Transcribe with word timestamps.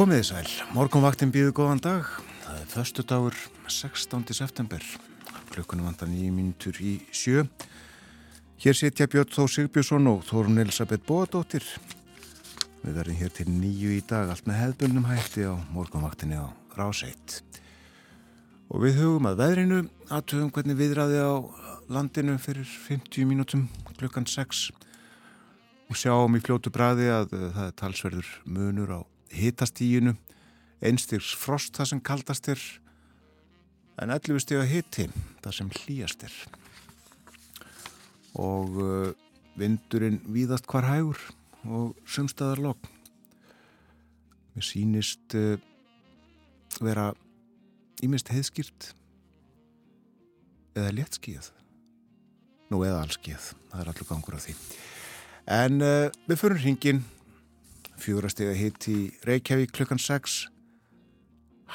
Komiði 0.00 0.22
sæl, 0.30 0.46
morgunvaktin 0.72 1.28
býðu 1.28 1.50
góðan 1.58 1.80
dag. 1.84 2.06
Það 2.40 2.60
er 2.62 2.68
förstu 2.72 3.02
dagur 3.04 3.34
16. 3.68 4.22
september. 4.32 4.80
Klukkunum 5.50 5.90
vantar 5.90 6.08
nýjum 6.08 6.38
mínutur 6.38 6.78
í 6.80 6.94
sjö. 7.12 7.42
Hér 8.64 8.78
setja 8.78 9.04
Björn 9.12 9.28
Þó 9.28 9.44
Sigbjörnsson 9.44 10.08
og 10.08 10.22
Þórun 10.24 10.62
Elisabeth 10.64 11.04
Bóadóttir. 11.04 11.68
Við 12.80 12.96
verðum 12.96 13.20
hér 13.20 13.36
til 13.36 13.46
nýju 13.52 13.92
í 13.98 14.00
dag, 14.08 14.32
allt 14.32 14.48
með 14.48 14.60
hefðbundum 14.62 15.10
hætti 15.10 15.44
á 15.44 15.60
morgunvaktinni 15.76 16.40
á 16.40 16.48
Ráseitt. 16.80 17.42
Og 18.72 18.80
við 18.86 19.04
hugum 19.04 19.28
að 19.28 19.44
veðrinu, 19.44 19.84
aðtöfum 20.08 20.48
hvernig 20.56 20.80
viðræði 20.80 21.20
á 21.28 21.44
landinu 21.92 22.40
fyrir 22.40 22.76
50 22.88 23.28
mínútum 23.28 23.68
klukkan 24.00 24.24
6 24.24 24.70
og 25.92 25.96
sjáum 26.06 26.40
í 26.40 26.44
fljótu 26.48 26.72
bræði 26.72 27.12
að 27.12 27.34
það 27.36 27.64
er 27.68 27.80
talsverður 27.84 28.36
munur 28.48 28.96
á 28.96 29.00
hitastíginu, 29.34 30.14
einstýrs 30.80 31.32
frost 31.38 31.76
það 31.76 31.90
sem 31.92 32.02
kaldast 32.04 32.48
er, 32.50 32.62
en 34.00 34.12
11 34.14 34.42
stíga 34.42 34.64
hiti 34.68 35.08
það 35.42 35.56
sem 35.56 35.72
hlýjast 35.80 36.24
er. 36.26 36.36
Og 38.40 38.78
uh, 38.80 39.10
vindurinn 39.58 40.20
víðast 40.30 40.68
hvar 40.70 40.86
hægur 40.88 41.20
og 41.66 41.96
sumstaðar 42.08 42.62
logg. 42.64 42.88
Mér 44.54 44.66
sínist 44.66 45.36
uh, 45.36 45.58
vera 46.80 47.10
ímest 48.04 48.30
heiðskýrt 48.32 48.92
eða 50.78 50.94
léttskíð. 50.96 51.50
Nú 52.70 52.84
eða 52.86 53.02
allskíð, 53.02 53.50
það 53.72 53.82
er 53.82 53.92
allur 53.92 54.08
gangur 54.08 54.38
af 54.38 54.46
því. 54.46 54.54
En 55.50 55.80
uh, 55.82 56.06
við 56.30 56.40
fyrir 56.40 56.62
hringin 56.64 57.02
fjórastega 58.00 58.54
hitt 58.56 58.86
í 58.88 59.10
Reykjavík 59.28 59.72
klukkan 59.76 60.00
6 60.00 60.46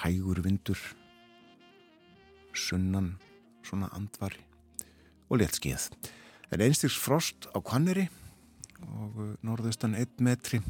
hægur 0.01 0.41
vindur. 0.43 0.79
Sunnan 2.55 3.15
svona 3.65 3.89
andvari 3.95 4.41
og 5.29 5.41
létt 5.41 5.57
skið 5.59 5.89
en 6.53 6.63
einstiks 6.63 6.97
frost 7.01 7.47
á 7.51 7.59
Kvanneri 7.59 8.07
og 8.85 9.19
uh, 9.19 9.29
norðaustan 9.45 9.95
1 9.97 10.21
metri. 10.25 10.61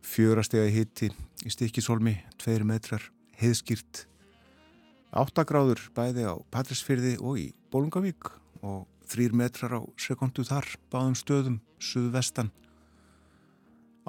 Fjórastega 0.00 0.70
hitti 0.72 1.10
í 1.44 1.52
Stikisholmi 1.52 2.16
2 2.40 2.64
metrar 2.66 3.04
heiðskýrt. 3.40 4.06
8 5.16 5.44
gráður 5.46 5.82
bæði 5.96 6.26
á 6.26 6.34
Patrísfyrði 6.54 7.16
og 7.18 7.38
í 7.42 7.50
Bólungavík 7.72 8.30
og 8.62 8.86
3 9.10 9.34
metrar 9.34 9.78
á 9.78 9.80
sekundu 9.98 10.44
þar 10.46 10.66
báðum 10.92 11.16
stöðum 11.18 11.60
suðvestan 11.82 12.52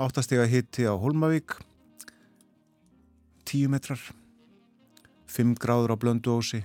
áttastega 0.02 0.48
hitti 0.50 0.88
á 0.90 0.98
Holmavík 0.98 1.54
10 3.46 3.70
metrar 3.70 4.02
5 5.30 5.60
gráður 5.62 5.94
á 5.94 5.96
Blönduósi 6.02 6.64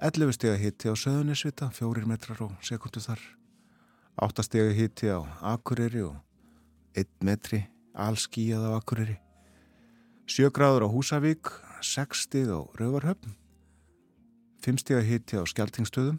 11 0.00 0.32
stega 0.38 0.56
hitti 0.56 0.88
á 0.88 0.96
Söðunisvita 0.96 1.68
4 1.68 2.08
metrar 2.08 2.40
á 2.40 2.48
sekundu 2.64 3.02
þar 3.04 3.20
8 4.16 4.46
stega 4.48 4.72
hitti 4.72 5.12
á 5.12 5.20
Akureyri 5.44 6.06
og 6.08 6.16
1 6.96 7.04
metri 7.20 7.66
allskíjað 7.92 8.64
á 8.64 8.70
Akureyri 8.80 9.18
7 10.24 10.48
gráður 10.56 10.88
á 10.88 10.94
Húsavík 10.94 11.52
6 11.84 12.24
steg 12.24 12.48
á 12.48 12.64
Rauvarhöfn 12.80 13.36
5 14.64 14.80
stega 14.80 15.04
hitti 15.04 15.36
á 15.36 15.44
Skeltingstöðum 15.44 16.16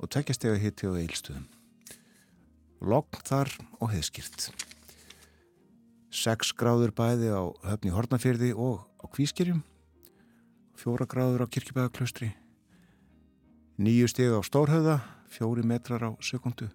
og 0.00 0.08
2 0.08 0.32
stega 0.40 0.56
hitti 0.56 0.88
á 0.88 0.96
Eilstöðum 0.96 1.44
Logn 2.80 3.20
þar 3.28 3.52
og 3.80 3.92
heiðskýrt 3.92 4.48
6 6.16 6.54
gráður 6.56 6.94
bæði 6.96 7.28
á 7.28 7.44
höfni 7.68 7.92
Hortnafyrði 7.92 8.54
og 8.56 8.86
á 9.00 9.04
Kvískerjum. 9.12 9.60
4 10.80 11.06
gráður 11.08 11.44
á 11.44 11.52
Kirkjubæðaklaustri 11.52 12.30
9 13.76 14.08
stig 14.08 14.32
á 14.32 14.40
Stórhauða 14.44 15.00
4 15.32 15.64
metrar 15.68 16.04
á 16.08 16.10
sekundu 16.24 16.68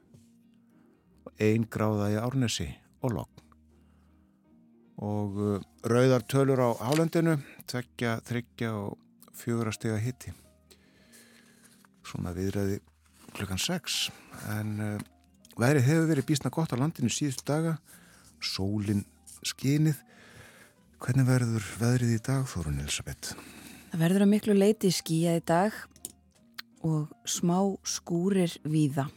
og 1.25 1.31
1 1.41 1.65
gráða 1.73 2.11
í 2.13 2.19
Árnesi 2.21 2.67
og 3.01 3.15
Logn. 3.17 3.47
Og 5.01 5.37
uh, 5.41 5.57
rauðar 5.85 6.25
tölur 6.29 6.61
á 6.61 6.69
Hálendinu 6.77 7.39
2, 7.65 7.81
3 7.97 8.69
og 8.69 8.99
4 9.33 9.73
stiga 9.73 9.97
hitti 9.97 10.33
svona 12.05 12.33
viðræði 12.35 12.81
klukkan 13.33 13.61
6 13.61 13.97
en 14.57 14.75
uh, 14.85 15.01
verið 15.57 15.87
hefur 15.87 16.09
verið 16.11 16.29
bísna 16.29 16.53
gott 16.53 16.73
á 16.73 16.77
landinu 16.77 17.09
síðustu 17.09 17.47
daga. 17.49 17.79
Sólinn 18.41 19.03
skinið. 19.47 19.99
Hvernig 21.01 21.25
verður 21.25 21.65
veðrið 21.81 22.13
í 22.15 22.19
dag, 22.25 22.43
Þórun 22.49 22.81
Elisabeth? 22.83 23.33
Það 23.91 24.03
verður 24.03 24.25
að 24.25 24.31
miklu 24.31 24.55
leiti 24.55 24.91
skíja 24.93 25.33
í 25.39 25.41
dag 25.43 25.75
og 26.85 27.09
smá 27.27 27.57
skúrir 27.83 28.53
víða. 28.63 29.07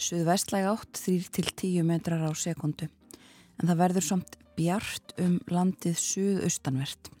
Suðvestlæg 0.00 0.68
átt 0.68 1.00
3-10 1.04 1.84
metrar 1.86 2.24
á 2.26 2.32
sekundu 2.34 2.88
en 2.88 3.68
það 3.68 3.80
verður 3.84 4.06
samt 4.08 4.38
bjart 4.58 5.14
um 5.22 5.36
landið 5.50 6.00
suðaustanvert. 6.00 7.12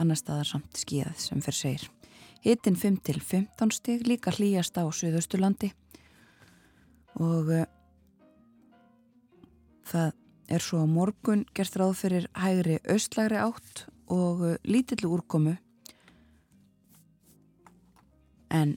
Annar 0.00 0.18
staðar 0.18 0.48
samt 0.48 0.80
skíjað 0.80 1.14
sem 1.22 1.44
fyrir 1.44 1.60
segir. 1.60 1.86
Hittin 2.44 2.76
5-15 2.76 3.72
stig 3.72 4.04
líka 4.08 4.34
hlýjast 4.34 4.76
á 4.76 4.84
suðausturlandi 4.84 5.70
og 7.22 7.48
uh, 7.54 7.64
það 9.86 10.12
er 10.48 10.62
svo 10.62 10.84
á 10.84 10.86
morgun 10.86 11.44
gert 11.54 11.76
ráð 11.76 11.94
fyrir 12.02 12.28
hægri 12.36 12.78
austlægri 12.88 13.40
átt 13.40 13.86
og 14.06 14.42
uh, 14.44 14.56
lítillu 14.64 15.14
úrkomu. 15.16 15.56
En 18.50 18.76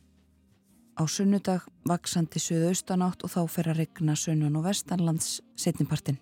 á 0.98 1.04
sunnudag 1.06 1.68
vaksandi 1.86 2.40
söðaustan 2.42 3.04
átt 3.06 3.24
og 3.24 3.34
þá 3.34 3.42
fer 3.52 3.70
að 3.72 3.84
regna 3.84 4.16
sunnan 4.16 4.56
og 4.58 4.66
vestanlands 4.66 5.42
setnipartin 5.60 6.18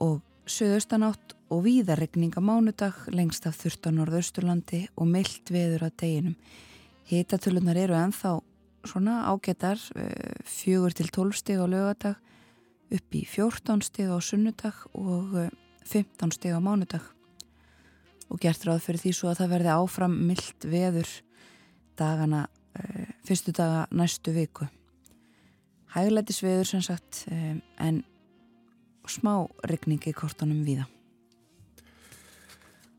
og 0.00 0.20
söðaustan 0.48 1.04
átt 1.06 1.36
og 1.52 1.64
víðarregninga 1.66 2.42
mánudag 2.42 2.96
lengst 3.12 3.46
af 3.46 3.58
þurft 3.60 3.86
á 3.86 3.90
norðausturlandi 3.94 4.86
og 4.96 5.08
myllt 5.10 5.50
veður 5.52 5.86
að 5.88 5.96
deginum. 6.02 6.36
Hitatölunar 7.10 7.78
eru 7.78 7.96
enþá 7.98 8.38
svona 8.88 9.20
ágetar 9.28 9.78
uh, 9.94 10.08
fjögur 10.46 10.94
til 10.96 11.10
tólfsteg 11.12 11.60
á 11.60 11.66
lögadag 11.68 12.18
upp 12.90 13.16
í 13.16 13.24
14 13.28 13.82
steg 13.86 14.10
á 14.10 14.18
sunnudag 14.22 14.84
og 14.98 15.36
15 15.86 16.26
eh, 16.26 16.34
steg 16.36 16.54
á 16.54 16.60
mánudag. 16.60 17.04
Og 18.30 18.38
gert 18.42 18.62
ráð 18.66 18.84
fyrir 18.84 19.02
því 19.02 19.14
svo 19.16 19.30
að 19.30 19.42
það 19.42 19.52
verði 19.56 19.72
áfram 19.74 20.14
myllt 20.28 20.66
veður 20.70 21.10
dagana, 21.98 22.44
uh, 22.78 23.08
fyrstu 23.26 23.52
daga 23.52 23.88
næstu 23.90 24.32
viku. 24.32 24.68
Hæglætis 25.96 26.38
veður 26.44 26.68
sem 26.70 26.84
sagt 26.86 27.24
um, 27.32 27.58
en 27.82 28.04
smá 29.10 29.34
regning 29.66 30.02
í 30.06 30.14
kortunum 30.14 30.62
viða 30.62 30.86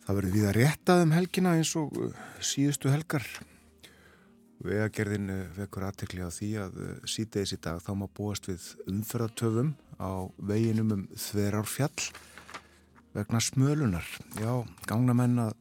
Það 0.02 0.18
verður 0.18 0.34
viða 0.36 0.54
réttað 0.58 1.02
um 1.06 1.14
helgina 1.16 1.56
eins 1.56 1.72
og 1.80 1.94
síðustu 2.44 2.90
helgar 2.92 3.24
Vegagerðin 4.62 5.30
eh, 5.34 5.46
vekur 5.58 5.88
aðtekli 5.88 6.22
á 6.22 6.30
því 6.30 6.50
að 6.62 6.76
eh, 6.86 6.98
síðdeis 7.10 7.56
í 7.56 7.60
dag 7.64 7.80
þá 7.82 7.92
má 7.98 8.06
búast 8.14 8.50
við 8.50 8.68
umferðartöfum 8.92 9.72
á 9.98 10.30
veginum 10.38 10.94
um 10.96 11.08
þverárfjall 11.18 12.12
vegna 13.16 13.42
smölunar. 13.42 14.06
Já, 14.38 14.62
gangna 14.88 15.16
menn 15.18 15.40
að 15.42 15.56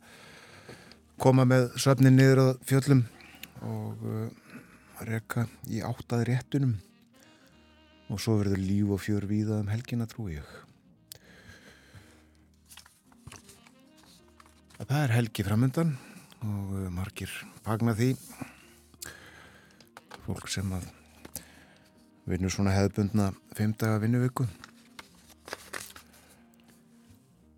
koma 1.20 1.47
með 1.49 1.70
söfni 1.81 2.12
niður 2.12 2.43
á 2.44 2.49
fjöllum 2.64 3.02
og 3.67 4.05
uh, 4.08 4.29
reka 5.05 5.44
í 5.69 5.82
áttað 5.85 6.25
réttunum 6.31 6.76
og 8.11 8.23
svo 8.23 8.38
verður 8.41 8.62
líf 8.62 8.94
og 8.94 9.02
fjör 9.05 9.26
víða 9.29 9.58
um 9.61 9.69
helgina 9.73 10.06
trú 10.08 10.31
ég. 10.32 10.47
Það 14.81 15.02
er 15.02 15.12
helgi 15.19 15.44
framöndan 15.44 15.93
og 16.41 16.73
margir 16.94 17.32
fagna 17.67 17.93
því 17.94 18.14
fólk 20.25 20.49
sem 20.52 20.72
að 20.76 20.88
vinnur 22.31 22.52
svona 22.52 22.75
hefðbundna 22.75 23.31
feimdaga 23.56 24.00
vinnuviku. 24.02 24.46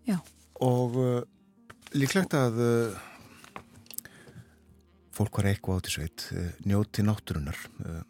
Já. 0.03 0.17
og 0.59 0.97
uh, 0.99 1.21
líklegt 1.95 2.33
að 2.35 2.57
uh, 2.59 2.97
fólk 5.15 5.39
var 5.39 5.47
eitthvað 5.51 5.79
átt 5.79 5.91
í 5.91 5.93
sveit 5.93 6.25
uh, 6.35 6.49
njóti 6.67 7.05
náttúrunar 7.05 7.59
uh, 7.85 8.01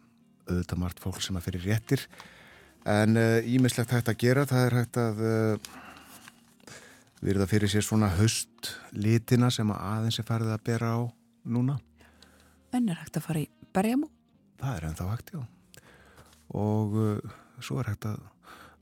auðvitað 0.48 0.80
margt 0.80 1.02
fólk 1.04 1.22
sem 1.22 1.38
að 1.38 1.46
fyrir 1.48 1.68
réttir. 1.68 2.06
En 2.84 3.16
ímislegt 3.16 3.88
uh, 3.88 3.96
hægt 3.96 4.10
að 4.12 4.20
gera. 4.20 4.44
Það 4.48 4.66
er 4.66 4.78
hægt 4.80 4.98
að 5.00 5.22
uh, 5.24 5.70
virða 7.24 7.46
fyrir 7.48 7.70
sér 7.72 7.86
svona 7.86 8.10
höstlitina 8.18 9.48
sem 9.54 9.70
að 9.72 9.86
aðeins 9.92 10.20
er 10.20 10.28
farið 10.28 10.52
að 10.52 10.66
bera 10.66 10.92
á 10.92 11.00
núna. 11.44 11.78
En 12.74 12.90
er 12.90 13.00
hægt 13.00 13.16
að 13.20 13.28
fara 13.28 13.44
í 13.44 13.48
berjamú? 13.72 14.10
Það 14.64 14.76
er 14.78 14.88
ennþá 14.90 15.10
hægt, 15.12 15.34
já 15.34 15.42
og 16.54 16.94
uh, 16.94 17.18
svo 17.60 17.80
er 17.80 17.90
hægt 17.92 18.06
að 18.08 18.20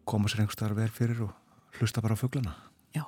koma 0.09 0.29
sér 0.29 0.45
einhver 0.45 0.77
vel 0.77 0.91
fyrir 0.93 1.25
og 1.29 1.33
hlusta 1.79 2.03
bara 2.03 2.19
á 2.19 2.21
fugglana 2.21 2.55
Já. 2.93 3.07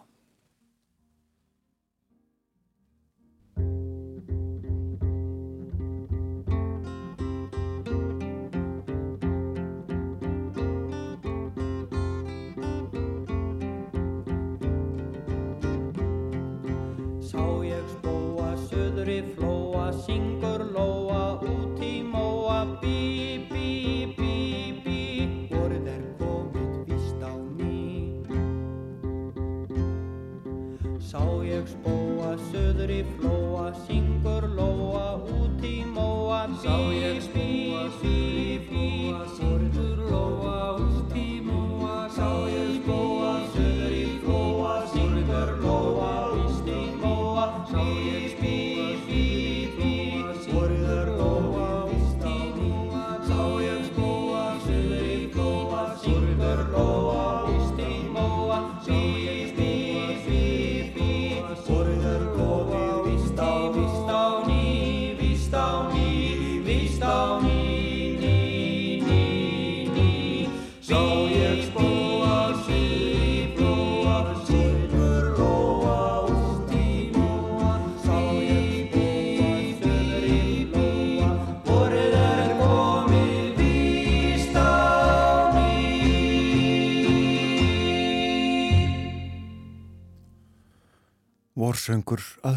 Sá 17.21 17.45
ég 17.67 17.87
spóa 17.99 18.55
söðri 18.71 19.23
flóa, 19.35 19.91
syngur 20.07 20.69
lóa 20.73 20.94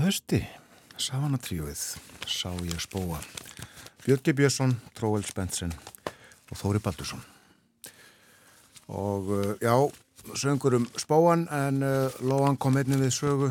hösti, 0.08 0.38
Savana 0.96 1.36
tríóið, 1.42 1.82
Sá 2.32 2.52
ég 2.64 2.80
spóa, 2.80 3.18
Björki 4.06 4.32
Björnsson, 4.38 4.78
Tróel 4.96 5.26
Spensen 5.28 5.74
og 6.48 6.56
Þóri 6.56 6.80
Baldursson. 6.84 7.20
Og 8.88 9.32
uh, 9.36 9.50
já, 9.60 9.76
söngur 10.40 10.78
um 10.80 10.86
spóan 10.96 11.44
en 11.52 11.84
uh, 11.84 12.08
Lóan 12.24 12.56
kom 12.56 12.80
einnig 12.80 13.02
við 13.02 13.12
sögu 13.18 13.50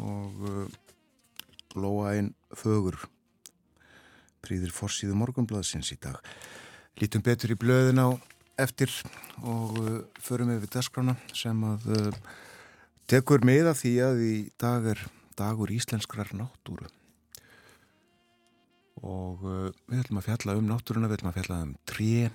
og 0.00 0.46
uh, 0.48 0.62
Lóain 1.76 2.32
fögur 2.56 2.96
prýðir 4.40 4.72
forsýðu 4.72 5.18
morgunblaðsins 5.18 5.92
í 5.92 6.00
dag. 6.00 6.16
Lítum 7.02 7.26
betur 7.26 7.52
í 7.52 7.58
blöðin 7.60 8.00
á 8.00 8.08
eftir 8.56 8.88
og 9.44 9.76
förum 10.24 10.54
við 10.54 10.64
við 10.64 10.72
dagskrána 10.78 11.18
sem 11.36 11.60
að 11.68 11.84
tekur 13.10 13.44
með 13.44 13.74
að 13.74 13.80
því 13.82 13.94
að 14.08 14.24
í 14.24 14.34
dag 14.56 14.88
er 14.96 15.06
dagur 15.38 15.70
íslenskrar 15.72 16.34
náttúru 16.36 16.88
og 18.98 19.44
uh, 19.46 19.68
við 19.86 20.02
ætlum 20.02 20.20
að 20.20 20.28
fjalla 20.28 20.56
um 20.58 20.68
náttúruna, 20.68 21.08
við 21.08 21.20
ætlum 21.20 21.30
að 21.30 21.38
fjalla 21.38 21.58
um 21.64 21.74
tré 21.88 22.30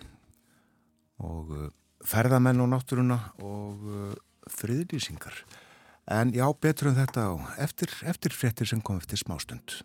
og 1.24 1.54
uh, 1.56 1.70
ferðamenn 2.08 2.64
á 2.64 2.66
náttúruna 2.72 3.20
og 3.44 3.88
uh, 3.88 4.14
friðlýsingar. 4.52 5.44
En 6.12 6.34
já, 6.36 6.46
betur 6.52 6.92
en 6.92 7.00
þetta 7.00 7.30
á 7.32 7.34
eftir, 7.64 7.92
eftir 8.04 8.36
fréttir 8.36 8.68
sem 8.68 8.84
kom 8.84 9.00
eftir 9.00 9.22
smástund. 9.22 9.84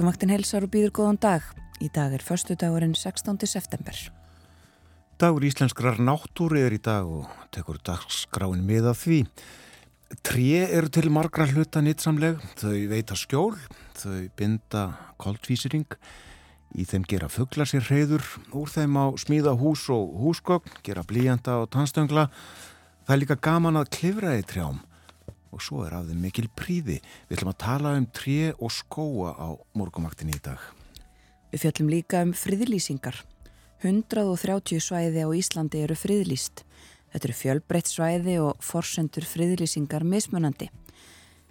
Morgumvaktin 0.00 0.30
helsar 0.32 0.64
og 0.64 0.70
býður 0.72 0.92
góðan 0.96 1.18
dag. 1.20 1.48
Í 1.84 1.90
dag 1.92 2.14
er 2.16 2.22
förstu 2.24 2.54
dagurinn 2.56 2.94
16. 2.96 3.36
september. 3.44 3.98
Dagur 5.20 5.44
íslenskrar 5.44 6.00
náttúri 6.00 6.62
er 6.64 6.72
í 6.72 6.78
dag 6.80 7.04
og 7.04 7.28
tekur 7.52 7.76
dagskráin 7.84 8.64
með 8.64 8.88
að 8.94 8.96
því. 9.02 9.18
Tré 10.24 10.62
eru 10.78 10.88
til 10.88 11.12
margra 11.12 11.44
hluta 11.52 11.84
nýtsamleg, 11.84 12.40
þau 12.56 12.78
veita 12.88 13.12
skjól, 13.12 13.52
þau 14.00 14.24
binda 14.40 14.86
koltvísering, 15.20 15.92
í 16.80 16.88
þeim 16.88 17.04
gera 17.04 17.28
fuggla 17.28 17.68
sér 17.68 17.84
hreyður, 17.90 18.24
úr 18.56 18.72
þeim 18.72 18.96
á 18.96 19.12
smíða 19.20 19.52
hús 19.60 19.84
og 19.92 20.16
húsgögn, 20.24 20.80
gera 20.80 21.04
blíjanda 21.04 21.60
og 21.60 21.74
tannstöngla. 21.76 22.30
Það 23.04 23.18
er 23.18 23.20
líka 23.26 23.36
gaman 23.36 23.84
að 23.84 23.92
klifra 23.98 24.38
í 24.40 24.48
trjám 24.48 24.80
og 25.50 25.62
svo 25.64 25.84
er 25.86 25.96
af 25.98 26.08
þeim 26.08 26.22
mikil 26.24 26.48
príði. 26.56 27.00
Við 27.28 27.38
ætlum 27.38 27.52
að 27.52 27.60
tala 27.64 27.94
um 27.98 28.06
tré 28.06 28.52
og 28.52 28.72
skóa 28.74 29.34
á 29.34 29.48
morgumaktinni 29.78 30.36
í 30.38 30.42
dag. 30.44 30.60
Við 31.50 31.64
fjöllum 31.66 31.90
líka 31.90 32.22
um 32.22 32.34
friðlýsingar. 32.36 33.22
130 33.82 34.82
svæði 34.84 35.24
á 35.24 35.28
Íslandi 35.34 35.82
eru 35.82 35.96
friðlýst. 35.96 36.62
Þetta 37.10 37.26
eru 37.26 37.36
fjölbreytt 37.38 37.90
svæði 37.90 38.36
og 38.44 38.60
forsendur 38.62 39.26
friðlýsingar 39.26 40.04
mismunandi. 40.06 40.68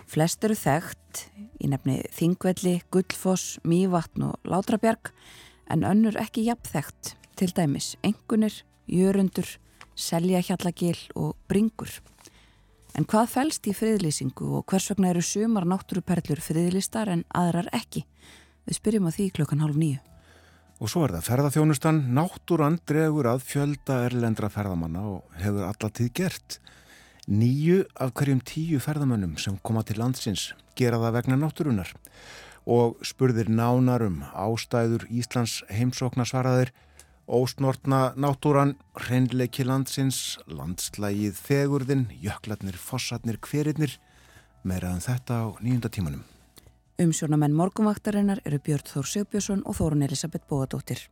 Flest 0.09 0.45
eru 0.47 0.55
þekkt 0.57 1.25
í 1.61 1.69
nefni 1.69 1.99
Þingvelli, 2.15 2.79
Gullfoss, 2.93 3.59
Mývatn 3.67 4.29
og 4.29 4.47
Látrabjarg 4.47 5.11
en 5.69 5.85
önnur 5.85 6.17
ekki 6.17 6.47
jafn 6.47 6.69
þekkt 6.71 7.13
til 7.37 7.51
dæmis 7.55 7.91
engunir, 8.03 8.55
jörundur, 8.89 9.47
seljahjallagil 9.99 10.97
og 11.19 11.35
bringur. 11.51 11.91
En 12.97 13.05
hvað 13.05 13.29
fælst 13.33 13.67
í 13.69 13.73
friðlýsingu 13.77 14.47
og 14.59 14.65
hvers 14.69 14.89
vegna 14.91 15.11
eru 15.13 15.21
sumar 15.23 15.67
náttúruperlur 15.69 16.41
friðlýstar 16.41 17.11
en 17.13 17.25
aðrar 17.37 17.69
ekki? 17.75 18.05
Við 18.65 18.79
spyrjum 18.79 19.09
á 19.09 19.11
því 19.13 19.27
klukkan 19.37 19.61
hálf 19.63 19.77
nýju. 19.77 19.99
Og 20.79 20.87
svo 20.87 21.03
er 21.05 21.13
það 21.17 21.27
ferðarþjónustan, 21.27 22.01
náttúran 22.15 22.79
dregur 22.87 23.27
að 23.27 23.43
fjölda 23.45 24.03
erlendra 24.07 24.49
ferðamanna 24.51 25.03
og 25.11 25.39
hefur 25.41 25.65
allatíð 25.67 26.11
gert. 26.15 26.59
Nýju 27.29 27.83
af 27.99 28.13
hverjum 28.15 28.39
tíu 28.41 28.79
ferðamönnum 28.81 29.35
sem 29.37 29.59
koma 29.61 29.83
til 29.85 29.99
landsins 29.99 30.53
gera 30.79 31.01
það 31.01 31.17
vegna 31.19 31.39
náttúrunar 31.41 31.91
og 32.69 33.01
spurðir 33.05 33.49
nánarum 33.51 34.21
ástæður 34.33 35.05
Íslands 35.11 35.59
heimsókna 35.73 36.25
svaraðir 36.27 36.71
ósnortna 37.29 38.13
náttúran, 38.17 38.73
hreinleiki 38.97 39.63
landsins, 39.67 40.39
landslægið 40.49 41.37
fegurðin, 41.37 42.07
jöklarnir, 42.23 42.77
fossarnir, 42.81 43.37
hverinnir, 43.45 43.99
meiraðan 44.65 45.05
þetta 45.05 45.37
á 45.37 45.47
nýjunda 45.61 45.93
tímanum. 45.93 46.25
Umsjónamenn 46.99 47.55
morgunvaktarinnar 47.55 48.41
eru 48.43 48.59
Björn 48.59 48.89
Þór 48.89 49.07
Sigbjörnsson 49.13 49.63
og 49.63 49.77
Þórun 49.77 50.03
Elisabeth 50.09 50.49
Bóadóttir. 50.49 51.05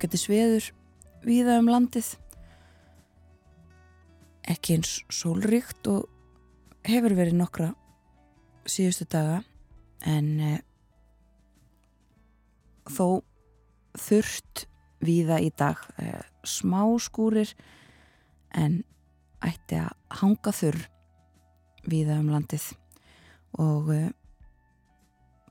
Ágættis 0.00 0.30
veður 0.32 0.66
víða 1.28 1.58
um 1.60 1.66
landið. 1.68 2.06
Ekki 4.48 4.78
eins 4.78 4.94
sólríkt 5.12 5.90
og 5.92 6.06
hefur 6.88 7.12
verið 7.18 7.36
nokkra 7.36 7.66
síðustu 8.64 9.04
daga 9.12 9.42
en 10.08 10.30
eh, 10.40 10.62
þó 12.88 13.20
þurft 14.00 14.64
víða 15.04 15.36
í 15.44 15.52
dag 15.52 15.84
eh, 16.00 16.24
smá 16.48 16.80
skúrir 16.96 17.52
en 18.56 18.80
ætti 19.44 19.82
að 19.84 19.92
hanga 20.22 20.56
þurr 20.56 20.80
víða 21.84 22.22
um 22.24 22.32
landið 22.32 22.70
og 23.60 23.92
eh, 23.98 24.12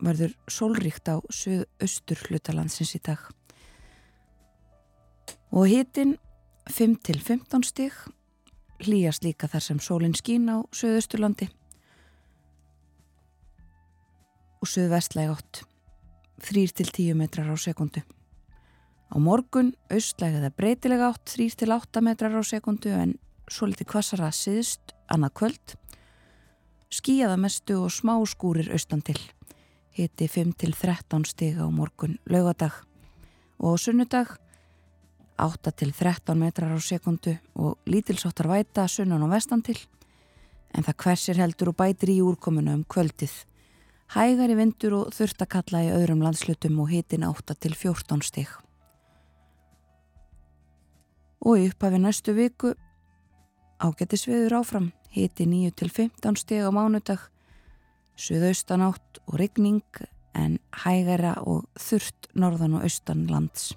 verður 0.01 0.39
sólríkt 0.50 1.13
á 1.13 1.22
söðu-austur 1.29 2.32
hlutalandsins 2.32 2.98
í 2.98 3.06
dag 3.06 3.29
og 5.51 5.68
hitin 5.70 6.18
5-15 6.70 7.65
stig 7.65 7.94
hlýjast 8.86 9.25
líka 9.25 9.50
þar 9.50 9.65
sem 9.65 9.79
sólinn 9.82 10.15
skín 10.18 10.46
á 10.48 10.62
söðusturlandi 10.75 11.50
og 14.60 14.70
söðvestlæg 14.70 15.34
8 15.34 15.65
3-10 16.39 17.15
metrar 17.20 17.50
á 17.51 17.56
sekundu. 17.60 18.01
Á 19.10 19.15
morgun 19.20 19.74
austlæg 19.91 20.38
eða 20.39 20.53
breytilega 20.56 21.10
8 21.12 21.36
3-8 21.36 22.03
metrar 22.06 22.36
á 22.38 22.44
sekundu 22.46 22.94
en 22.94 23.18
svo 23.50 23.68
litið 23.68 23.89
kvassara 23.89 24.29
siðst 24.32 24.94
annað 25.12 25.36
kvöld. 25.41 25.75
Skíjaða 26.94 27.38
mestu 27.38 27.82
og 27.84 27.91
smá 27.91 28.15
skúrir 28.29 28.72
austan 28.72 29.01
til. 29.01 29.20
Hiti 29.91 30.29
5-13 30.29 31.25
stig 31.27 31.58
á 31.60 31.68
morgun 31.68 32.20
laugadag 32.29 32.86
og 33.60 33.79
sunnudag 33.82 34.38
8 35.46 35.72
til 35.72 35.93
13 35.93 36.38
metrar 36.39 36.74
á 36.75 36.79
sekundu 36.79 37.38
og 37.55 37.77
lítilsáttar 37.86 38.50
væta 38.50 38.88
sunnan 38.88 39.24
og 39.24 39.31
vestan 39.31 39.62
til 39.62 39.77
en 40.75 40.86
það 40.86 40.98
hversir 41.03 41.39
heldur 41.39 41.72
og 41.72 41.77
bætir 41.79 42.12
í 42.13 42.19
úrkominu 42.22 42.74
um 42.77 42.84
kvöldið. 42.86 43.31
Hægari 44.13 44.55
vindur 44.58 44.96
og 45.00 45.13
þurftakalla 45.13 45.84
í 45.86 45.91
öðrum 45.93 46.24
landslutum 46.25 46.79
og 46.81 46.89
hitin 46.93 47.25
8 47.27 47.55
til 47.62 47.75
14 47.77 48.24
stig. 48.25 48.50
Og 51.46 51.58
í 51.58 51.67
upphafi 51.69 52.01
næstu 52.01 52.34
viku 52.36 52.74
ágættis 53.79 54.27
viður 54.27 54.60
áfram, 54.60 54.89
hiti 55.10 55.46
9 55.48 55.72
til 55.77 55.89
15 55.89 56.41
stig 56.41 56.65
á 56.65 56.69
mánudag, 56.74 57.22
suðaustan 58.19 58.84
átt 58.84 59.22
og 59.27 59.39
rigning 59.39 59.86
en 60.36 60.60
hægara 60.84 61.38
og 61.46 61.69
þurft 61.79 62.27
norðan 62.36 62.79
og 62.79 62.89
austan 62.89 63.27
lands. 63.29 63.72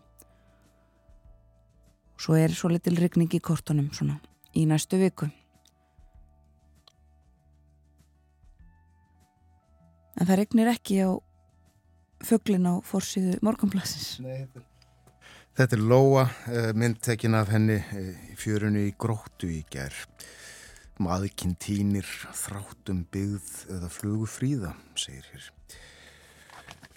Svo 2.23 2.37
er 2.38 2.52
svo 2.55 2.69
litil 2.71 2.95
rigning 3.00 3.33
í 3.35 3.41
kortunum 3.43 3.88
svona 3.91 4.21
í 4.55 4.62
næstu 4.69 4.99
viku. 5.00 5.26
En 10.21 10.29
það 10.29 10.38
regnir 10.38 10.71
ekki 10.71 11.00
á 11.02 11.11
fugglin 12.23 12.69
á 12.71 12.79
fórsíðu 12.87 13.41
morgunplassins. 13.43 14.21
Nei, 14.23 14.47
þetta 15.59 15.79
er 15.79 15.83
Lóa, 15.83 16.29
myndtekin 16.79 17.35
af 17.35 17.50
henni 17.50 17.81
í 18.31 18.38
fjörunni 18.38 18.87
í 18.93 18.95
gróttu 18.95 19.50
í 19.50 19.64
ger. 19.73 19.97
Maðurkinn 21.02 21.57
týnir 21.59 22.07
þráttum 22.38 23.02
byggð 23.11 23.50
eða 23.81 23.91
flugu 23.91 24.31
fríða, 24.31 24.76
segir 24.95 25.26
hér. 25.33 25.50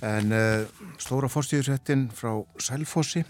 En 0.06 0.36
uh, 0.36 0.86
stóra 1.02 1.32
fórstíðusettin 1.32 2.10
frá 2.14 2.36
Sælfossi 2.62 3.24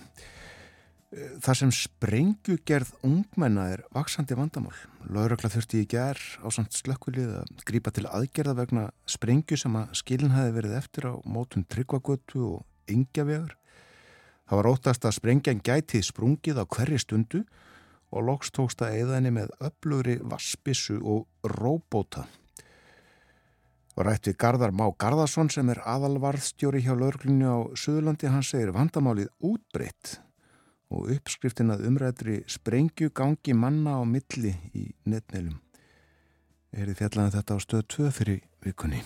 Það 1.15 1.55
sem 1.55 1.69
sprengjugerð 1.72 2.89
ungmenna 3.07 3.69
er 3.72 3.84
vaksandi 3.95 4.36
vandamál. 4.36 4.74
Laurökla 5.07 5.48
þurfti 5.53 5.86
í 5.86 5.88
ger 5.88 6.19
á 6.43 6.48
samt 6.51 6.75
slökkulið 6.75 7.38
að 7.39 7.51
grípa 7.67 7.93
til 7.95 8.03
aðgerða 8.10 8.55
vegna 8.57 8.84
sprengju 9.07 9.55
sem 9.62 9.77
að 9.79 9.93
skilin 9.95 10.34
hafi 10.36 10.51
verið 10.57 10.75
eftir 10.75 11.07
á 11.07 11.13
mótum 11.24 11.63
tryggvagötu 11.72 12.41
og 12.50 12.91
yngjavegar. 12.91 13.55
Það 14.45 14.60
var 14.60 14.69
óttast 14.74 15.07
að 15.07 15.15
sprengjan 15.15 15.63
gæti 15.63 16.03
sprungið 16.03 16.60
á 16.60 16.65
hverju 16.67 17.00
stundu 17.00 17.45
og 18.12 18.27
loks 18.27 18.51
tókst 18.51 18.84
að 18.84 19.00
eðaðinni 19.00 19.31
með 19.39 19.55
öflugri 19.69 20.17
vassbissu 20.19 21.00
og 21.00 21.29
róbóta. 21.55 22.27
Var 23.95 24.12
rætt 24.12 24.27
við 24.27 24.39
Garðar 24.43 24.75
Má 24.75 24.89
Garðarsson 25.00 25.48
sem 25.48 25.72
er 25.72 25.79
aðalvarðstjóri 25.88 26.84
hjá 26.84 26.91
lauröklinu 26.91 27.48
á 27.48 27.60
Suðurlandi. 27.79 28.27
Hann 28.27 28.43
segir 28.43 28.75
vandamálið 28.75 29.31
útbreytt 29.39 30.17
og 30.95 31.09
uppskriftin 31.11 31.73
að 31.73 31.85
umræðri 31.89 32.37
sprengju 32.49 33.11
gangi 33.15 33.55
manna 33.57 33.97
á 33.99 34.03
milli 34.07 34.53
í 34.71 34.87
netneilum. 35.09 35.57
Er 36.75 36.89
þið 36.89 36.99
fjallaðið 37.01 37.35
þetta 37.37 37.55
á 37.55 37.59
stöð 37.63 37.83
2 37.95 38.13
fyrir 38.15 38.39
vikunni. 38.63 39.01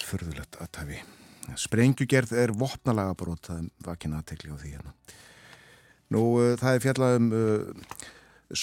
Förðulegt 0.00 0.58
aðtæfi. 0.60 1.02
Sprengjugerð 1.60 2.32
er 2.40 2.54
vopnalaga 2.56 3.16
brot, 3.20 3.44
það 3.44 3.60
er 3.60 3.68
vakin 3.84 4.16
aðtekli 4.16 4.52
á 4.52 4.56
því 4.56 4.72
hérna. 4.72 4.94
Nú, 6.14 6.22
uh, 6.40 6.54
það 6.60 6.70
er 6.70 6.84
fjallað 6.84 7.16
um 7.18 7.28
uh, 7.36 8.00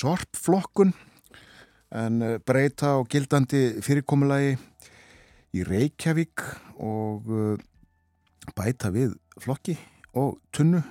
sorpflokkun 0.02 0.94
en 2.02 2.26
uh, 2.26 2.36
breyta 2.46 2.96
á 2.98 3.00
gildandi 3.06 3.64
fyrirkomulagi 3.86 4.58
í 5.58 5.66
Reykjavík 5.68 6.46
og 6.82 7.28
bæta 8.56 8.90
við 8.96 9.18
flokki 9.44 9.76
og 10.18 10.40
tunnu, 10.56 10.82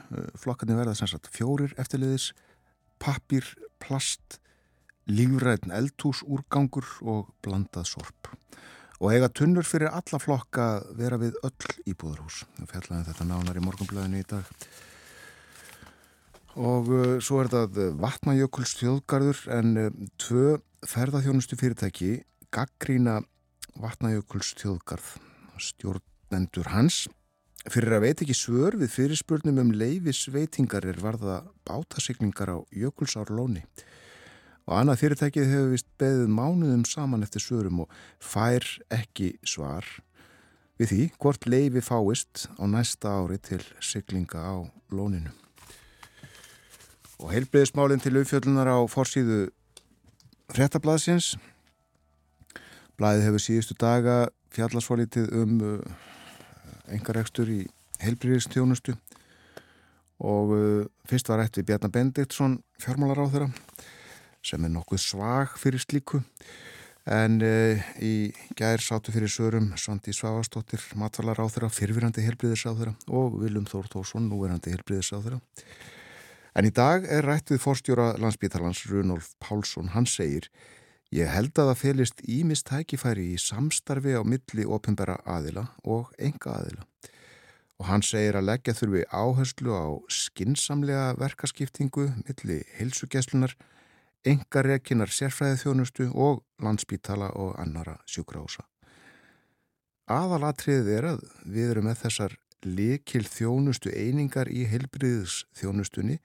flokkarnir 0.40 0.78
verða 0.80 0.94
sem 0.96 1.10
sagt 1.10 1.28
fjórir 1.34 1.74
eftirliðis, 1.80 2.30
pappir, 3.00 3.46
plast, 3.82 4.40
lífræðin 5.10 5.74
eldhús, 5.74 6.22
úrgangur 6.24 6.86
og 7.02 7.32
blandað 7.44 7.88
sorp. 7.90 8.30
Og 9.00 9.14
eiga 9.14 9.30
tunnur 9.32 9.64
fyrir 9.64 9.92
alla 9.92 10.20
flokka 10.20 10.66
vera 10.96 11.16
við 11.20 11.38
öll 11.46 11.74
íbúðarhús. 11.88 12.42
Við 12.60 12.72
fjallaðum 12.74 13.06
þetta 13.08 13.28
nánar 13.28 13.56
í 13.56 13.64
morgunblæðinu 13.64 14.20
í 14.20 14.26
dag. 14.28 14.50
Og 16.60 16.90
uh, 16.92 17.14
svo 17.22 17.40
er 17.40 17.48
þetta 17.48 17.86
Vatnajökuls 18.02 18.74
þjóðgarður 18.80 19.40
en 19.56 19.70
uh, 19.80 19.88
tvö 20.20 20.58
ferðarþjónustu 20.90 21.56
fyrirtæki 21.60 22.10
gaggrína 22.52 23.20
Vatnajökuls 23.80 24.52
þjóðgarð 24.58 25.14
stjórnendur 25.60 26.72
hans 26.74 27.04
fyrir 27.68 27.96
að 27.96 28.04
veit 28.06 28.22
ekki 28.24 28.36
svör 28.36 28.76
við 28.80 28.92
fyrirspurnum 28.94 29.60
um 29.60 29.72
leifisveitingar 29.76 30.86
er 30.88 31.00
varða 31.02 31.42
bátasiklingar 31.68 32.54
á 32.56 32.58
Jökulsárlóni 32.72 33.66
og 34.70 34.76
annað 34.78 35.00
fyrirtækið 35.02 35.50
hefur 35.50 35.72
vist 35.74 35.88
beðið 36.00 36.30
mánuðum 36.32 36.86
saman 36.88 37.26
eftir 37.26 37.42
svörum 37.42 37.82
og 37.84 37.98
fær 38.22 38.64
ekki 38.94 39.34
svar 39.42 39.86
við 40.80 40.92
því 40.92 41.06
hvort 41.20 41.46
leifi 41.50 41.82
fáist 41.84 42.46
á 42.56 42.64
næsta 42.70 43.12
ári 43.18 43.36
til 43.42 43.60
siglinga 43.84 44.40
á 44.40 44.56
lóninu. 44.94 45.32
Og 47.20 47.34
heilbreyðismálinn 47.34 48.00
til 48.00 48.14
auðfjöldunar 48.16 48.70
á 48.72 48.80
forsýðu 48.88 49.50
frettablaðsins. 50.54 51.34
Blæðið 52.96 53.26
hefur 53.26 53.44
síðustu 53.44 53.76
daga 53.76 54.16
fjallarsvolítið 54.54 55.28
um 55.36 55.58
engarekstur 56.94 57.50
í 57.52 57.60
heilbreyðistjónustu 58.00 58.96
og 60.20 60.52
uh, 60.56 60.88
fyrst 61.08 61.30
var 61.32 61.44
eftir 61.44 61.66
Bjarnar 61.68 61.92
Bendiktsson 61.94 62.58
fjármálaráþurra 62.82 63.50
sem 64.44 64.64
er 64.64 64.72
nokkuð 64.72 65.02
svag 65.02 65.56
fyrir 65.60 65.82
slíku. 65.82 66.22
En 67.10 67.40
uh, 67.44 67.80
í 68.00 68.32
gær 68.56 68.82
sátu 68.84 69.12
fyrir 69.14 69.32
sörum 69.32 69.70
Svandi 69.80 70.12
Svavastóttir 70.16 70.82
matvallaráþurra, 71.00 71.72
fyrfirandi 71.72 72.24
heilbreyðisáþurra 72.26 72.96
og 73.08 73.40
Viljum 73.40 73.68
Þór 73.68 73.88
Tórsson, 73.94 74.28
núverandi 74.28 74.74
heilbreyðisáþurra 74.74 75.40
en 76.54 76.66
í 76.66 76.72
dag 76.74 77.06
er 77.06 77.26
rætt 77.26 77.52
við 77.52 77.62
forstjóra 77.62 78.12
landsbítalans 78.20 78.82
Runolf 78.90 79.34
Pálsson, 79.42 79.92
hann 79.94 80.08
segir 80.08 80.48
Ég 81.10 81.26
held 81.26 81.56
að 81.58 81.72
það 81.72 81.80
felist 81.80 82.20
ímist 82.30 82.68
tækifæri 82.68 83.32
í 83.32 83.38
samstarfi 83.42 84.12
á 84.14 84.22
milli 84.22 84.62
ofinbæra 84.62 85.16
aðila 85.26 85.64
og 85.82 86.12
enga 86.22 86.52
aðila. 86.54 86.84
Og 87.82 87.88
hann 87.88 88.04
segir 88.06 88.36
að 88.38 88.46
leggja 88.46 88.76
þurfi 88.78 89.02
áherslu 89.10 89.74
á 89.74 89.90
skinsamlega 90.06 91.16
verkaskiptingu 91.18 92.04
milli 92.20 92.60
hilsugjæslunar, 92.76 93.56
enga 94.22 94.62
rekinar 94.62 95.10
sérfræði 95.10 95.58
þjónustu 95.64 96.06
og 96.14 96.44
landsbítala 96.62 97.32
og 97.34 97.56
annara 97.58 97.96
sjúkrása. 98.06 98.62
Aðalatriðið 100.06 100.92
er 100.94 101.08
að 101.16 101.26
við 101.42 101.72
erum 101.72 101.90
með 101.90 102.04
þessar 102.04 102.38
likil 102.62 103.24
þjónustu 103.26 103.90
einingar 103.90 104.46
í 104.46 104.62
heilbriðs 104.70 105.42
þjónustunni 105.58 106.20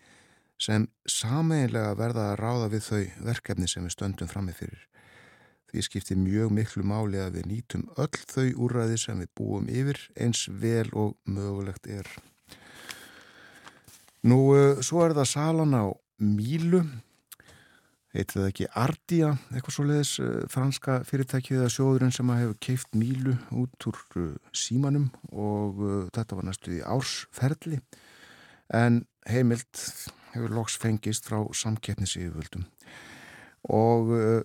sem 0.62 0.88
sameinlega 1.10 1.96
verða 2.00 2.30
að 2.32 2.38
ráða 2.40 2.68
við 2.74 2.86
þau 2.90 3.26
verkefni 3.28 3.68
sem 3.70 3.86
við 3.86 3.96
stöndum 3.96 4.32
frammi 4.32 4.56
fyrir. 4.56 4.86
Því 5.72 5.84
skiptir 5.84 6.20
mjög 6.22 6.54
miklu 6.56 6.86
máli 6.88 7.20
að 7.20 7.40
við 7.40 7.50
nýtum 7.52 7.88
öll 8.00 8.22
þau 8.32 8.46
úrræði 8.68 9.00
sem 9.02 9.20
við 9.20 9.32
búum 9.36 9.68
yfir 9.68 10.00
eins 10.16 10.46
vel 10.48 10.88
og 10.94 11.18
mögulegt 11.28 11.90
er. 11.92 12.08
Nú, 14.26 14.40
svo 14.82 15.04
er 15.06 15.14
það 15.18 15.34
salan 15.34 15.76
á 15.76 15.86
Mílu, 16.16 16.80
heitir 18.16 18.40
það 18.40 18.48
ekki 18.48 18.68
Ardia, 18.80 19.34
eitthvað 19.52 19.76
svo 19.76 19.84
leiðis, 19.90 20.14
franska 20.54 21.02
fyrirtækið 21.06 21.60
eða 21.60 21.74
sjóðurinn 21.76 22.16
sem 22.16 22.32
hefur 22.32 22.56
keift 22.64 22.96
Mílu 22.96 23.36
út 23.52 23.90
úr 23.92 24.00
símanum 24.56 25.10
og 25.36 25.84
þetta 26.16 26.40
var 26.40 26.48
næstu 26.48 26.78
í 26.78 26.86
ársferðli 26.88 27.82
en 28.74 29.04
heimilt 29.28 29.84
hefur 30.36 30.54
loks 30.54 30.77
fengist 30.80 31.27
frá 31.30 31.39
samkeppnisíðvöldum 31.56 32.68
og 33.72 34.14
uh, 34.14 34.42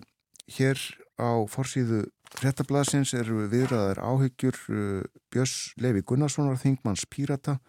hér 0.51 0.79
á 1.21 1.45
forsýðu 1.51 2.05
hrettablasins 2.39 3.13
eru 3.17 3.45
viðraðar 3.51 4.01
áhyggjur 4.01 4.59
uh, 4.71 5.01
Björns 5.31 5.73
Levi 5.81 6.03
Gunnarssonar 6.07 6.59
Þingmanns 6.61 7.05
Pírata 7.11 7.59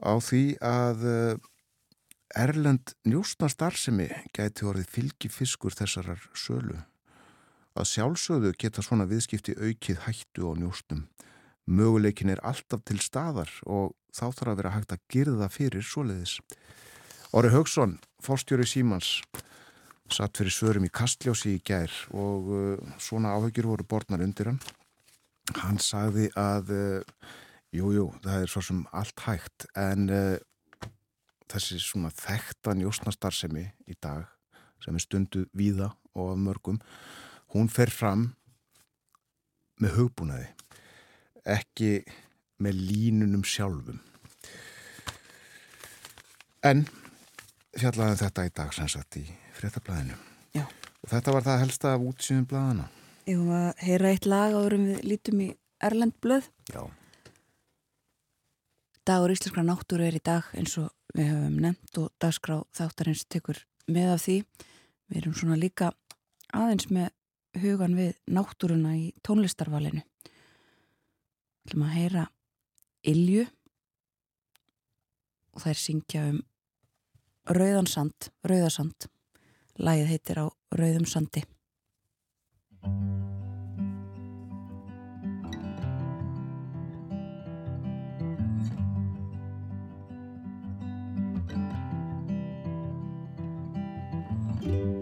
á 0.00 0.14
því 0.22 0.44
að 0.64 1.08
uh, 1.08 1.34
Erlend 2.32 2.94
njóstnarstarfsemi 3.04 4.06
gæti 4.32 4.64
orðið 4.64 4.86
fylgi 4.88 5.28
fiskur 5.28 5.74
þessarar 5.76 6.22
sölu. 6.32 6.78
Að 7.76 7.90
sjálfsögðu 7.90 8.54
geta 8.56 8.80
svona 8.84 9.04
viðskipti 9.10 9.52
aukið 9.52 10.00
hættu 10.06 10.48
á 10.48 10.52
njóstnum 10.56 11.02
möguleikin 11.66 12.32
er 12.32 12.40
alltaf 12.42 12.82
til 12.88 12.98
staðar 13.00 13.50
og 13.66 13.92
þá 14.12 14.24
þarf 14.32 14.52
að 14.52 14.58
vera 14.60 14.72
hægt 14.76 14.94
að 14.94 15.04
girða 15.12 15.48
fyrir 15.52 15.84
svoleiðis 15.86 16.38
Óri 17.32 17.48
Haugsson, 17.48 17.94
fórstjóri 18.20 18.66
Símans, 18.68 19.22
satt 20.12 20.36
fyrir 20.36 20.52
svörum 20.52 20.84
í 20.84 20.90
Kastljósi 20.92 21.54
í 21.56 21.62
gær 21.64 21.88
og 22.12 22.50
uh, 22.52 22.90
svona 23.00 23.30
áhugir 23.32 23.64
voru 23.64 23.86
borðnar 23.88 24.20
undir 24.20 24.50
hann. 24.50 24.58
Hann 25.62 25.80
sagði 25.80 26.26
að, 26.36 26.74
jújú, 27.72 27.88
uh, 27.88 27.96
jú, 27.96 28.04
það 28.20 28.36
er 28.36 28.52
svo 28.52 28.64
sem 28.68 28.84
allt 28.92 29.24
hægt 29.24 29.64
en 29.80 30.12
uh, 30.12 30.92
þessi 31.48 31.80
svona 31.80 32.12
þekta 32.12 32.76
njósnastarsemi 32.76 33.64
í 33.88 33.96
dag 33.96 34.28
sem 34.84 35.00
er 35.00 35.08
stundu 35.08 35.46
víða 35.56 35.94
og 36.12 36.34
af 36.34 36.44
mörgum, 36.44 36.84
hún 37.56 37.72
fer 37.72 37.88
fram 37.88 38.34
með 39.80 40.02
hugbúnaði, 40.02 40.50
ekki 41.48 41.94
með 42.60 42.88
línunum 42.92 43.48
sjálfum. 43.48 44.04
En 46.60 46.84
fjallaði 47.78 48.14
um 48.14 48.20
þetta 48.20 48.46
í 48.46 48.52
dag 48.56 48.72
sem 48.76 48.88
sagt 48.90 49.18
í 49.20 49.24
fréttablaðinu. 49.56 50.16
Já. 50.56 50.64
Og 51.02 51.10
þetta 51.10 51.34
var 51.34 51.46
það 51.46 51.62
helsta 51.64 51.94
af 51.96 52.04
útsýðum 52.06 52.48
blaðana. 52.50 52.88
Ég 53.26 53.38
var 53.46 53.68
að 53.70 53.84
heyra 53.86 54.10
eitt 54.12 54.26
lag 54.26 54.56
árum 54.56 54.88
við 54.90 55.06
lítum 55.06 55.40
í 55.44 55.48
Erlend 55.82 56.14
blöð. 56.22 56.48
Já. 56.70 56.82
Dagur 59.06 59.32
Íslenskra 59.34 59.64
náttúru 59.66 60.06
er 60.06 60.18
í 60.18 60.22
dag 60.22 60.46
eins 60.54 60.76
og 60.78 60.92
við 61.16 61.32
höfum 61.32 61.56
nefnt 61.64 61.98
og 61.98 62.12
dagskrá 62.22 62.60
þáttarins 62.76 63.24
tekur 63.26 63.58
með 63.90 64.12
af 64.14 64.22
því. 64.26 64.36
Við 65.10 65.22
erum 65.22 65.34
svona 65.38 65.58
líka 65.58 65.90
aðeins 66.54 66.86
með 66.92 67.10
hugan 67.62 67.96
við 67.98 68.14
náttúruna 68.30 68.94
í 68.98 69.10
tónlistarvalinu. 69.26 70.04
Við 71.62 71.72
ætlum 71.72 71.88
að 71.88 71.96
heyra 71.96 72.28
Ilju 73.02 73.48
og 75.52 75.64
þær 75.64 75.78
syngja 75.82 76.22
um 76.30 76.40
Rauðansand, 77.50 78.28
Rauðarsand. 78.46 79.08
Lægið 79.82 80.12
heitir 80.12 80.38
á 80.38 80.46
Rauðum 80.78 81.08
sandi. 81.10 81.42
lækurinn 94.62 95.01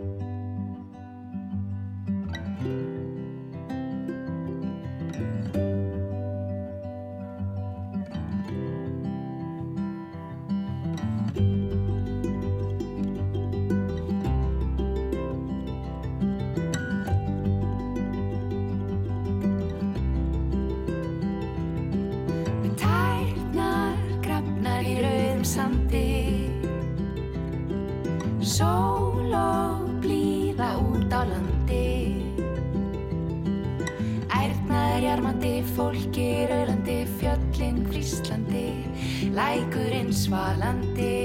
svalandi 40.21 41.17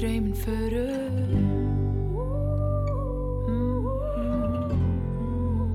draumin 0.00 0.34
förum 0.34 0.88
mm, 3.48 3.86
mm, 4.16 4.70
mm. 5.20 5.72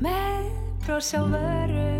með 0.00 0.50
brosa 0.86 1.24
vörum 1.24 1.97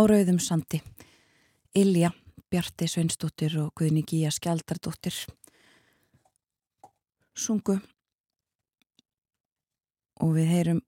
á 0.00 0.02
rauðum 0.08 0.38
sandi. 0.40 0.80
Ilja, 1.76 2.08
Bjarti 2.50 2.88
Sveinsdóttir 2.88 3.58
og 3.60 3.74
Guðni 3.76 4.00
Gíja 4.08 4.30
Skjaldardóttir 4.32 5.14
sungu 7.36 7.76
og 10.20 10.32
við 10.36 10.48
heyrum 10.50 10.80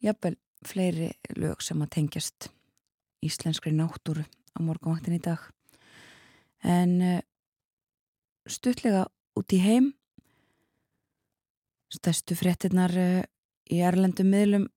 jafnvel 0.00 0.34
fleiri 0.66 1.10
lög 1.36 1.60
sem 1.64 1.80
að 1.84 1.92
tengjast 1.96 2.48
íslenskri 3.24 3.72
náttúru 3.76 4.24
á 4.24 4.58
morgunvaktin 4.64 5.16
í 5.16 5.22
dag. 5.22 5.44
En 6.64 6.96
uh, 7.04 7.20
stuttlega 8.48 9.06
út 9.36 9.56
í 9.56 9.60
heim 9.60 9.92
stærstu 11.92 12.36
fréttinnar 12.40 12.96
uh, 12.96 13.24
í 13.68 13.80
Erlendum 13.84 14.32
miðlum 14.32 14.68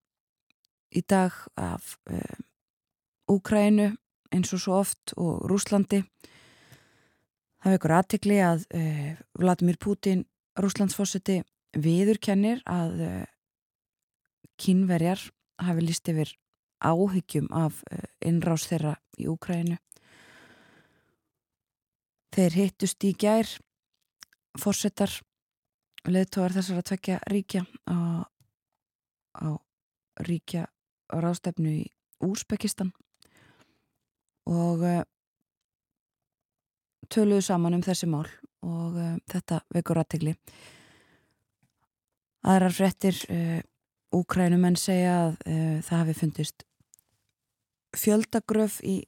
í 0.93 1.03
dag 1.07 1.35
af 1.59 1.95
uh, 2.11 2.42
Úkrænu 3.33 3.91
eins 4.33 4.53
og 4.53 4.61
svo 4.61 4.79
oft 4.81 5.13
og 5.17 5.45
Rúslandi. 5.49 6.01
Það 7.63 7.75
vekur 7.77 7.95
aðtikli 7.95 8.39
að 8.43 8.65
uh, 8.75 9.11
Vladimir 9.39 9.77
Putin, 9.79 10.25
Rúslandsfósiti, 10.59 11.41
viðurkennir 11.79 12.63
að 12.69 13.03
uh, 13.07 13.21
kínverjar 14.59 15.21
hafi 15.63 15.85
líst 15.85 16.09
yfir 16.11 16.33
áhyggjum 16.83 17.47
af 17.55 17.79
uh, 17.87 18.03
innrás 18.25 18.67
þeirra 18.69 18.97
í 19.21 19.29
Úkrænu. 19.31 19.77
Þeir 22.33 22.57
hittust 22.57 23.05
í 23.05 23.13
gær, 23.13 23.47
fórsetar, 24.59 25.13
leðtóðar 26.09 26.57
þessar 26.57 26.81
að 26.81 26.87
tvekja 26.89 27.19
ríkja 27.29 27.61
á, 27.85 28.25
á 29.37 29.47
ríkja 30.25 30.65
á 31.13 31.15
ráðstefnu 31.21 31.75
í 31.77 31.83
Úsbekistan 32.25 32.91
og 34.49 34.83
uh, 34.83 35.01
töluðu 37.11 37.43
saman 37.45 37.77
um 37.77 37.83
þessi 37.83 38.09
mál 38.09 38.27
og 38.63 38.97
uh, 38.97 39.15
þetta 39.31 39.61
vekur 39.73 40.01
aðtegli 40.01 40.35
aðrar 42.43 42.75
frettir 42.75 43.19
uh, 43.31 43.61
úkrænumenn 44.13 44.77
segja 44.77 45.13
að 45.23 45.37
það 45.87 45.99
hafi 46.03 46.13
fundist 46.13 46.65
fjöldagröf 47.97 48.75
í 48.85 48.99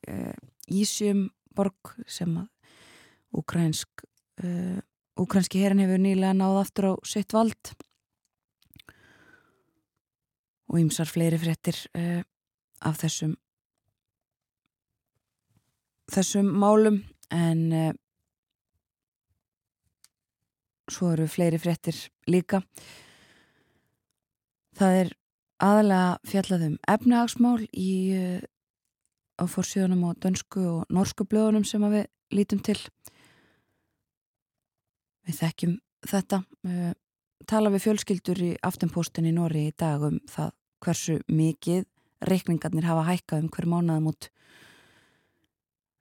Ísjum 0.74 1.28
borg 1.54 1.92
sem 2.10 2.32
að 2.42 2.48
úkrænsk 3.38 4.02
úkrænski 5.22 5.62
herin 5.62 5.84
hefur 5.84 6.02
nýlega 6.02 6.34
náð 6.34 6.58
aftur 6.64 6.88
á 6.90 6.94
sitt 7.06 7.38
vald. 7.38 7.70
Og 10.74 10.82
ýmsar 10.82 11.06
fleiri 11.06 11.38
frettir 11.38 11.78
af 11.94 12.98
þessum 13.04 13.38
þessum 16.12 16.50
málum 16.62 17.02
en 17.34 17.62
uh, 17.74 17.92
svo 20.92 21.14
eru 21.16 21.28
fleiri 21.30 21.60
fréttir 21.62 21.98
líka. 22.30 22.62
Það 24.76 25.00
er 25.02 25.14
aðalega 25.64 26.10
fjallaðum 26.28 26.76
efnahagsmál 26.96 27.62
í 27.72 27.94
uh, 28.18 28.44
á 29.42 29.44
fórsíðunum 29.50 30.06
á 30.08 30.12
dönsku 30.22 30.68
og 30.72 30.94
norsku 30.94 31.28
blöðunum 31.28 31.66
sem 31.68 31.84
við 31.92 32.06
lítum 32.36 32.62
til. 32.64 32.78
Við 35.26 35.42
þekkjum 35.42 35.80
þetta 36.06 36.44
uh, 36.44 36.94
tala 37.50 37.74
við 37.74 37.88
fjölskyldur 37.88 38.44
í 38.46 38.54
aftenpostin 38.66 39.30
í 39.30 39.34
Nóri 39.36 39.68
í 39.70 39.76
dag 39.78 40.04
um 40.06 40.22
það 40.30 40.54
hversu 40.86 41.20
mikið 41.32 41.86
reikningarnir 42.26 42.88
hafa 42.88 43.06
hækkað 43.10 43.44
um 43.44 43.52
hver 43.54 43.68
mánuðum 43.70 44.12
út 44.14 44.30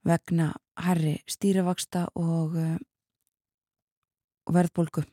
vegna 0.05 0.51
herri 0.85 1.17
stýrivaksta 1.29 2.05
og, 2.19 2.55
og 4.45 4.55
verðbólgu. 4.55 5.05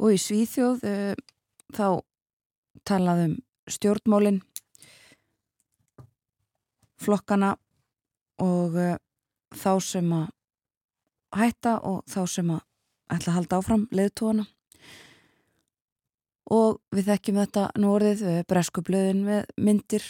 Og 0.00 0.14
í 0.16 0.20
Svíþjóð 0.20 0.84
uh, 0.88 1.14
þá 1.76 2.00
talaðum 2.88 3.36
stjórnmólinn, 3.70 4.40
flokkana 7.00 7.52
og 8.40 8.78
uh, 8.80 8.96
þá 9.52 9.72
sem 9.84 10.14
að 10.16 10.30
hætta 11.36 11.76
og 11.86 12.00
þá 12.10 12.22
sem 12.32 12.54
að 12.56 12.64
ætla 13.12 13.32
að 13.32 13.36
halda 13.36 13.60
áfram 13.60 13.84
leðtóana. 13.94 14.46
Og 16.50 16.80
við 16.90 17.12
þekkjum 17.12 17.44
þetta 17.44 17.68
nú 17.78 17.92
orðið 17.94 18.24
bresku 18.50 18.82
blöðin 18.82 19.22
með 19.28 19.52
myndir 19.60 20.06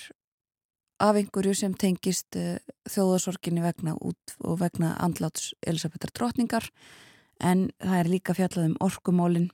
af 1.00 1.16
einhverju 1.16 1.54
sem 1.56 1.74
tengist 1.74 2.36
uh, 2.38 2.58
þjóðasorginni 2.90 3.64
vegna 3.64 3.96
út 3.96 4.36
og 4.44 4.60
vegna 4.60 4.94
andláts 5.00 5.54
Elisabethar 5.66 6.12
drotningar 6.16 6.68
en 7.40 7.70
það 7.80 7.98
er 7.98 8.12
líka 8.12 8.36
fjallað 8.36 8.70
um 8.70 8.78
orkumólin 8.84 9.48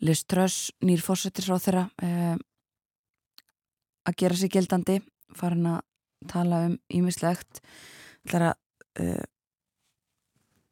Liz 0.00 0.24
Truss 0.24 0.70
nýr 0.84 1.02
fórsettisráð 1.04 1.66
þeirra 1.66 1.84
uh, 2.02 2.36
að 4.08 4.18
gera 4.22 4.38
sig 4.40 4.52
gildandi 4.52 5.00
farin 5.36 5.68
að 5.74 5.84
tala 6.30 6.64
um 6.68 6.78
ímislegt 6.92 7.62
ætlar 8.26 8.50
að 8.50 9.04
uh, 9.04 9.28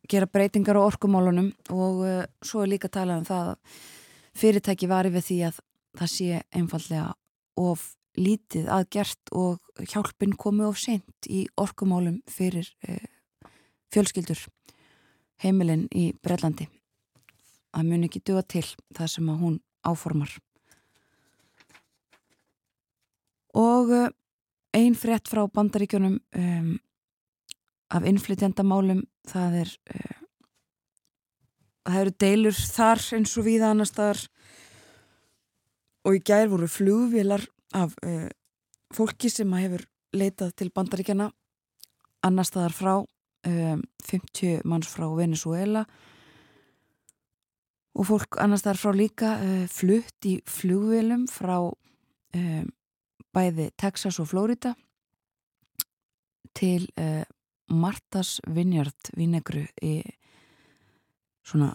gera 0.08 0.28
breytingar 0.32 0.80
á 0.80 0.88
orkumálunum 0.88 1.52
og 1.74 2.02
uh, 2.04 2.24
svo 2.42 2.64
er 2.64 2.74
líka 2.74 2.88
að 2.88 2.96
tala 2.98 3.20
um 3.20 3.28
það 3.28 3.52
að 3.52 3.78
fyrirtæki 4.38 4.88
var 4.90 5.08
yfir 5.08 5.24
því 5.24 5.38
að 5.48 5.62
það 5.98 6.12
sé 6.14 6.42
einfallega 6.56 7.12
of 7.58 7.86
lítið 8.18 8.68
aðgert 8.72 9.32
og 9.32 9.62
hjálpin 9.78 10.34
komi 10.36 10.66
of 10.66 10.78
sent 10.80 11.28
í 11.30 11.46
orkumálum 11.60 12.20
fyrir 12.30 12.68
uh, 12.88 12.98
fjölskyldur 13.94 14.42
heimilinn 15.42 15.86
í 15.94 16.10
Brellandi 16.22 16.68
að 17.76 17.88
mun 17.90 18.06
ekki 18.08 18.24
duga 18.26 18.42
til 18.42 18.64
það 18.96 19.10
sem 19.12 19.30
að 19.30 19.42
hún 19.42 19.56
áformar. 19.86 20.30
Og 23.58 23.92
uh, 23.94 24.08
ein 24.76 24.96
frétt 24.98 25.30
frá 25.30 25.44
bandaríkjunum 25.46 26.18
um, 26.18 26.72
af 27.88 28.04
innflytjandamálum 28.04 29.04
það 29.28 29.60
er 29.62 29.74
uh, 29.94 30.18
það 31.88 32.00
eru 32.02 32.16
deilur 32.24 32.58
þar 32.58 33.04
eins 33.16 33.36
og 33.38 33.46
viða 33.46 33.72
annar 33.72 33.88
staðar. 33.88 34.24
Og 36.06 36.18
í 36.18 36.24
gær 36.24 36.48
voru 36.52 36.68
flugvilar 36.70 37.44
af 37.76 37.94
uh, 38.04 38.28
fólki 38.94 39.30
sem 39.32 39.52
hefur 39.58 39.84
leitað 40.16 40.54
til 40.56 40.72
bandaríkjana 40.72 41.28
annar 42.24 42.46
staðar 42.48 42.74
frá 42.74 42.94
um, 42.98 43.82
50 44.08 44.64
manns 44.64 44.88
frá 44.88 45.06
Venezuela 45.16 45.84
og 47.98 48.08
fólk 48.08 48.38
annar 48.40 48.60
staðar 48.60 48.80
frá 48.80 48.96
líka 48.96 49.34
uh, 49.42 49.66
flutt 49.68 50.28
í 50.28 50.38
flugvilum 50.48 51.26
frá 51.30 51.58
um, 51.68 52.70
bæði 53.34 53.70
Texas 53.76 54.18
og 54.22 54.30
Florida 54.32 54.74
til 56.56 56.88
uh, 56.98 57.24
Martas 57.68 58.38
Vineyard 58.48 59.12
Vínegru 59.16 59.66
í 59.84 60.00
svona 61.44 61.74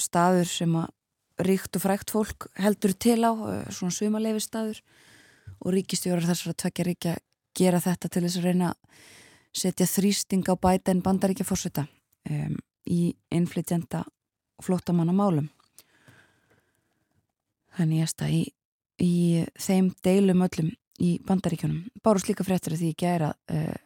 staður 0.00 0.48
sem 0.48 0.72
að 0.80 0.92
ríkt 1.44 1.78
og 1.78 1.84
frækt 1.84 2.12
fólk 2.14 2.48
heldur 2.58 2.94
til 2.94 3.20
á 3.24 3.32
uh, 3.32 3.62
svona 3.70 3.94
sumaleifi 3.94 4.42
staður 4.44 4.82
og 5.58 5.72
ríkistjórar 5.74 6.26
þessar 6.28 6.54
að 6.54 6.60
tvekja 6.64 6.88
ríkja 6.88 7.14
gera 7.58 7.82
þetta 7.82 8.10
til 8.12 8.24
þess 8.26 8.40
að 8.40 8.48
reyna 8.48 8.72
að 8.72 9.06
setja 9.58 9.88
þrýsting 9.90 10.44
á 10.46 10.54
bæta 10.60 10.92
en 10.92 11.02
bandaríkja 11.02 11.46
fórseta 11.48 11.86
um, 12.30 12.58
í 12.86 13.14
innflytjanda 13.34 14.04
flottamanna 14.62 15.14
málum 15.16 15.48
þannig 17.78 18.04
ég 18.04 18.12
stað 18.12 18.36
í 18.36 18.44
í 18.98 19.44
þeim 19.58 19.92
deilum 20.04 20.42
öllum 20.46 20.72
í 20.98 21.18
bandaríkjunum. 21.26 21.86
Bárus 22.02 22.26
líka 22.28 22.46
fréttir 22.46 22.74
að 22.74 22.82
því 22.82 23.06
er 23.06 23.28
að 23.28 23.54
uh, 23.54 23.76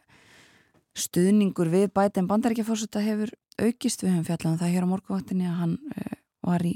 stuðningur 0.97 1.69
við 1.73 1.91
bætinn 1.93 2.29
bandaríkjafórsetta 2.29 3.03
hefur 3.05 3.33
aukist. 3.61 4.03
Við 4.03 4.15
höfum 4.15 4.27
fjallan 4.27 4.59
það 4.61 4.73
hér 4.73 4.87
á 4.89 4.91
morgunvaktinni 4.93 5.49
að 5.49 5.59
hann 5.61 5.75
uh, 5.93 6.17
var 6.49 6.65
í 6.65 6.73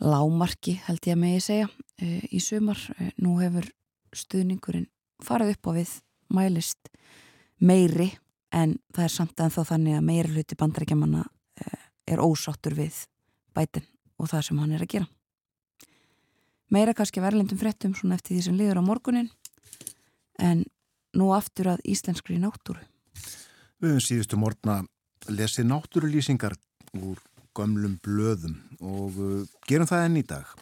lámarki 0.00 0.78
held 0.86 1.08
ég 1.08 1.16
að 1.16 1.22
megi 1.24 1.42
segja 1.44 1.68
uh, 1.68 2.22
í 2.30 2.40
sumar. 2.42 2.80
Nú 3.18 3.38
hefur 3.42 3.68
stuðningurinn 4.16 4.88
farið 5.24 5.56
upp 5.56 5.70
á 5.70 5.72
við 5.80 5.92
mælist 6.32 6.90
meiri 7.58 8.12
en 8.54 8.78
það 8.94 9.04
er 9.04 9.12
samt 9.12 9.40
en 9.42 9.52
þá 9.52 9.62
þannig 9.74 9.98
að 9.98 10.08
meiri 10.08 10.32
hluti 10.32 10.56
bandaríkjamanna 10.58 11.24
er 12.08 12.22
ósáttur 12.22 12.76
við 12.78 13.02
bætinn 13.56 13.84
og 14.16 14.30
það 14.30 14.44
sem 14.46 14.60
hann 14.62 14.74
er 14.76 14.84
að 14.84 14.92
gera 14.94 15.08
meira 16.74 16.94
kannski 16.96 17.22
verðlendum 17.24 17.60
frettum 17.60 17.94
svona 17.96 18.18
eftir 18.18 18.36
því 18.36 18.44
sem 18.46 18.58
liður 18.58 18.80
á 18.80 18.82
morgunin 18.84 19.30
en 20.38 20.64
nú 21.16 21.30
aftur 21.34 21.72
að 21.72 21.82
íslenskri 21.88 22.36
náttúru. 22.40 22.82
Við 23.80 23.94
höfum 23.94 24.04
síðustu 24.04 24.38
morgna 24.38 24.82
lesið 25.32 25.68
náttúrulýsingar 25.70 26.54
úr 27.00 27.20
gömlum 27.58 27.98
blöðum 28.04 28.56
og 28.78 29.18
uh, 29.18 29.44
gerum 29.68 29.90
það 29.90 30.06
enn 30.06 30.20
í 30.22 30.24
dag 30.30 30.54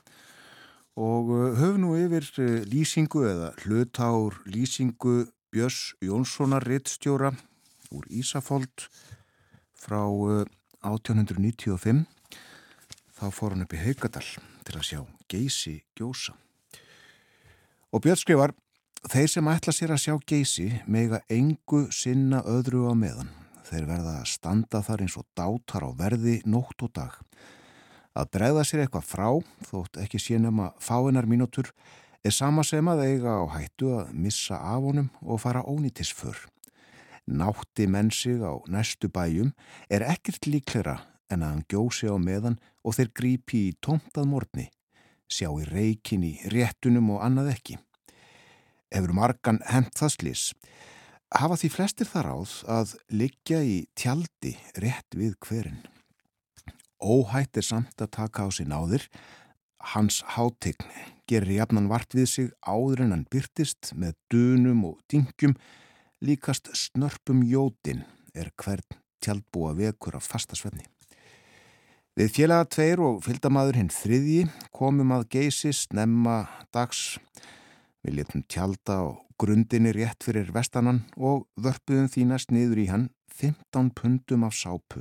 og 0.96 1.30
uh, 1.30 1.52
höfum 1.60 1.82
nú 1.84 1.94
yfir 2.00 2.26
uh, 2.40 2.64
lýsingu 2.72 3.26
eða 3.28 3.52
hlutár 3.64 4.40
lýsingu 4.48 5.26
Björns 5.52 5.94
Jónssonar 6.04 6.64
rittstjóra 6.66 7.34
úr 7.92 8.08
Ísafold 8.10 8.88
frá 9.76 10.02
1895 10.82 12.00
uh, 12.00 12.06
þá 13.16 13.26
fór 13.32 13.54
hann 13.54 13.64
upp 13.64 13.76
í 13.76 13.80
Haugadal 13.84 14.26
til 14.66 14.76
að 14.76 14.86
sjá 14.88 15.00
geysi 15.30 15.78
gjósa. 15.96 16.34
Og 17.94 18.02
Björn 18.04 18.20
skrifar, 18.20 18.52
þeir 19.08 19.30
sem 19.30 19.48
ætla 19.52 19.72
sér 19.74 19.94
að 19.94 20.02
sjá 20.02 20.14
geysi 20.28 20.68
mega 20.90 21.22
engu 21.32 21.86
sinna 21.94 22.42
öðru 22.44 22.88
á 22.90 22.94
meðan. 22.98 23.30
Þeir 23.66 23.86
verða 23.88 24.16
að 24.20 24.28
standa 24.30 24.80
þar 24.86 25.02
eins 25.02 25.16
og 25.18 25.26
dátar 25.34 25.86
á 25.86 25.90
verði 25.98 26.40
nótt 26.46 26.84
og 26.86 26.92
dag. 26.94 27.14
Að 28.16 28.28
bregða 28.36 28.62
sér 28.64 28.84
eitthvað 28.84 29.08
frá, 29.10 29.28
þótt 29.66 29.98
ekki 30.04 30.20
sínum 30.22 30.60
að 30.62 30.76
fáinnar 30.86 31.26
mínútur, 31.28 31.72
er 32.22 32.34
sama 32.34 32.62
sem 32.66 32.86
að 32.88 33.02
eiga 33.04 33.34
á 33.42 33.44
hættu 33.56 33.90
að 33.98 34.12
missa 34.14 34.58
af 34.58 34.86
honum 34.86 35.10
og 35.22 35.42
fara 35.42 35.64
ónýtisför. 35.66 36.46
Nátti 37.26 37.88
menn 37.90 38.12
sig 38.14 38.38
á 38.38 38.54
næstu 38.70 39.10
bæjum 39.10 39.50
er 39.90 40.06
ekkert 40.06 40.46
líklera 40.46 41.00
en 41.30 41.42
að 41.42 41.50
hann 41.50 41.66
gjósi 41.66 42.06
á 42.06 42.14
meðan 42.22 42.60
og 42.86 42.94
þeir 42.94 43.10
grípi 43.18 43.62
í 43.68 43.76
tómtað 43.82 44.30
morni, 44.30 44.68
sjá 45.26 45.50
í 45.50 45.66
reikin 45.66 46.22
í 46.22 46.36
réttunum 46.54 47.10
og 47.16 47.24
annað 47.26 47.50
ekki. 47.56 47.80
Efur 48.94 49.12
margan 49.18 49.58
hent 49.66 49.90
það 49.98 50.14
slis, 50.14 50.44
hafa 51.34 51.58
því 51.58 51.70
flestir 51.72 52.08
þar 52.10 52.30
áð 52.36 52.54
að 52.70 52.94
liggja 53.10 53.60
í 53.64 53.76
tjaldi 53.98 54.54
rétt 54.78 55.16
við 55.16 55.34
hverinn. 55.42 55.82
Óhætt 57.02 57.58
er 57.58 57.66
samt 57.66 58.00
að 58.00 58.14
taka 58.16 58.46
á 58.46 58.48
sig 58.50 58.68
náðir, 58.70 59.04
hans 59.92 60.22
hátegn 60.34 60.86
gerir 61.28 61.58
jafnan 61.58 61.90
vart 61.90 62.14
við 62.14 62.28
sig 62.30 62.52
áður 62.62 63.04
en 63.04 63.14
hann 63.14 63.26
byrtist 63.30 63.92
með 63.98 64.14
dunum 64.32 64.84
og 64.88 65.00
dingjum, 65.10 65.56
líkast 66.22 66.70
snörpum 66.72 67.42
jótin 67.44 68.04
er 68.34 68.52
hvern 68.56 68.86
tjaldbúa 69.22 69.74
vekur 69.76 70.16
af 70.16 70.28
fastasvenni. 70.30 70.86
Við 72.16 72.32
félaga 72.32 72.64
tveir 72.72 73.02
og 73.04 73.18
fylgdamaður 73.26 73.76
hinn 73.76 73.92
þriðji 73.92 74.46
komum 74.72 75.10
að 75.12 75.26
geysi 75.34 75.74
snemma 75.76 76.46
dags. 76.72 77.18
Við 78.06 78.20
letum 78.20 78.44
tjalda 78.46 79.00
á 79.02 79.04
grundinni 79.34 79.90
rétt 79.90 80.22
fyrir 80.22 80.52
vestanan 80.54 81.00
og 81.18 81.48
vörpuðum 81.58 82.06
þínast 82.06 82.52
niður 82.54 82.78
í 82.78 82.84
hann 82.86 83.08
15 83.34 83.88
pundum 83.98 84.44
af 84.46 84.54
sápu 84.54 85.00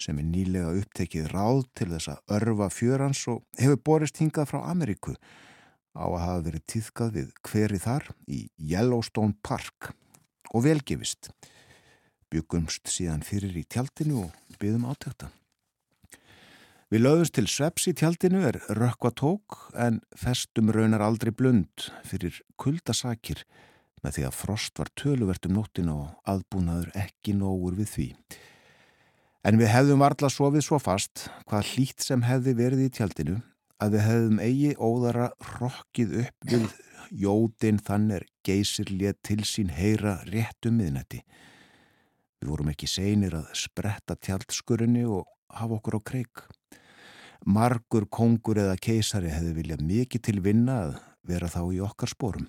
sem 0.00 0.16
er 0.16 0.24
nýlega 0.24 0.70
upptekið 0.80 1.28
ráð 1.34 1.66
til 1.76 1.90
þess 1.90 2.08
að 2.14 2.36
örfa 2.38 2.68
fjörans 2.72 3.20
og 3.28 3.42
hefur 3.60 3.82
borist 3.84 4.22
hingað 4.22 4.48
frá 4.54 4.62
Ameríku 4.70 5.12
á 5.92 6.06
að 6.08 6.22
hafa 6.22 6.44
verið 6.46 6.64
týðkað 6.72 7.12
við 7.18 7.34
hveri 7.50 7.80
þar 7.84 8.08
í 8.24 8.40
Yellowstone 8.72 9.36
Park 9.44 9.90
og 10.54 10.64
velgifist. 10.64 11.28
Byggumst 12.32 12.88
síðan 12.88 13.26
fyrir 13.26 13.52
í 13.52 13.66
tjaldinu 13.68 14.24
og 14.24 14.56
byggðum 14.56 14.88
átækta. 14.88 15.28
Við 16.90 17.04
lögumst 17.04 17.36
til 17.36 17.46
sveps 17.46 17.84
í 17.86 17.92
tjaldinu 17.94 18.40
er 18.48 18.56
rökkva 18.74 19.12
tók 19.14 19.60
en 19.78 20.00
festum 20.18 20.72
raunar 20.74 21.04
aldrei 21.06 21.30
blund 21.30 21.84
fyrir 22.02 22.40
kuldasakir 22.58 23.44
með 24.02 24.16
því 24.16 24.24
að 24.26 24.34
frost 24.40 24.82
var 24.82 24.90
töluvert 24.98 25.46
um 25.46 25.54
nóttin 25.54 25.92
og 25.92 26.10
aðbúnaður 26.32 26.90
ekki 26.98 27.36
nógur 27.38 27.78
við 27.78 27.92
því. 27.92 28.08
En 29.46 29.62
við 29.62 29.70
hefðum 29.70 30.02
varla 30.02 30.32
sofið 30.34 30.66
svo 30.66 30.82
fast 30.82 31.28
hvað 31.46 31.70
hlýtt 31.76 32.02
sem 32.08 32.26
hefði 32.26 32.58
verið 32.58 32.84
í 32.88 32.90
tjaldinu 32.98 33.38
að 33.78 33.94
við 33.94 34.06
hefðum 34.08 34.44
eigi 34.48 34.74
óðara 34.82 35.30
rokkið 35.54 36.20
upp 36.26 36.50
við 36.50 36.68
jótin 37.22 37.78
þann 37.86 38.12
er 38.18 38.30
geysir 38.42 38.90
létt 38.90 39.22
til 39.30 39.44
sín 39.46 39.70
heyra 39.78 40.24
réttum 40.26 40.82
miðnætti. 40.82 41.22
Við 42.42 42.50
vorum 42.50 42.74
ekki 42.74 42.90
seinir 42.90 43.38
að 43.38 43.52
spretta 43.62 44.18
tjaldskurinu 44.18 45.06
og 45.20 45.28
hafa 45.54 45.78
okkur 45.78 46.02
á 46.02 46.08
kreik. 46.10 46.50
Margur 47.46 48.04
kongur 48.12 48.58
eða 48.60 48.76
keisari 48.76 49.30
hefði 49.32 49.54
viljað 49.56 49.84
mikið 49.88 50.22
til 50.26 50.40
vinna 50.44 50.74
að 50.84 50.96
vera 51.24 51.48
þá 51.48 51.62
í 51.72 51.78
okkar 51.84 52.12
spórum. 52.12 52.48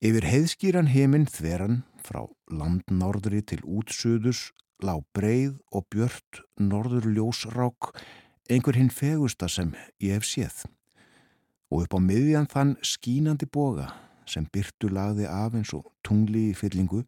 Yfir 0.00 0.24
heiðskýran 0.24 0.88
heiminn 0.88 1.26
þveran 1.28 1.82
frá 2.00 2.22
landnorðri 2.48 3.42
til 3.42 3.60
útsuðus 3.66 4.52
lág 4.80 5.02
breið 5.12 5.58
og 5.74 5.84
björt 5.90 6.42
norður 6.56 7.10
ljósrák 7.12 7.90
einhver 8.48 8.78
hinn 8.78 8.92
fegusta 8.94 9.48
sem 9.50 9.74
ég 10.00 10.16
hef 10.16 10.24
séð. 10.24 10.64
Og 11.68 11.84
upp 11.84 11.98
á 11.98 12.00
miðjan 12.00 12.48
þann 12.48 12.76
skínandi 12.80 13.48
boga 13.50 13.90
sem 14.28 14.46
byrtu 14.52 14.88
lagði 14.92 15.26
af 15.28 15.56
eins 15.58 15.74
og 15.76 15.90
tungli 16.06 16.48
í 16.52 16.56
fyllingu 16.56 17.02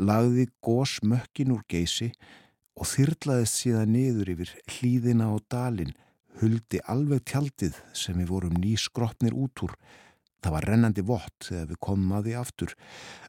lagði 0.00 0.46
gós 0.64 1.00
mökkin 1.04 1.52
úr 1.52 1.64
geysi 1.68 2.12
og 2.78 2.88
þyrlaðist 2.88 3.58
síðan 3.62 3.92
niður 3.96 4.32
yfir 4.34 4.54
hlýðina 4.76 5.32
og 5.34 5.44
dalin 5.52 5.92
huldi 6.40 6.80
alveg 6.88 7.26
tjaldið 7.28 7.76
sem 7.96 8.16
við 8.18 8.32
vorum 8.32 8.56
ný 8.60 8.76
skroppnir 8.80 9.36
út 9.36 9.66
úr 9.66 9.76
Það 10.42 10.54
var 10.56 10.64
rennandi 10.66 11.02
vott 11.06 11.46
þegar 11.46 11.68
við 11.70 11.78
komum 11.86 12.14
að 12.16 12.24
því 12.26 12.32
aftur. 12.40 12.72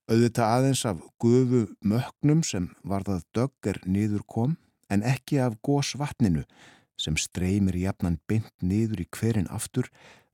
Auðvitað 0.09 0.53
aðeins 0.55 0.81
af 0.89 1.03
gufu 1.21 1.59
möknum 1.85 2.41
sem 2.47 2.71
var 2.81 3.05
það 3.05 3.27
dögger 3.37 3.79
nýður 3.85 4.23
kom 4.25 4.55
en 4.89 5.05
ekki 5.05 5.37
af 5.43 5.59
gósvatninu 5.65 6.41
sem 6.97 7.17
streymir 7.17 7.77
jafnan 7.77 8.17
bynd 8.29 8.49
nýður 8.65 9.05
í 9.05 9.07
hverin 9.13 9.49
aftur 9.53 9.89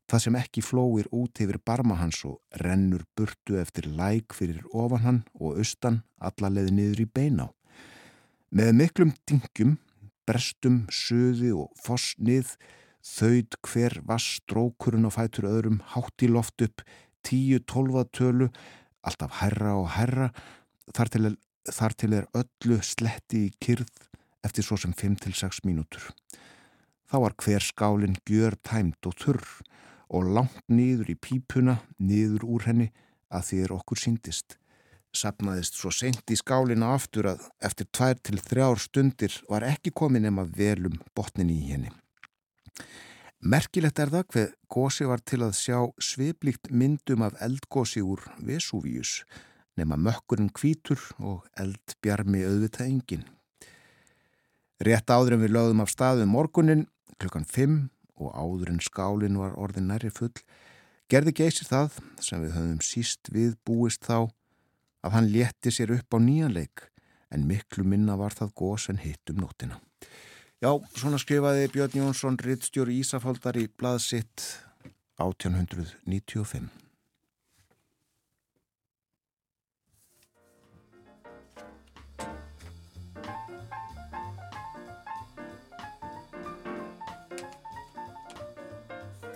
það 0.10 0.24
sem 0.24 0.40
ekki 0.40 0.64
flóir 0.66 1.12
út 1.16 1.44
yfir 1.44 1.60
barma 1.68 2.00
hans 2.00 2.24
og 2.28 2.40
rennur 2.64 3.04
burtu 3.16 3.60
eftir 3.62 3.92
læk 4.00 4.34
fyrir 4.36 4.64
ofan 4.72 5.04
hann 5.06 5.22
og 5.36 5.60
austan 5.60 6.02
allarleði 6.18 6.74
niður 6.80 7.04
í 7.04 7.12
beina 7.20 7.50
á. 7.52 7.59
Með 8.50 8.72
miklum 8.74 9.14
dingjum, 9.30 9.78
brestum, 10.26 10.84
söði 10.90 11.52
og 11.54 11.70
fossnið 11.78 12.56
þauð 13.06 13.58
hver 13.70 13.96
vass 14.10 14.40
strókurinn 14.40 15.06
og 15.06 15.14
fætur 15.16 15.48
öðrum 15.50 15.80
hátt 15.94 16.26
í 16.26 16.30
loft 16.32 16.62
upp 16.66 16.82
tíu 17.26 17.60
tólfatölu 17.70 18.50
alltaf 19.06 19.40
herra 19.40 19.76
og 19.80 19.90
herra 19.96 20.30
þar 20.96 21.12
til, 21.14 21.32
þar 21.70 21.96
til 22.02 22.12
er 22.18 22.30
öllu 22.42 22.80
sletti 22.86 23.46
í 23.48 23.54
kyrð 23.62 23.90
eftir 24.46 24.66
svo 24.66 24.80
sem 24.82 24.96
5-6 24.98 25.64
mínútur. 25.68 26.10
Þá 27.10 27.18
var 27.26 27.36
hver 27.42 27.66
skálinn 27.66 28.18
gjör 28.30 28.58
tæmt 28.66 29.06
og 29.10 29.18
þurr 29.22 29.46
og 30.10 30.32
langt 30.34 30.66
nýður 30.70 31.14
í 31.14 31.18
pípuna, 31.22 31.80
nýður 32.02 32.46
úr 32.46 32.66
henni 32.70 32.90
að 33.30 33.54
er 33.62 33.74
okkur 33.78 34.02
síndist. 34.02 34.59
Sapnaðist 35.16 35.78
svo 35.80 35.90
seint 35.90 36.30
í 36.30 36.38
skálina 36.38 36.92
aftur 36.94 37.32
að 37.32 37.48
eftir 37.66 37.88
tvær 37.90 38.20
til 38.22 38.38
þrjár 38.46 38.82
stundir 38.84 39.38
var 39.50 39.66
ekki 39.66 39.92
komin 39.92 40.28
nema 40.28 40.46
velum 40.46 41.00
botnin 41.18 41.50
í 41.50 41.60
henni. 41.72 41.90
Merkilegt 43.40 44.00
er 44.04 44.12
það 44.14 44.26
hver 44.34 44.50
gósi 44.70 45.08
var 45.08 45.22
til 45.24 45.42
að 45.46 45.56
sjá 45.58 45.80
sviplíkt 46.04 46.70
myndum 46.70 47.24
af 47.26 47.40
eldgósi 47.42 48.04
úr 48.04 48.26
Vesúvíus 48.44 49.24
nema 49.80 49.96
mökkurinn 49.96 50.52
kvítur 50.52 51.00
og 51.24 51.46
eldbjarmi 51.58 52.44
auðvitað 52.44 52.90
engin. 52.90 53.24
Rétt 54.84 55.10
áður 55.12 55.38
en 55.38 55.44
við 55.44 55.56
lögðum 55.56 55.84
af 55.84 55.94
staðum 55.94 56.36
morgunin 56.36 56.86
klukkan 57.20 57.48
5 57.48 57.80
og 58.20 58.36
áður 58.36 58.74
en 58.74 58.84
skálinn 58.84 59.40
var 59.40 59.56
orðin 59.60 59.90
næri 59.90 60.12
full, 60.12 60.36
gerði 61.12 61.34
geysir 61.40 61.68
það 61.68 61.98
sem 62.24 62.44
við 62.44 62.56
höfum 62.58 62.84
síst 62.84 63.32
við 63.34 63.56
búist 63.68 64.06
þá 64.08 64.28
að 65.06 65.16
hann 65.16 65.30
létti 65.34 65.72
sér 65.74 65.94
upp 65.98 66.16
á 66.16 66.18
nýjanleik 66.20 66.88
en 67.30 67.46
miklu 67.48 67.86
minna 67.86 68.18
var 68.20 68.34
það 68.36 68.56
gós 68.58 68.90
en 68.90 69.00
hitt 69.02 69.32
um 69.32 69.44
nótina. 69.44 69.80
Já, 70.60 70.74
svona 70.98 71.20
skrifaði 71.22 71.70
Björn 71.72 71.96
Jónsson 72.02 72.40
rittstjóri 72.42 72.98
Ísafaldar 73.00 73.56
í 73.56 73.70
blaðsitt 73.80 74.44
1895. 75.22 76.68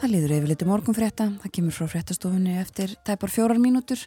Það 0.04 0.12
líður 0.12 0.32
yfirleiti 0.36 0.66
morgunfrétta, 0.68 1.26
það 1.40 1.52
kemur 1.56 1.76
frá 1.78 1.88
fréttastofunni 1.88 2.58
eftir 2.60 2.92
tæpar 3.08 3.32
fjórar 3.32 3.62
mínútur, 3.64 4.02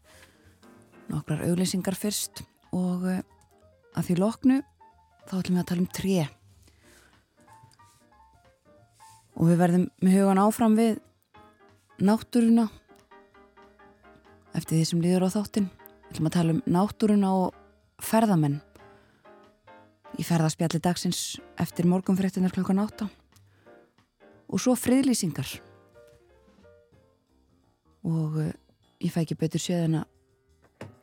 nokkrar 1.10 1.44
auglýsingar 1.46 1.96
fyrst 1.98 2.42
og 2.74 3.06
uh, 3.06 3.20
að 3.96 4.08
því 4.08 4.16
loknu 4.20 4.58
þá 5.26 5.34
ætlum 5.38 5.56
við 5.56 5.62
að 5.62 5.68
tala 5.70 5.84
um 5.84 5.92
tré. 5.98 6.26
Og 9.36 9.50
við 9.50 9.60
verðum 9.60 9.88
með 10.00 10.16
hugan 10.16 10.40
áfram 10.40 10.76
við 10.78 10.98
náttúruna 12.06 12.68
eftir 14.56 14.78
því 14.78 14.84
sem 14.88 15.02
líður 15.04 15.28
á 15.28 15.34
þáttin. 15.36 15.68
Við 16.06 16.14
ætlum 16.14 16.30
að 16.30 16.36
tala 16.38 16.56
um 16.56 16.62
náttúruna 16.78 17.34
og 17.42 18.02
ferðamenn 18.02 18.60
í 20.16 20.24
ferðaspjalli 20.24 20.80
dagsins 20.82 21.36
eftir 21.60 21.88
morgunfréttinar 21.88 22.54
klukkan 22.54 22.80
átta 22.80 23.08
og 24.46 24.62
svo 24.62 24.76
friðlýsingar 24.78 25.48
og 28.06 28.38
uh, 28.40 28.52
ég 29.02 29.12
fæ 29.12 29.24
ekki 29.24 29.38
betur 29.40 29.62
séð 29.62 29.88
en 29.88 29.98
að 30.00 30.12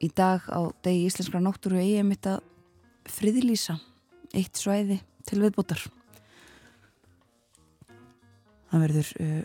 í 0.03 0.09
dag 0.11 0.45
á 0.51 0.61
degi 0.85 1.07
íslenskra 1.07 1.41
náttúru 1.43 1.79
eigi 1.79 1.97
ég 1.99 2.07
mitt 2.07 2.27
að 2.29 2.41
friðlýsa 3.09 3.77
eitt 4.33 4.59
svæði 4.59 4.99
til 5.27 5.41
viðbútar 5.43 5.83
það 8.71 8.85
verður 8.87 9.11
uh, 9.23 9.41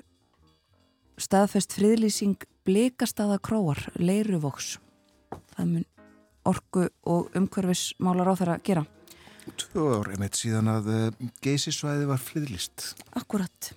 staðfest 1.18 1.76
friðlýsing 1.76 2.48
blikastaða 2.68 3.38
króar 3.42 3.80
leiruvoks 3.98 4.76
það 5.54 5.72
mun 5.74 5.88
orgu 6.48 6.86
og 7.04 7.34
umhverfismálar 7.36 8.30
á 8.32 8.34
þeirra 8.38 8.56
gera. 8.64 8.84
Tvö 9.58 9.98
ár 9.98 10.10
emitt 10.14 10.38
síðan 10.38 10.70
að 10.72 10.90
uh, 10.92 11.28
geysisvæði 11.44 12.08
var 12.08 12.20
friðlist 12.20 12.92
Akkurat 13.16 13.72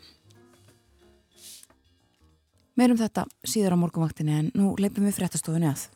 Meirum 2.79 2.99
þetta 2.99 3.25
síður 3.43 3.75
á 3.75 3.81
morgunvaktinni 3.81 4.35
en 4.35 4.51
nú 4.55 4.71
leipum 4.79 5.05
við 5.05 5.17
fréttastofunni 5.19 5.67
að. 5.69 5.89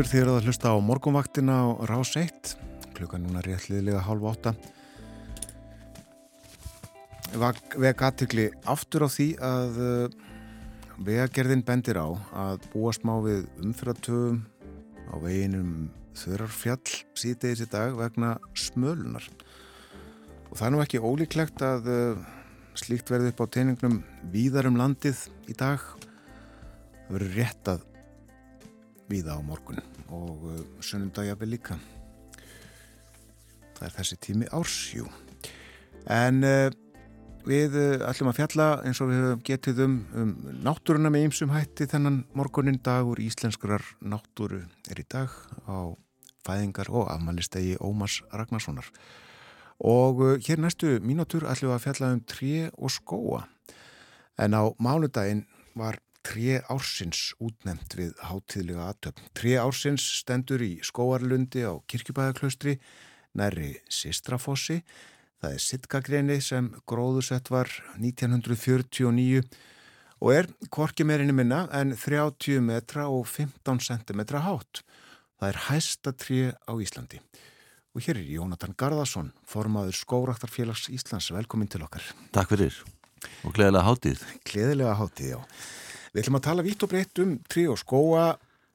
Aftur 0.00 0.16
þér 0.16 0.28
að 0.32 0.46
hlusta 0.48 0.70
á 0.72 0.76
morgunvaktina 0.80 1.54
á 1.60 1.68
Rás 1.84 2.14
1 2.16 2.54
klukkan 2.96 3.20
núna 3.20 3.42
réttliðlega 3.44 4.00
halv 4.06 4.22
átta. 4.30 4.54
Veg 7.76 8.04
aðtikli 8.08 8.46
aftur 8.64 9.04
á 9.04 9.08
því 9.12 9.26
að 9.44 9.80
uh, 9.84 10.14
vegagerðin 11.04 11.66
bendir 11.68 12.00
á 12.00 12.08
að 12.32 12.64
búast 12.72 13.04
má 13.04 13.12
við 13.26 13.44
umfyrratöfum 13.60 14.40
á 15.12 15.20
veginum 15.20 15.90
þurrarfjall 16.16 16.96
síðdegis 17.12 17.66
í 17.66 17.68
dag 17.68 17.92
vegna 18.00 18.38
smölunar 18.56 19.28
og 20.48 20.54
það 20.54 20.66
er 20.70 20.76
nú 20.78 20.82
ekki 20.86 21.04
ólíklegt 21.04 21.60
að 21.60 21.92
uh, 21.92 22.24
slíkt 22.72 23.12
verði 23.12 23.34
upp 23.34 23.44
á 23.44 23.52
teiningnum 23.52 24.00
víðar 24.32 24.72
um 24.72 24.80
landið 24.80 25.26
í 25.44 25.60
dag. 25.60 25.84
Það 27.04 27.16
verður 27.18 27.40
rétt 27.42 27.74
að 27.76 27.89
viða 29.10 29.36
á 29.36 29.40
morgun 29.42 29.80
og 30.10 30.44
uh, 30.46 30.60
sunnundagjafi 30.82 31.48
líka. 31.48 31.78
Það 33.76 33.86
er 33.88 33.96
þessi 33.96 34.18
tími 34.20 34.48
ársjú 34.54 35.08
en 36.10 36.44
uh, 36.46 36.68
við 37.48 37.76
uh, 37.78 38.04
ætlum 38.08 38.30
að 38.32 38.40
fjalla 38.40 38.68
eins 38.86 39.00
og 39.02 39.10
við 39.12 39.30
getið 39.48 39.82
um, 39.86 39.96
um 40.14 40.34
náttúruna 40.66 41.12
með 41.12 41.28
ýmsum 41.28 41.54
hætti 41.54 41.88
þennan 41.90 42.22
morgunin 42.36 42.80
dagur 42.84 43.20
íslenskrar 43.22 43.84
náttúru 44.00 44.62
er 44.90 45.00
í 45.00 45.06
dag 45.08 45.32
á 45.66 45.96
fæðingar 46.46 46.88
og 46.92 47.10
afmælistegi 47.12 47.76
Ómars 47.84 48.20
Ragnarssonar. 48.32 48.86
Og 49.80 50.20
uh, 50.20 50.36
hér 50.44 50.60
næstu 50.60 50.98
mínútur 51.00 51.48
ætlum 51.48 51.72
við 51.72 51.78
að 51.78 51.86
fjalla 51.86 52.12
um 52.14 52.22
tré 52.28 52.68
og 52.76 52.92
skóa 52.92 53.46
en 54.40 54.56
á 54.56 54.62
mánudaginn 54.80 55.44
var 55.76 56.00
Tré 56.26 56.60
ársins 56.68 57.30
útnemt 57.40 57.94
við 57.96 58.12
hátíðlega 58.28 58.90
aðtöfn. 58.90 59.30
Tré 59.36 59.54
ársins 59.62 60.04
stendur 60.20 60.60
í 60.64 60.74
skóarlundi 60.84 61.64
á 61.64 61.80
kirkjubæðaklaustri 61.88 62.76
næri 63.38 63.72
Sistrafossi. 63.88 64.80
Það 65.40 65.56
er 65.56 65.64
sittgagreni 65.64 66.38
sem 66.44 66.68
gróðusett 66.90 67.48
var 67.48 67.70
1949 67.96 69.40
og 70.20 70.34
er 70.36 70.50
korki 70.68 71.06
meirinni 71.08 71.32
minna 71.32 71.64
en 71.72 71.94
30 71.96 72.60
metra 72.66 73.08
og 73.08 73.24
15 73.24 73.80
cm 73.80 74.20
hátt. 74.44 74.84
Það 75.40 75.48
er 75.48 75.60
hæsta 75.70 76.12
tré 76.12 76.42
á 76.52 76.72
Íslandi. 76.76 77.22
Og 77.96 78.04
hér 78.04 78.20
er 78.20 78.28
Jónatan 78.36 78.76
Garðarsson, 78.78 79.32
formaður 79.48 79.96
Skóraktarfélags 79.96 80.90
Íslands. 80.92 81.32
Velkomin 81.32 81.72
til 81.72 81.82
okkar. 81.82 82.04
Takk 82.30 82.52
fyrir 82.52 82.76
og 83.44 83.54
gleðilega 83.56 83.86
hátíð. 83.88 84.26
Gleðilega 84.46 84.94
hátíð, 85.00 85.32
já. 85.32 85.40
Við 86.10 86.24
ætlum 86.24 86.38
að 86.40 86.46
tala 86.48 86.64
vitt 86.66 86.82
og 86.82 86.90
breytt 86.90 87.20
um 87.22 87.36
tré 87.50 87.66
og 87.70 87.78
skóa 87.78 88.24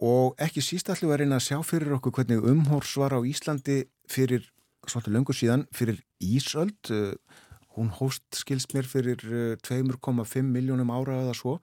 og 0.05 0.39
ekki 0.41 0.63
síst 0.63 0.87
við 0.87 1.11
að 1.11 1.19
reyna 1.21 1.39
að 1.39 1.47
sjá 1.49 1.57
fyrir 1.67 1.97
okkur 1.97 2.13
hvernig 2.15 2.47
umhórs 2.47 2.93
var 2.99 3.15
á 3.15 3.19
Íslandi 3.27 3.83
fyrir 4.11 4.47
svolítið 4.87 5.15
löngu 5.17 5.35
síðan, 5.35 5.65
fyrir 5.73 5.99
Ísöld. 6.23 6.91
Hún 7.75 7.91
hóst 7.97 8.23
skils 8.37 8.67
mér 8.71 8.87
fyrir 8.87 9.19
2,5 9.65 10.47
miljónum 10.47 10.93
ára 10.95 11.19
eða 11.25 11.35
svo. 11.35 11.57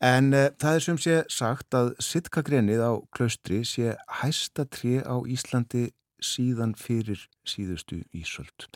En 0.00 0.32
uh, 0.36 0.48
það 0.60 0.76
er 0.78 0.84
sem 0.84 0.98
sé 1.00 1.16
sagt 1.32 1.76
að 1.76 1.94
sitkagrenið 2.04 2.82
á 2.84 2.92
klaustri 3.16 3.62
sé 3.64 3.94
hæsta 4.20 4.66
tré 4.68 5.00
á 5.00 5.16
Íslandi 5.24 5.90
síðan 6.20 6.76
fyrir 6.76 7.20
síðustu 7.48 8.02
Ísöld. 8.16 8.68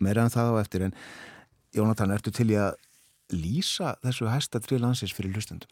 Meira 0.00 0.24
en 0.24 0.32
það 0.32 0.52
á 0.52 0.60
eftir 0.60 0.88
en 0.88 0.96
Jónatan, 1.76 2.12
ertu 2.14 2.32
til 2.32 2.48
í 2.48 2.56
að 2.56 2.78
lýsa 3.34 3.96
þessu 4.04 4.28
hæsta 4.30 4.60
tré 4.64 4.78
landsins 4.80 5.14
fyrir 5.16 5.34
hlustendum? 5.36 5.70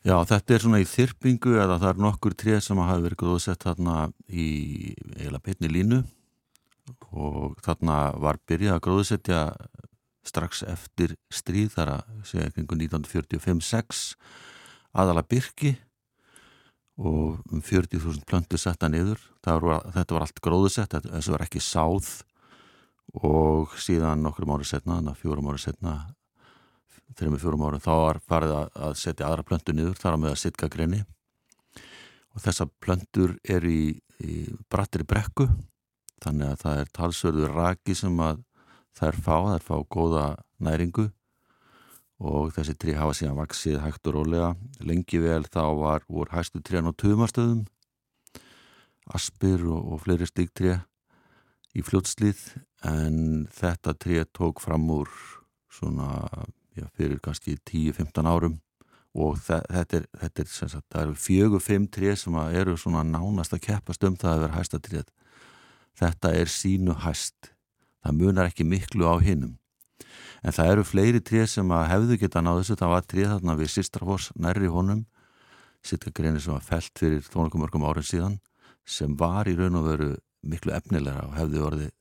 Já, 0.00 0.14
þetta 0.24 0.54
er 0.54 0.62
svona 0.64 0.80
í 0.80 0.86
þyrpingu 0.88 1.58
eða 1.60 1.76
það 1.76 1.90
er 1.90 1.98
nokkur 2.06 2.36
tré 2.38 2.56
sem 2.64 2.78
hafa 2.80 3.02
verið 3.04 3.20
gróðsett 3.20 3.66
þarna 3.66 3.96
í 4.32 4.46
eiginlega 5.18 5.44
peitni 5.44 5.68
línu 5.68 6.00
og 7.12 7.58
þarna 7.64 7.98
var 8.16 8.40
byrjað 8.48 8.78
að 8.78 8.84
gróðsetja 8.86 9.42
strax 10.26 10.62
eftir 10.68 11.14
stríð 11.32 11.74
þar 11.74 11.92
að 11.98 12.14
segja 12.30 12.54
kringu 12.54 12.78
1945-6 12.80 14.02
aðala 14.96 15.24
byrki 15.28 15.74
og 17.00 17.40
um 17.52 17.60
40.000 17.64 18.24
plöntu 18.28 18.60
setta 18.60 18.88
niður 18.88 19.20
var, 19.44 19.84
þetta 19.94 20.16
var 20.16 20.24
allt 20.26 20.40
gróðsett, 20.44 20.96
þessu 20.96 21.36
var 21.36 21.44
ekki 21.46 21.62
sáð 21.64 22.10
og 23.20 23.76
síðan 23.80 24.24
nokkrum 24.24 24.52
árið 24.54 24.74
setna, 24.74 25.00
fjórum 25.18 25.48
árið 25.50 25.68
setna 25.68 25.94
með 27.18 27.40
fjórum 27.42 27.64
árið 27.66 27.86
þá 27.86 27.94
var 28.00 28.20
farið 28.30 28.54
að 28.58 28.94
setja 29.00 29.26
aðra 29.28 29.46
plöntu 29.48 29.74
niður 29.74 29.98
þar 29.98 30.14
að 30.16 30.22
með 30.24 30.30
að 30.34 30.42
sitka 30.44 30.68
greni 30.72 31.00
og 32.30 32.44
þessa 32.44 32.68
plöntur 32.80 33.34
er 33.44 33.66
í, 33.66 33.82
í 34.22 34.36
brattri 34.70 35.04
brekku 35.04 35.48
þannig 36.22 36.52
að 36.52 36.62
það 36.62 36.82
er 36.82 36.92
talsverður 36.96 37.56
raki 37.56 37.96
sem 37.98 38.22
að 38.22 38.44
þær 38.98 39.18
fá, 39.24 39.36
þær 39.54 39.64
fá 39.64 39.74
góða 39.88 40.26
næringu. 40.62 41.08
Og 42.20 42.52
þessi 42.52 42.76
trí 42.76 42.94
hafa 42.98 43.16
síðan 43.16 43.38
vaksið 43.38 43.78
hægt 43.80 44.08
og 44.10 44.18
rólega. 44.18 44.50
Lengi 44.84 45.22
vel 45.22 45.46
þá 45.48 45.62
var 45.80 46.04
voru 46.08 46.34
hægstu 46.34 46.60
trían 46.60 46.90
á 46.90 46.92
tumastöðum 46.92 47.64
aspir 49.16 49.64
og, 49.66 49.94
og 49.94 50.02
fleiri 50.04 50.28
stíktré 50.28 50.76
í 51.74 51.82
fljótslið 51.82 52.42
en 52.86 53.48
þetta 53.50 53.94
trí 53.98 54.20
tók 54.36 54.60
fram 54.62 54.84
úr 54.92 55.08
svona 55.72 56.28
já, 56.76 56.86
fyrir 56.96 57.20
kannski 57.22 57.56
10-15 57.68 58.28
árum. 58.30 58.58
Og 59.10 59.40
þetta 59.42 59.96
er, 59.98 60.04
þetta 60.20 60.42
er 60.42 60.50
sagt, 60.50 60.86
það 60.92 61.02
eru 61.02 61.16
fjögur, 61.18 61.62
fimm 61.64 61.88
tré 61.90 62.12
sem 62.16 62.36
eru 62.54 62.76
svona 62.78 63.02
nánast 63.02 63.56
að 63.56 63.64
keppast 63.64 64.04
um 64.06 64.14
það 64.18 64.36
að 64.36 64.44
vera 64.44 64.58
hæsta 64.60 64.78
tríð 64.78 65.08
þetta 66.00 66.32
er 66.36 66.50
sínu 66.50 66.96
hæst. 67.04 67.52
Það 68.00 68.16
munar 68.16 68.50
ekki 68.50 68.64
miklu 68.64 69.08
á 69.08 69.16
hinnum 69.20 69.56
en 70.40 70.54
það 70.56 70.70
eru 70.72 70.84
fleiri 70.88 71.20
tré 71.20 71.44
sem 71.50 71.72
að 71.74 71.88
hefðu 71.90 72.16
geta 72.22 72.40
náðu 72.40 72.62
þessu, 72.62 72.76
það 72.80 72.92
var 72.94 73.08
tré 73.12 73.24
þarna 73.28 73.56
við 73.58 73.72
Sistrafors 73.74 74.30
nærri 74.40 74.70
honum. 74.72 75.02
Sittagreini 75.84 76.40
sem 76.40 76.54
var 76.54 76.64
felt 76.64 76.92
fyrir 76.96 77.26
tónleikum 77.28 77.60
mörgum 77.60 77.84
árið 77.88 78.08
síðan 78.08 78.38
sem 78.88 79.12
var 79.20 79.48
í 79.48 79.54
raun 79.58 79.76
og 79.80 79.86
veru 79.86 80.08
miklu 80.40 80.72
efnilega 80.76 81.26
og 81.26 81.36
hefði 81.36 81.60
orðið 81.66 81.92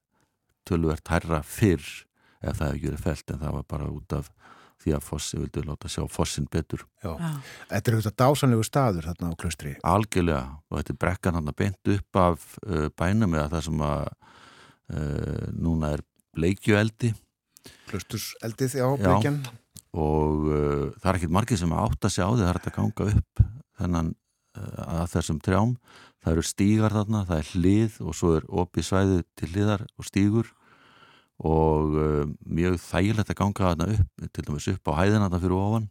tölvert 0.67 1.11
hærra 1.11 1.41
fyrr 1.43 1.83
ef 2.39 2.59
það 2.59 2.65
hefði 2.69 2.81
gjörið 2.85 3.03
felt 3.03 3.33
en 3.33 3.41
það 3.43 3.55
var 3.57 3.67
bara 3.75 3.91
út 3.91 4.15
af 4.15 4.31
því 4.79 4.95
að 4.95 5.05
fossi 5.05 5.39
vildu 5.39 5.63
láta 5.67 5.91
sjá 5.91 6.03
fossin 6.11 6.47
betur. 6.51 6.85
Já, 7.03 7.11
Já. 7.11 7.31
Þetta 7.71 7.91
er 7.91 7.97
auðvitað 7.97 8.17
dásanlegu 8.23 8.65
staður 8.67 9.07
þarna 9.09 9.31
á 9.31 9.39
klustri 9.39 9.73
Algjörlega, 9.87 10.43
og 10.69 10.79
þetta 10.79 10.93
er 10.93 10.99
brekkan 11.03 11.39
hann 11.39 11.51
að 11.51 11.57
beint 11.63 11.93
upp 11.95 12.19
af 12.23 12.45
uh, 12.65 12.85
bænum 12.99 13.35
eða 13.35 13.49
það 13.55 13.65
sem 13.67 13.83
að 13.89 14.05
uh, 14.95 15.47
núna 15.55 15.95
er 15.97 16.05
bleikjueldi. 16.37 17.13
Klusturseldið, 17.89 18.77
já, 18.79 18.87
bleikjan. 19.01 19.41
Og 19.99 20.47
uh, 20.47 20.85
það 20.99 21.11
er 21.11 21.19
ekkit 21.19 21.35
margir 21.39 21.59
sem 21.59 21.75
átt 21.75 22.07
að 22.07 22.15
sjá 22.15 22.25
því 22.27 22.43
það 22.43 22.51
er 22.53 22.61
að 22.61 22.77
ganga 22.79 23.09
upp 23.13 23.47
þennan 23.79 24.15
að 24.59 25.05
þessum 25.13 25.37
trjám. 25.39 25.75
Það 26.19 26.33
eru 26.33 26.41
stígar 26.43 26.91
þarna, 26.91 27.21
það 27.29 27.37
er 27.37 27.51
hlið 27.53 27.99
og 28.03 28.15
svo 28.17 28.31
er 28.35 28.47
opið 28.61 28.87
svæði 28.89 29.19
til 29.39 29.51
hliðar 29.53 29.85
og 29.95 30.07
stígur 30.07 30.49
og 31.39 31.95
uh, 31.95 32.27
mjög 32.45 32.79
þægilegt 32.83 33.31
að 33.31 33.39
ganga 33.39 33.71
þarna 33.71 33.89
upp, 33.95 34.29
til 34.35 34.45
dæmis 34.47 34.69
upp 34.73 34.91
á 34.91 34.99
hæðina 34.99 35.25
þarna 35.27 35.41
fyrir 35.43 35.59
ofan 35.59 35.89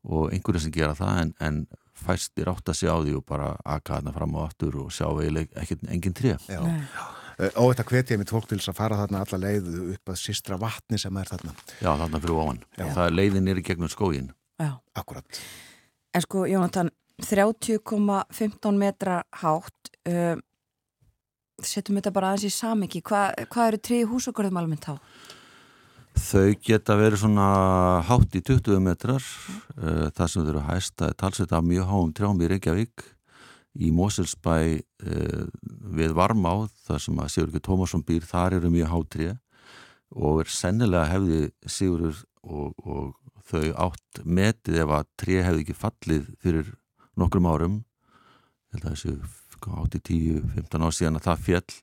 og 0.00 0.34
einhverju 0.34 0.64
sem 0.64 0.74
gera 0.74 0.96
það 0.96 1.22
en, 1.24 1.32
en 1.44 1.62
fæstir 2.00 2.48
átt 2.48 2.70
að 2.72 2.78
sjá 2.78 2.92
því 3.02 3.16
og 3.18 3.24
bara 3.28 3.54
akka 3.64 3.98
þarna 3.98 4.14
fram 4.16 4.36
og 4.38 4.46
aftur 4.46 4.78
og 4.84 4.92
sjá 4.94 5.08
eiginlega 5.10 5.60
ekkert 5.60 5.82
engin 5.92 6.16
tré. 6.16 6.36
Já, 6.48 6.60
og 7.50 7.72
þetta 7.72 7.86
hveti 7.90 8.14
ég 8.14 8.22
mitt 8.22 8.32
fólk 8.32 8.48
til 8.48 8.60
að 8.60 8.78
fara 8.78 9.00
þarna 9.02 9.24
alla 9.24 9.40
leið 9.42 9.68
upp 9.96 10.12
að 10.14 10.20
sístra 10.22 10.56
vatni 10.60 11.00
sem 11.00 11.18
er 11.20 11.28
þarna. 11.32 11.52
Já, 11.80 11.90
þarna 11.90 12.22
fyrir 12.22 12.38
ofan, 12.44 12.62
Já. 12.78 12.86
það 12.86 13.04
er 13.04 13.18
leiðin 13.18 13.46
nýri 13.48 13.66
gegnum 13.66 13.92
skógin 13.92 14.32
Já, 14.60 14.74
akkurat 14.96 15.42
En 16.14 16.24
sko, 16.24 16.44
Jónatan 16.48 16.90
30,15 17.22 18.80
metra 18.80 19.20
hátt 19.42 19.92
uh, 20.08 20.36
setjum 21.68 21.98
þetta 21.98 22.12
bara 22.14 22.32
aðeins 22.32 22.48
í 22.48 22.54
samiki 22.54 23.02
hvað 23.06 23.44
hva 23.52 23.68
eru 23.68 23.80
trí 23.80 24.00
húsokörðum 24.08 24.60
almennt 24.60 24.88
á? 24.90 24.94
Þau 26.18 26.56
geta 26.64 26.96
verið 26.98 27.22
svona 27.22 27.46
hátt 28.08 28.34
í 28.36 28.42
20 28.44 28.82
metrar. 28.82 29.24
Uh, 29.76 30.10
það 30.14 30.26
sem 30.26 30.42
þau 30.42 30.50
eru 30.52 30.64
hæst 30.66 30.96
það 30.98 31.12
er 31.12 31.18
talsett 31.22 31.54
af 31.54 31.64
mjög 31.64 31.88
háum 31.90 32.12
trjám 32.16 32.42
í 32.42 32.50
Reykjavík 32.50 33.06
í 33.80 33.92
Moselsbæ 33.94 34.56
uh, 34.80 35.44
við 35.96 36.16
Varmáð 36.18 36.68
þar 36.88 37.04
sem 37.04 37.22
að 37.22 37.32
Sigurður 37.34 37.64
Tómasson 37.68 38.04
býr 38.06 38.26
þar 38.26 38.58
eru 38.58 38.72
mjög 38.74 38.92
hátrið 38.94 39.36
og 40.10 40.42
er 40.42 40.50
sennilega 40.50 41.06
hefði 41.12 41.42
Sigurður 41.70 42.24
og, 42.42 42.74
og 42.82 43.14
þau 43.50 43.70
átt 43.86 44.24
metið 44.24 44.82
ef 44.84 44.96
að 44.98 45.10
trið 45.22 45.44
hefði 45.46 45.64
ekki 45.64 45.78
fallið 45.78 46.32
fyrir 46.42 46.74
nokkrum 47.18 47.48
árum. 47.50 47.78
Þessu 48.74 49.16
8-10-15 49.66 50.86
ár 50.86 50.94
síðan 50.96 51.20
að 51.20 51.26
það 51.28 51.44
fjall 51.48 51.74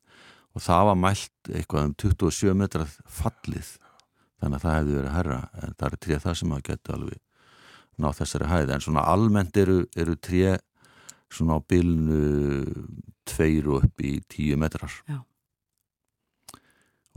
og 0.58 0.64
það 0.66 0.88
var 0.90 1.00
mælt 1.04 1.52
eitthvað 1.54 1.86
um 1.86 1.94
27 2.02 2.58
metrar 2.58 2.90
fallið. 3.06 3.70
Þannig 4.42 4.58
að 4.58 4.66
það 4.66 4.78
hefði 4.78 4.98
verið 4.98 5.16
herra 5.16 5.40
en 5.62 5.78
það 5.78 5.88
er 5.88 6.02
tré 6.06 6.20
það 6.24 6.38
sem 6.42 6.54
að 6.54 6.66
geta 6.70 6.98
alveg 6.98 7.22
ná 7.98 8.12
þessari 8.14 8.50
hæði 8.50 8.76
en 8.76 8.84
svona 8.86 9.06
almennt 9.10 9.58
eru, 9.58 9.80
eru 9.98 10.16
tré 10.22 10.58
svona 11.34 11.58
á 11.58 11.60
bylnu 11.68 12.20
tveir 13.28 13.68
og 13.72 13.88
upp 13.88 14.04
í 14.06 14.18
10 14.30 14.62
metrar. 14.62 14.94
Já. 15.08 15.24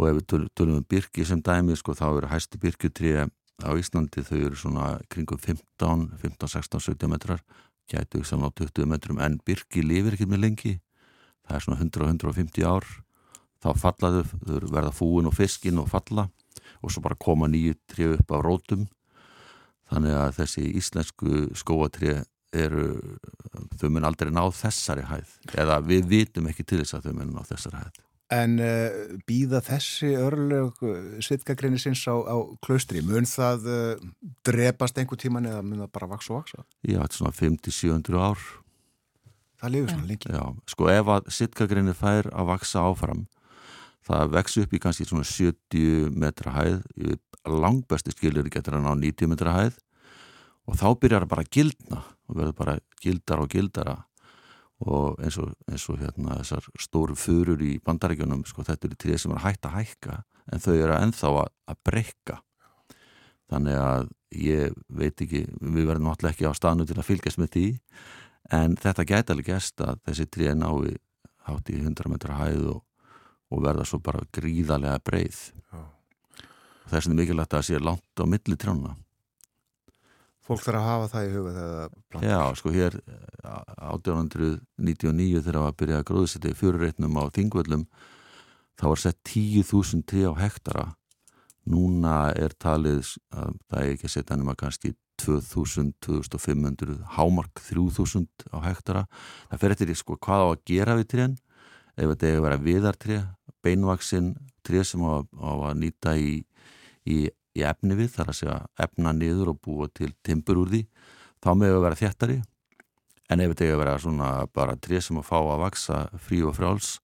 og 0.00 0.06
ef 0.08 0.16
við 0.16 0.48
tölum 0.56 0.78
um 0.80 0.84
byrki 0.88 1.26
sem 1.28 1.42
dæmi 1.44 1.74
sko 1.76 1.92
þá 1.92 2.06
eru 2.08 2.28
hæsti 2.30 2.58
byrkjutré 2.60 3.26
á 3.60 3.70
Íslandi 3.76 4.24
þau 4.24 4.38
eru 4.38 4.56
svona 4.56 4.86
kringum 5.12 5.36
15, 5.36 6.06
15, 6.22 6.48
16, 6.48 6.80
17 6.80 7.10
metrar 7.12 7.42
gætu 7.90 8.20
ekki 8.20 8.30
saman 8.30 8.50
á 8.50 8.58
20 8.60 8.88
metrum 8.90 9.20
en 9.22 9.38
byrki 9.46 9.84
lifir 9.84 10.16
ekki 10.16 10.28
með 10.30 10.44
lengi. 10.44 10.74
Það 11.46 11.56
er 11.56 11.66
svona 11.66 11.80
100-150 11.82 12.66
ár. 12.68 12.86
Þá 13.60 13.70
fallaðu, 13.76 14.24
þau 14.46 14.70
verða 14.72 14.92
fúin 14.96 15.28
og 15.28 15.36
fiskin 15.36 15.80
og 15.82 15.90
falla 15.90 16.30
og 16.80 16.92
svo 16.92 17.02
bara 17.04 17.18
koma 17.20 17.48
nýju 17.50 17.76
trið 17.90 18.16
upp 18.16 18.32
á 18.32 18.38
rótum. 18.40 18.86
Þannig 19.90 20.16
að 20.16 20.36
þessi 20.38 20.68
íslensku 20.80 21.48
skóatrið 21.58 22.22
eru 22.56 23.18
þau 23.78 23.90
mun 23.94 24.06
aldrei 24.06 24.30
ná 24.34 24.42
þessari 24.54 25.04
hæð 25.06 25.34
eða 25.60 25.80
við 25.86 26.08
vitum 26.10 26.48
ekki 26.50 26.66
til 26.66 26.80
þess 26.82 26.98
að 26.98 27.08
þau 27.08 27.18
mun 27.18 27.34
ná 27.36 27.44
þessari 27.46 27.82
hæð 27.82 28.00
En 28.30 28.60
uh, 28.62 29.16
býða 29.26 29.58
þessi 29.66 30.12
örlög 30.14 30.84
uh, 30.86 30.98
svitkagrinni 31.24 31.80
sinns 31.82 32.04
á, 32.06 32.14
á 32.14 32.36
klaustri, 32.62 33.02
mun 33.02 33.26
það 33.26 33.66
uh, 33.66 34.04
drepast 34.46 35.00
einhver 35.02 35.18
tíman 35.18 35.48
eða 35.50 35.64
mun 35.66 35.82
það 35.82 35.92
bara 35.96 36.10
vaksa 36.12 36.34
og 36.34 36.42
vaksa? 36.42 36.62
Já, 36.86 37.00
þetta 37.00 37.10
er 37.10 37.18
svona 37.18 37.36
50-700 37.40 38.22
ár. 38.22 38.46
Það 39.60 39.74
lifur 39.74 39.92
svona 39.94 40.10
lengi. 40.12 40.30
Já, 40.30 40.44
sko 40.70 40.92
ef 40.92 41.12
að 41.16 41.32
svitkagrinni 41.36 41.96
fær 41.98 42.30
að 42.30 42.52
vaksa 42.52 42.86
áfram, 42.86 43.26
það 44.06 44.32
vex 44.38 44.56
upp 44.62 44.78
í 44.78 44.82
kannski 44.86 45.08
svona 45.10 45.26
70 45.26 46.14
metra 46.22 46.54
hæð, 46.54 46.86
langbæsti 47.50 48.14
skilir 48.14 48.48
getur 48.52 48.76
hann 48.78 48.88
á 48.88 48.94
90 48.94 49.30
metra 49.32 49.56
hæð 49.56 49.78
og 50.68 50.78
þá 50.78 50.86
byrjar 51.00 51.24
það 51.24 51.32
bara 51.32 51.44
að 51.44 51.52
gildna 51.56 52.00
og 52.28 52.36
verður 52.38 52.56
bara 52.58 52.74
gildar 53.02 53.42
og 53.42 53.50
gildara 53.50 53.96
og 54.80 55.18
eins 55.20 55.36
og, 55.40 55.52
eins 55.68 55.84
og 55.92 55.98
hérna 56.00 56.38
þessar 56.40 56.68
stóru 56.80 57.16
fyrur 57.18 57.60
í 57.64 57.74
bandarækjunum 57.84 58.46
sko 58.48 58.64
þetta 58.64 58.88
eru 58.88 59.00
trið 59.00 59.18
sem 59.20 59.34
er 59.34 59.44
hægt 59.44 59.68
að 59.68 59.76
hækka 59.76 60.22
en 60.52 60.62
þau 60.64 60.72
eru 60.74 60.96
ennþá 60.96 61.32
að, 61.42 61.50
að 61.68 61.82
breyka 61.84 62.38
þannig 63.50 63.76
að 63.82 64.08
ég 64.40 64.74
veit 64.88 65.20
ekki, 65.20 65.44
við 65.60 65.88
verðum 65.90 66.08
náttúrulega 66.08 66.36
ekki 66.36 66.48
á 66.48 66.54
stanu 66.56 66.86
til 66.86 66.96
að 66.96 67.08
fylgjast 67.08 67.40
með 67.40 67.52
því 67.56 67.66
en 68.56 68.76
þetta 68.80 69.06
gæti 69.06 69.34
alveg 69.34 69.50
gæst 69.52 69.84
að 69.84 70.00
þessi 70.08 70.28
tré 70.32 70.54
nái 70.56 70.96
hátt 71.48 71.72
í 71.72 71.80
100 71.80 72.12
metra 72.12 72.38
hæð 72.38 72.66
og, 72.76 72.80
og 73.50 73.62
verða 73.64 73.86
svo 73.88 74.00
bara 74.04 74.22
gríðarlega 74.36 75.00
breið. 75.04 75.38
Já. 75.72 75.80
þess 76.90 77.06
vegna 77.08 77.16
er 77.16 77.20
mikilvægt 77.22 77.54
að 77.54 77.56
það 77.58 77.68
sé 77.68 77.80
langt 77.82 78.22
á 78.22 78.24
milli 78.28 78.58
trjána 78.60 78.94
Fólk 80.50 80.62
þarf 80.64 80.80
að 80.80 80.86
hafa 80.88 81.10
það 81.12 81.26
í 81.26 81.34
huga 81.34 81.50
þegar 81.56 81.74
það 81.74 81.98
plantar. 82.10 82.30
Já, 82.30 82.40
sko 82.58 82.72
hér 82.74 82.96
eh, 83.00 83.50
1899 83.90 85.42
þegar 85.44 85.60
var 85.62 85.68
að 85.70 85.76
byrja 85.82 86.00
að 86.00 86.08
gróðsetja 86.10 86.50
í 86.50 86.58
fyrirreitnum 86.58 87.20
á 87.22 87.24
Þingvöllum 87.36 87.84
þá 88.80 88.86
var 88.88 89.02
sett 89.04 89.20
10.000 89.30 90.02
tré 90.10 90.24
á 90.26 90.34
hektara. 90.40 90.86
Núna 91.70 92.16
er 92.34 92.56
talið 92.58 93.14
að 93.30 93.54
það 93.70 93.84
er 93.84 93.94
ekki 93.94 94.08
að 94.08 94.14
setja 94.16 94.40
nema 94.40 94.56
kannski 94.58 94.94
2000, 95.20 95.92
2500 96.02 96.96
hámark 97.16 97.60
3000 97.68 98.26
á 98.50 98.58
hektara. 98.64 99.04
Það 99.50 99.62
fer 99.62 99.76
eftir 99.76 99.94
sko 99.98 100.16
hvað 100.16 100.44
á 100.44 100.48
að 100.48 100.62
gera 100.72 100.96
við 100.98 101.10
trén 101.14 101.36
ef 102.00 102.08
þetta 102.14 102.30
er 102.30 102.38
að 102.38 102.46
vera 102.46 102.64
viðartré 102.64 103.18
beinvaksinn 103.64 104.32
tré 104.64 104.82
sem 104.86 105.02
á, 105.04 105.20
á 105.20 105.52
að 105.70 105.76
nýta 105.82 106.14
í, 106.16 106.40
í, 107.04 107.28
í 107.56 107.64
efni 107.66 107.96
við 107.98 108.12
þar 108.14 108.32
að 108.32 108.38
segja 108.38 108.58
efna 108.84 109.12
niður 109.16 109.52
og 109.54 109.60
búa 109.64 109.88
til 109.94 110.12
timbur 110.26 110.62
úr 110.62 110.72
því. 110.72 110.84
Þá 111.40 111.50
með 111.56 111.76
að 111.76 111.84
vera 111.86 112.00
þjættari 112.00 112.38
en 113.30 113.42
ef 113.42 113.52
þetta 113.52 113.66
er 113.66 113.74
að 113.74 113.82
vera 113.84 113.98
svona 114.02 114.30
bara 114.54 114.78
tré 114.82 115.00
sem 115.02 115.18
að 115.20 115.28
fá 115.28 115.38
að 115.38 115.62
vaksa 115.64 116.00
frí 116.20 116.40
og 116.46 116.56
frjáls 116.58 116.96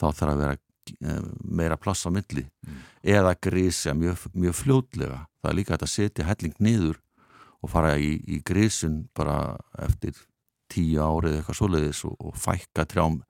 þá 0.00 0.06
þarf 0.06 0.30
að 0.32 0.42
vera 0.42 0.56
eh, 0.56 1.24
meira 1.44 1.78
pláss 1.80 2.06
á 2.06 2.10
milli. 2.14 2.46
Eða 3.02 3.34
grísja 3.42 3.94
mjög, 3.94 4.28
mjög 4.34 4.58
fljótlega. 4.62 5.24
Það 5.42 5.50
er 5.50 5.58
líka 5.58 5.78
að 5.78 5.90
setja 5.92 6.28
helling 6.28 6.54
niður 6.62 7.00
og 7.64 7.72
fara 7.72 7.96
í, 7.98 8.16
í 8.28 8.40
grísun 8.44 9.04
bara 9.16 9.56
eftir 9.84 10.16
tíu 10.72 11.00
árið 11.02 11.38
eitthvað 11.38 11.58
svoleiðis 11.60 12.04
og, 12.08 12.16
og 12.18 12.36
fækka 12.40 12.86
trjám 12.88 13.20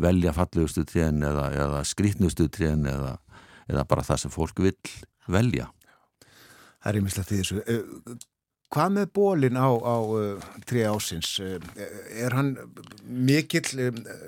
velja 0.00 0.34
fallegustu 0.36 0.84
trén 0.88 1.22
eða, 1.26 1.48
eða 1.52 1.82
skrítnustu 1.86 2.48
trén 2.52 2.86
eða, 2.88 3.16
eða 3.68 3.84
bara 3.88 4.06
það 4.06 4.22
sem 4.24 4.34
fólk 4.34 4.62
vil 4.62 4.76
velja 5.28 5.68
Það 6.78 6.90
er 6.92 6.98
ímislegt 7.02 7.32
í 7.34 7.40
þessu. 7.42 7.62
Eh, 7.66 8.18
Hvað 8.68 8.90
með 8.98 9.06
bólin 9.16 9.56
á, 9.56 9.64
á 9.80 9.96
uh, 9.96 10.42
tré 10.68 10.82
ásins? 10.84 11.30
Uh, 11.40 11.56
er 12.20 12.34
hann 12.36 12.50
mikill, 13.08 13.64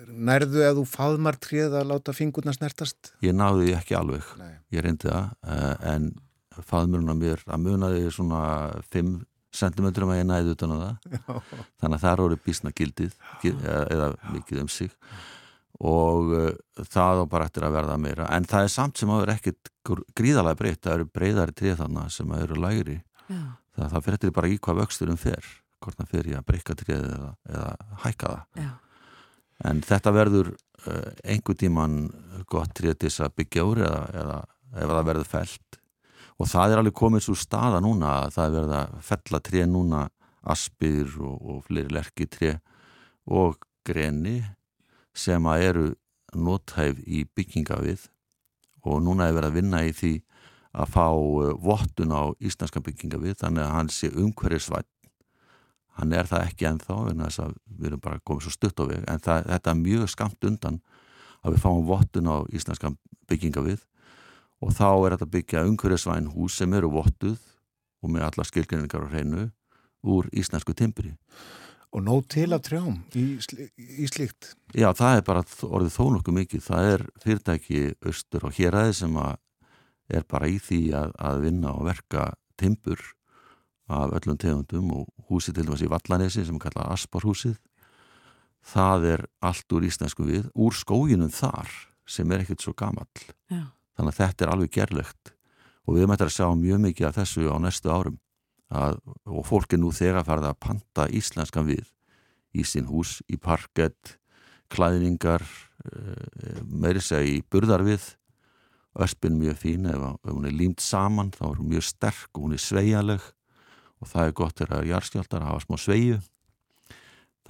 nærðu 0.08 0.62
að 0.64 0.78
þú 0.80 0.84
faðmar 0.88 1.36
tréð 1.44 1.76
að 1.76 1.90
láta 1.90 2.14
fingurna 2.16 2.54
snertast? 2.56 3.10
ég 3.20 3.36
náði 3.36 3.66
því 3.68 3.74
ekki 3.76 3.98
alveg 3.98 4.30
Nei. 4.40 4.54
ég 4.72 4.86
reyndi 4.86 5.10
það 5.12 5.84
en 5.92 6.06
faðmurinn 6.70 7.12
að 7.12 7.20
mér 7.20 7.44
að 7.52 7.60
munaði 7.66 8.08
svona 8.16 8.40
5 8.96 9.12
cm 9.60 9.90
að 10.08 10.16
ég 10.22 10.26
næði 10.32 10.56
utan 10.56 10.72
á 10.72 10.76
það 10.80 10.96
þannig 11.82 11.98
að 11.98 12.00
það 12.06 12.10
er 12.14 12.24
orðið 12.24 12.42
bísna 12.48 12.72
gildið 12.80 13.14
gi- 13.44 13.54
eða, 13.66 14.08
mikið 14.32 14.62
um 14.64 14.72
sig 14.72 14.96
og 15.80 16.32
uh, 16.36 16.50
það 16.84 17.22
á 17.22 17.24
bara 17.32 17.46
eftir 17.48 17.64
að 17.64 17.76
verða 17.78 17.96
meira. 18.00 18.26
En 18.36 18.44
það 18.48 18.66
er 18.66 18.72
samt 18.74 19.00
sem 19.00 19.10
áður 19.10 19.32
ekkit 19.34 19.70
gr- 19.86 20.04
gríðalega 20.18 20.58
breytt, 20.60 20.82
það 20.84 20.96
eru 20.98 21.08
breyðari 21.14 21.56
trið 21.56 21.78
þannig 21.80 22.12
sem 22.12 22.34
eru 22.36 22.60
lægri. 22.60 22.98
Já. 23.30 23.40
það, 23.78 23.88
það 23.94 24.06
fyrir 24.06 24.34
bara 24.36 24.50
í 24.50 24.58
hvað 24.58 24.80
vöxturum 24.82 25.20
fer. 25.20 25.50
Hvort 25.80 25.96
það 25.96 26.10
fer 26.12 26.28
í 26.28 26.36
að 26.36 26.46
breyka 26.50 26.76
trið 26.76 27.04
eða, 27.08 27.30
eða 27.48 27.70
hækka 28.04 28.32
það. 28.34 28.64
Já. 28.64 28.70
en 29.70 29.82
þetta 29.84 30.12
verður 30.16 30.48
uh, 30.52 31.10
einhver 31.24 31.56
tíman 31.60 31.98
gott 32.48 32.72
trið 32.76 32.94
til 32.98 33.08
þess 33.08 33.24
að 33.24 33.34
byggja 33.40 33.64
úr 33.68 33.82
eða, 33.84 34.02
eða 34.22 34.38
ef 34.80 34.92
það 34.92 35.08
verður 35.10 35.28
felt 35.28 35.78
og 36.40 36.48
það 36.48 36.72
er 36.72 36.80
alveg 36.80 36.94
komið 36.96 37.24
svo 37.26 37.34
staða 37.36 37.80
núna 37.84 38.12
að 38.22 38.30
það 38.36 38.46
er 38.46 38.54
verið 38.56 38.74
að 38.78 38.94
fella 39.10 39.40
trið 39.48 39.66
núna. 39.68 40.06
Aspir 40.40 41.10
og, 41.20 41.34
og 41.52 41.58
fleiri 41.66 41.92
lerki 41.92 42.24
trið 42.32 42.54
og 43.28 43.58
greni 43.84 44.38
sem 45.16 45.46
að 45.50 45.66
eru 45.68 45.86
nóthæf 46.36 47.00
í 47.06 47.24
byggingavið 47.34 48.06
og 48.86 49.02
núna 49.04 49.28
er 49.28 49.36
verið 49.36 49.50
að 49.50 49.58
vinna 49.58 49.82
í 49.84 49.92
því 49.96 50.12
að 50.70 50.92
fá 50.94 51.06
uh, 51.10 51.52
vottun 51.58 52.14
á 52.14 52.30
íslenska 52.38 52.82
byggingavið 52.84 53.40
þannig 53.42 53.66
að 53.66 53.74
hann 53.74 53.92
sé 53.92 54.10
umhverjusvætt 54.14 54.88
hann 55.98 56.14
er 56.16 56.28
það 56.30 56.46
ekki 56.46 56.68
ennþá 56.70 56.98
en 57.10 57.22
þess 57.26 57.42
að 57.44 57.54
við 57.66 57.90
erum 57.90 58.02
bara 58.04 58.22
komið 58.24 58.46
svo 58.46 58.54
stutt 58.54 58.80
á 58.80 58.84
veg 58.86 59.04
en 59.10 59.22
það, 59.22 59.46
þetta 59.50 59.72
er 59.72 59.80
mjög 59.80 60.10
skamt 60.14 60.48
undan 60.48 60.80
að 61.40 61.54
við 61.54 61.64
fáum 61.64 61.86
vottun 61.88 62.30
á 62.30 62.36
íslenska 62.54 62.92
byggingavið 63.30 63.82
og 64.60 64.74
þá 64.76 64.88
er 64.92 65.16
þetta 65.16 65.30
byggja 65.34 65.64
umhverjusvæn 65.68 66.30
hús 66.34 66.58
sem 66.60 66.76
eru 66.76 66.92
vottuð 66.94 67.40
og 68.00 68.12
með 68.12 68.28
alla 68.28 68.46
skilgrinningar 68.46 69.06
og 69.06 69.12
hreinu 69.12 69.48
úr 70.06 70.30
íslensku 70.32 70.76
timbri 70.76 71.12
Og 71.90 72.04
nóg 72.06 72.26
til 72.30 72.52
af 72.54 72.62
trjám 72.62 73.00
í, 73.18 73.24
í 73.34 74.06
slíkt? 74.06 74.52
Já, 74.78 74.92
það 74.94 75.16
er 75.16 75.24
bara 75.26 75.42
orðið 75.66 75.94
þó 75.96 76.04
nokkuð 76.14 76.36
mikið. 76.36 76.62
Það 76.62 76.90
er 76.90 77.06
fyrirtæki 77.24 77.80
austur 78.06 78.46
og 78.46 78.54
héræði 78.54 78.92
sem 79.00 79.16
að 79.18 79.32
er 80.10 80.26
bara 80.30 80.50
í 80.50 80.58
því 80.62 80.80
að, 80.98 81.16
að 81.18 81.42
vinna 81.46 81.72
og 81.74 81.88
verka 81.88 82.28
timbur 82.60 83.02
af 83.90 84.14
öllum 84.20 84.38
tegundum 84.38 84.94
og 84.94 85.10
húsið 85.30 85.58
til 85.58 85.66
dæmis 85.66 85.82
í 85.82 85.90
Vallanesi 85.90 86.46
sem 86.46 86.58
er 86.58 86.64
kallað 86.66 86.94
Asparhúsið. 86.94 87.58
Það 88.70 89.06
er 89.14 89.26
allt 89.42 89.74
úr 89.74 89.86
íslensku 89.88 90.26
við, 90.28 90.48
úr 90.54 90.76
skóginum 90.76 91.32
þar 91.34 91.70
sem 92.06 92.30
er 92.30 92.44
ekkert 92.44 92.62
svo 92.62 92.74
gamall. 92.76 93.10
Já. 93.50 93.70
Þannig 93.98 94.14
að 94.14 94.18
þetta 94.20 94.46
er 94.46 94.52
alveg 94.54 94.74
gerlegt 94.76 95.34
og 95.86 95.96
við 95.96 96.10
möttum 96.10 96.30
að 96.30 96.36
sjá 96.36 96.46
mjög 96.54 96.82
mikið 96.86 97.08
af 97.08 97.16
þessu 97.18 97.50
á 97.50 97.56
næstu 97.58 97.90
árum 97.90 98.20
að, 98.70 99.00
og 99.26 99.46
fólk 99.48 99.74
er 99.74 99.82
nú 99.82 99.90
þegar 99.94 100.26
farið 100.26 100.50
að 100.50 100.60
panta 100.62 101.08
íslenskan 101.10 101.68
við 101.68 101.90
í 102.54 102.64
sín 102.66 102.88
hús, 102.90 103.20
í 103.30 103.38
parkett 103.38 104.16
klæðningar 104.70 105.42
eh, 105.42 106.62
meiri 106.66 107.02
segja 107.02 107.38
í 107.38 107.42
burðarvið 107.50 108.06
öspin 109.00 109.38
mjög 109.38 109.58
fín 109.62 109.86
ef, 109.90 110.02
ef 110.22 110.32
hún 110.32 110.48
er 110.48 110.56
límt 110.56 110.82
saman 110.82 111.30
þá 111.34 111.44
er 111.50 111.60
hún 111.60 111.70
mjög 111.74 111.86
sterk 111.86 112.30
og 112.34 112.46
hún 112.46 112.56
er 112.56 112.62
sveigjaleg 112.62 113.26
og 114.00 114.10
það 114.10 114.26
er 114.26 114.36
gott 114.40 114.62
er 114.64 114.74
að 114.74 115.46
hafa 115.46 115.62
smá 115.66 115.78
sveigju 115.78 116.18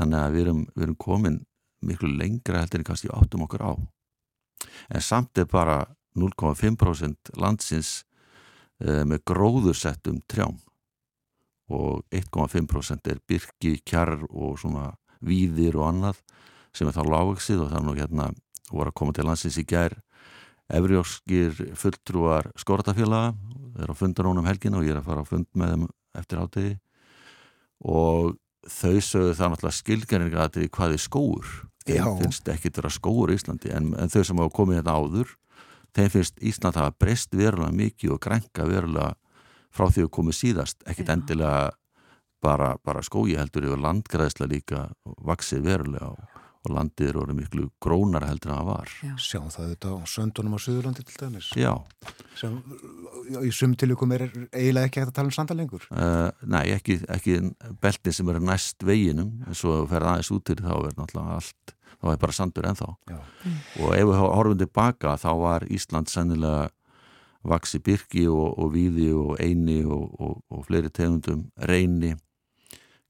þannig 0.00 0.20
að 0.20 0.34
við 0.34 0.44
erum, 0.46 0.66
við 0.74 0.86
erum 0.86 1.00
komin 1.00 1.40
miklu 1.84 2.10
lengra 2.12 2.60
heldur 2.60 2.82
en 2.82 2.88
kannski 2.90 3.08
áttum 3.12 3.46
okkur 3.46 3.64
á. 3.64 3.72
En 4.92 5.00
samt 5.00 5.38
er 5.40 5.48
bara 5.48 5.84
0,5% 6.18 7.32
landsins 7.40 8.02
eh, 8.84 9.04
með 9.08 9.22
gróðursettum 9.30 10.20
trjám 10.28 10.58
og 11.70 12.02
1,5% 12.10 13.10
er 13.12 13.22
byrki, 13.30 13.76
kjarr 13.86 14.26
og 14.28 14.58
svona 14.60 14.90
víðir 15.24 15.78
og 15.78 15.88
annað 15.90 16.20
sem 16.76 16.88
er 16.88 16.96
þá 16.96 17.02
lágveksið 17.06 17.64
og 17.64 17.70
það 17.70 17.80
er 17.80 17.86
nú 17.86 17.96
hérna 17.98 18.28
voru 18.70 18.90
að 18.90 18.98
koma 19.00 19.14
til 19.14 19.26
landsins 19.26 19.58
í 19.58 19.66
gær. 19.66 19.96
Efrióskir 20.70 21.56
fulltrúar 21.78 22.50
skortafélaga 22.58 23.32
þeir 23.74 23.82
eru 23.86 23.94
að 23.94 24.00
funda 24.02 24.26
núna 24.26 24.42
um 24.42 24.48
helgina 24.50 24.78
og 24.78 24.86
ég 24.86 24.94
er 24.94 25.00
að 25.00 25.08
fara 25.08 25.24
að 25.24 25.32
fund 25.32 25.48
með 25.58 25.74
þeim 25.74 25.88
eftir 26.20 26.42
átegi 26.42 26.76
og 27.80 28.36
þau 28.68 29.00
sögðu 29.00 29.34
það 29.38 29.52
náttúrulega 29.52 29.78
skilgjarninga 29.78 30.40
að 30.40 30.56
þetta 30.56 30.72
hvað 30.76 30.94
er 30.94 31.02
skóur 31.02 31.50
Já. 31.86 32.04
þeim 32.04 32.20
finnst 32.20 32.50
ekki 32.52 32.72
vera 32.76 32.92
skóur 32.92 33.32
í 33.32 33.38
Íslandi 33.38 33.72
en, 33.74 33.92
en 33.96 34.12
þau 34.12 34.22
sem 34.26 34.42
hafa 34.42 34.54
komið 34.58 34.80
hérna 34.80 34.96
áður 35.00 35.34
þeim 35.96 36.12
finnst 36.14 36.42
Ísland 36.44 36.78
hafa 36.78 36.94
breyst 37.00 37.34
verulega 37.34 37.76
mikið 37.80 38.14
og 38.14 38.22
grænka 38.26 38.66
verulega 38.68 39.14
frá 39.70 39.86
því 39.90 40.06
að 40.06 40.12
komið 40.18 40.38
síðast, 40.40 40.82
ekkit 40.90 41.08
Já. 41.08 41.14
endilega 41.14 41.70
bara, 42.42 42.74
bara 42.84 43.02
skói 43.04 43.36
heldur 43.38 43.66
yfir 43.68 43.82
landgræðsla 43.84 44.46
líka 44.50 44.86
vaksið 45.28 45.64
verulega 45.66 46.08
og, 46.14 46.20
og 46.64 46.72
landið 46.76 47.08
er 47.10 47.18
orðið 47.20 47.36
miklu 47.38 47.66
grónar 47.84 48.24
heldur 48.28 48.50
en 48.52 48.58
það 48.58 48.68
var 48.70 48.90
Já. 49.04 49.12
Sjáum 49.26 49.50
það 49.52 49.68
þetta 49.74 49.92
á 49.92 49.96
söndunum 50.14 50.56
á 50.56 50.60
Suðurlandi 50.64 51.04
til 51.08 51.18
dæmis. 51.20 51.50
Já, 51.56 51.72
Sem 52.40 52.56
í 53.44 53.50
sum 53.52 53.74
tilvíkum 53.78 54.12
er 54.16 54.24
eiginlega 54.50 54.88
ekki 54.88 55.02
hægt 55.02 55.12
að 55.12 55.16
tala 55.20 55.28
um 55.30 55.36
sandalengur. 55.36 55.84
uh, 55.92 56.30
nei, 56.48 56.64
ekki, 56.74 56.98
ekki 57.12 57.36
beltin 57.84 58.16
sem 58.16 58.32
eru 58.32 58.40
næst 58.44 58.82
veginum 58.88 59.34
en 59.46 59.54
svo 59.56 59.76
ef 59.78 59.84
þú 59.86 59.92
ferð 59.94 60.10
aðeins 60.14 60.32
út 60.36 60.44
til 60.48 60.58
þá 60.64 60.72
er 60.88 60.96
náttúrulega 60.96 61.36
allt, 61.36 61.74
þá 62.00 62.06
er 62.14 62.20
bara 62.24 62.32
sandur 62.40 62.68
ennþá 62.72 62.90
Já. 63.12 63.18
og 63.84 63.94
ef 64.00 64.06
við 64.08 64.20
horfum 64.24 64.60
tilbaka 64.64 65.16
þá 65.20 65.30
var 65.44 65.66
Ísland 65.68 66.08
sennilega 66.12 66.70
vaksi 67.44 67.78
byrki 67.80 68.26
og, 68.28 68.58
og 68.60 68.72
víði 68.74 69.10
og 69.16 69.38
eini 69.40 69.80
og, 69.84 70.10
og, 70.20 70.34
og 70.52 70.64
fleiri 70.68 70.90
tegundum 70.92 71.46
reyni 71.56 72.14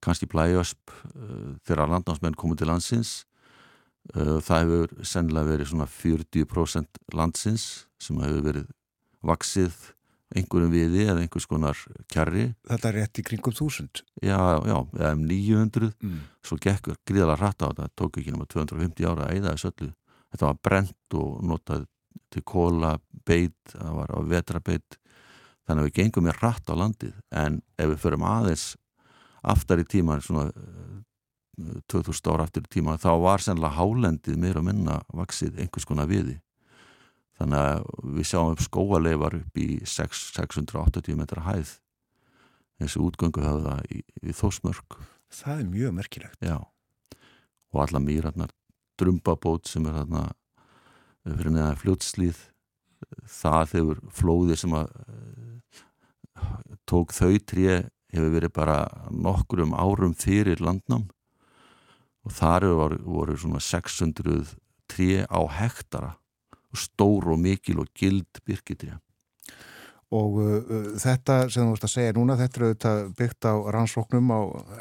kannski 0.00 0.28
blæjösp 0.30 0.92
uh, 1.14 1.56
þegar 1.66 1.90
landnámsmenn 1.90 2.38
komið 2.38 2.62
til 2.62 2.70
landsins 2.70 3.14
uh, 4.16 4.38
það 4.40 4.60
hefur 4.64 4.94
sennilega 5.04 5.50
verið 5.54 5.72
svona 5.72 5.88
40% 5.90 7.00
landsins 7.18 7.64
sem 8.00 8.20
hefur 8.22 8.44
verið 8.46 8.68
vaksið 9.26 9.74
einhverjum 10.30 10.70
viði 10.70 11.08
eða 11.10 11.24
einhvers 11.24 11.48
konar 11.50 11.78
kjarri 12.14 12.44
Þetta 12.70 12.88
er 12.92 12.96
rétt 13.00 13.18
í 13.18 13.24
kringum 13.26 13.52
þúsund. 13.58 14.04
já, 14.22 14.38
já, 14.62 14.76
eða 14.94 15.14
um 15.16 15.24
900 15.26 15.90
Mm. 16.00 16.20
svo 16.46 16.56
gekk 16.56 16.92
gríðalega 17.04 17.36
hratt 17.42 17.62
á 17.66 17.68
þetta 17.74 17.88
tók 17.98 18.20
ekki 18.22 18.30
nema 18.32 18.46
250 18.46 19.04
ára 19.10 19.26
að 19.26 19.34
eyða 19.36 19.52
þessu 19.56 19.72
öllu 19.74 19.90
þetta 20.30 20.46
var 20.46 20.60
brent 20.62 21.16
og 21.18 21.42
notað 21.44 21.84
til 22.30 22.42
kóla 22.46 22.96
beit, 23.26 23.56
það 23.72 23.96
var 23.98 24.12
á 24.14 24.18
vetrabeit 24.30 24.98
þannig 25.66 25.82
að 25.82 25.88
við 25.88 25.96
gengum 25.98 26.26
með 26.26 26.40
rætt 26.40 26.70
á 26.70 26.74
landið. 26.78 27.16
En 27.30 27.60
ef 27.78 27.92
við 27.92 28.02
förum 28.04 28.26
aðeins 28.26 28.66
aftar 29.40 29.82
í 29.82 29.86
tíman 29.88 30.22
svona 30.24 30.50
2000 31.90 32.32
ára 32.32 32.46
aftur 32.46 32.64
í 32.64 32.72
tíma 32.72 32.96
þá 33.00 33.12
var 33.20 33.44
sennilega 33.44 33.76
hálendið 33.76 34.40
meira 34.40 34.62
minna 34.64 35.00
vaksið 35.12 35.60
einhvers 35.60 35.88
konar 35.88 36.08
viði. 36.10 36.38
Þannig 37.40 37.60
að 37.60 37.86
við 38.16 38.26
sjáum 38.28 38.54
upp 38.54 38.64
skóaleifar 38.64 39.38
upp 39.38 39.60
í 39.60 39.68
6, 39.88 40.26
680 40.36 41.16
metra 41.16 41.44
hæð. 41.46 41.78
Þessu 42.80 43.04
útgöngu 43.04 43.44
það 43.44 43.80
í, 43.92 44.02
í 44.24 44.34
þósmörk 44.36 45.00
Það 45.30 45.60
er 45.62 45.70
mjög 45.70 45.94
merkilegt. 45.94 46.42
Já. 46.42 46.58
Og 47.70 47.82
alla 47.84 48.02
mýrarnar 48.02 48.50
drumbabót 48.98 49.70
sem 49.70 49.86
er 49.86 50.00
þarna 50.00 50.24
fyrir 51.26 51.54
neðan 51.54 51.78
fljótslýð 51.80 52.40
það 53.30 53.74
hefur 53.74 54.02
flóði 54.14 54.56
sem 54.60 54.74
að 54.76 54.92
tók 56.88 57.14
þau 57.14 57.34
tré 57.46 57.82
hefur 58.10 58.32
verið 58.34 58.54
bara 58.56 58.78
nokkrum 59.10 59.74
árum 59.76 60.14
fyrir 60.18 60.62
landnám. 60.62 61.08
Og 62.26 62.34
þar 62.36 62.66
voru, 62.76 62.98
voru 63.04 63.36
svona 63.38 63.60
600 63.64 64.56
tré 64.90 65.22
á 65.24 65.40
hektara. 65.60 66.16
Stór 66.76 67.32
og 67.32 67.40
mikil 67.40 67.80
og 67.82 67.88
gild 67.96 68.42
byrkitré 68.46 68.98
og 70.10 70.38
uh, 70.42 70.60
þetta 70.98 71.44
sem 71.52 71.62
þú 71.62 71.74
veist 71.74 71.86
að 71.86 71.92
segja 71.92 72.14
núna 72.16 72.36
þetta 72.38 72.58
er 72.58 72.64
auðvitað 72.66 73.00
byggt 73.18 73.46
á 73.46 73.54
rannsóknum 73.76 74.32
á 74.34 74.40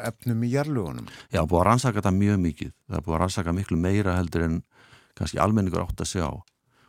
efnum 0.09 0.45
í 0.45 0.49
jarlugunum 0.55 1.09
Já, 1.29 1.43
búið 1.43 1.59
að 1.59 1.67
rannsaka 1.67 1.99
þetta 1.99 2.13
mjög 2.17 2.39
mikið. 2.45 2.71
Það 2.89 3.03
búið 3.05 3.15
að 3.15 3.21
rannsaka 3.23 3.55
miklu 3.59 3.77
meira 3.77 4.15
heldur 4.17 4.45
en 4.47 4.55
kannski 5.19 5.41
almenningur 5.43 5.83
átt 5.83 6.01
að 6.03 6.11
sjá. 6.13 6.27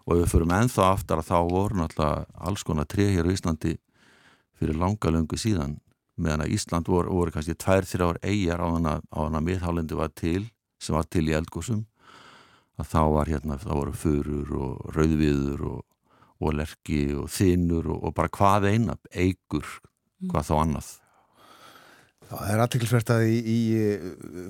Og 0.07 0.15
ef 0.15 0.23
við 0.23 0.33
förum 0.33 0.55
enþá 0.57 0.89
aftar 0.95 1.21
að 1.21 1.31
þá 1.31 1.39
voru 1.51 1.81
náttúrulega 1.81 2.47
alls 2.49 2.65
konar 2.67 2.89
tré 2.89 3.11
hér 3.13 3.29
á 3.29 3.35
Íslandi 3.35 3.77
fyrir 4.59 4.79
langa 4.79 5.13
löngu 5.13 5.39
síðan. 5.39 5.79
Meðan 6.21 6.45
að 6.45 6.55
Ísland 6.57 6.89
voru, 6.89 7.13
voru 7.17 7.35
kannski 7.35 7.57
tvær, 7.57 7.87
þrjár 7.89 8.19
eigjar 8.23 8.61
á 8.61 8.67
þann 8.69 9.39
að 9.39 9.47
miðhálendi 9.47 9.97
var 9.97 10.11
til, 10.17 10.49
sem 10.81 10.97
var 10.97 11.07
til 11.09 11.27
í 11.29 11.37
eldgósum 11.37 11.85
að 12.81 12.89
þá 12.95 13.03
var 13.13 13.31
hérna, 13.31 13.59
þá 13.61 13.71
voru 13.75 13.95
förur 13.97 14.53
og 14.57 14.97
rauðviður 14.97 15.65
og, 15.69 15.81
og 16.41 16.57
lerki 16.57 17.03
og 17.17 17.29
þinur 17.33 17.91
og, 17.93 18.03
og 18.09 18.17
bara 18.17 18.33
hvað 18.33 18.69
eina, 18.73 18.97
eigur 19.13 19.67
hvað 20.31 20.49
þá 20.49 20.55
annað 20.61 20.91
Það 22.31 22.51
er 22.53 22.61
aðtiklisvert 22.63 23.11
að 23.11 23.25
í, 23.27 23.39
í 23.43 23.61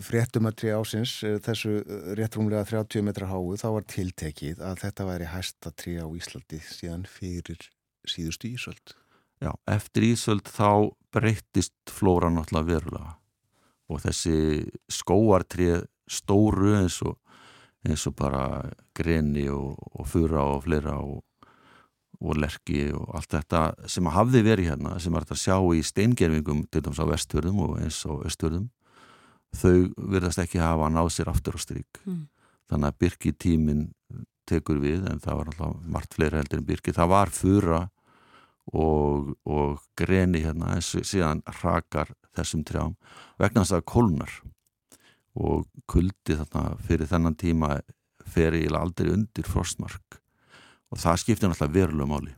fréttumatri 0.05 0.72
ásins 0.76 1.14
þessu 1.47 1.78
réttrumlega 2.18 2.66
30 2.68 3.07
metra 3.07 3.31
háu 3.31 3.55
þá 3.57 3.68
var 3.78 3.87
tiltekið 3.89 4.61
að 4.61 4.83
þetta 4.83 5.07
væri 5.09 5.28
hæsta 5.33 5.72
trí 5.72 5.95
á 5.97 6.05
Íslandi 6.05 6.61
síðan 6.61 7.07
fyrir 7.09 7.70
síðustu 8.05 8.51
Ísöld. 8.53 8.93
Já, 9.41 9.55
eftir 9.72 10.11
Ísöld 10.11 10.51
þá 10.53 10.93
breyttist 11.14 11.72
flóra 11.89 12.28
náttúrulega 12.28 12.68
verulega. 12.68 13.14
Og 13.91 14.05
þessi 14.05 14.37
skóartrið 14.93 15.87
stóru 16.11 16.76
eins 16.83 17.01
og, 17.07 17.16
eins 17.89 18.05
og 18.07 18.14
bara 18.20 18.45
greni 18.97 19.49
og, 19.49 19.81
og 19.97 20.11
fura 20.11 20.45
og 20.53 20.66
fleira 20.66 20.99
og, 21.01 21.24
og 22.21 22.37
lerki 22.37 22.91
og 22.93 23.14
allt 23.16 23.33
þetta 23.33 23.62
sem 23.89 24.11
hafði 24.12 24.43
verið 24.45 24.73
hérna, 24.73 24.99
sem 25.01 25.14
er 25.16 25.25
að 25.25 25.41
sjá 25.41 25.57
í 25.75 25.81
steingerfingum 25.85 26.66
til 26.68 26.83
dæmis 26.85 27.01
á 27.01 27.07
vestfjörðum 27.09 27.62
og 27.64 27.79
eins 27.81 28.03
á 28.05 28.12
östfjörðum 28.12 28.68
þau 29.57 29.77
verðast 29.97 30.43
ekki 30.45 30.61
hafa 30.62 30.91
náð 30.93 31.09
sér 31.14 31.31
aftur 31.33 31.57
á 31.57 31.61
stryk 31.61 32.03
mm. 32.05 32.27
þannig 32.71 32.93
að 32.93 33.01
byrki 33.05 33.33
tímin 33.35 33.89
tekur 34.51 34.81
við 34.83 35.07
en 35.11 35.23
það 35.23 35.41
var 35.41 35.51
alltaf 35.53 35.89
margt 35.97 36.16
fleira 36.16 36.41
heldur 36.41 36.61
en 36.61 36.68
byrki, 36.68 36.95
það 36.97 37.12
var 37.14 37.33
fura 37.35 37.81
og, 38.73 39.35
og 39.47 39.83
greni 39.99 40.43
hérna 40.45 40.77
en 40.77 40.85
síðan 40.85 41.43
rakar 41.62 42.12
þessum 42.37 42.64
trjám 42.66 42.97
vegna 43.41 43.64
þess 43.64 43.79
að 43.79 43.87
kólnar. 43.91 44.35
Og 45.41 45.66
kuldi 45.91 46.37
þarna 46.37 46.77
fyrir 46.87 47.09
þennan 47.11 47.39
tíma 47.39 47.77
fer 48.31 48.55
í 48.59 48.66
aldrei 48.75 49.12
undir 49.14 49.47
frostmark 49.47 50.18
og 50.91 50.99
það 51.01 51.20
skiptir 51.22 51.51
náttúrulega 51.51 51.76
verulega 51.76 52.11
máli. 52.11 52.34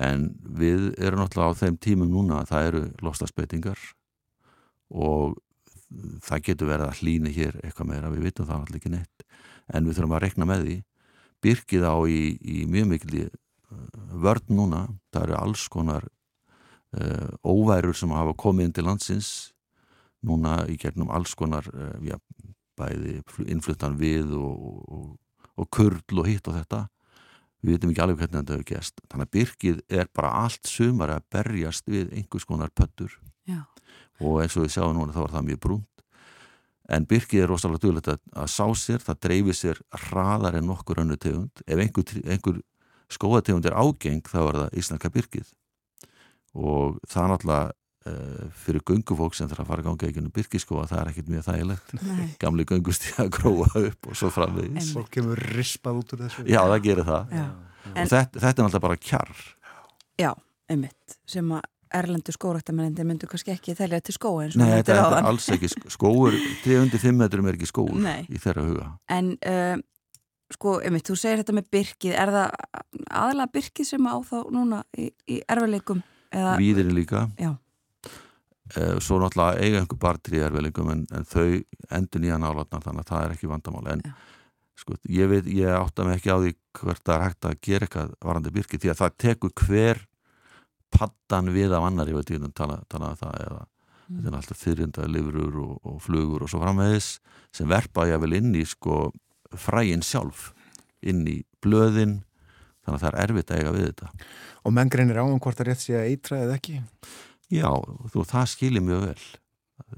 En 0.00 0.28
við 0.40 0.90
erum 1.00 1.24
náttúrulega 1.24 1.56
á 1.56 1.60
þeim 1.60 1.78
tímum 1.82 2.12
núna 2.12 2.40
að 2.40 2.52
það 2.52 2.68
eru 2.68 2.82
lostasbeitingar 3.04 3.80
og 4.90 5.38
það 6.22 6.44
getur 6.46 6.70
verið 6.70 6.86
að 6.86 7.00
hlýni 7.00 7.34
hér 7.34 7.58
eitthvað 7.64 7.90
meira, 7.90 8.12
við 8.12 8.28
vitum 8.28 8.46
það 8.46 8.62
náttúrulega 8.62 8.82
ekki 8.82 8.94
neitt. 8.94 9.26
En 9.70 9.86
við 9.86 9.98
þurfum 9.98 10.16
að 10.16 10.24
rekna 10.24 10.48
með 10.48 10.64
því. 10.66 10.76
Byrkið 11.40 11.86
á 11.88 11.96
í, 12.04 12.22
í 12.40 12.58
mjög 12.68 12.90
mikil 12.90 13.28
vörn 14.20 14.54
núna, 14.54 14.84
það 15.14 15.26
eru 15.28 15.36
alls 15.38 15.66
konar 15.70 16.06
uh, 16.98 17.30
óværur 17.46 17.96
sem 17.96 18.12
hafa 18.14 18.34
komið 18.38 18.68
inn 18.68 18.76
til 18.76 18.86
landsins 18.86 19.30
núna 20.26 20.64
í 20.68 20.76
gegnum 20.80 21.10
alls 21.14 21.34
konar 21.38 21.66
uh, 21.72 21.96
já, 22.04 22.18
bæði 22.78 23.20
innfluttan 23.46 23.96
við 24.00 24.34
og, 24.36 24.82
og, 24.90 25.06
og 25.56 25.70
kurl 25.72 26.22
og 26.22 26.28
hitt 26.28 26.50
og 26.50 26.58
þetta 26.58 26.86
við 27.60 27.76
veitum 27.76 27.92
ekki 27.92 28.02
alveg 28.04 28.22
hvernig 28.22 28.38
þetta 28.40 28.56
hefur 28.56 28.68
gæst 28.70 29.02
þannig 29.10 29.26
að 29.26 29.34
byrkið 29.36 29.82
er 30.00 30.10
bara 30.16 30.32
allt 30.44 30.70
sumar 30.70 31.14
að 31.14 31.26
berjast 31.34 31.90
við 31.90 32.14
einhvers 32.16 32.48
konar 32.48 32.72
pöttur 32.72 33.14
já. 33.48 33.60
og 34.20 34.40
eins 34.42 34.56
og 34.56 34.66
við 34.66 34.74
sjáum 34.76 34.96
núna 34.96 35.14
þá 35.16 35.22
er 35.26 35.34
það 35.36 35.48
mjög 35.50 35.62
brúnt. 35.66 35.86
En 36.90 37.06
byrkið 37.06 37.44
er 37.44 37.50
rosalega 37.52 37.84
duðlegt 37.84 38.08
að, 38.10 38.22
að 38.34 38.48
sá 38.50 38.66
sér, 38.74 39.02
það 39.04 39.20
dreifir 39.26 39.56
sér 39.56 39.82
hraðar 40.08 40.56
en 40.58 40.66
nokkur 40.66 40.98
önnu 41.04 41.14
tegund. 41.22 41.62
Ef 41.62 41.78
einhver, 41.78 42.16
einhver 42.26 42.56
skóategund 43.14 43.68
er 43.68 43.76
ágeng 43.78 44.24
þá 44.26 44.40
er 44.40 44.58
það 44.64 44.78
íslenska 44.82 45.10
byrkið 45.14 45.52
og 46.58 46.98
það 47.06 47.28
náttúrulega 47.30 47.79
fyrir 48.64 48.80
göngufólk 48.88 49.34
sem 49.36 49.48
þarf 49.50 49.60
að 49.60 49.68
fara 49.68 49.82
að 49.82 49.88
ganga 49.90 50.06
ekki 50.08 50.22
um 50.22 50.30
byrkiskóa 50.32 50.86
það 50.88 51.00
er 51.02 51.10
ekkert 51.10 51.32
mjög 51.34 51.42
þægilegt 51.50 51.90
gamli 52.42 52.64
göngustíða 52.70 53.26
að 53.26 53.32
gróa 53.36 53.66
upp 53.90 54.08
og 54.08 54.16
svo 54.16 54.30
framvegis 54.32 54.92
Fólk 54.96 55.10
kemur 55.18 55.42
rispað 55.58 55.98
út 56.00 56.14
úr 56.16 56.22
þessu 56.24 56.46
Já, 56.48 56.62
það 56.64 56.80
gerir 56.86 57.08
það 57.10 57.34
Já. 57.36 57.44
og 57.90 58.00
þetta, 58.14 58.22
þetta 58.40 58.48
er 58.48 58.64
náttúrulega 58.64 58.86
bara 58.86 58.96
kjarr 59.10 59.44
Já, 60.20 60.30
einmitt, 60.72 61.18
sem 61.28 61.52
að 61.58 61.68
erlendu 62.00 62.32
skórættamennir 62.32 63.06
myndu 63.08 63.26
kannski 63.28 63.50
ekki 63.52 63.74
þælja 63.74 63.98
til 64.06 64.14
skóa 64.14 64.44
eins 64.46 64.56
og 64.56 64.62
Nei, 64.62 64.72
þetta 64.78 64.92
er 64.94 65.00
áðan. 65.04 65.28
alls 65.34 65.48
ekki 65.50 65.70
skóur 65.90 66.36
305 66.64 67.16
metrum 67.18 67.48
er 67.50 67.56
ekki 67.58 67.66
skóur 67.68 67.96
Nei. 67.98 68.20
í 68.30 68.38
þeirra 68.40 68.62
huga 68.68 68.84
En 69.10 69.32
uh, 69.42 69.74
sko, 70.54 70.76
einmitt, 70.86 71.08
þú 71.10 71.16
segir 71.18 71.42
þetta 71.42 71.56
með 71.58 71.66
byrkið, 71.74 72.14
er 72.14 72.32
það 72.32 72.54
aðalega 73.10 73.52
byrkið 73.58 73.88
sem 73.90 74.06
á 74.06 74.14
þá 74.22 74.36
núna 74.54 74.84
í, 74.96 75.08
í 75.26 75.40
erfileikum? 75.50 76.00
Eða, 76.30 76.54
Víðirinn 76.62 76.94
líka 76.94 77.24
Já. 77.42 77.56
Eh, 78.76 78.96
svo 79.02 79.18
náttúrulega 79.18 79.64
eiga 79.64 79.80
einhver 79.80 79.98
bartri 79.98 80.42
erfiðlingum 80.46 80.92
en, 80.92 81.06
en 81.10 81.24
þau 81.26 81.46
endur 81.96 82.22
nýja 82.22 82.36
nálatnar 82.38 82.84
þannig 82.84 83.02
að 83.02 83.08
það 83.10 83.24
er 83.24 83.34
ekki 83.34 83.50
vandamál 83.50 83.88
en 83.94 84.04
Já. 84.06 84.12
sko, 84.78 84.98
ég 85.10 85.32
veit, 85.32 85.48
ég 85.50 85.74
átta 85.74 86.06
mig 86.06 86.20
ekki 86.20 86.30
á 86.30 86.38
því 86.38 86.52
hvert 86.78 87.02
það 87.02 87.16
er 87.16 87.24
hægt 87.26 87.48
að 87.50 87.58
gera 87.66 87.88
eitthvað 87.88 88.14
varandi 88.28 88.54
byrki 88.54 88.78
því 88.78 88.92
að 88.92 89.00
það 89.02 89.18
tekur 89.26 89.54
hver 89.66 90.04
pattan 90.90 91.50
við 91.54 91.74
af 91.74 91.86
annar 91.88 92.08
ég 92.10 92.18
veit 92.20 92.30
ég 92.34 92.42
um 92.46 92.54
tala, 92.54 92.80
tala 92.90 93.12
um 93.14 93.20
það 93.20 93.36
eða 93.46 93.66
Mm. 94.10 94.16
þetta 94.24 94.30
er 94.30 94.36
alltaf 94.40 94.58
þyrrinda 94.58 95.04
lifurur 95.06 95.58
og, 95.62 95.74
og 95.86 95.98
flugur 96.02 96.42
og 96.42 96.48
svo 96.50 96.58
framvegis 96.58 97.10
sem 97.54 97.68
verpa 97.70 98.08
ég 98.10 98.18
vel 98.18 98.32
inn 98.34 98.48
í 98.58 98.64
sko 98.66 99.12
fræin 99.54 100.02
sjálf 100.02 100.48
inn 101.06 101.20
í 101.30 101.36
blöðin 101.62 102.16
þannig 102.82 102.96
að 102.96 103.04
það 103.04 103.10
er 103.12 103.18
erfitt 103.22 103.52
að 103.54 103.60
eiga 103.60 103.74
við 103.76 103.86
þetta 103.92 104.08
Og 104.66 104.74
menn 104.74 104.90
greinir 104.90 105.20
á 105.22 105.24
um 105.24 105.38
hvort 105.38 105.60
það 105.60 105.70
rétt 105.70 105.84
sé 105.84 105.94
að 105.94 106.08
eitra 106.10 106.40
eða 106.42 106.56
ekki 106.58 106.80
Já, 107.50 107.70
þú, 108.12 108.24
það 108.30 108.48
skilir 108.52 108.84
mjög 108.86 109.04
vel. 109.08 109.26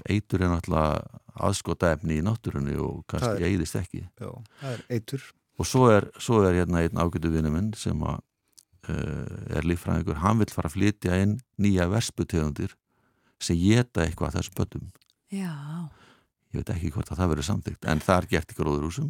Eitur 0.09 0.43
er 0.43 0.51
náttúrulega 0.51 1.21
aðskota 1.47 1.93
efni 1.93 2.19
í 2.19 2.25
náttúrunni 2.25 2.75
og 2.81 3.03
kannski 3.09 3.45
eiðist 3.47 3.77
ekki. 3.77 4.03
Já, 4.21 4.29
það 4.61 4.75
er 4.75 4.85
eitur 4.89 5.31
Og 5.61 5.67
svo 5.69 5.85
er, 5.93 6.07
svo 6.17 6.39
er 6.41 6.55
hérna 6.57 6.79
einn 6.81 6.97
ágætu 6.97 7.29
vinnu 7.29 7.51
minn 7.53 7.67
sem 7.77 7.99
að, 8.09 8.23
uh, 8.89 9.51
er 9.53 9.67
líffræðingur, 9.69 10.17
hann 10.23 10.39
vil 10.41 10.49
fara 10.49 10.65
að 10.65 10.79
flytja 10.79 11.19
inn 11.21 11.35
nýja 11.61 11.85
versputegundir 11.91 12.73
sem 13.37 13.59
geta 13.61 14.01
eitthvað 14.01 14.31
að 14.31 14.39
þessum 14.39 14.57
pöttum. 14.57 14.87
Já, 15.29 15.53
Ég 16.53 16.61
veit 16.61 16.69
ekki 16.69 16.91
hvort 16.93 17.09
að 17.09 17.17
það 17.17 17.31
verður 17.31 17.45
samþygt, 17.47 17.85
en 17.89 18.01
það 18.05 18.19
er 18.19 18.25
gert 18.29 18.51
í 18.53 18.55
gróðurhúsum. 18.59 19.07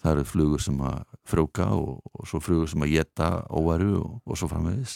Það 0.00 0.12
eru 0.14 0.22
flugur 0.24 0.62
sem 0.64 0.78
að 0.88 1.02
frjóka 1.28 1.66
og, 1.76 1.98
og 2.16 2.28
svo 2.30 2.40
flugur 2.40 2.70
sem 2.72 2.84
að 2.86 2.92
geta 2.94 3.28
óværu 3.52 3.90
og, 3.98 4.14
og 4.24 4.38
svo 4.40 4.48
framvegis. 4.48 4.94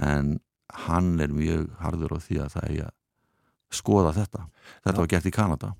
En 0.00 0.38
hann 0.72 1.20
er 1.20 1.34
mjög 1.34 1.68
harður 1.80 2.16
á 2.16 2.18
því 2.24 2.40
að 2.44 2.54
það 2.56 2.68
er 2.70 2.84
að 2.88 2.94
skoða 3.74 4.14
þetta. 4.14 4.46
Þetta 4.84 4.96
Já. 4.96 5.02
var 5.02 5.12
gert 5.12 5.26
í 5.26 5.34
Kanada. 5.34 5.74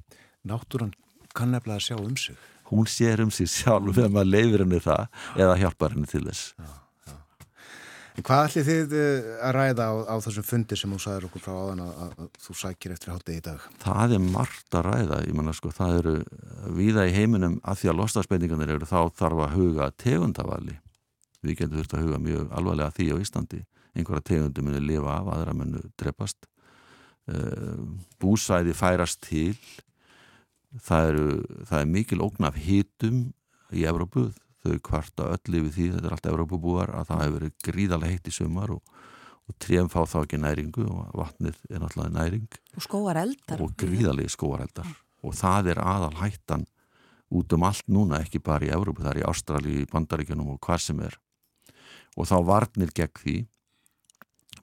Náttúran 0.44 0.94
kann 1.34 1.54
nefnilega 1.54 1.80
að 1.80 1.86
sjá 1.88 1.96
um 1.98 2.16
sig 2.16 2.36
Hún 2.64 2.86
sér 2.88 3.20
um 3.20 3.30
sig 3.30 3.48
sjálf 3.50 3.92
þegar 3.92 4.12
maður 4.12 4.30
leifir 4.32 4.64
henni 4.64 4.80
það 4.80 5.04
eða 5.36 5.58
hjálpar 5.60 5.92
henni 5.92 6.08
til 6.08 6.24
þess. 6.24 6.54
En 8.14 8.22
hvað 8.22 8.44
ætli 8.46 8.62
þið 8.62 8.92
eh, 8.94 9.28
að 9.42 9.52
ræða 9.56 9.86
á, 9.90 9.94
á 10.06 10.14
þessum 10.22 10.46
fundi 10.46 10.76
sem 10.78 10.92
þú 10.94 10.98
sagðir 11.02 11.26
okkur 11.26 11.42
frá 11.42 11.54
áðan 11.58 11.82
að, 11.82 11.94
að, 12.04 12.28
þú 12.44 12.54
sækir 12.60 12.94
eftir 12.94 13.10
hátegi 13.10 13.40
í 13.40 13.44
dag? 13.44 13.64
Það 13.82 14.14
er 14.14 14.22
margt 14.28 14.78
að 14.78 14.86
ræða. 14.86 15.18
Menna 15.34 15.54
sko, 15.58 15.72
það 15.74 15.98
eru 15.98 16.14
víða 16.78 17.08
í 17.10 17.14
heiminum 17.16 17.58
að 17.66 17.80
því 17.82 17.90
að 17.90 17.98
lostaspenningarnir 18.00 18.74
eru 18.76 18.88
þá 18.88 19.00
þarf 19.18 19.44
að 19.44 19.56
huga 19.58 19.90
tegundavali. 19.98 20.78
við 21.44 21.58
getum 21.58 21.76
þurft 21.76 21.94
að 21.98 22.06
huga 22.06 22.22
mjög 22.22 22.52
alvarlega 22.56 22.94
því 22.96 23.10
á 23.12 23.16
Íslandi 23.20 23.64
einhverja 23.94 24.26
tegundum 24.30 24.68
muni 24.68 24.82
lifa 24.82 25.18
af, 25.18 25.30
aðra 25.36 25.56
muni 25.56 25.82
drepast. 26.00 26.48
Uh, 27.30 27.80
búsæði 28.20 28.74
færast 28.76 29.22
til. 29.24 29.56
Það, 30.84 31.10
eru, 31.12 31.26
það 31.68 31.80
er 31.80 31.92
mikil 31.94 32.24
ógn 32.24 32.48
af 32.48 32.58
hitum 32.58 33.20
í 33.74 33.86
Evrópu. 33.88 34.28
Þau 34.64 34.78
kvarta 34.84 35.28
öll 35.34 35.58
yfir 35.60 35.72
því, 35.74 35.88
þetta 35.94 36.08
er 36.08 36.16
allt 36.16 36.28
Evrópubúar 36.30 36.94
að 36.96 37.10
það 37.10 37.22
hefur 37.22 37.34
verið 37.38 37.56
gríðarlega 37.66 38.14
heitt 38.14 38.30
í 38.30 38.32
sumar 38.32 38.72
og, 38.72 38.94
og 39.44 39.56
trefn 39.60 39.90
fá 39.92 40.00
þá 40.08 40.18
ekki 40.22 40.40
næringu 40.40 40.86
og 40.88 41.16
vatnið 41.20 41.58
er 41.68 41.82
náttúrulega 41.82 42.14
næring. 42.16 42.60
Og 42.72 42.86
skóar 42.86 43.20
eldar. 43.20 43.60
Og 43.60 43.74
gríðarlega 43.80 44.32
skóareldar 44.32 44.88
og 45.24 45.36
það 45.36 45.72
er 45.72 45.80
aðal 45.80 46.14
hættan 46.20 46.66
út 47.34 47.52
um 47.56 47.66
allt 47.66 47.88
núna, 47.90 48.20
ekki 48.22 48.40
bara 48.44 48.66
í 48.66 48.72
Evrópu, 48.74 49.02
það 49.02 49.14
er 49.14 49.20
í 49.22 49.26
Ástrali, 49.28 49.76
í 49.82 49.88
Bandaríkjunum 49.90 50.54
og 50.54 50.60
hvað 50.64 50.82
sem 50.84 51.00
er. 51.02 51.16
Og 52.14 52.28
þá 52.30 52.36
varnir 52.46 52.92
gegn 52.94 53.20
því 53.20 53.36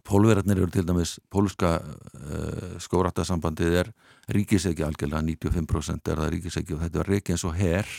Pólverðarnir 0.07 0.63
eru 0.63 0.71
til 0.73 0.85
dæmis 0.87 1.15
pólska 1.31 1.75
uh, 1.81 2.77
skóratasambandið 2.81 3.77
er 3.83 3.91
ríkisegi 4.33 4.85
algjörlega 4.85 5.21
95% 5.27 6.11
er 6.11 6.23
það 6.23 6.33
ríkisegi 6.35 6.75
og 6.75 6.83
þetta 6.85 7.03
er 7.03 7.11
reiki 7.15 7.35
eins 7.35 7.45
og 7.45 7.55
herr 7.59 7.89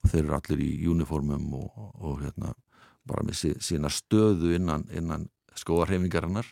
og 0.00 0.12
þeir 0.12 0.22
eru 0.22 0.36
allir 0.38 0.64
í 0.64 0.70
uniformum 0.90 1.50
og, 1.58 1.68
og, 1.74 1.90
og 1.98 2.22
hérna, 2.24 2.54
bara 3.08 3.26
með 3.26 3.58
sína 3.64 3.90
stöðu 3.92 4.54
innan, 4.56 4.86
innan 4.94 5.28
skóarhefingarinnar 5.58 6.48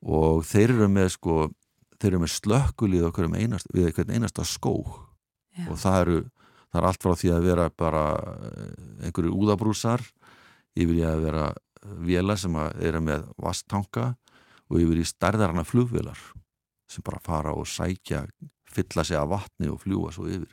og 0.00 0.44
þeir 0.48 0.74
eru 0.74 0.88
með 0.90 1.12
sko, 1.18 1.38
þeir 2.00 2.14
eru 2.14 2.24
með 2.24 2.34
slökkulíð 2.38 3.08
okkur 3.10 3.28
um 3.28 3.38
einast, 3.38 3.68
við 3.74 3.90
einhvern 3.90 4.14
einasta 4.16 4.46
skó 4.48 4.74
Já. 5.54 5.66
og 5.68 5.76
það 5.78 6.02
eru 6.04 6.20
það 6.70 6.80
er 6.80 6.88
allt 6.88 7.04
frá 7.04 7.16
því 7.18 7.32
að 7.34 7.46
vera 7.48 7.66
bara 7.82 8.04
eh, 8.46 9.08
einhverju 9.08 9.34
úðabrúsar 9.42 10.04
yfir 10.78 11.00
í 11.00 11.04
að 11.06 11.24
vera 11.26 11.48
vela 11.82 12.36
sem 12.36 12.54
eru 12.80 13.00
með 13.04 13.26
vasttanka 13.40 14.14
og 14.70 14.80
yfir 14.80 15.00
í 15.00 15.06
stærðarana 15.08 15.64
flugvelar 15.66 16.18
sem 16.90 17.04
bara 17.06 17.22
fara 17.22 17.54
og 17.54 17.68
sækja 17.70 18.24
fylla 18.70 19.04
sig 19.04 19.18
af 19.18 19.30
vatni 19.30 19.70
og 19.70 19.80
fljúa 19.82 20.12
svo 20.14 20.28
yfir. 20.30 20.50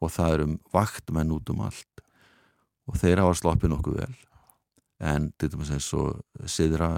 Og 0.00 0.10
það 0.10 0.34
eru 0.34 0.46
vaktmenn 0.72 1.34
út 1.34 1.50
um 1.52 1.62
allt. 1.66 2.04
Og 2.90 2.98
þeir 2.98 3.22
hafa 3.22 3.36
sloppið 3.38 3.74
nokkuð 3.74 3.98
vel. 4.00 4.16
En 5.00 5.30
þetta 5.38 5.60
er 5.60 5.74
eins 5.76 5.90
og 5.96 6.48
siðra 6.50 6.90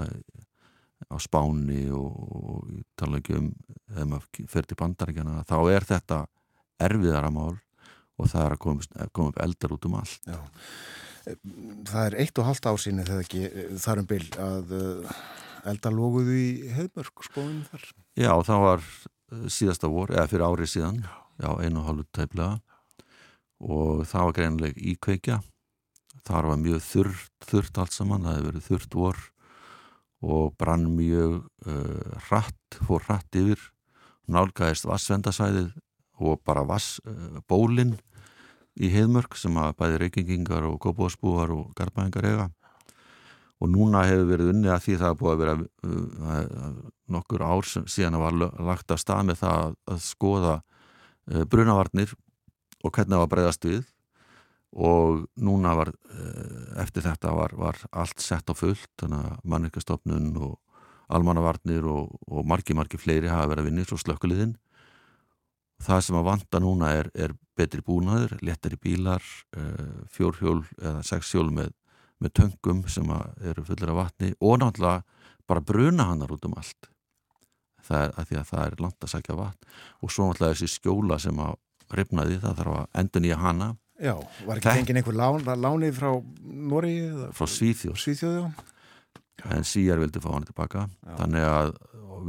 á 1.09 1.15
spáni 1.21 1.85
og, 1.93 2.15
og 2.15 2.71
tala 2.99 3.19
ekki 3.19 3.35
um 3.37 3.51
þegar 3.91 4.09
maður 4.09 4.49
fyrir 4.49 4.67
til 4.69 4.79
bandaríkjana 4.79 5.43
þá 5.47 5.57
er 5.75 5.85
þetta 5.87 6.19
erfiðara 6.83 7.31
mál 7.33 7.57
og 8.17 8.29
það 8.31 8.45
er 8.45 8.55
að 8.55 8.61
koma, 8.63 9.07
koma 9.11 9.33
upp 9.33 9.41
eldar 9.43 9.75
út 9.75 9.87
um 9.89 9.97
allt. 9.99 10.29
Já. 10.29 10.39
Það 11.23 12.03
er 12.03 12.17
eitt 12.23 12.41
og 12.41 12.49
halvt 12.49 12.69
ásýni 12.73 13.05
þegar 13.07 13.23
ekki 13.23 13.43
þar 13.79 14.01
um 14.01 14.09
byl 14.09 14.25
að 14.43 14.75
eh, 14.79 15.21
eldar 15.71 15.95
lóguðu 15.95 16.35
í 16.35 16.49
heimörk 16.75 17.23
skóinu 17.29 17.63
þar. 17.69 17.87
Já, 18.19 18.33
það 18.49 18.67
var 18.67 18.83
eh, 18.83 19.47
síðasta 19.47 19.91
vor, 19.91 20.11
eða 20.11 20.27
fyrir 20.31 20.47
árið 20.49 20.73
síðan. 20.75 21.01
Já, 21.39 21.49
einu 21.63 21.81
og 21.81 21.89
halvu 21.89 22.05
tæplega. 22.11 22.59
Og 23.63 24.03
það 24.09 24.27
var 24.27 24.37
greinleg 24.37 24.79
íkveikja 24.91 25.39
þar 26.27 26.49
var 26.51 26.59
mjög 26.61 26.83
þurrt, 26.85 27.31
þurrt 27.47 27.79
allt 27.81 27.95
saman, 27.95 28.25
það 28.25 28.37
hefði 28.37 28.49
verið 28.49 28.67
þurrt 28.69 28.97
vor. 28.99 29.21
Og 30.23 30.53
brann 30.59 30.85
mjög 30.95 31.39
uh, 31.67 32.19
hratt, 32.29 32.77
fór 32.87 33.03
hratt 33.09 33.39
yfir. 33.39 33.59
Nálgæðist 34.31 34.87
vassvendasæðið 34.87 35.73
og 36.23 36.39
bara 36.47 36.63
vassbólinn 36.67 37.97
uh, 37.97 38.12
í 38.81 38.89
heimörk 38.93 39.37
sem 39.37 39.55
að 39.59 39.75
bæði 39.79 40.01
reykingingar 40.01 40.67
og 40.67 40.79
góðbóðsbúar 40.83 41.53
og 41.53 41.71
garbaðingar 41.77 42.27
eiga. 42.29 42.49
Og 43.61 43.69
núna 43.71 44.03
hefur 44.09 44.27
verið 44.31 44.51
unni 44.51 44.71
að 44.73 44.83
því 44.87 44.97
það 44.99 45.17
búið 45.19 45.33
að 45.33 45.41
vera 45.43 45.55
uh, 45.61 46.77
nokkur 47.13 47.45
ár 47.45 47.69
síðan 47.69 48.17
að 48.17 48.25
var 48.25 48.37
lagt 48.71 48.91
að 48.91 49.01
stað 49.03 49.25
með 49.29 49.41
það 49.43 49.59
að, 49.61 49.75
að 49.93 50.03
skoða 50.03 50.55
uh, 50.59 51.43
brunavarnir 51.47 52.15
og 52.83 52.91
hvernig 52.91 53.15
það 53.15 53.23
var 53.23 53.33
breyðast 53.35 53.69
við. 53.69 53.83
Og 54.73 55.27
núna 55.37 55.75
var 55.77 55.91
eh, 55.93 56.79
eftir 56.81 57.03
þetta 57.05 57.29
var, 57.37 57.51
var 57.53 57.77
allt 57.93 58.23
sett 58.25 58.47
á 58.49 58.57
fullt 58.57 58.89
þannig 58.97 59.27
að 59.29 59.43
mannirkastofnun 59.51 60.31
og 60.41 60.55
almannavarnir 61.13 61.85
og, 61.85 62.15
og 62.25 62.47
margi 62.49 62.73
margi 62.73 62.97
fleiri 62.97 63.29
hafa 63.29 63.51
verið 63.51 63.61
að 63.61 63.69
vinni 63.69 63.85
svo 63.85 63.99
slökkuliðin 64.01 64.55
það 65.85 66.03
sem 66.05 66.17
að 66.19 66.27
vanda 66.29 66.61
núna 66.63 66.91
er, 66.99 67.09
er 67.13 67.35
betri 67.57 67.83
búnaður, 67.85 68.37
letari 68.41 68.79
bílar 68.81 69.23
eh, 69.57 70.05
fjórhjól 70.13 70.61
eða 70.79 71.03
sexhjól 71.05 71.49
með, 71.53 71.73
með 72.23 72.33
töngum 72.39 72.83
sem 72.89 73.11
eru 73.43 73.65
fullir 73.67 73.93
af 73.93 73.99
vatni 73.99 74.33
og 74.39 74.59
náttúrulega 74.61 75.03
bara 75.49 75.61
bruna 75.61 76.07
hannar 76.09 76.31
út 76.33 76.45
um 76.47 76.57
allt. 76.57 76.89
Það 77.83 78.05
er 78.05 78.13
að 78.15 78.27
því 78.29 78.39
að 78.39 78.49
það 78.49 78.65
er 78.65 78.81
langt 78.85 79.05
að 79.05 79.11
sækja 79.11 79.37
vatn. 79.37 79.71
Og 80.01 80.11
svo 80.11 80.27
náttúrulega 80.29 80.55
þessi 80.55 80.77
skjóla 80.77 81.17
sem 81.19 81.39
að 81.43 81.55
ripnaði, 81.93 82.37
það 82.41 82.59
þarf 82.61 82.77
að 82.79 83.01
endun 83.01 83.27
í 83.27 83.33
hana. 83.37 83.71
Já, 84.03 84.13
var 84.47 84.59
ekki 84.59 84.77
fengið 84.79 84.99
einhver 84.99 85.17
lán, 85.19 85.49
lánið 85.63 85.97
frá 85.99 86.09
Nóri? 86.43 86.93
Frá 87.35 87.49
Svíþjóð. 87.49 87.97
Svíþjóð, 87.99 88.37
já. 88.39 89.51
En 89.53 89.67
síjar 89.67 89.99
vildi 89.99 90.21
fá 90.23 90.31
hann 90.31 90.47
tilbaka. 90.47 90.87
Já. 91.03 91.17
þannig 91.19 91.45
að 91.49 91.73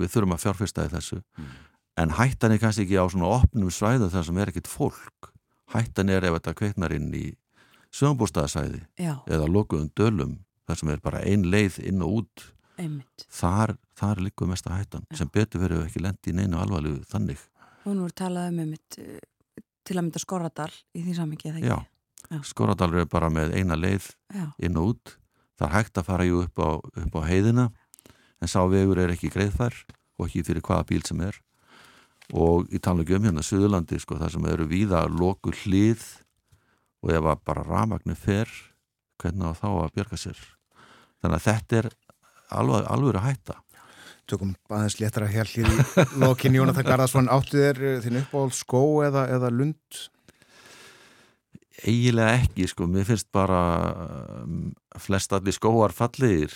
við 0.00 0.10
þurfum 0.10 0.34
að 0.34 0.42
fjárfyrsta 0.42 0.86
í 0.88 0.92
þessu. 0.92 1.20
Mm. 1.38 1.54
En 2.00 2.14
hættan 2.18 2.54
er 2.54 2.60
kannski 2.62 2.84
ekki 2.86 2.98
á 2.98 3.06
svona 3.06 3.30
opnum 3.38 3.70
svæðu 3.72 4.10
þar 4.12 4.26
sem 4.26 4.38
er 4.42 4.50
ekkit 4.52 4.70
fólk. 4.70 5.30
Hættan 5.74 6.10
er 6.12 6.26
ef 6.26 6.36
þetta 6.38 6.54
kveiknar 6.58 6.94
inn 6.96 7.12
í 7.14 7.26
sögumbúrstaðasæði 7.94 8.82
eða 8.98 9.46
lokuðum 9.50 9.90
dölum 9.96 10.34
þar 10.66 10.80
sem 10.80 10.92
er 10.94 11.02
bara 11.04 11.22
ein 11.22 11.46
leið 11.46 11.80
inn 11.86 12.02
og 12.04 12.20
út. 12.22 12.50
Einmitt. 12.74 13.22
þar, 13.30 13.76
þar 13.94 14.18
likur 14.24 14.48
mest 14.50 14.66
að 14.66 14.80
hættan. 14.80 15.04
Já. 15.06 15.18
sem 15.20 15.28
betur 15.30 15.62
verið 15.62 15.84
ekki 15.84 16.02
lendi 16.02 16.32
í 16.32 16.34
neinu 16.34 16.58
alvarlegu 16.58 17.04
þannig. 17.06 17.38
Nú 17.86 18.08
er 18.08 18.14
talað 18.18 18.48
um 18.50 18.62
einmitt 18.64 18.98
eh, 18.98 19.20
til 19.86 19.94
að 19.94 20.06
mynda 20.08 20.22
Skorradal 20.22 20.72
í 20.96 21.04
því 21.04 21.14
samingi 21.14 21.52
eða 21.52 21.60
ekki? 21.60 21.70
Já, 21.70 21.78
Já. 22.32 22.40
Skorradal 22.48 22.90
er 22.98 23.06
bara 23.06 23.30
með 23.30 23.54
eina 23.54 23.78
leið 23.78 24.10
inn 24.58 24.80
og 24.80 24.94
út. 24.94 25.14
Það 25.54 25.68
er 25.68 25.74
hægt 25.76 26.00
að 26.00 26.08
fara 26.08 26.26
upp 26.40 26.58
á, 26.58 26.70
upp 26.82 27.14
á 27.14 27.22
heiðina. 27.28 27.68
En 28.42 28.50
sá 28.50 28.58
vegur 28.66 28.98
er 28.98 29.12
ekki 29.14 29.30
greiðfær 29.30 29.76
og 30.18 30.26
ekki 30.26 30.42
fyrir 30.48 30.64
hvaða 30.66 30.88
bíl 30.88 31.04
sem 31.06 31.20
er 31.22 31.38
og 32.32 32.70
í 32.72 32.80
talvegi 32.80 33.18
um 33.18 33.26
hérna 33.26 33.44
Suðurlandi 33.44 33.98
sko 34.00 34.16
það 34.20 34.36
sem 34.36 34.46
eru 34.48 34.68
víða 34.70 35.04
loku 35.10 35.52
hlið 35.64 36.04
og 37.04 37.12
ef 37.12 37.28
að 37.34 37.42
bara 37.44 37.66
ramagnir 37.66 38.16
fer 38.16 38.48
hvernig 39.20 39.60
þá 39.60 39.68
að 39.68 39.92
björga 39.98 40.20
sér? 40.20 40.40
Þannig 41.20 41.36
að 41.36 41.46
þetta 41.48 41.78
er 41.80 41.90
alveg, 42.54 42.88
alveg 42.88 43.20
að 43.20 43.28
hætta. 43.28 43.60
Tökum 44.24 44.54
aðeins 44.72 44.96
léttara 45.02 45.28
hér 45.28 45.50
í 45.60 45.64
lokin 46.22 46.56
Jónatan 46.56 46.86
Garðarsson 46.86 47.28
áttu 47.32 47.60
þér 47.60 47.80
eh, 47.84 48.00
þinn 48.04 48.22
uppáhald 48.22 48.56
skó 48.56 48.82
eða, 49.04 49.26
eða 49.36 49.50
lund? 49.52 50.00
Eigilega 51.84 52.38
ekki 52.38 52.68
sko, 52.70 52.86
mér 52.88 53.04
finnst 53.04 53.28
bara 53.34 53.60
um, 54.40 54.70
flest 55.02 55.34
allir 55.36 55.52
skóar 55.52 55.92
fallir 55.92 56.54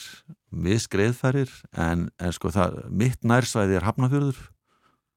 miskreiðfærir 0.49 1.51
en, 1.77 2.07
en 2.17 2.33
sko 2.33 2.53
það, 2.55 2.79
mitt 2.89 3.27
nærsvæði 3.27 3.77
er 3.77 3.85
Hafnafjörður 3.85 4.39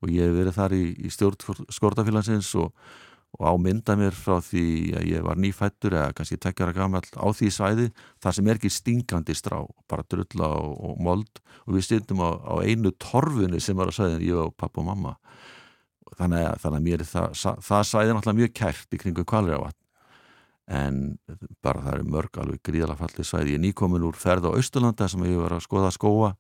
og 0.02 0.12
ég 0.12 0.28
hef 0.28 0.36
verið 0.38 0.58
þar 0.58 0.76
í, 0.76 0.84
í 1.06 1.14
stjórn 1.14 1.70
skortafélagsins 1.70 2.52
og 2.60 2.74
og 3.40 3.48
á 3.48 3.54
mynda 3.56 3.96
mér 3.96 4.16
frá 4.16 4.40
því 4.44 4.66
að 5.00 5.06
ég 5.08 5.24
var 5.24 5.40
nýfættur 5.40 5.96
eða 5.96 6.16
kannski 6.16 6.38
tekjara 6.42 6.76
gammal 6.76 7.04
á 7.16 7.28
því 7.32 7.52
svæði 7.56 7.88
þar 8.24 8.36
sem 8.36 8.50
er 8.50 8.60
ekki 8.60 8.72
stingandi 8.74 9.36
strá 9.38 9.62
bara 9.90 10.04
drulla 10.04 10.50
og, 10.60 10.74
og 10.76 11.00
mold. 11.00 11.40
Og 11.68 11.78
við 11.78 11.88
stundum 11.88 12.24
á, 12.28 12.30
á 12.36 12.54
einu 12.60 12.92
torfunni 13.00 13.62
sem 13.64 13.78
var 13.78 13.92
á 13.92 13.96
svæðin 13.96 14.26
ég 14.26 14.42
og 14.42 14.56
pappa 14.60 14.84
og 14.84 14.90
mamma. 14.90 15.16
Þannig 16.18 16.44
að, 16.44 16.58
þannig 16.64 16.82
að 16.82 16.88
mér 16.90 17.06
er 17.06 17.08
það, 17.08 17.62
það 17.64 17.86
svæði 17.88 18.16
náttúrulega 18.18 18.42
mjög 18.42 18.54
kært 18.60 18.98
í 18.98 19.00
kringu 19.00 19.28
kvalriðavatn 19.32 19.78
en 20.72 21.00
bara 21.64 21.82
það 21.84 21.96
er 21.98 22.12
mörg 22.14 22.38
alveg 22.40 22.60
gríðala 22.68 23.00
fallið 23.00 23.28
svæði. 23.28 23.56
Ég 23.56 23.64
nýkomin 23.64 24.06
úr 24.08 24.20
ferð 24.20 24.52
á 24.52 24.56
Austurlanda 24.56 25.08
sem 25.12 25.24
ég 25.28 25.40
var 25.40 25.56
að 25.56 25.66
skoða 25.66 25.90
skóa 25.96 26.36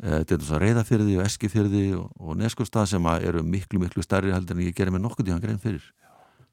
þetta 0.00 0.34
er 0.34 0.42
þess 0.42 0.54
að 0.56 0.62
reyðafyrði 0.64 1.16
og 1.18 1.24
eskifyrði 1.26 1.84
og, 1.98 2.06
og 2.18 2.38
neskurstað 2.40 2.90
sem 2.94 3.08
eru 3.14 3.42
miklu 3.46 3.82
miklu 3.82 4.04
stærri 4.04 4.32
heldur 4.34 4.58
en 4.58 4.66
ég 4.66 4.76
gerir 4.76 4.94
mig 4.94 5.02
nokkuð 5.04 5.28
í 5.28 5.34
hann 5.34 5.42
grein 5.42 5.60
fyrir 5.62 5.84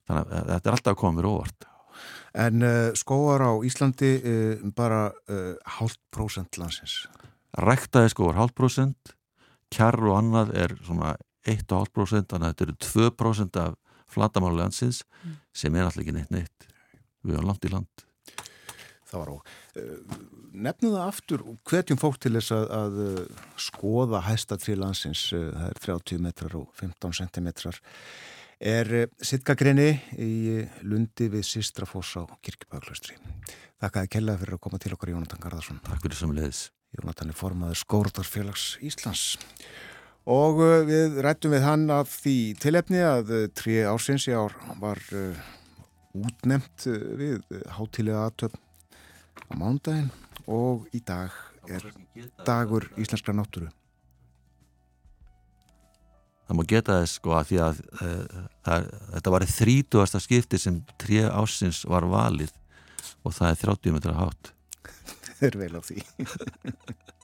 þannig 0.09 0.33
að 0.33 0.49
þetta 0.53 0.69
er 0.69 0.77
alltaf 0.77 0.95
að 0.95 1.01
koma 1.03 1.19
mér 1.19 1.29
óvart 1.31 1.69
En 2.39 2.61
uh, 2.61 2.91
skóar 2.95 3.41
á 3.41 3.51
Íslandi 3.65 4.11
uh, 4.21 4.67
bara 4.75 5.09
uh, 5.09 5.55
hálf 5.79 5.97
prósent 6.13 6.59
landsins? 6.61 7.07
Ræktaði 7.57 8.13
skóar 8.13 8.37
hálf 8.37 8.53
prósent 8.55 9.15
kjarr 9.73 10.01
og 10.09 10.17
annað 10.19 10.53
er 10.57 10.75
svona 10.85 11.15
1,5 11.49 11.91
prósent, 11.95 12.29
þannig 12.29 12.45
að 12.45 12.53
þetta 12.53 12.67
eru 12.67 12.77
2 12.85 13.11
prósent 13.17 13.59
af 13.59 13.77
flatamáli 14.09 14.59
landsins 14.59 15.03
mm. 15.23 15.39
sem 15.53 15.75
er 15.75 15.87
alltaf 15.87 16.03
ekki 16.03 16.15
neitt 16.15 16.33
neitt 16.33 16.69
við 17.23 17.37
erum 17.37 17.51
land 17.51 17.65
í 17.65 17.73
land 17.73 18.08
Það 19.09 19.21
var 19.23 19.29
á 19.33 19.37
Nefnum 20.59 20.95
það 20.95 21.03
aftur, 21.05 21.43
hverjum 21.69 21.99
fólk 22.01 22.17
til 22.21 22.33
þess 22.35 22.51
að, 22.53 22.65
að 22.73 22.97
skoða 23.61 24.23
hæsta 24.25 24.57
tri 24.59 24.75
landsins, 24.77 25.27
það 25.31 25.65
er 25.69 25.79
30 25.85 26.21
metrar 26.25 26.57
og 26.59 26.67
15 26.77 27.15
centimetrar 27.21 27.79
er 28.59 28.91
eh, 28.93 29.07
sittgagrinni 29.23 29.89
í 30.19 30.63
lundi 30.83 31.29
við 31.31 31.45
Sistrafoss 31.47 32.17
á 32.19 32.23
Kirkjubæðaklaustri. 32.43 33.15
Þakkaði 33.79 34.11
kellaði 34.15 34.41
fyrir 34.43 34.57
að 34.57 34.63
koma 34.65 34.81
til 34.83 34.93
okkar 34.95 35.13
Jónatan 35.13 35.41
Garðarsson. 35.43 35.79
Takk 35.85 36.03
fyrir 36.03 36.19
sem 36.19 36.35
leiðis. 36.35 36.65
Jónatan 36.97 37.31
er 37.31 37.39
formaður 37.39 37.79
Skóruðarfélags 37.79 38.65
Íslands. 38.83 39.23
Og 40.29 40.59
við 40.89 41.21
rættum 41.23 41.53
við 41.55 41.63
hann 41.63 41.85
af 41.93 42.11
því 42.11 42.35
tilefni 42.59 42.99
að 43.01 43.31
trí 43.57 43.79
ársins 43.87 44.27
í 44.29 44.35
ár 44.35 44.53
var 44.81 44.99
útnemt 46.17 46.85
við 46.85 47.39
hátilega 47.77 48.25
aðtöfn 48.27 48.59
á 49.49 49.53
mándaginn 49.57 50.09
og 50.49 50.87
í 50.95 51.01
dag 51.05 51.33
er 51.69 51.85
dagur 52.47 52.87
íslenskra 52.97 53.35
náttúru. 53.35 53.69
Það 56.49 56.57
má 56.57 56.63
geta 56.65 56.95
þess 57.01 57.19
sko 57.19 57.35
að 57.37 57.49
því 57.51 57.59
að 57.61 57.81
uh, 58.01 58.39
það, 58.65 58.87
þetta 59.13 59.33
var 59.35 59.45
þrítugasta 59.53 60.21
skipti 60.23 60.61
sem 60.61 60.79
trí 61.01 61.21
ásins 61.27 61.83
var 61.85 62.07
valið 62.09 62.55
og 63.21 63.35
það 63.35 63.51
er 63.51 63.61
30 63.67 63.95
metra 63.97 64.17
hátt. 64.17 64.51
Það 65.29 65.47
er 65.51 65.59
vel 65.61 65.73
á 65.77 65.81
því. 65.85 66.01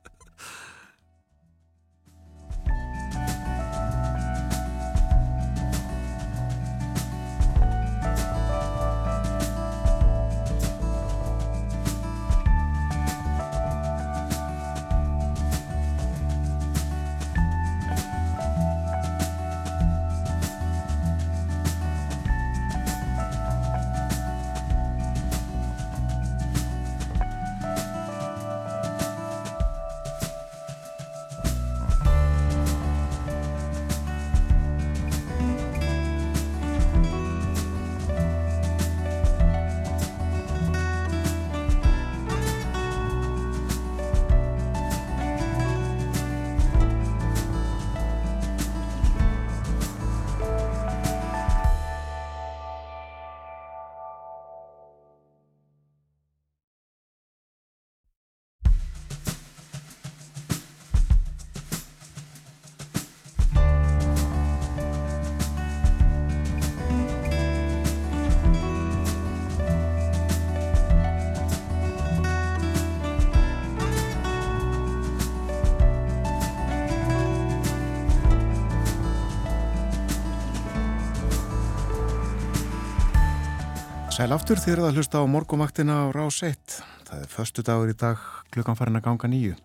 Sæl 84.16 84.32
aftur 84.32 84.55
þér 84.55 84.80
að 84.80 84.95
hlusta 84.95 85.20
á 85.20 85.28
morgumaktina 85.28 85.95
á 86.07 86.16
Rás 86.16 86.38
1. 86.47 86.76
Það 87.03 87.24
er 87.26 87.32
förstu 87.34 87.63
dagur 87.68 87.89
í 87.91 87.95
dag, 87.99 88.22
klukkan 88.47 88.78
farin 88.80 88.95
að 88.95 89.09
ganga 89.09 89.28
nýju. 89.28 89.55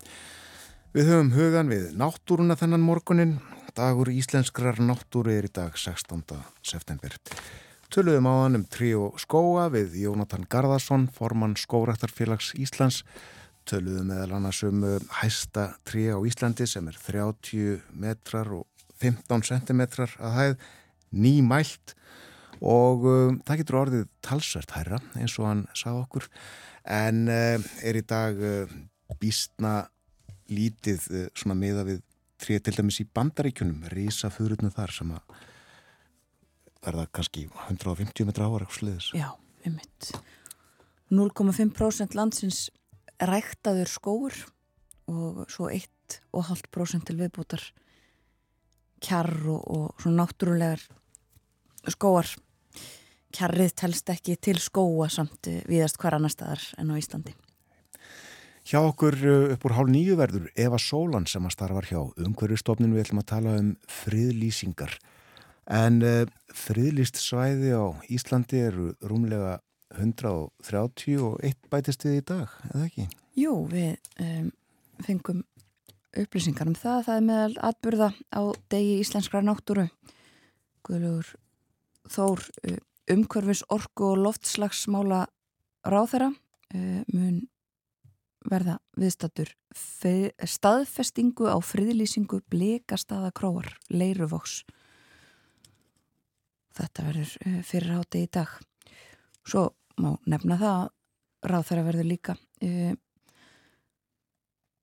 Við 0.91 1.07
höfum 1.07 1.29
hugan 1.37 1.69
við 1.71 1.85
náttúruna 1.95 2.57
þennan 2.59 2.83
morgunin. 2.83 3.31
Dagur 3.79 4.11
íslenskrar 4.11 4.81
náttúru 4.83 5.31
er 5.31 5.47
í 5.47 5.51
dag 5.55 5.77
16. 5.79 6.25
september. 6.67 7.15
Töluðum 7.95 8.27
á 8.27 8.33
hann 8.41 8.59
um 8.59 8.65
trí 8.67 8.91
og 8.99 9.21
skóa 9.23 9.69
við 9.71 9.95
Jónatan 10.01 10.43
Garðarsson, 10.51 11.07
formann 11.15 11.55
Skóraktarfélags 11.55 12.51
Íslands. 12.59 13.05
Töluðum 13.63 14.11
meðal 14.11 14.35
annars 14.41 14.59
um 14.67 14.83
uh, 14.83 14.99
hæsta 15.21 15.69
trí 15.87 16.09
á 16.11 16.19
Íslandi 16.27 16.67
sem 16.67 16.91
er 16.91 16.99
30 16.99 17.87
metrar 17.95 18.51
og 18.59 18.67
15 18.99 19.47
centimetrar 19.47 20.19
að 20.19 20.37
hæð, 20.41 20.69
nýmælt 21.15 21.95
og 22.61 23.05
um, 23.09 23.39
það 23.45 23.61
getur 23.61 23.79
orðið 23.79 24.05
talsvert 24.25 24.73
hæra 24.75 25.01
eins 25.17 25.37
og 25.41 25.47
hann 25.49 25.63
sagði 25.77 26.03
okkur. 26.05 26.27
En 26.85 27.25
uh, 27.29 27.71
er 27.85 27.97
í 27.97 28.03
dag 28.05 28.37
uh, 28.37 28.75
býstna 29.21 29.75
lítið 30.51 31.07
uh, 31.09 31.25
svona 31.37 31.57
meða 31.57 31.85
við 31.89 32.03
trið 32.41 32.65
til 32.65 32.75
dæmis 32.79 33.01
í 33.01 33.07
bandaríkunum 33.09 33.87
rísa 33.93 34.31
fyrutinu 34.33 34.73
þar 34.73 34.93
sem 34.93 35.13
að 35.13 35.39
verða 36.81 37.07
kannski 37.13 37.47
150 37.67 38.25
metra 38.29 38.47
ára 38.49 38.65
eitthvað 38.65 38.79
sliðis. 38.79 39.09
Já, 39.13 39.29
einmitt. 39.65 40.11
0,5% 41.11 42.15
landsins 42.17 42.69
ræktaður 43.21 43.89
skóur 43.91 44.37
og 45.11 45.43
svo 45.51 45.69
1,5% 45.69 47.09
til 47.09 47.17
viðbútar 47.19 47.65
kjarr 49.01 49.33
og, 49.49 49.61
og 49.61 50.01
svona 50.01 50.23
náttúrulegar 50.23 50.85
skóar 51.89 52.29
kjarrið 53.33 53.75
telst 53.83 54.11
ekki 54.11 54.37
til 54.37 54.57
skóa 54.61 55.09
samt 55.11 55.49
viðast 55.69 55.99
hver 56.01 56.17
annar 56.17 56.33
staðar 56.33 56.63
en 56.81 56.91
á 56.91 56.95
Íslandi. 56.99 57.33
Hjá 58.67 58.77
okkur 58.83 59.15
uh, 59.25 59.53
upp 59.55 59.65
úr 59.65 59.73
hálf 59.73 59.89
nýju 59.89 60.15
verður 60.19 60.51
Eva 60.59 60.77
Sólan 60.79 61.25
sem 61.29 61.45
að 61.47 61.55
starfar 61.55 61.87
hjá 61.89 61.99
umhverjastofninu 62.21 62.93
við 62.93 63.07
ætlum 63.07 63.21
að 63.23 63.31
tala 63.31 63.55
um 63.57 63.71
friðlýsingar. 63.89 64.93
En 65.65 65.97
uh, 66.05 66.29
friðlýst 66.53 67.17
svæði 67.21 67.73
á 67.73 67.89
Íslandi 68.13 68.61
eru 68.67 68.91
rúmlega 69.01 69.57
130 69.97 71.25
og 71.25 71.41
eitt 71.43 71.59
bætist 71.73 72.05
við 72.05 72.19
í 72.19 72.25
dag, 72.29 72.53
eða 72.69 72.85
ekki? 72.85 73.07
Jú, 73.39 73.55
við 73.71 73.97
um, 74.21 74.51
fengum 75.03 75.41
upplýsingar 76.21 76.69
um 76.69 76.77
það. 76.77 77.03
Það 77.07 77.17
er 77.17 77.27
meðal 77.27 77.57
atbyrða 77.71 78.11
á 78.29 78.41
degi 78.71 78.99
íslenskra 79.01 79.41
náttúru. 79.45 79.89
Guðlugur 80.85 81.33
Þór 82.11 82.45
uh, 82.69 82.79
umhverfis 83.09 83.63
orku 83.69 84.11
og 84.11 84.21
loftslagsmála 84.25 85.25
ráþæra 85.87 86.29
uh, 86.31 87.01
mun 87.13 87.41
verða 88.49 88.79
viðstattur 88.97 89.51
staðfestingu 90.49 91.45
á 91.45 91.57
friðlýsingu 91.61 92.41
blikastaða 92.49 93.29
króar, 93.37 93.69
leiruvoks 93.89 94.63
þetta 96.77 97.05
verður 97.05 97.35
uh, 97.45 97.61
fyrir 97.67 97.95
áti 97.99 98.25
í 98.25 98.31
dag. 98.31 98.51
Svo 99.45 99.69
má 100.01 100.15
nefna 100.29 100.57
það 100.61 100.89
ráþæra 101.51 101.85
verður 101.87 102.09
líka 102.09 102.37
uh, 102.37 102.93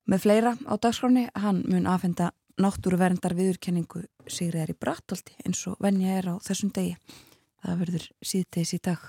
með 0.09 0.25
fleira 0.25 0.55
á 0.66 0.75
dagskráni 0.81 1.29
hann 1.37 1.62
mun 1.69 1.89
aðfenda 1.91 2.33
náttúruverndar 2.59 3.37
viðurkenningu 3.39 4.05
Sigriðar 4.29 4.73
í 4.73 4.79
Brattolti 4.79 5.37
eins 5.47 5.61
og 5.71 5.79
venja 5.83 6.16
er 6.19 6.33
á 6.33 6.35
þessum 6.43 6.73
degi 6.75 6.97
það 7.69 7.83
verður 7.85 8.07
síðtegis 8.33 8.75
í 8.77 8.81
dag. 8.91 9.09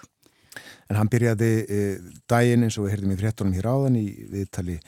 En 0.90 0.98
hann 1.00 1.12
byrjaði 1.12 1.52
e, 1.64 1.84
daginn 2.30 2.66
eins 2.66 2.80
og 2.80 2.88
við 2.88 2.96
heyrðum 2.96 3.16
í 3.16 3.20
fréttunum 3.22 3.56
hér 3.56 3.70
áðan 3.70 4.00
í 4.00 4.08
viðtali 4.32 4.80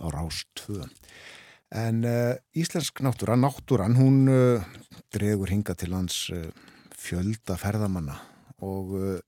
á 0.00 0.06
Rástföðan 0.14 0.94
en 1.70 2.04
e, 2.04 2.38
Íslensk 2.58 3.00
náttúra, 3.04 3.36
náttúran 3.38 3.96
hún 3.98 4.26
e, 4.28 4.60
dregur 5.14 5.50
hinga 5.50 5.74
til 5.78 5.94
hans 5.94 6.28
e, 6.34 6.50
fjölda 6.98 7.56
ferðamanna 7.60 8.18
og 8.66 8.94
e, 8.98 9.18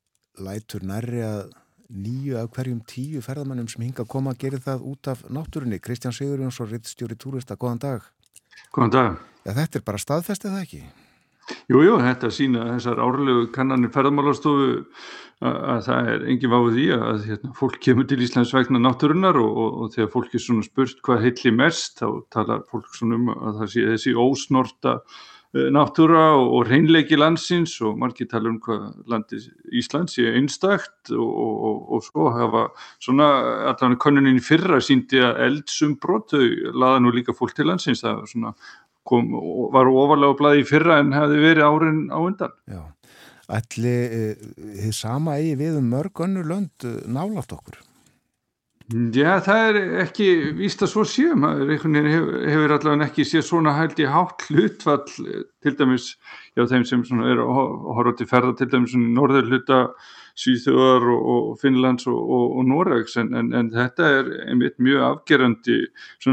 lætur 0.42 0.82
nærri 0.86 1.22
að 1.22 1.52
nýju 1.92 2.38
af 2.40 2.50
hverjum 2.56 2.80
tíu 2.88 3.22
ferðamannum 3.22 3.68
sem 3.70 3.84
hinga 3.84 4.02
að 4.02 4.10
koma 4.14 4.32
að 4.32 4.42
gera 4.46 4.62
það 4.64 4.84
út 4.88 5.10
af 5.12 5.22
náttúrunni. 5.28 5.78
Kristján 5.82 6.14
Sigurjóns 6.16 6.58
og 6.64 6.70
Rittstjóri 6.72 7.18
Túrista, 7.20 7.58
góðan 7.60 7.82
dag. 7.82 8.06
Góðan 8.72 8.94
dag. 8.94 9.18
Ja, 9.44 9.52
Þetta 9.58 9.78
er 9.78 9.84
bara 9.84 10.00
staðfestið 10.00 10.54
það 10.54 10.64
ekki? 10.64 10.82
Jújú, 11.70 11.82
jú, 11.88 11.98
þetta 12.02 12.30
sína 12.32 12.68
þessar 12.76 13.02
árlegu 13.02 13.48
kannanir 13.54 13.92
ferðamálastofu 13.94 14.70
að 15.42 15.82
það 15.88 16.08
er 16.12 16.24
engin 16.30 16.52
váið 16.52 16.78
í 16.78 16.86
að 16.94 17.26
hérna, 17.26 17.52
fólk 17.58 17.80
kemur 17.82 18.06
til 18.06 18.20
Íslands 18.22 18.54
vegna 18.54 18.78
náttúrunnar 18.82 19.38
og, 19.40 19.50
og, 19.50 19.76
og 19.82 19.92
þegar 19.96 20.10
fólk 20.14 20.36
er 20.38 20.44
svona 20.44 20.66
spurt 20.66 21.02
hvað 21.02 21.26
heitli 21.26 21.52
mest 21.56 21.98
þá 22.02 22.08
talar 22.34 22.64
fólk 22.70 22.90
svona 22.94 23.18
um 23.18 23.30
að 23.34 23.62
það 23.62 23.72
sé 23.72 23.86
þessi 23.88 24.14
ósnorta 24.22 24.92
uh, 25.00 25.66
náttúra 25.74 26.28
og, 26.36 26.46
og 26.60 26.70
reynleiki 26.70 27.18
landsins 27.18 27.74
og 27.82 27.98
margir 27.98 28.30
tala 28.30 28.52
um 28.52 28.60
hvað 28.62 28.86
landi 29.10 29.42
Íslands 29.82 30.14
sé 30.14 30.30
einstakt 30.30 31.10
og 31.10 31.98
svo 32.06 32.30
hafa 32.36 32.68
svona 33.02 33.32
allavega 33.72 33.98
konunin 34.04 34.38
fyrra 34.44 34.78
síndi 34.84 35.24
að 35.26 35.42
eldsumbrot 35.48 36.36
þau 36.36 36.46
laða 36.70 37.02
nú 37.02 37.16
líka 37.18 37.34
fólk 37.34 37.58
til 37.58 37.66
landsins 37.72 38.06
það 38.06 38.22
var 38.22 38.30
svona 38.30 38.54
kom, 39.08 39.30
var 39.74 39.90
ofalega 39.90 40.38
blæði 40.38 40.64
í 40.64 40.68
fyrra 40.68 40.98
en 41.02 41.14
hefði 41.16 41.40
verið 41.42 41.68
árin 41.68 42.02
á 42.12 42.18
undan. 42.22 42.58
Já, 42.70 42.82
Ætli 43.52 43.94
þið 44.80 44.92
sama 44.96 45.38
eigi 45.40 45.56
við 45.60 45.80
um 45.80 45.88
mörg 45.92 46.22
önnu 46.24 46.44
lönd 46.46 46.86
nálátt 47.10 47.52
okkur? 47.52 47.80
Já, 49.14 49.38
það 49.40 49.60
er 49.66 49.76
ekki 50.02 50.26
víst 50.58 50.82
að 50.84 50.90
svo 50.92 51.04
séu 51.08 51.36
maður, 51.38 51.70
einhvern 51.72 51.96
veginn 51.96 52.48
hefur, 52.50 52.74
allavega 52.74 53.06
ekki 53.06 53.24
séð 53.24 53.44
svona 53.46 53.72
hælt 53.76 54.00
í 54.02 54.08
hátt 54.10 54.44
hlutfall 54.50 55.04
til 55.06 55.74
dæmis, 55.78 56.08
já 56.58 56.66
þeim 56.68 56.84
sem 56.88 57.04
er 57.22 57.40
að 57.40 57.52
horfa 57.96 58.16
til 58.18 58.28
ferða 58.28 58.56
til 58.58 58.68
dæmis 58.72 58.96
í 58.98 59.00
norður 59.00 59.48
hluta 59.48 59.78
Svíþjóðar 60.38 61.06
og, 61.12 61.24
og 61.32 61.48
Finnlands 61.60 62.06
og, 62.10 62.18
og, 62.18 62.44
og 62.58 62.68
Noregs 62.68 63.16
en, 63.20 63.32
en, 63.36 63.50
en 63.56 63.72
þetta 63.74 64.12
er 64.18 64.30
einmitt 64.46 64.78
mjög 64.82 65.04
afgerandi 65.08 65.78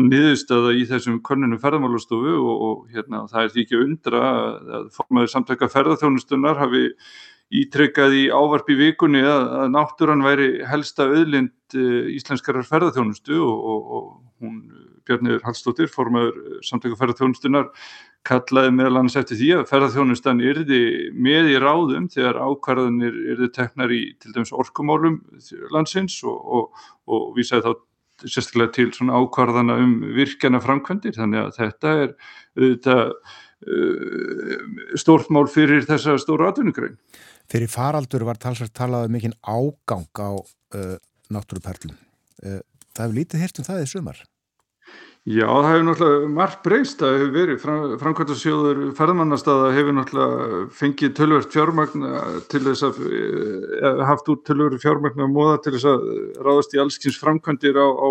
niðurstaða 0.06 0.76
í 0.80 0.86
þessum 0.90 1.20
konunum 1.26 1.60
ferðamálastofu 1.62 2.38
og 2.40 2.86
hérna 2.94 3.26
það 3.32 3.44
er 3.44 3.52
því 3.56 3.66
ekki 3.66 3.82
undra 3.84 4.24
að 4.80 4.88
formaður 4.96 5.34
samtaka 5.36 5.72
ferðarþjónustunar 5.74 6.62
hafi 6.62 6.86
ítrykkað 7.60 8.14
í 8.14 8.26
ávarp 8.30 8.70
í 8.70 8.78
vikunni 8.78 9.24
að, 9.26 9.46
að 9.64 9.72
náttúran 9.74 10.22
væri 10.22 10.50
helsta 10.70 11.08
auðlind 11.10 11.54
uh, 11.76 12.06
íslenskarar 12.14 12.68
ferðarþjónustu 12.68 13.40
og, 13.42 13.64
hún 14.40 14.62
Björnir 15.10 15.42
Hallstóttir, 15.42 15.90
formaður 15.90 16.60
samtöku 16.66 16.98
ferðarþjónustunar, 17.00 17.72
kallaði 18.28 18.72
meðal 18.76 19.00
annars 19.00 19.18
eftir 19.20 19.40
því 19.40 19.50
að 19.58 19.68
ferðarþjónustan 19.70 20.42
yrði 20.44 20.80
með 21.16 21.54
í 21.54 21.60
ráðum 21.64 22.08
þegar 22.12 22.42
ákvarðanir 22.44 23.20
yrði 23.34 23.50
teknar 23.56 23.94
í 23.96 24.02
til 24.20 24.34
dæmis 24.36 24.52
orkumálum 24.52 25.22
landsins 25.74 26.20
og, 26.28 26.74
og 27.08 27.30
vísaði 27.38 27.66
þá 27.68 27.72
sérstaklega 28.28 28.74
til 28.76 28.90
svona 28.96 29.20
ákvarðana 29.22 29.78
um 29.80 29.94
virkjana 30.16 30.60
framkvæmdir 30.64 31.16
þannig 31.16 31.46
að 31.46 31.54
þetta 31.60 31.94
er 32.04 32.16
auðvitað 32.60 33.04
uh, 33.14 34.58
stórt 35.00 35.32
mál 35.34 35.46
fyrir 35.52 35.88
þessa 35.88 36.18
stóru 36.22 36.50
atvinnugrein. 36.50 36.98
Fyrir 37.50 37.72
faraldur 37.72 38.28
var 38.28 38.40
talsvært 38.42 38.76
talað 38.78 39.08
um 39.08 39.16
mikinn 39.16 39.38
ágang 39.48 40.10
á 40.20 40.32
uh, 40.36 40.98
náttúruperlum. 41.32 41.96
Uh, 42.44 42.60
það 42.92 43.06
hefur 43.06 43.18
lítið 43.22 43.46
hirt 43.46 43.62
um 43.62 43.70
það 43.70 43.86
í 43.86 43.90
sumar. 43.94 44.22
Já, 45.28 45.46
það 45.46 45.66
hefur 45.68 45.84
náttúrulega 45.84 46.28
margt 46.32 46.62
breyst. 46.64 47.02
Það 47.02 47.16
hefur 47.18 47.32
verið, 47.34 47.58
Fram, 47.60 47.82
framkvæmtasjóður 48.00 48.78
ferðmannastada 48.96 49.72
hefur 49.76 49.96
náttúrulega 49.98 50.60
fengið 50.80 51.12
tölvert 51.18 51.56
fjármagn 51.56 52.06
til 52.50 52.62
þess 52.64 52.86
að, 52.88 53.02
uh, 53.04 54.04
haft 54.08 54.32
út 54.32 54.46
tölvert 54.48 54.80
fjármagn 54.80 55.26
að 55.26 55.34
móða 55.34 55.58
til 55.66 55.74
þess 55.76 55.90
að 55.92 56.06
ráðast 56.48 56.74
í 56.74 56.80
allskins 56.80 57.20
framkvæmdir 57.20 57.76
á, 57.76 57.88
á, 57.92 58.10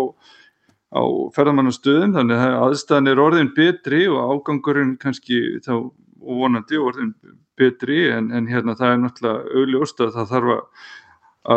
á 0.95 1.01
ferðmannastöðum. 1.33 2.13
Þannig 2.19 2.45
að 2.45 2.59
aðstæðan 2.67 3.11
er 3.11 3.23
orðin 3.25 3.51
betri 3.57 4.03
og 4.05 4.37
ágangurinn 4.37 4.93
kannski 5.01 5.41
þá 5.65 5.89
vonandi 6.21 6.77
orðin 6.77 7.15
betri 7.57 8.05
en, 8.13 8.29
en 8.31 8.47
hérna 8.47 8.77
það 8.77 8.93
er 8.93 9.03
náttúrulega 9.03 9.57
auðljóst 9.57 10.05
að 10.05 10.13
það 10.15 10.31
þarf 10.35 10.53
að, 10.53 10.63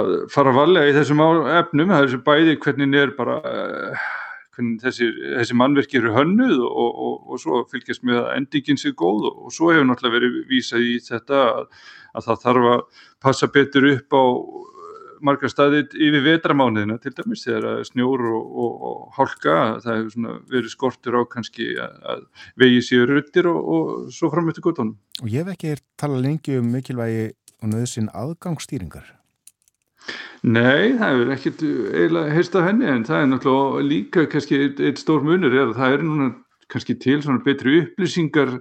að 0.00 0.11
fara 0.32 0.57
valega 0.57 0.90
í 0.90 0.96
þessum 0.96 1.22
efnum, 1.22 1.92
það 1.92 2.00
er 2.00 2.09
þessi 2.09 2.22
bæði 2.26 2.59
hvernig 2.64 2.98
er 3.05 3.14
bara 3.20 3.38
uh, 3.46 4.11
hvernig 4.57 4.82
þessi, 4.82 5.09
þessi 5.38 5.57
mannverki 5.59 6.00
eru 6.00 6.12
hönnuð 6.16 6.59
og, 6.66 6.90
og, 7.07 7.14
og 7.32 7.42
svo 7.42 7.62
fylgjast 7.70 8.05
með 8.09 8.20
að 8.22 8.34
endingin 8.36 8.80
sé 8.80 8.92
góð 8.96 9.30
og, 9.30 9.46
svo 9.55 9.72
hefur 9.72 9.88
náttúrulega 9.88 10.18
verið 10.18 10.36
vísað 10.50 10.88
í 10.88 10.98
þetta 11.07 11.40
að, 11.46 11.64
að 12.12 12.28
það 12.28 12.44
þarf 12.44 12.68
að 12.74 13.07
passa 13.24 13.50
betur 13.55 13.88
upp 13.94 14.18
á 14.18 14.22
margar 15.22 15.53
staði 15.53 15.84
yfir 15.86 16.24
vetramániðina 16.26 16.98
til 17.03 17.12
dæmis 17.14 17.44
þegar 17.46 17.84
snjór 17.86 18.26
og, 18.32 18.48
og, 18.64 18.84
og 18.88 19.16
hálka, 19.18 19.57
það 19.84 20.00
hefur 20.00 20.42
verið 20.50 20.74
skortur 20.74 21.18
á 21.18 21.22
kannski 21.30 21.68
að 21.78 22.26
vegi 22.59 22.82
sér 22.88 23.07
ruttir 23.11 23.48
og, 23.50 23.62
og 23.62 24.12
svo 24.14 24.32
fram 24.34 24.50
eftir 24.50 24.66
guttunum. 24.66 24.96
Og 25.22 25.30
ég 25.30 25.46
hef 25.46 25.55
ekki 25.55 25.76
talað 26.00 26.26
lengi 26.26 26.59
um 26.59 26.70
mikilvægi 26.74 27.26
og 27.62 27.74
nöðsinn 27.76 28.11
aðgangsstýringar. 28.11 29.21
Nei, 30.42 30.94
það 30.98 31.12
hefur 31.12 31.34
ekkert 31.36 31.61
eiginlega 31.64 32.36
heyrst 32.36 32.57
af 32.59 32.64
henni 32.66 32.88
en 32.90 33.05
það 33.07 33.20
er 33.20 33.28
náttúrulega 33.30 33.84
líka 33.86 34.24
kannski 34.30 34.59
eitt, 34.59 34.80
eitt 34.82 35.03
stór 35.03 35.22
munur 35.22 35.55
er 35.55 35.68
að 35.68 35.76
það 35.78 35.94
er 35.96 36.03
núna 36.09 36.32
kannski 36.72 36.96
til 37.00 37.20
svona 37.22 37.42
betri 37.44 37.82
upplýsingar 37.82 38.55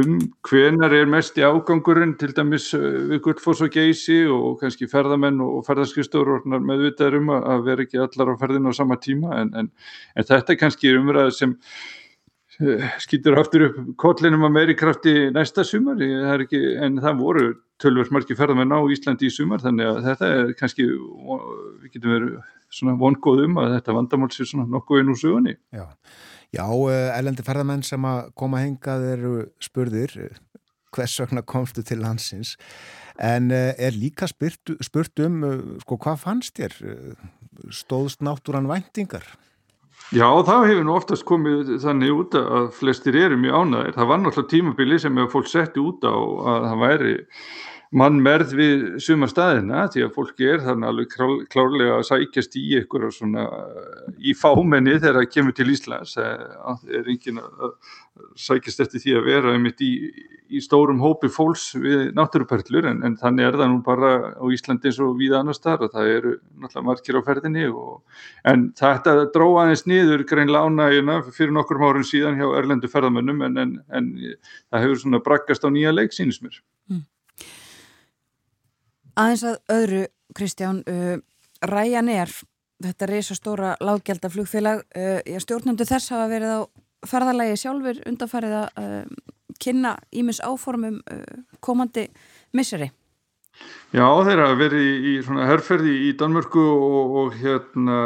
um 0.00 0.16
hvenar 0.48 0.94
er 0.96 1.10
mest 1.10 1.38
í 1.38 1.44
ágangurinn 1.44 2.16
til 2.20 2.32
dæmis 2.36 2.70
við 2.74 3.20
Guldfoss 3.26 3.62
og 3.66 3.72
Geysi 3.74 4.22
og 4.32 4.58
kannski 4.62 4.88
ferðamenn 4.90 5.42
og 5.44 5.62
ferðarskristur 5.68 6.32
meðvitaður 6.48 7.20
um 7.20 7.32
að 7.36 7.64
vera 7.68 7.86
ekki 7.86 8.00
allar 8.00 8.34
á 8.34 8.40
ferðinu 8.40 8.72
á 8.72 8.78
sama 8.80 8.98
tíma 9.02 9.36
en, 9.42 9.54
en, 9.54 9.72
en 10.16 10.30
þetta 10.30 10.54
er 10.54 10.60
kannski 10.64 10.94
umræð 10.96 11.34
sem 11.36 11.56
skýtur 13.00 13.38
aftur 13.40 13.66
upp 13.68 13.80
kollinum 14.00 14.46
að 14.48 14.54
meiri 14.56 14.76
krafti 14.78 15.14
næsta 15.34 15.64
sumar. 15.64 16.00
Ekki, 16.36 16.60
en 16.84 17.00
það 17.02 17.20
voru 17.20 17.46
tölvöld 17.80 18.12
margir 18.12 18.38
ferðamenn 18.38 18.74
á 18.76 18.80
Íslandi 18.92 19.28
í 19.28 19.32
sumar 19.32 19.62
þannig 19.62 19.88
að 19.88 20.00
þetta 20.08 20.30
er 20.36 20.52
kannski 20.58 20.86
við 20.86 21.94
getum 21.94 22.14
verið 22.14 22.34
svona 22.70 22.96
vongóð 23.00 23.44
um 23.46 23.58
að 23.62 23.74
þetta 23.78 23.96
vandamál 23.96 24.30
sé 24.34 24.46
svona 24.46 24.68
nokkuð 24.70 25.02
inn 25.02 25.12
úr 25.14 25.18
sugunni 25.18 25.56
Já. 25.74 25.86
Já, 26.50 26.66
elendi 27.16 27.44
ferðamenn 27.46 27.84
sem 27.86 28.06
að 28.06 28.32
koma 28.38 28.62
hengað 28.64 29.06
eru 29.12 29.34
spurðir 29.62 30.16
hvers 30.90 31.14
vegna 31.22 31.44
komstu 31.46 31.84
til 31.86 32.00
landsins? 32.02 32.56
En 33.22 33.52
er 33.54 33.94
líka 33.94 34.26
spurt, 34.30 34.72
spurt 34.82 35.22
um 35.22 35.44
sko 35.84 35.98
hvað 36.00 36.24
fannst 36.24 36.58
þér? 36.58 36.74
Stóðst 37.70 38.24
náttúran 38.26 38.68
væntingar? 38.70 39.24
Já, 40.10 40.26
það 40.42 40.64
hefur 40.66 40.86
nú 40.88 40.94
oftast 40.98 41.26
komið 41.28 41.68
þannig 41.84 42.16
út 42.16 42.36
að 42.40 42.70
flestir 42.74 43.18
eru 43.20 43.36
mjög 43.38 43.60
ánæðir. 43.60 43.92
Það 43.94 44.08
var 44.10 44.22
náttúrulega 44.22 44.50
tímabili 44.50 44.98
sem 44.98 45.20
fólk 45.30 45.50
setti 45.50 45.82
út 45.84 46.02
á 46.02 46.16
að 46.16 46.66
það 46.66 46.80
væri 46.80 47.12
mann 47.90 48.20
merð 48.22 48.52
við 48.54 48.82
suma 49.02 49.26
staðina 49.26 49.86
því 49.90 50.04
að 50.06 50.12
fólki 50.14 50.46
er 50.46 50.60
þannig 50.62 50.90
alveg 50.92 51.48
klárlega 51.50 51.96
að 51.96 52.04
sækjast 52.06 52.54
í 52.60 52.62
ykkur 52.78 53.08
og 53.08 53.16
svona 53.16 53.46
í 54.22 54.34
fámenni 54.38 54.94
þegar 55.00 55.18
það 55.18 55.32
kemur 55.34 55.56
til 55.58 55.66
Íslands 55.74 56.14
það 56.14 56.94
er 57.00 57.10
engin 57.10 57.40
að 57.42 57.74
sækjast 58.38 58.84
eftir 58.84 59.02
því 59.02 59.16
að 59.18 59.26
vera 59.26 59.56
einmitt 59.56 59.82
í, 59.82 59.90
í 60.54 60.62
stórum 60.62 61.02
hópi 61.02 61.32
fólks 61.34 61.66
við 61.82 62.12
náttúruperlur 62.14 62.86
en, 62.92 63.02
en 63.06 63.18
þannig 63.18 63.48
er 63.48 63.58
það 63.58 63.72
nú 63.74 63.82
bara 63.86 64.14
á 64.38 64.44
Íslandi 64.54 64.90
eins 64.90 65.02
og 65.02 65.18
við 65.18 65.34
annars 65.40 65.62
þar 65.64 65.88
og 65.88 65.94
það 65.96 66.14
eru 66.14 66.38
náttúrulega 66.62 66.86
margir 66.92 67.18
á 67.18 67.26
ferðinni 67.26 67.68
og, 67.74 68.00
en 68.46 68.68
þetta 68.78 69.16
dróða 69.34 69.66
aðeins 69.66 69.86
niður 69.90 70.28
grein 70.30 70.54
lánaðina 70.54 71.24
fyrir 71.34 71.56
nokkur 71.58 71.82
árum 71.82 72.06
síðan 72.06 72.38
hjá 72.38 72.46
erlendu 72.54 72.90
ferðamönnum 72.92 73.48
en, 73.48 73.62
en, 73.64 73.78
en 73.90 74.12
það 74.70 74.84
hefur 74.86 75.02
svona 75.02 75.24
braggast 75.26 75.66
á 75.66 75.68
nýja 75.74 75.96
leik 75.96 76.14
sínismur 76.14 76.54
mm. 76.54 76.69
Aðeins 79.20 79.42
að 79.44 79.56
öðru, 79.74 80.04
Kristján, 80.36 80.78
uh, 80.88 81.18
Ryanair, 81.66 82.30
þetta 82.80 83.08
reysastóra 83.10 83.72
lággjaldaflugfélag, 83.84 84.86
uh, 84.96 85.18
stjórnundu 85.42 85.84
þess 85.88 86.14
hafa 86.14 86.30
verið 86.30 86.54
á 86.56 86.60
ferðarlægi 87.10 87.58
sjálfur 87.60 88.00
undanfærið 88.08 88.56
að 88.60 88.80
uh, 88.80 89.34
kynna 89.60 89.96
ímis 90.16 90.40
áformum 90.40 91.02
uh, 91.04 91.20
komandi 91.60 92.06
misseri. 92.56 92.90
Já, 93.92 94.06
þeir 94.24 94.40
hafa 94.40 94.56
verið 94.56 94.84
í, 94.86 94.92
í 95.10 95.14
herrferði 95.50 95.94
í 96.06 96.10
Danmörku 96.16 96.62
og, 96.62 97.16
og 97.20 97.34
hérna 97.42 97.96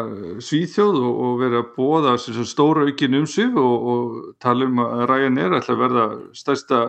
Svíþjóð 0.42 0.96
og, 0.98 1.18
og 1.26 1.34
verið 1.44 1.58
að 1.60 1.68
bóða 1.76 2.14
stóra 2.48 2.86
aukin 2.88 3.20
um 3.20 3.26
sig 3.30 3.52
og, 3.52 3.90
og 3.92 4.16
tala 4.42 4.66
um 4.66 4.80
að 4.82 5.04
Ryanair 5.12 5.58
ætla 5.60 5.76
að 5.76 5.84
verða 5.84 6.06
stærsta 6.34 6.80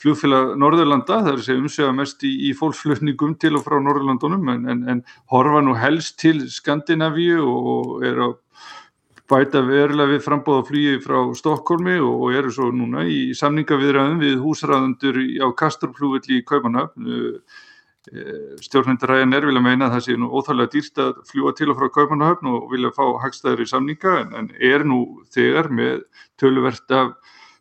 flugfélag 0.00 0.54
Norðurlanda, 0.60 1.20
það 1.20 1.32
er 1.32 1.38
að 1.38 1.46
segja 1.46 1.60
umsega 1.60 1.94
mest 1.96 2.24
í, 2.24 2.32
í 2.48 2.52
fólksflutningum 2.56 3.34
til 3.40 3.54
og 3.58 3.64
frá 3.66 3.76
Norðurlandunum 3.82 4.52
en, 4.54 4.68
en, 4.72 4.84
en 4.94 5.02
horfa 5.32 5.60
nú 5.64 5.74
helst 5.76 6.18
til 6.22 6.46
Skandinavíu 6.50 7.40
og 7.44 8.06
er 8.08 8.22
að 8.28 8.36
bæta 9.30 9.62
verulega 9.62 10.16
við 10.16 10.24
frambóða 10.24 10.66
flugi 10.66 10.94
frá 11.04 11.18
Stokkólmi 11.38 11.98
og 12.02 12.30
eru 12.34 12.50
svo 12.54 12.70
núna 12.74 13.04
í 13.06 13.30
samningaviðræðum 13.38 14.22
við 14.24 14.38
húsræðandur 14.42 15.20
á 15.44 15.48
Kastrupflugvelli 15.60 16.40
í 16.40 16.46
Kaupanöfn 16.48 17.10
stjórnendur 18.64 19.12
Ryanair 19.12 19.46
vilja 19.46 19.62
meina 19.62 19.86
að 19.86 19.98
það 19.98 20.04
sé 20.06 20.16
nú 20.18 20.30
óþálega 20.32 20.72
dýrt 20.72 21.02
að 21.04 21.20
fljúa 21.28 21.52
til 21.56 21.68
og 21.70 21.78
frá 21.78 21.90
Kaupanöfn 21.94 22.48
og 22.50 22.70
vilja 22.72 22.90
fá 22.96 23.04
hagstæður 23.22 23.62
í 23.62 23.68
samninga 23.70 24.16
en, 24.22 24.32
en 24.40 24.50
er 24.56 24.86
nú 24.88 25.02
þegar 25.34 25.68
með 25.70 26.02
töluvert 26.40 26.96
af 26.96 27.12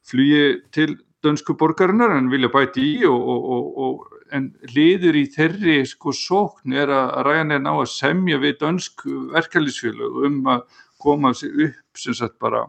flugi 0.09 0.63
til 0.73 0.95
dönsku 1.25 1.55
borgarinnar 1.59 2.15
en 2.17 2.29
vilja 2.31 2.49
bæti 2.53 2.83
í 2.83 2.95
og, 3.07 3.29
og, 3.35 3.69
og, 3.85 4.15
en 4.35 4.51
liður 4.75 5.17
í 5.17 5.23
þeirri 5.33 5.79
sko 5.89 6.13
sókn 6.13 6.75
er 6.77 6.91
að 6.93 7.15
ræðan 7.25 7.55
er 7.55 7.63
ná 7.63 7.71
að 7.73 7.87
semja 7.95 8.37
við 8.37 8.59
dönsk 8.61 9.07
verkefliðsfjölu 9.33 10.09
um 10.27 10.37
að 10.53 10.61
koma 11.01 11.33
sér 11.33 11.65
upp 11.65 11.97
sem 11.97 12.13
sagt 12.13 12.37
bara 12.37 12.67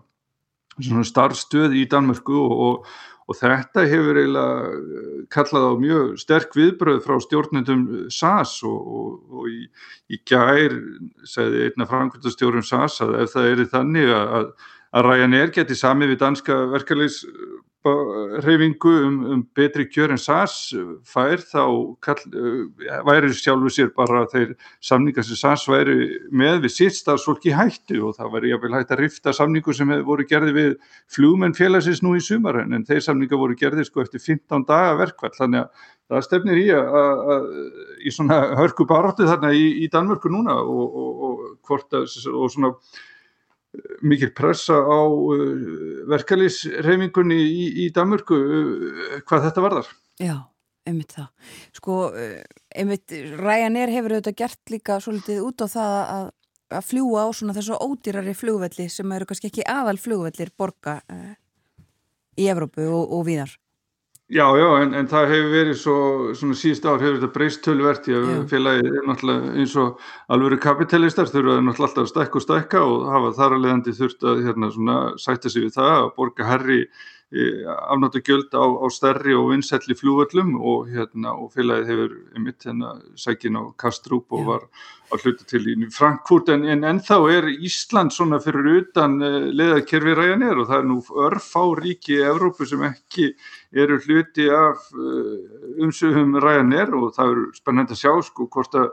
svona 0.81 1.05
starfstöð 1.05 1.77
í 1.77 1.85
Danmörku 1.91 2.41
og 2.41 3.37
þetta 3.37 3.85
hefur 3.87 4.23
eiginlega 4.23 5.27
kallað 5.31 5.69
á 5.69 5.73
mjög 5.85 6.09
sterk 6.23 6.57
viðbröð 6.57 7.05
frá 7.05 7.21
stjórnendum 7.23 7.87
SAS 8.11 8.57
og 8.67 9.47
í, 9.53 9.69
í 10.11 10.23
gær 10.27 10.75
segði 11.29 11.69
einna 11.69 11.87
framkvæmstastjórnum 11.93 12.67
SAS 12.67 13.03
að 13.05 13.19
ef 13.21 13.37
það 13.37 13.51
er 13.53 13.67
þannig 13.77 14.15
að 14.17 14.53
að 14.91 15.07
Ryanair 15.07 15.53
geti 15.55 15.77
samið 15.79 16.15
við 16.15 16.21
danska 16.25 16.57
verkefliðs 16.73 17.21
reyfingu 17.85 18.91
um, 19.07 19.15
um 19.33 19.43
betri 19.57 19.87
kjör 19.89 20.13
en 20.13 20.19
SAS 20.21 20.75
fær 21.09 21.41
þá 21.41 21.63
kall, 22.05 22.21
væri 23.09 23.31
sjálfu 23.33 23.73
sér 23.73 23.89
bara 23.97 24.27
þeir 24.29 24.53
samningar 24.85 25.25
sem 25.25 25.39
SAS 25.41 25.65
væri 25.69 26.19
með 26.29 26.67
við 26.67 26.75
sitt 26.75 26.99
starfsfólki 26.99 27.55
hættu 27.57 28.03
og 28.05 28.19
það 28.19 28.35
væri 28.35 28.53
jáfnvel 28.53 28.75
hægt 28.77 28.93
að 28.93 29.01
rifta 29.01 29.33
samningu 29.33 29.73
sem 29.73 29.95
voru 30.05 30.29
gerði 30.29 30.57
við 30.59 30.75
flugmenn 31.09 31.57
félagsins 31.57 32.03
nú 32.05 32.13
í 32.19 32.21
sumar 32.21 32.61
en 32.67 32.85
þeir 32.85 33.01
samningar 33.07 33.41
voru 33.41 33.57
gerði 33.57 33.89
sko 33.89 34.05
eftir 34.05 34.21
15 34.21 34.69
daga 34.69 34.99
verkvall 35.01 35.33
þannig 35.39 35.65
að 35.65 35.89
það 36.11 36.27
stefnir 36.27 36.61
í 36.61 36.67
að, 36.75 37.47
í 38.05 38.13
svona 38.13 38.43
hörku 38.59 38.85
baróttu 38.89 39.29
þarna 39.29 39.55
í, 39.57 39.67
í 39.85 39.89
Danmörku 39.93 40.33
núna 40.33 40.59
og, 40.61 40.99
og, 41.01 41.23
og, 41.31 41.81
og 41.81 42.53
svona 42.53 42.75
eh, 42.75 43.10
mikil 44.03 44.33
pressa 44.35 44.75
á 44.75 45.01
uh, 45.07 45.35
verkalýsreifingunni 46.11 47.39
í, 47.39 47.67
í 47.85 47.89
Danmörku 47.95 48.39
uh, 48.39 49.21
hvað 49.29 49.47
þetta 49.47 49.65
varðar. 49.65 49.93
Já, 50.21 50.35
einmitt 50.89 51.15
það. 51.15 51.29
Sko, 51.79 52.01
uh, 52.11 52.65
einmitt 52.75 53.15
Ryanair 53.39 53.93
hefur 53.95 54.17
auðvitað 54.17 54.39
gert 54.43 54.75
líka 54.75 54.99
svolítið 55.03 55.45
út 55.47 55.63
á 55.63 55.67
það 55.71 55.97
að, 56.01 56.27
að 56.81 56.89
fljúa 56.91 57.27
á 57.27 57.29
svona 57.37 57.57
þessu 57.57 57.79
ódýrari 57.79 58.37
flugvelli 58.39 58.89
sem 58.91 59.17
eru 59.17 59.31
kannski 59.31 59.53
ekki 59.53 59.69
aðal 59.71 59.99
flugvellir 60.03 60.53
borga 60.59 61.01
í 62.39 62.47
Evrópu 62.51 62.87
og 62.91 63.27
víðar. 63.29 63.55
Já, 64.31 64.45
já, 64.55 64.67
en, 64.79 64.93
en 64.95 65.09
það 65.11 65.25
hefur 65.33 65.49
verið 65.51 65.79
svo, 65.81 65.95
svona 66.39 66.55
síðust 66.55 66.85
ár 66.87 67.01
hefur 67.03 67.17
þetta 67.17 67.35
breyst 67.35 67.65
tölvert 67.65 68.05
að 68.15 68.29
félagi 68.53 68.85
er 68.87 69.09
náttúrulega 69.09 69.55
eins 69.59 69.73
og 69.83 70.05
alvöru 70.31 70.59
kapitalistar 70.63 71.27
þurfaði 71.27 71.65
náttúrulega 71.67 71.89
alltaf 71.89 72.05
að 72.05 72.11
stækka 72.13 72.39
og 72.39 72.45
stækka 72.45 72.83
og 72.87 73.09
hafa 73.11 73.33
þar 73.41 73.57
að 73.57 73.65
leiðandi 73.65 73.95
þurft 73.99 74.29
að 74.31 74.45
hérna 74.47 74.69
svona 74.77 74.99
sætta 75.19 75.51
sig 75.51 75.65
við 75.65 75.75
það 75.81 75.91
að 75.97 76.07
borga 76.21 76.47
herri 76.47 76.79
afnáttu 77.31 78.19
gjöld 78.27 78.51
á, 78.59 78.67
á 78.67 78.87
stærri 78.91 79.35
og 79.39 79.53
vinsætli 79.53 79.95
flúvöllum 79.95 80.57
og, 80.59 80.89
hérna, 80.91 81.37
og 81.39 81.53
félagið 81.55 81.87
hefur 81.87 82.17
einmitt 82.35 82.67
hérna 82.67 82.97
sækin 83.15 83.55
á 83.55 83.71
Kastrup 83.79 84.33
og 84.35 84.47
var 84.49 84.65
að 85.15 85.23
hluta 85.23 85.47
til 85.47 85.63
í 85.71 85.77
Frankfurt. 85.95 86.51
En, 86.51 86.65
en 86.67 86.83
ennþá 86.91 87.21
er 87.31 87.47
Ísland 87.53 88.11
svona 88.15 88.41
fyrir 88.43 88.83
utan 88.83 89.21
uh, 89.23 89.47
leðakerfi 89.47 90.17
ræðanir 90.19 90.59
og 90.59 90.69
það 90.73 90.83
er 90.83 90.91
nú 90.91 90.99
örfá 91.29 91.63
ríki 91.79 92.19
í 92.19 92.27
Evrópu 92.33 92.67
sem 92.67 92.83
ekki 92.91 93.31
eru 93.79 94.01
hluti 94.03 94.51
af 94.51 94.91
uh, 94.99 95.39
umsöfum 95.79 96.35
ræðanir 96.43 96.91
og 96.99 97.15
það 97.15 97.37
er 97.37 97.47
spennend 97.63 97.95
að 97.95 98.03
sjá 98.03 98.15
sko 98.27 98.51
hvort 98.51 98.75
að 98.75 98.91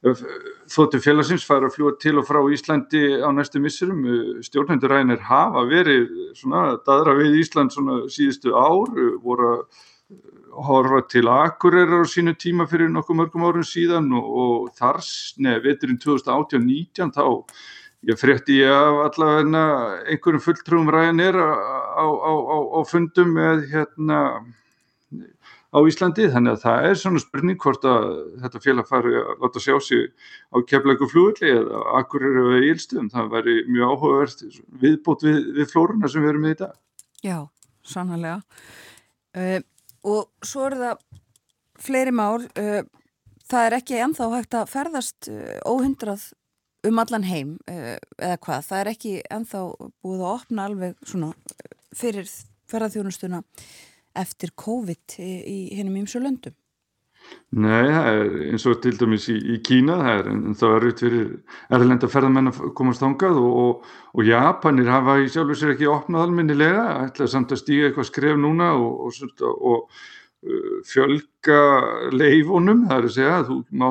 þóttu 0.00 1.00
félagsins 1.04 1.44
fara 1.44 1.68
að 1.68 1.74
fljúa 1.76 1.92
til 2.00 2.16
og 2.20 2.24
frá 2.28 2.40
Íslandi 2.48 3.20
á 3.20 3.28
næstu 3.36 3.60
missurum 3.60 4.00
stjórnendur 4.44 4.94
ræðinir 4.94 5.20
hafa 5.28 5.66
verið 5.68 6.06
svona 6.38 6.78
daðra 6.86 7.18
við 7.18 7.36
Ísland 7.42 7.74
svona 7.74 7.98
síðustu 8.08 8.54
ár 8.56 8.94
voru 9.20 9.50
að 9.50 9.66
horfa 10.50 11.02
til 11.08 11.28
Akureyrar 11.30 12.08
á 12.08 12.08
sínu 12.08 12.34
tíma 12.34 12.66
fyrir 12.70 12.88
nokkuð 12.90 13.18
mörgum 13.20 13.44
árum 13.46 13.66
síðan 13.66 14.08
og, 14.16 14.30
og 14.42 14.72
þars, 14.78 15.10
neða, 15.38 15.62
veturinn 15.68 16.00
2018-19 16.02 17.12
þá 17.14 17.24
ég 18.08 18.18
frétti 18.18 18.56
ég 18.62 18.72
af 18.72 19.02
allavegna 19.10 19.64
einhverjum 20.08 20.44
fulltrúum 20.44 20.90
ræðinir 20.90 21.36
á, 21.36 21.52
á, 22.00 22.06
á, 22.08 22.56
á 22.72 22.80
fundum 22.88 23.36
með 23.36 23.68
hérna 23.74 24.20
á 25.70 25.78
Íslandi 25.86 26.26
þannig 26.32 26.56
að 26.56 26.62
það 26.64 26.86
er 26.88 26.98
svona 26.98 27.22
spurning 27.22 27.58
hvort 27.62 27.84
að 27.86 28.06
þetta 28.42 28.62
félag 28.64 28.88
fari 28.90 29.12
að 29.20 29.44
láta 29.44 29.62
sjá 29.62 29.76
sig 29.86 30.08
á 30.50 30.56
keflæku 30.66 31.08
flúðli 31.10 31.52
eða 31.54 31.82
akkur 32.00 32.26
eru 32.26 32.46
við 32.54 32.66
ílstum, 32.72 33.10
það 33.12 33.30
væri 33.36 33.56
mjög 33.70 33.94
áhugavert 33.94 34.44
viðbót 34.82 35.26
við, 35.26 35.38
við 35.58 35.70
flórunna 35.70 36.10
sem 36.10 36.24
við 36.24 36.32
erum 36.32 36.46
með 36.46 36.56
í 36.56 36.60
dag. 36.64 36.74
Já, 37.22 37.38
sannlega 37.86 38.40
uh, 39.38 39.60
og 40.10 40.46
svo 40.46 40.66
er 40.66 40.78
það 40.80 41.04
fleiri 41.80 42.14
mál. 42.14 42.42
Uh, 42.58 42.82
það 43.50 43.68
er 43.68 43.78
ekki 43.78 44.02
ennþá 44.02 44.30
hægt 44.34 44.58
að 44.58 44.70
ferðast 44.74 45.30
uh, 45.30 45.56
óhindrað 45.70 46.30
um 46.88 46.96
allan 47.02 47.26
heim 47.28 47.56
eða 47.68 48.38
hvað, 48.40 48.62
það 48.64 48.78
er 48.78 48.88
ekki 48.94 49.10
ennþá 49.28 49.58
búið 50.00 50.22
að 50.24 50.30
opna 50.30 50.64
alveg 50.64 50.94
svona 51.04 51.34
fyrir 51.92 52.30
ferðarþjónustuna 52.70 53.42
eftir 54.18 54.54
COVID 54.58 55.18
í, 55.20 55.58
hennum 55.78 56.00
ímsu 56.02 56.22
löndum? 56.22 56.56
Nei, 57.50 57.86
er 57.90 58.30
eins 58.50 58.64
og 58.70 58.78
til 58.82 58.94
dæmis 58.98 59.26
í, 59.30 59.34
í 59.54 59.56
Kína, 59.66 59.96
það 60.00 60.20
er 60.20 60.28
en 60.30 60.54
það 60.58 60.76
er 60.76 60.86
út 60.86 61.02
fyrir 61.02 61.26
erðlenda 61.76 62.10
ferðamenn 62.10 62.50
að 62.52 62.60
komast 62.78 63.02
þangað 63.02 63.40
og, 63.42 63.58
og, 63.64 63.90
og 64.14 64.28
Japanir 64.28 64.90
hafa 64.90 65.18
í 65.20 65.26
sjálfu 65.30 65.58
sér 65.58 65.74
ekki 65.74 65.90
opnað 65.90 66.28
alminnilega, 66.28 66.86
ætlaði 67.08 67.34
samt 67.34 67.54
að 67.54 67.60
stíga 67.60 67.90
eitthvað 67.90 68.08
skref 68.08 68.40
núna 68.40 68.70
og, 68.78 69.10
og 69.50 69.80
uh, 69.82 70.76
fjölga 70.90 71.60
leifunum, 72.14 72.86
það 72.88 72.96
er 72.96 73.08
að 73.10 73.16
segja, 73.18 73.60
má, 73.82 73.88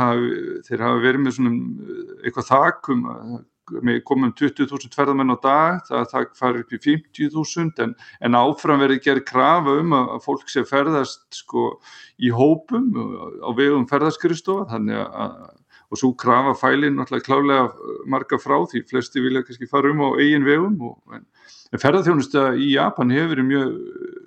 haf, 0.00 0.24
þeir 0.68 0.86
hafa 0.88 1.04
verið 1.04 1.26
með 1.26 1.36
svona 1.38 1.54
uh, 1.54 2.14
eitthvað 2.24 2.50
þakum 2.50 3.04
að 3.12 3.36
komum 4.04 4.32
20.000 4.36 4.94
ferðamenn 4.94 5.34
á 5.34 5.38
dag, 5.40 5.80
það, 5.88 6.06
það 6.12 6.30
fari 6.38 6.62
upp 6.64 6.74
í 6.76 6.80
50.000 6.84 7.84
en, 7.84 7.94
en 8.20 8.38
áfram 8.38 8.82
verið 8.84 9.02
gerð 9.06 9.26
krafa 9.30 9.76
um 9.80 9.96
að, 9.96 10.14
fólk 10.24 10.48
sé 10.52 10.64
ferðast 10.68 11.24
sko 11.34 11.74
í 12.20 12.32
hópum 12.34 12.90
á 13.40 13.50
vegum 13.56 13.88
ferðaskristofa 13.90 14.68
þannig 14.74 15.00
að 15.04 15.36
og 15.94 16.00
svo 16.00 16.10
krafa 16.18 16.54
fælinn 16.58 16.96
náttúrulega 16.98 17.26
klálega 17.28 17.92
marga 18.10 18.38
frá 18.40 18.56
því 18.66 18.82
flesti 18.88 19.22
vilja 19.22 19.44
kannski 19.46 19.68
fara 19.70 19.92
um 19.92 20.02
á 20.02 20.18
eigin 20.18 20.46
vegum 20.46 20.74
og, 20.88 20.96
en, 21.14 21.22
en 21.70 21.82
ferðarþjónusta 21.82 22.46
í 22.58 22.72
Japan 22.74 23.12
hefur 23.14 23.34
verið 23.34 23.48
mjög 23.50 23.76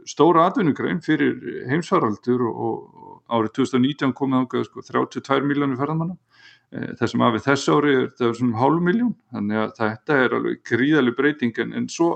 stóra 0.08 0.46
atvinnugrein 0.48 1.02
fyrir 1.04 1.66
heimsvaraldur 1.68 2.46
og, 2.48 2.62
og 2.70 3.36
árið 3.36 3.54
2019 3.60 4.16
komið 4.16 4.46
ákveð 4.46 4.68
sko 4.70 4.86
32 4.88 5.50
miljónir 5.50 5.82
ferðamanna 5.82 6.16
Eh, 6.76 6.91
þessum 6.99 7.24
af 7.24 7.38
þess 7.45 7.70
ári 7.72 7.93
er 7.95 8.07
þetta 8.09 8.34
svona 8.36 8.59
hálf 8.59 8.82
miljón 8.84 9.13
þannig 9.32 9.59
að 9.61 9.70
þetta 9.78 10.15
er 10.24 10.34
alveg 10.36 10.63
gríðaleg 10.68 11.15
breyting. 11.15 11.53
En, 11.63 11.74
en 11.80 11.88
svo 11.91 12.09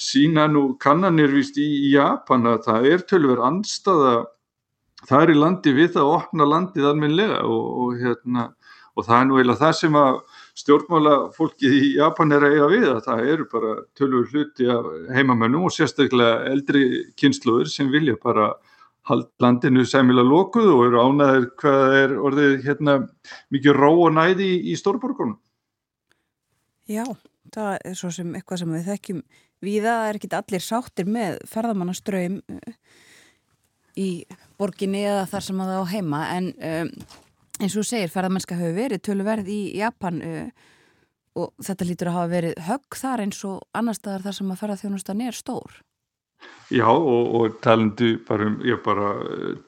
sína 0.00 0.46
nú 0.48 0.70
kannanir 0.80 1.34
vist 1.34 1.58
í, 1.60 1.66
í 1.88 1.90
Japan 1.92 2.48
að 2.48 2.62
það 2.68 2.88
er 2.92 3.04
tölver 3.10 3.42
anstaða 3.44 4.14
það 5.08 5.24
er 5.24 5.32
í 5.34 5.38
landi 5.38 5.74
við 5.76 6.00
að 6.00 6.14
opna 6.16 6.48
landið 6.48 6.88
alminlega 6.88 7.42
og, 7.44 7.68
og, 7.82 7.94
hérna, 8.00 8.48
og 8.96 9.06
það 9.06 9.18
er 9.18 9.28
nú 9.28 9.38
eiginlega 9.38 9.62
það 9.62 9.76
sem 9.82 10.00
að 10.00 10.18
stjórnmála 10.62 11.14
fólkið 11.36 11.78
í 11.78 11.92
Japan 11.98 12.36
er 12.36 12.46
að 12.46 12.56
eiga 12.56 12.68
við 12.72 12.88
að 12.94 13.00
það 13.06 13.30
eru 13.34 13.48
bara 13.52 13.76
tölver 13.98 14.28
hluti 14.32 14.68
af 14.72 14.90
heimamennum 15.16 15.68
og 15.68 15.74
sérstaklega 15.74 16.42
eldri 16.52 16.84
kynsluður 17.20 17.72
sem 17.72 17.92
vilja 17.92 18.16
bara 18.22 18.54
landinu 19.42 19.84
sæmilag 19.88 20.28
lokuð 20.28 20.68
og 20.70 20.82
eru 20.86 21.02
ánæðir 21.02 21.46
hvað 21.60 21.96
er 21.98 22.16
orðið 22.18 22.58
hérna 22.66 22.98
mikið 23.54 23.78
ró 23.78 23.90
og 23.94 24.12
næði 24.14 24.46
í, 24.46 24.58
í 24.72 24.76
stórborgunum. 24.78 25.38
Já, 26.90 27.04
það 27.54 27.72
er 27.88 27.96
svo 27.98 28.12
sem 28.14 28.34
eitthvað 28.36 28.62
sem 28.62 28.76
við 28.76 28.90
þekkjum 28.90 29.24
viða, 29.62 29.96
er 30.08 30.18
ekki 30.18 30.30
allir 30.36 30.64
sáttir 30.64 31.08
með 31.10 31.40
ferðamannaströym 31.50 32.40
eh, 32.50 32.76
í 33.98 34.08
borginni 34.58 35.04
eða 35.06 35.26
þar 35.30 35.46
sem 35.48 35.62
það 35.62 35.82
á 35.82 35.92
heima 35.92 36.22
en 36.36 36.50
um, 36.56 36.92
eins 37.60 37.76
og 37.78 37.86
segir 37.86 38.10
ferðamennska 38.12 38.56
hefur 38.58 38.78
verið 38.78 39.02
töluverð 39.06 39.50
í 39.52 39.60
Japan 39.78 40.22
uh, 40.24 40.68
og 41.38 41.52
þetta 41.64 41.88
lítur 41.88 42.10
að 42.10 42.18
hafa 42.18 42.32
verið 42.32 42.60
högg 42.68 42.98
þar 42.98 43.24
eins 43.24 43.40
og 43.48 43.62
annar 43.76 43.96
staðar 43.96 44.26
þar 44.26 44.38
sem 44.38 44.52
að 44.52 44.62
ferðarþjónustan 44.62 45.24
er 45.26 45.36
stór. 45.36 45.80
Já 46.72 46.88
og, 46.88 47.34
og 47.36 47.60
talandi 47.64 48.16
bara 48.28 48.48
um, 48.48 48.56
já 48.64 48.78
bara 48.84 49.12
eh, 49.20 49.60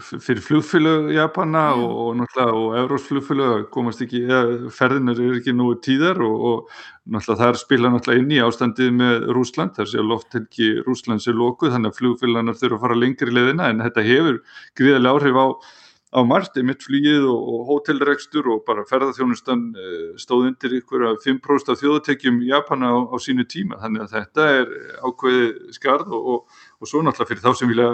fyrir 0.00 0.42
flugfélög 0.42 1.12
Japana 1.14 1.76
mm. 1.76 1.82
og, 1.84 1.92
og 2.06 2.16
náttúrulega 2.18 2.54
og 2.58 2.78
Eurósflugfélög 2.80 3.68
komast 3.70 4.02
ekki, 4.02 4.24
eða 4.26 4.70
ferðinar 4.74 5.20
er 5.22 5.36
ekki 5.38 5.54
nú 5.54 5.68
tíðar 5.78 6.18
og, 6.26 6.46
og 6.50 6.72
náttúrulega 7.06 7.42
það 7.42 7.52
er 7.52 7.60
spila 7.60 7.92
náttúrulega 7.92 8.24
inn 8.24 8.34
í 8.34 8.40
ástandið 8.42 8.90
með 8.98 9.28
Rúsland, 9.36 9.76
þar 9.76 9.90
sé 9.92 10.00
að 10.02 10.10
lofthelgi 10.10 10.72
Rúslands 10.88 11.28
er 11.30 11.38
lokuð 11.38 11.76
þannig 11.76 11.92
að 11.92 12.00
flugfélagarnar 12.00 12.58
þurfa 12.58 12.80
að 12.80 12.84
fara 12.86 12.98
lengri 12.98 13.36
leðina 13.38 13.70
en 13.70 13.86
þetta 13.86 14.06
hefur 14.08 14.42
gríðarlega 14.80 15.14
áhrif 15.14 15.40
á 15.40 15.46
á 16.12 16.20
margt, 16.28 16.58
einmitt 16.60 16.84
flýið 16.84 17.24
og, 17.24 17.48
og 17.52 17.66
hótelrekstur 17.70 18.50
og 18.52 18.62
bara 18.66 18.84
ferðarþjónustan 18.88 19.64
uh, 19.72 20.06
stóð 20.20 20.50
undir 20.50 20.76
ykkur 20.82 21.06
að 21.08 21.20
5% 21.24 21.72
af 21.72 21.80
þjóðatekjum 21.80 22.42
Japana 22.48 22.92
á, 22.92 22.98
á 23.08 23.16
sínu 23.22 23.46
tíma 23.48 23.80
þannig 23.80 24.04
að 24.04 24.16
þetta 24.18 24.48
er 24.60 24.72
ákveði 25.08 25.76
skarð 25.78 26.12
og, 26.12 26.32
og, 26.34 26.64
og 26.82 26.90
svo 26.90 27.04
náttúrulega 27.04 27.32
fyrir 27.32 27.46
þá 27.46 27.60
sem 27.60 27.72
vilja 27.72 27.90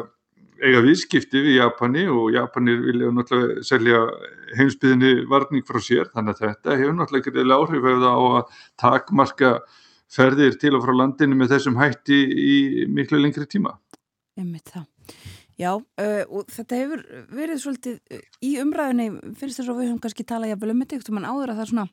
eiga 0.58 0.82
viðskipti 0.82 1.42
við 1.44 1.58
Japani 1.60 2.04
og 2.10 2.32
Japanir 2.34 2.82
vilja 2.82 3.12
náttúrulega 3.14 3.64
selja 3.66 4.02
heimsbyðinni 4.58 5.12
varning 5.30 5.66
frá 5.68 5.78
sér 5.82 6.10
þannig 6.10 6.34
að 6.34 6.48
þetta 6.48 6.78
hefur 6.82 6.98
náttúrulega 6.98 7.22
ekki 7.22 7.36
reyðilega 7.36 7.60
áhrif 7.62 7.88
eða 7.94 8.10
á 8.10 8.22
að 8.40 8.60
takmarka 8.82 9.54
ferðir 10.10 10.58
til 10.58 10.74
og 10.74 10.86
frá 10.86 10.96
landinu 10.96 11.38
með 11.38 11.54
þessum 11.54 11.78
hætti 11.78 12.22
í 12.26 12.60
miklu 12.90 13.22
lengri 13.22 13.46
tíma. 13.46 13.76
Einmitt 14.38 14.72
það. 14.72 14.88
Já, 15.58 15.72
uh, 15.74 16.24
og 16.30 16.50
þetta 16.54 16.76
hefur 16.78 17.00
verið 17.34 17.62
svolítið 17.62 17.96
uh, 18.14 18.26
í 18.46 18.52
umræðinni, 18.62 19.08
finnst 19.34 19.58
þess 19.58 19.72
að 19.72 19.80
við 19.80 19.88
höfum 19.88 20.02
kannski 20.04 20.26
talað 20.28 20.52
jafnvel 20.52 20.74
um 20.74 20.84
þetta, 20.84 21.14
mann 21.16 21.26
áður 21.26 21.54
að 21.54 21.62
það 21.62 21.72
svona 21.72 21.88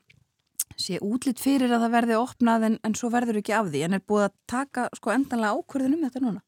sé 0.76 0.98
útlitt 1.02 1.40
fyrir 1.42 1.72
að 1.72 1.86
það 1.86 1.94
verði 1.96 2.18
opnað 2.20 2.66
en, 2.68 2.76
en 2.86 2.94
svo 2.98 3.10
verður 3.12 3.40
ekki 3.40 3.54
af 3.56 3.70
því, 3.70 3.86
en 3.86 3.96
er 3.98 4.04
búið 4.06 4.28
að 4.28 4.36
taka 4.50 4.90
sko 4.96 5.14
endanlega 5.14 5.56
ákverðin 5.56 5.96
um 5.96 6.04
þetta 6.06 6.22
núna? 6.22 6.42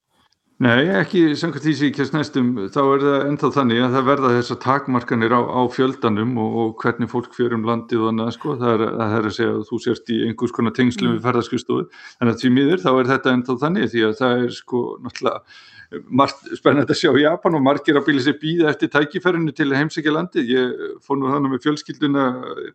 Nei, 0.58 0.88
ekki 0.90 1.20
samkvæmt 1.38 1.62
því 1.62 1.72
sem 1.78 1.86
ég 1.86 1.94
kemst 1.94 2.14
næstum, 2.16 2.48
þá 2.74 2.80
er 2.82 3.02
það 3.04 3.26
ennþá 3.28 3.50
þannig 3.54 3.82
að 3.84 3.92
það 3.94 4.08
verða 4.08 4.30
þessar 4.34 4.58
takmarkanir 4.64 5.34
á, 5.38 5.40
á 5.46 5.62
fjöldanum 5.70 6.32
og, 6.42 6.56
og 6.62 6.72
hvernig 6.82 7.10
fólk 7.12 7.36
fyrir 7.36 7.54
um 7.54 7.66
landið 7.68 8.02
og 8.02 8.10
annað 8.10 8.32
sko, 8.34 8.56
það 8.58 8.74
er, 8.74 8.82
það 8.98 9.14
er 9.18 9.28
að 9.28 9.36
segja 9.36 9.52
að 9.54 9.62
þú 9.68 9.78
sérst 9.84 10.10
í 10.10 10.18
einhvers 10.26 10.54
konar 10.56 10.74
tengslum 10.74 11.14
við 11.14 11.22
ferðarskristofu, 11.28 11.86
en 12.18 12.32
að 12.32 12.40
því 12.42 12.50
miður 12.56 12.82
þá 12.82 12.90
er 12.90 13.12
þetta 13.12 13.36
ennþá 13.36 13.58
þannig 13.62 13.92
því 13.94 14.04
að 14.08 14.16
það 14.18 14.42
er 14.48 14.56
sko 14.58 14.82
náttúrulega 15.04 15.44
margt 15.88 16.42
spennandi 16.58 16.92
að 16.92 16.98
sjá 17.00 17.08
í 17.16 17.22
Japan 17.22 17.56
og 17.56 17.62
margir 17.64 17.96
að 17.96 18.08
bíla 18.10 18.20
sér 18.24 18.36
býða 18.40 18.72
eftir 18.74 18.90
tækifærinu 18.92 19.54
til 19.56 19.70
heimsækja 19.72 20.12
landið, 20.12 20.50
ég 20.52 20.82
fór 21.04 21.16
nú 21.16 21.30
þannig 21.32 21.54
með 21.54 21.62
fjölskylduna 21.64 22.24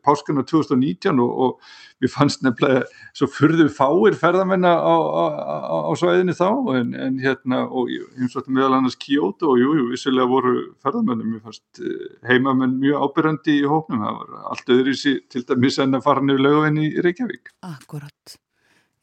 páskana 0.05 0.41
2019 0.49 1.21
og, 1.21 1.33
og 1.45 2.01
mér 2.01 2.11
fannst 2.13 2.41
nefnilega 2.45 2.81
svo 3.13 3.29
furðu 3.29 3.67
fáir 3.73 4.17
ferðamenn 4.17 4.65
á, 4.65 4.73
á, 4.73 5.25
á, 5.29 5.77
á 5.85 5.91
svæðinu 5.99 6.33
þá 6.39 6.47
en, 6.79 6.93
en 7.05 7.19
hérna 7.21 7.63
og 7.69 7.91
eins 7.93 8.33
og 8.33 8.41
þetta 8.41 8.55
meðal 8.57 8.79
annars 8.79 8.97
Kyoto 9.03 9.53
og 9.53 9.61
jújú, 9.61 9.75
jú, 9.83 9.89
vissilega 9.93 10.29
voru 10.31 10.55
ferðamennum, 10.81 11.35
mér 11.35 11.43
fannst 11.45 11.83
eh, 11.83 12.07
heimamenn 12.31 12.79
mjög 12.81 13.05
ábyrrandi 13.05 13.59
í 13.59 13.67
hóknum, 13.69 14.01
það 14.07 14.23
var 14.23 14.47
allt 14.55 14.73
öðru 14.73 14.95
í 14.95 15.03
sí 15.03 15.19
til 15.29 15.45
dæmis 15.45 15.77
en 15.83 15.99
að 15.99 16.07
fara 16.07 16.25
nefnilega 16.25 16.49
löguvinn 16.49 16.81
í 16.81 16.89
Reykjavík. 17.05 17.53
Akkurat. 17.69 18.39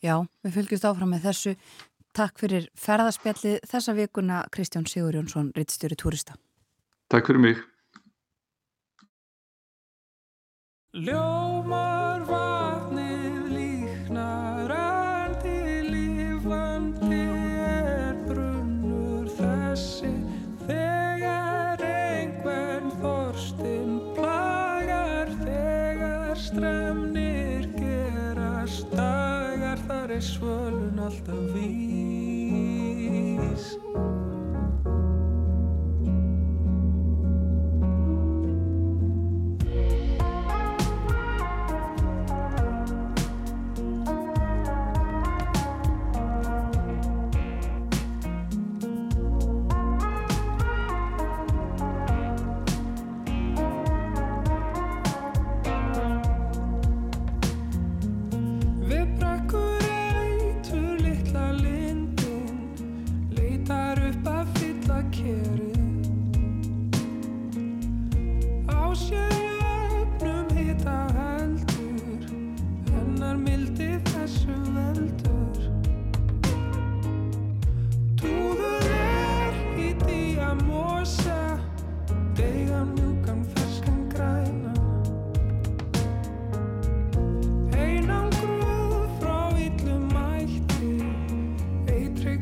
Já, 0.00 0.14
við 0.42 0.54
fylgjumst 0.56 0.86
áfram 0.88 1.10
með 1.12 1.26
þessu. 1.28 1.54
Takk 2.10 2.40
fyrir 2.42 2.64
ferðarspjalli 2.74 3.58
þessa 3.70 3.92
vikuna 3.94 4.40
Kristján 4.50 4.86
Sigur 4.90 5.14
Jónsson, 5.14 5.52
rittstjóri 5.54 5.94
Túrista. 5.94 6.34
Takk 7.10 7.30
fyrir 7.30 7.42
mig. 7.44 7.60
Ljómar 10.90 12.24
vatnið 12.26 13.52
líknar 13.54 14.72
til 15.44 15.86
lífandi 15.94 17.20
er 17.70 18.18
brunnur 18.26 19.30
þessi 19.38 20.10
þegar 20.66 21.84
einhvern 21.86 22.90
þorstinn 23.04 24.00
plagar 24.18 25.30
þegar 25.44 26.42
stremnir 26.48 27.70
gerast 27.78 28.90
dagar 28.98 29.86
þar 29.86 30.18
er 30.18 30.26
svölun 30.32 31.06
alltaf 31.06 31.54
vís 31.54 31.89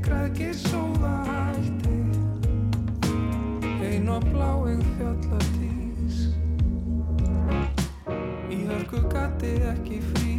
græðki 0.02 0.50
sóða 0.54 1.14
hætti 1.28 1.96
Ein 3.88 4.08
og 4.08 4.24
bláing 4.32 4.82
fjallatís. 4.96 6.18
Í 8.52 8.58
hörku 8.68 9.04
gati 9.12 9.54
ekki 9.72 10.02
frís 10.10 10.37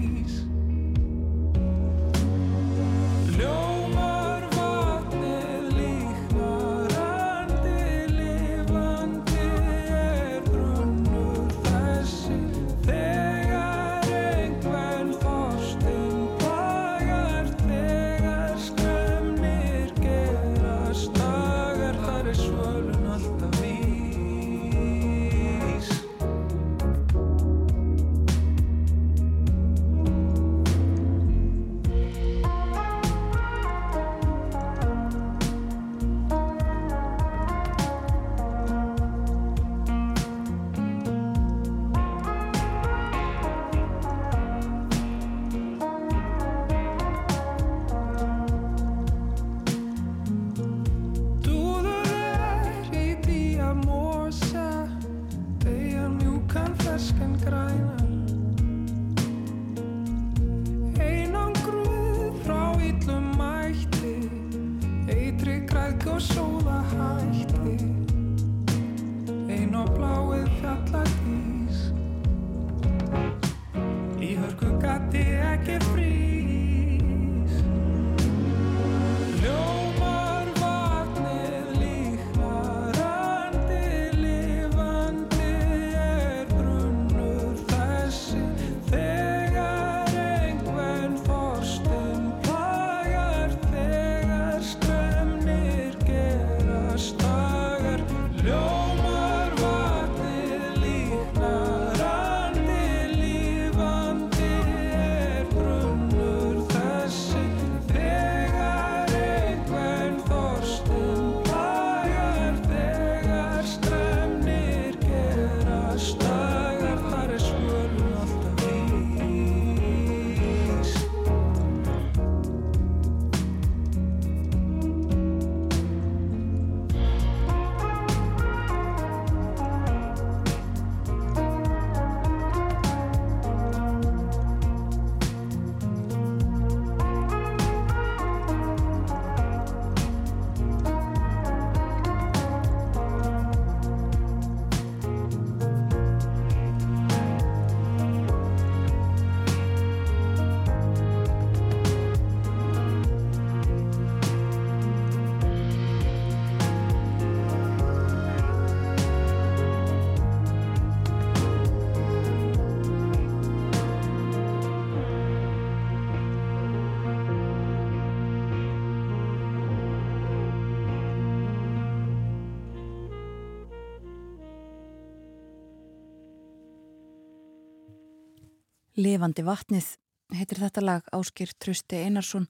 Levandi 178.99 179.45
vatnið 179.47 179.93
heitir 180.35 180.59
þetta 180.59 180.81
lag 180.83 181.05
Áskir 181.15 181.53
Trösti 181.55 182.01
Einarsson. 182.03 182.49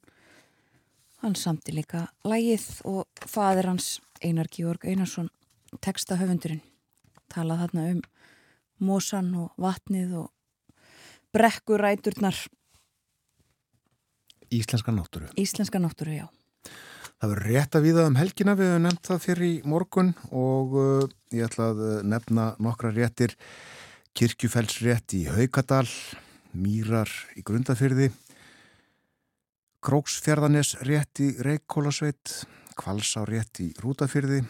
Hann 1.21 1.35
samti 1.37 1.75
líka 1.75 2.07
lagið 2.25 2.65
og 2.89 3.25
fadir 3.29 3.67
hans 3.69 3.99
Einar 4.23 4.49
Georg 4.51 4.85
Einarsson, 4.87 5.29
textahöfundurinn, 5.83 6.63
talað 7.29 7.65
þarna 7.65 7.83
um 7.93 7.99
mósan 8.81 9.29
og 9.37 9.51
vatnið 9.61 10.15
og 10.23 10.31
brekkuræturnar, 11.35 12.39
Íslenska 14.49 14.89
náttúru. 14.91 15.27
íslenska 15.37 15.77
náttúru, 15.77 16.15
já. 16.15 16.27
Það 17.19 17.29
verður 17.29 17.51
rétt 17.51 17.75
að 17.75 17.85
viða 17.85 18.05
um 18.07 18.15
helgina, 18.17 18.55
við 18.55 18.71
höfum 18.71 18.87
nefnt 18.87 19.05
það 19.05 19.21
fyrir 19.27 19.45
í 19.45 19.61
morgun 19.67 20.09
og 20.31 20.73
uh, 20.73 21.03
ég 21.35 21.45
ætla 21.45 21.67
að 21.75 21.83
uh, 21.83 21.91
nefna 22.01 22.47
nokkra 22.57 22.89
réttir 22.95 23.35
Kirkjufellsrétt 24.17 25.13
í 25.13 25.27
Haukadal, 25.29 25.85
Mýrar 26.57 27.09
í 27.37 27.43
Grundafyrði, 27.45 28.09
Króksfjörðanes 29.85 30.73
rétt 30.87 31.21
í 31.21 31.29
Reykjólasveit, 31.45 32.33
Kvalsá 32.79 33.21
rétt 33.29 33.61
í 33.61 33.69
Rútafyrði, 33.79 34.41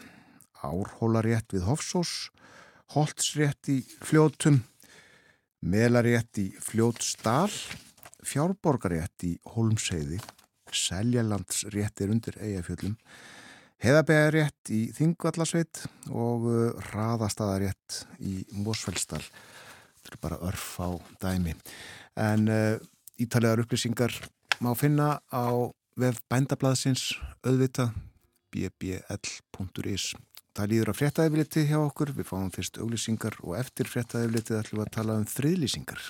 Árhóla 0.64 1.22
rétt 1.26 1.52
við 1.54 1.68
Hofsós, 1.68 2.32
Holts 2.96 3.34
rétt 3.36 3.70
í 3.70 3.82
Fljótum, 4.00 4.62
Melarétt 5.60 6.40
í 6.40 6.48
Fljótsdal, 6.64 7.52
Fjárborgarétt 8.24 9.28
í 9.28 9.36
Holmseiði, 9.52 10.22
Seljalands 10.72 11.66
réttir 11.74 12.16
undir 12.16 12.40
Eyjafjöllum, 12.40 12.96
Heðabæðarétt 13.80 14.72
í 14.76 14.86
Þingvallasveit 14.96 15.86
og 16.12 16.48
uh, 16.48 16.88
Raðastaðarétt 16.94 18.06
í 18.20 18.42
Mósfellsdal. 18.60 19.22
Þetta 20.00 20.16
er 20.16 20.24
bara 20.24 20.40
örf 20.50 20.68
á 20.80 20.90
dæmi. 21.22 21.56
En 22.20 22.48
uh, 22.52 22.78
ítalegar 23.20 23.64
upplýsingar 23.64 24.16
má 24.64 24.72
finna 24.76 25.20
á 25.32 25.48
vef 26.00 26.22
bændablaðsins 26.32 27.12
auðvita 27.44 27.92
bbl.is. 28.54 30.14
Það 30.56 30.72
líður 30.72 30.92
að 30.92 30.98
fréttaðifliti 31.00 31.68
hjá 31.70 31.78
okkur. 31.82 32.16
Við 32.18 32.28
fáum 32.32 32.50
fyrst 32.52 32.80
auglýsingar 32.82 33.38
og 33.44 33.60
eftir 33.60 33.92
fréttaðiflitið 33.92 34.60
ætlum 34.62 34.82
við 34.82 34.88
að 34.88 34.96
tala 34.98 35.20
um 35.20 35.28
friðlýsingar. 35.30 36.10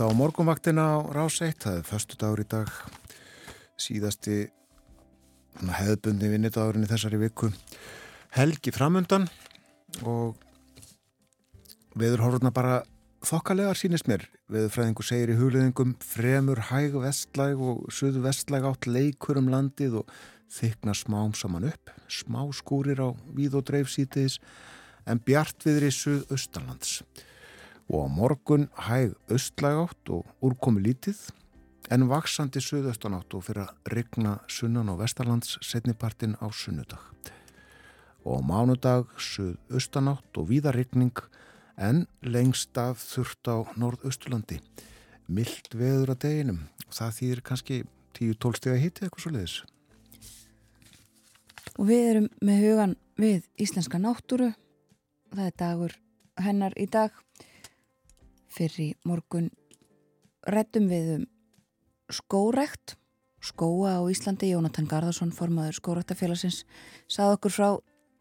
Hlusta 0.00 0.16
á 0.16 0.16
morgunvaktina 0.16 0.84
á 0.96 0.98
rás 1.12 1.42
1, 1.44 1.60
það 1.60 1.76
er 1.76 1.84
förstu 1.84 2.16
dagur 2.16 2.40
í 2.40 2.46
dag, 2.48 2.68
síðasti 3.76 4.48
hefðbundi 5.60 6.30
vinnitagurinn 6.30 6.86
í 6.86 6.88
þessari 6.88 7.20
viku. 7.20 7.50
Helgi 8.32 8.72
framundan 8.72 9.28
og 10.08 10.40
veðurhóruna 12.00 12.48
bara 12.48 12.80
þokkalegar 13.20 13.76
sínist 13.76 14.08
mér. 14.08 14.24
Veðurfræðingu 14.48 15.04
segir 15.04 15.34
í 15.34 15.36
hugleðingum 15.36 15.96
fremur 16.00 16.64
hæg 16.70 16.96
vestlæg 16.96 17.60
og 17.60 17.90
suðu 17.92 18.24
vestlæg 18.24 18.64
átt 18.64 18.88
leikur 18.88 19.36
um 19.36 19.52
landið 19.52 20.00
og 20.00 20.20
þykna 20.48 20.96
smám 20.96 21.36
saman 21.36 21.68
upp. 21.68 21.92
Smá 22.08 22.46
skúrir 22.56 23.04
á 23.04 23.12
víð 23.36 23.60
og 23.60 23.68
dreif 23.68 23.92
sítiðis 23.92 24.40
en 25.04 25.20
bjart 25.20 25.60
viðri 25.66 25.92
suð 25.92 26.24
austalands 26.32 27.02
og 27.90 28.06
á 28.06 28.08
morgun 28.08 28.68
hæg 28.78 29.16
austlægátt 29.30 30.10
og 30.14 30.26
úrkomi 30.46 30.80
lítið 30.84 31.18
en 31.90 32.06
vaksandi 32.06 32.62
suðaustanátt 32.62 33.34
og 33.34 33.42
fyrir 33.48 33.64
að 33.66 33.94
regna 33.96 34.36
sunnan 34.46 34.92
og 34.92 35.00
vestarlands 35.00 35.56
setnipartin 35.66 36.36
á 36.38 36.46
sunnudag. 36.54 37.02
Og 38.22 38.38
á 38.38 38.40
mánudag 38.46 39.10
suðaustanátt 39.18 40.38
og 40.38 40.48
víða 40.52 40.70
regning 40.76 41.18
en 41.76 42.06
lengst 42.22 42.78
af 42.78 43.02
þurft 43.02 43.50
á 43.50 43.58
norðausturlandi. 43.74 44.60
Mild 45.26 45.74
veður 45.74 46.14
að 46.14 46.22
deginum 46.26 46.62
og 46.86 46.94
það 46.94 47.16
þýðir 47.18 47.42
kannski 47.42 47.82
10-12 48.18 48.60
steg 48.60 48.72
að 48.76 48.82
hitti 48.84 49.04
eitthvað 49.06 49.24
svo 49.24 49.34
leiðis. 49.34 49.58
Og 51.78 51.88
við 51.90 52.06
erum 52.12 52.30
með 52.44 52.64
hugan 52.66 52.96
við 53.18 53.46
íslenska 53.58 53.98
náttúru. 53.98 54.52
Það 55.34 55.46
er 55.46 55.58
dagur 55.58 55.94
hennar 56.38 56.74
í 56.78 56.86
dag. 56.90 57.14
Fyrir 58.50 58.80
í 58.82 58.88
morgun 59.06 59.50
rettum 60.50 60.88
við 60.90 61.12
um 61.18 61.26
skórekt, 62.10 62.96
skóa 63.40 63.98
á 63.98 64.02
Íslandi. 64.10 64.50
Jónatan 64.50 64.88
Garðarsson, 64.90 65.32
formaður 65.34 65.78
skórektafélagsins, 65.78 66.64
sað 67.10 67.36
okkur 67.36 67.54
frá 67.54 67.68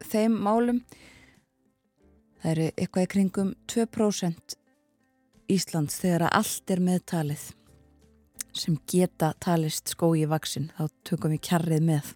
þeim 0.05 0.37
málum. 0.37 0.83
Það 2.39 2.51
eru 2.53 2.67
eitthvað 2.75 3.05
í 3.05 3.11
kringum 3.13 3.55
2% 3.67 4.55
Íslands 5.49 5.97
þegar 5.99 6.27
að 6.27 6.35
allt 6.39 6.71
er 6.71 6.83
meðtalið 6.85 7.47
sem 8.55 8.77
geta 8.89 9.33
talist 9.41 9.91
skói 9.91 10.23
í 10.23 10.29
vaksin. 10.29 10.69
Þá 10.77 10.85
tökum 11.07 11.33
við 11.33 11.43
kjarrið 11.49 11.85
með. 11.89 12.13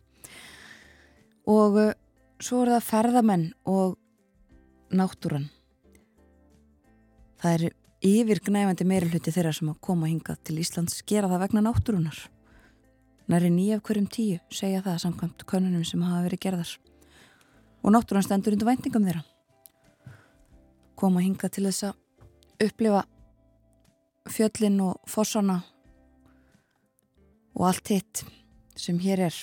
Og 1.49 1.79
uh, 1.81 1.91
svo 2.39 2.63
er 2.63 2.75
það 2.75 2.87
ferðamenn 2.87 3.45
og 3.69 3.97
náttúran. 4.93 5.49
Það 7.41 7.57
eru 7.57 7.71
yfirgnæfandi 8.03 8.85
meiri 8.87 9.07
hluti 9.07 9.31
þeirra 9.31 9.53
sem 9.55 9.69
að 9.71 9.79
koma 9.87 10.09
hingað 10.09 10.41
til 10.43 10.57
Íslands 10.59 11.03
gera 11.07 11.29
það 11.31 11.43
vegna 11.45 11.63
náttúrunar. 11.63 12.17
Næri 13.31 13.51
nýja 13.53 13.77
af 13.79 13.85
hverjum 13.87 14.09
tíu 14.11 14.39
segja 14.51 14.81
það 14.83 14.99
samkvæmt 15.05 15.45
konunum 15.47 15.85
sem 15.87 16.03
hafa 16.03 16.25
verið 16.25 16.41
gerðar. 16.43 16.73
Og 17.83 17.95
náttúran 17.95 18.25
stendur 18.25 18.55
undir 18.55 18.67
væntingum 18.67 19.07
þeirra. 19.07 19.23
Koma 20.99 21.23
hingað 21.23 21.55
til 21.55 21.65
þess 21.69 21.87
að 21.87 22.67
upplifa 22.67 23.05
fjöllin 24.31 24.77
og 24.83 24.99
fossana 25.07 25.61
og 27.55 27.67
allt 27.69 27.93
hitt 27.93 28.25
sem 28.75 28.99
hér 28.99 29.27
er. 29.29 29.41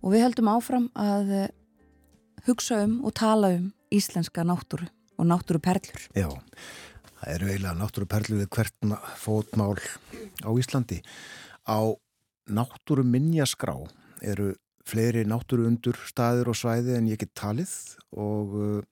Og 0.00 0.14
við 0.14 0.26
höldum 0.26 0.52
áfram 0.52 0.90
að 0.96 1.32
eh, 1.34 1.48
hugsa 2.48 2.84
um 2.86 3.00
og 3.04 3.16
tala 3.18 3.52
um 3.56 3.72
íslenska 3.92 4.44
náttúru 4.46 4.88
og 5.16 5.26
náttúru 5.26 5.60
perlur. 5.62 6.08
Já, 6.14 6.28
það 6.28 6.85
eru 7.26 7.48
eiginlega 7.50 7.74
náttúruperlu 7.78 8.40
við 8.40 8.50
hvert 8.54 8.76
na- 8.86 9.00
fótmál 9.18 9.78
á 10.46 10.50
Íslandi. 10.54 11.02
Á 11.66 11.78
náttúru 12.46 13.02
minjaskrá 13.04 13.74
eru 14.22 14.54
fleiri 14.86 15.24
náttúru 15.26 15.66
undur 15.66 15.98
staðir 16.06 16.48
og 16.48 16.58
svæði 16.58 16.94
en 16.96 17.08
ég 17.10 17.18
get 17.18 17.34
talið 17.34 17.72
og 18.14 18.54
uh, 18.54 18.82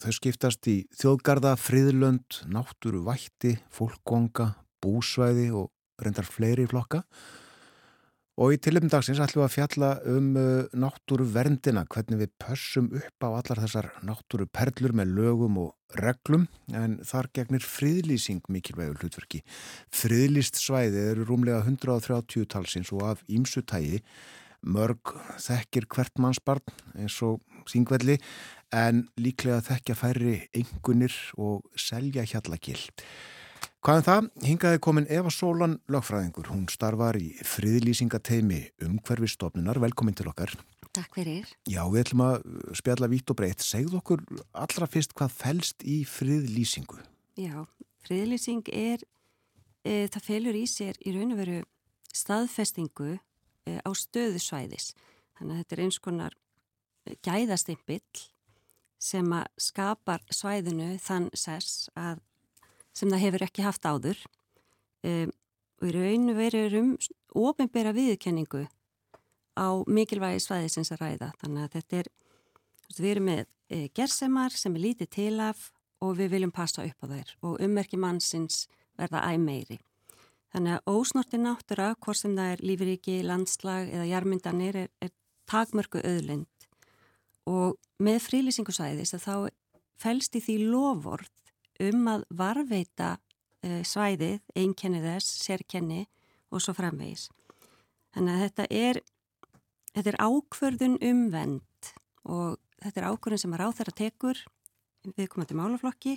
þau 0.00 0.12
skiptast 0.12 0.68
í 0.68 0.84
þjóðgarða, 1.00 1.56
friðlönd, 1.56 2.42
náttúru 2.52 3.02
vætti, 3.06 3.56
fólkkonga, 3.72 4.52
búsvæði 4.84 5.50
og 5.56 5.70
reyndar 6.00 6.28
fleiri 6.28 6.68
flokka. 6.68 7.02
Og 8.40 8.54
í 8.54 8.58
tilöfum 8.62 8.88
dagsins 8.88 9.18
ætlum 9.20 9.42
við 9.42 9.46
að 9.50 9.52
fjalla 9.52 9.88
um 10.08 10.28
uh, 10.40 10.68
náttúru 10.80 11.26
verndina, 11.28 11.82
hvernig 11.92 12.22
við 12.22 12.30
pössum 12.40 12.86
upp 12.96 13.26
á 13.26 13.28
allar 13.28 13.60
þessar 13.66 13.90
náttúru 14.08 14.46
perlur 14.48 14.94
með 14.96 15.10
lögum 15.18 15.58
og 15.60 15.98
reglum, 16.00 16.46
en 16.72 16.96
þar 17.04 17.28
gegnir 17.36 17.66
friðlýsing 17.66 18.40
mikilvægur 18.48 19.02
hlutverki. 19.02 19.42
Friðlýst 19.92 20.56
svæði 20.56 21.02
eru 21.10 21.26
rúmlega 21.28 21.60
130 21.66 22.48
talsins 22.48 22.94
og 22.96 23.04
af 23.10 23.20
ímsutægi, 23.28 24.00
mörg 24.64 25.12
þekkir 25.40 25.88
hvert 25.92 26.16
mannsbarn 26.20 26.72
eins 26.96 27.18
og 27.26 27.44
þingvelli, 27.68 28.16
en 28.72 29.04
líklega 29.20 29.60
þekkja 29.68 29.98
færri 30.00 30.38
engunir 30.56 31.12
og 31.36 31.68
selja 31.76 32.24
hjallakil. 32.24 32.80
Hvað 33.80 33.96
en 33.96 34.04
það? 34.04 34.26
Hingaði 34.44 34.78
komin 34.84 35.06
Eva 35.08 35.30
Sólan 35.32 35.78
lögfræðingur. 35.88 36.50
Hún 36.52 36.66
starfar 36.68 37.16
í 37.16 37.30
friðlýsingateimi 37.48 38.58
umhverfistofnunar. 38.84 39.80
Velkomin 39.80 40.18
til 40.18 40.28
okkar. 40.28 40.52
Takk 40.92 41.16
fyrir. 41.16 41.48
Já, 41.64 41.80
við 41.88 42.02
ætlum 42.02 42.24
að 42.26 42.44
spjalla 42.76 43.08
vitt 43.08 43.32
og 43.32 43.38
breytt. 43.40 43.64
Segð 43.64 43.96
okkur 43.96 44.20
allra 44.52 44.90
fyrst 44.90 45.16
hvað 45.16 45.32
fælst 45.32 45.88
í 45.88 46.02
friðlýsingu. 46.04 47.00
Já, 47.40 47.64
friðlýsing 48.04 48.68
er, 48.68 49.00
e, 49.80 50.04
það 50.12 50.28
felur 50.28 50.60
í 50.60 50.66
sér 50.68 51.00
í 51.00 51.16
raun 51.16 51.32
og 51.32 51.40
veru 51.40 51.58
staðfestingu 52.12 53.14
e, 53.16 53.80
á 53.80 53.90
stöðu 53.96 54.44
svæðis. 54.44 54.92
Þannig 55.40 55.54
að 55.56 55.62
þetta 55.62 55.78
er 55.78 55.86
eins 55.86 56.02
konar 56.04 56.36
gæðastimpill 57.24 58.28
sem 59.00 59.32
að 59.32 59.48
skapar 59.56 60.20
svæðinu 60.28 60.98
þann 61.00 61.32
sess 61.32 61.88
að 61.96 62.20
sem 63.00 63.08
það 63.08 63.24
hefur 63.24 63.46
ekki 63.46 63.64
haft 63.64 63.88
áður 63.88 64.20
um, 65.08 65.32
og 65.80 65.88
í 65.88 65.94
raun 65.96 66.34
veru 66.36 66.62
um 66.80 66.90
ofinbera 67.40 67.94
viðkenningu 67.96 68.66
á 69.56 69.68
mikilvægi 69.88 70.42
svæði 70.44 70.72
sem 70.72 70.86
það 70.88 71.02
ræða. 71.04 71.28
Þannig 71.40 71.66
að 71.66 71.76
þetta 71.76 72.00
er, 72.00 72.10
við 72.96 73.10
erum 73.10 73.28
með 73.30 73.42
e, 73.70 73.78
gersemar 73.96 74.56
sem 74.56 74.76
er 74.76 74.84
lítið 74.84 75.12
til 75.16 75.36
af 75.44 75.70
og 76.00 76.16
við 76.18 76.34
viljum 76.34 76.52
passa 76.54 76.84
upp 76.86 77.04
á 77.04 77.06
þær 77.12 77.32
og 77.46 77.62
ummerki 77.64 78.00
mannsins 78.00 78.66
verða 78.98 79.24
æg 79.30 79.40
meiri. 79.42 79.78
Þannig 80.50 80.76
að 80.76 80.94
ósnorti 80.96 81.38
náttúra, 81.38 81.92
hvort 82.02 82.18
sem 82.18 82.34
það 82.34 82.54
er 82.56 82.62
lífriki, 82.66 83.20
landslag 83.22 83.90
eða 83.92 84.08
jarmyndanir 84.10 84.78
er, 84.84 84.88
er 84.98 85.12
takmörku 85.50 86.02
öðlind 86.02 86.48
og 87.50 87.78
með 88.02 88.24
frílýsingusæðis 88.26 89.14
að 89.16 89.24
þá 89.26 89.34
fælst 90.00 90.36
í 90.36 90.42
því 90.44 90.56
lofvort 90.72 91.32
um 91.86 92.08
að 92.12 92.24
varveita 92.36 93.10
e, 93.64 93.80
svæðið, 93.86 94.40
einkenni 94.58 95.02
þess, 95.04 95.40
sérkenni 95.44 96.04
og 96.50 96.62
svo 96.64 96.74
framvegis. 96.76 97.28
Þannig 98.14 98.36
að 98.36 98.44
þetta 98.44 98.66
er, 98.74 99.00
þetta 99.94 100.12
er 100.12 100.20
ákvörðun 100.26 100.96
um 101.10 101.26
vend 101.32 101.92
og 102.26 102.58
þetta 102.82 103.02
er 103.02 103.08
ákvörðun 103.10 103.44
sem 103.44 103.54
að 103.54 103.62
ráð 103.62 103.76
þeirra 103.80 103.98
tekur 104.00 104.44
viðkomandi 105.16 105.56
málaflokki 105.56 106.16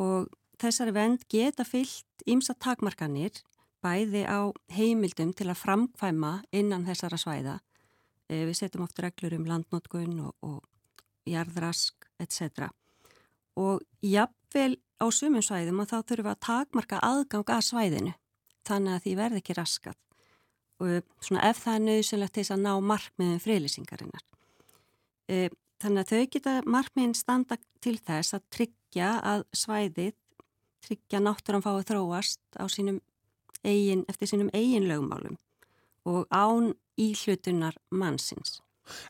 og 0.00 0.30
þessari 0.60 0.94
vend 0.96 1.24
geta 1.32 1.66
fyllt 1.66 2.24
ímsa 2.30 2.54
takmarkanir 2.56 3.42
bæði 3.84 4.24
á 4.28 4.52
heimildum 4.76 5.32
til 5.36 5.48
að 5.48 5.60
framkvæma 5.62 6.32
innan 6.56 6.84
þessara 6.88 7.18
svæða. 7.20 7.56
E, 8.28 8.44
við 8.46 8.56
setjum 8.58 8.84
oft 8.84 9.00
reglur 9.00 9.34
um 9.38 9.46
landnótkun 9.48 10.18
og, 10.26 10.34
og 10.44 10.60
jarðrask, 11.28 12.06
etc. 12.20 12.68
Og 13.56 13.80
jafnvel 14.50 14.78
á 15.00 15.06
sumum 15.12 15.42
svæðum 15.42 15.80
og 15.80 15.88
þá 15.88 15.98
þurfum 16.02 16.26
við 16.26 16.32
að 16.34 16.44
takmarka 16.44 17.00
aðgang 17.00 17.50
að 17.50 17.66
svæðinu 17.68 18.12
þannig 18.66 18.94
að 18.94 19.02
því 19.04 19.14
verði 19.16 19.40
ekki 19.40 19.56
raskat. 19.56 19.98
Og 20.80 21.02
svona 21.20 21.48
ef 21.50 21.60
það 21.62 21.74
er 21.74 21.84
nöðsynlegt 21.86 22.34
til 22.34 22.42
þess 22.42 22.54
að 22.54 22.64
ná 22.64 22.72
markmiðum 22.80 23.42
friðlýsingarinnar. 23.44 24.24
E, 25.28 25.50
þannig 25.80 26.02
að 26.02 26.10
þau 26.10 26.30
geta 26.34 26.54
markmiðin 26.66 27.14
standa 27.14 27.58
til 27.80 27.96
þess 27.98 28.36
að 28.36 28.46
tryggja 28.56 29.10
að 29.20 29.44
svæðið, 29.56 30.16
tryggja 30.86 31.20
náttúran 31.20 31.64
fái 31.64 31.84
þróast 31.88 32.40
á 32.56 32.64
sínum 32.68 33.00
eigin, 33.64 34.06
eftir 34.08 34.32
sínum 34.32 34.50
eigin 34.56 34.88
lögmálum 34.88 35.36
og 36.08 36.26
án 36.32 36.72
íhlutunar 37.00 37.76
mannsins. 37.92 38.60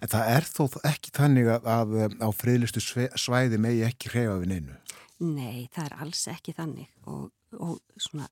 En 0.02 0.10
það 0.10 0.30
er 0.34 0.46
þó 0.46 0.64
ekki 0.90 1.12
þannig 1.14 1.48
að, 1.54 1.68
að 1.70 2.18
á 2.18 2.28
friðlistu 2.34 2.82
svæði 2.82 3.60
megi 3.62 3.86
ekki 3.86 4.10
hreyfa 4.12 4.40
við 4.42 4.50
neinu? 4.52 4.78
Nei, 5.20 5.68
það 5.72 5.86
er 5.86 5.96
alls 6.04 6.22
ekki 6.32 6.54
þannig 6.56 6.92
og, 7.10 7.28
og 7.60 7.80
svona 8.00 8.28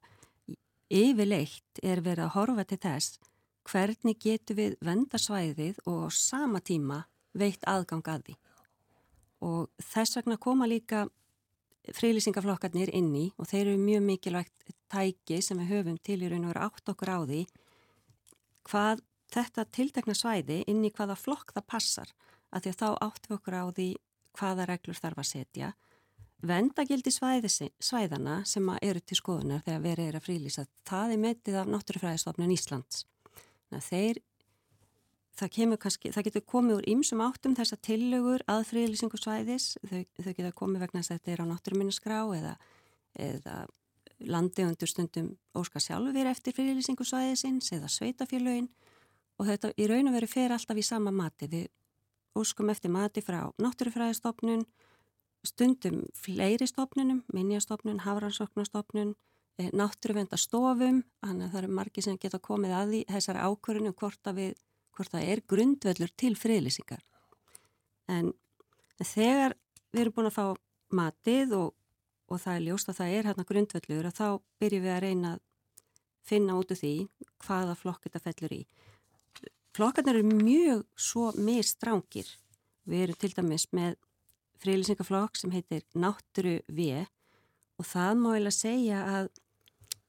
yfirleitt 0.88 1.82
er 1.84 2.00
verið 2.00 2.24
að 2.24 2.34
horfa 2.36 2.64
til 2.64 2.78
þess 2.80 3.18
hvernig 3.68 4.16
getur 4.22 4.56
við 4.56 4.76
venda 4.80 5.20
svæðið 5.20 5.82
og 5.90 6.08
á 6.08 6.10
sama 6.16 6.62
tíma 6.64 7.02
veitt 7.36 7.66
aðgang 7.68 8.06
að 8.08 8.24
því. 8.28 8.36
Og 9.44 9.84
þess 9.90 10.16
vegna 10.16 10.38
koma 10.40 10.66
líka 10.66 11.04
frílýsingaflokkarnir 11.94 12.90
inn 12.96 13.12
í 13.16 13.26
og 13.36 13.48
þeir 13.48 13.66
eru 13.66 13.82
mjög 13.82 14.06
mikilvægt 14.06 14.72
tæki 14.92 15.42
sem 15.44 15.60
við 15.60 15.72
höfum 15.74 16.00
til 16.04 16.18
í 16.22 16.30
raun 16.30 16.46
og 16.46 16.52
veru 16.52 16.64
átt 16.66 16.92
okkur 16.92 17.12
á 17.12 17.18
því 17.28 17.42
hvað 18.68 19.04
þetta 19.32 19.64
tiltekna 19.76 20.16
svæði 20.16 20.62
inn 20.68 20.84
í 20.84 20.92
hvaða 20.92 21.16
flokk 21.20 21.52
það 21.56 21.68
passar 21.68 22.12
að 22.52 22.64
því 22.64 22.72
að 22.72 22.80
þá 22.80 22.88
áttum 23.06 23.36
okkur 23.36 23.56
á 23.56 23.64
því 23.76 23.88
hvaða 24.38 24.68
reglur 24.68 25.00
þarf 25.00 25.22
að 25.22 25.30
setja 25.30 25.70
vendagildi 26.46 27.10
svæðana 27.10 28.40
sem 28.46 28.68
eru 28.82 29.00
til 29.02 29.18
skoðunar 29.18 29.64
þegar 29.66 29.84
verið 29.84 30.08
er 30.10 30.18
að 30.18 30.26
frílýsa 30.26 30.66
það 30.86 31.14
er 31.14 31.22
metið 31.22 31.58
af 31.58 31.70
Náttúrufræðistofnun 31.72 32.54
Íslands. 32.54 33.04
Þeir 33.68 34.20
það, 35.38 35.74
kannski, 35.82 36.12
það 36.14 36.28
getur 36.28 36.44
komið 36.48 36.78
úr 36.78 36.88
ýmsum 36.94 37.22
áttum 37.24 37.56
þessa 37.58 37.78
tillögur 37.84 38.44
að 38.50 38.64
frílýsingu 38.70 39.18
svæðis. 39.20 39.72
Þau, 39.86 40.02
þau 40.22 40.32
geta 40.32 40.54
komið 40.56 40.84
vegna 40.84 41.02
þess 41.02 41.12
að 41.12 41.18
þetta 41.18 41.34
er 41.34 41.42
á 41.42 41.50
náttúruminniskrá 41.52 42.20
eða, 42.38 42.54
eða 43.28 43.56
landi 44.18 44.66
undur 44.66 44.90
stundum 44.90 45.32
óska 45.58 45.82
sjálfur 45.82 46.30
eftir 46.30 46.56
frílýsingu 46.56 47.06
svæðisins 47.06 47.70
eða 47.76 47.90
sveitafélögin 47.92 48.70
og 49.38 49.46
þetta 49.46 49.70
í 49.78 49.86
raun 49.90 50.10
og 50.10 50.16
veru 50.18 50.30
fer 50.30 50.54
alltaf 50.54 50.78
í 50.78 50.86
sama 50.86 51.12
mati. 51.14 51.50
Við 51.50 51.68
óskum 52.38 52.70
eftir 52.72 52.90
mati 52.94 53.22
frá 53.22 53.44
náttúrufræðistofnun, 53.62 54.66
stundum 55.46 56.04
fleiri 56.14 56.66
stofnunum, 56.66 57.22
minnjastofnun, 57.32 58.00
hafransoknastofnun, 58.04 59.14
eh, 59.58 59.70
náttúruvendastofum, 59.70 61.02
þannig 61.24 61.44
að 61.46 61.52
það 61.52 61.62
eru 61.62 61.74
margi 61.78 62.02
sem 62.02 62.18
geta 62.18 62.38
komið 62.38 62.74
að 62.74 62.88
því 62.92 63.04
þessari 63.12 63.44
ákvörinu 63.44 63.94
hvort 63.94 64.22
hvort 64.98 65.14
það 65.14 65.28
er 65.30 65.44
grundvellur 65.46 66.12
til 66.18 66.34
friðlýsingar. 66.34 67.02
En 68.10 68.32
þegar 68.98 69.54
við 69.92 70.02
erum 70.02 70.16
búin 70.16 70.30
að 70.30 70.38
fá 70.38 70.46
matið 70.98 71.54
og, 71.58 71.68
og 72.28 72.42
það 72.42 72.56
er 72.56 72.64
ljóst 72.66 72.90
að 72.90 72.98
það 72.98 73.14
er 73.14 73.28
hérna 73.30 73.46
grundvellur 73.48 74.08
að 74.08 74.18
þá 74.18 74.28
byrjum 74.58 74.84
við 74.86 74.94
að 74.94 75.04
reyna 75.04 75.32
að 75.36 75.44
finna 76.28 76.58
út 76.58 76.74
úr 76.74 76.80
því 76.80 76.92
hvaða 77.46 77.78
flokk 77.78 78.08
þetta 78.08 78.24
fellur 78.26 78.56
í. 78.58 78.60
Flokkarnir 79.76 80.18
eru 80.18 80.38
mjög 80.42 80.84
svo 80.98 81.30
mistrángir. 81.38 82.28
Við 82.88 83.04
erum 83.04 83.18
til 83.20 83.30
dæmis 83.36 83.68
með 83.76 83.94
frílýsingaflokk 84.62 85.38
sem 85.38 85.52
heitir 85.54 85.84
Nátturu 85.98 86.58
V 86.68 87.04
og 87.78 87.86
það 87.86 88.20
má 88.20 88.30
eiginlega 88.34 88.56
segja 88.56 89.02
að 89.06 89.30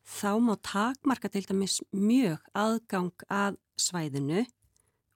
þá 0.10 0.32
má 0.42 0.54
takmarka 0.66 1.30
til 1.30 1.46
dæmis 1.46 1.80
mjög 1.94 2.42
aðgang 2.58 3.26
að 3.30 3.60
svæðinu 3.80 4.46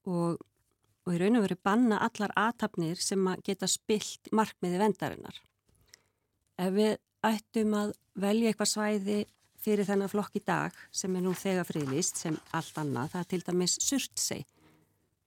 og, 0.06 0.38
og 0.38 1.10
í 1.16 1.20
raun 1.22 1.40
og 1.40 1.48
veru 1.48 1.58
banna 1.66 2.02
allar 2.06 2.34
aðtapnir 2.38 3.02
sem 3.02 3.24
að 3.28 3.42
geta 3.50 3.70
spilt 3.70 4.30
markmiði 4.32 4.82
vendarinnar. 4.82 5.40
Ef 6.62 6.74
við 6.76 6.98
ættum 7.26 7.74
að 7.80 7.96
velja 8.20 8.52
eitthvað 8.52 8.74
svæði 8.74 9.20
fyrir 9.64 9.88
þennan 9.88 10.12
flokk 10.12 10.36
í 10.38 10.44
dag 10.46 10.76
sem 10.92 11.16
er 11.16 11.24
nú 11.24 11.34
þegar 11.38 11.68
friðlist 11.68 12.20
sem 12.20 12.38
allt 12.54 12.78
annað, 12.78 13.14
það 13.14 13.24
er 13.24 13.30
til 13.32 13.44
dæmis 13.48 13.78
surtsei. 13.82 14.42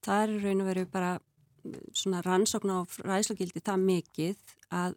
Það 0.04 0.22
er 0.22 0.34
raun 0.44 0.62
og 0.62 0.68
veru 0.70 0.84
bara 0.92 1.14
svona 1.96 2.22
rannsókn 2.24 2.72
á 2.72 2.78
ræðslugildi 3.06 3.62
það 3.64 3.84
mikið 3.84 4.54
að 4.74 4.96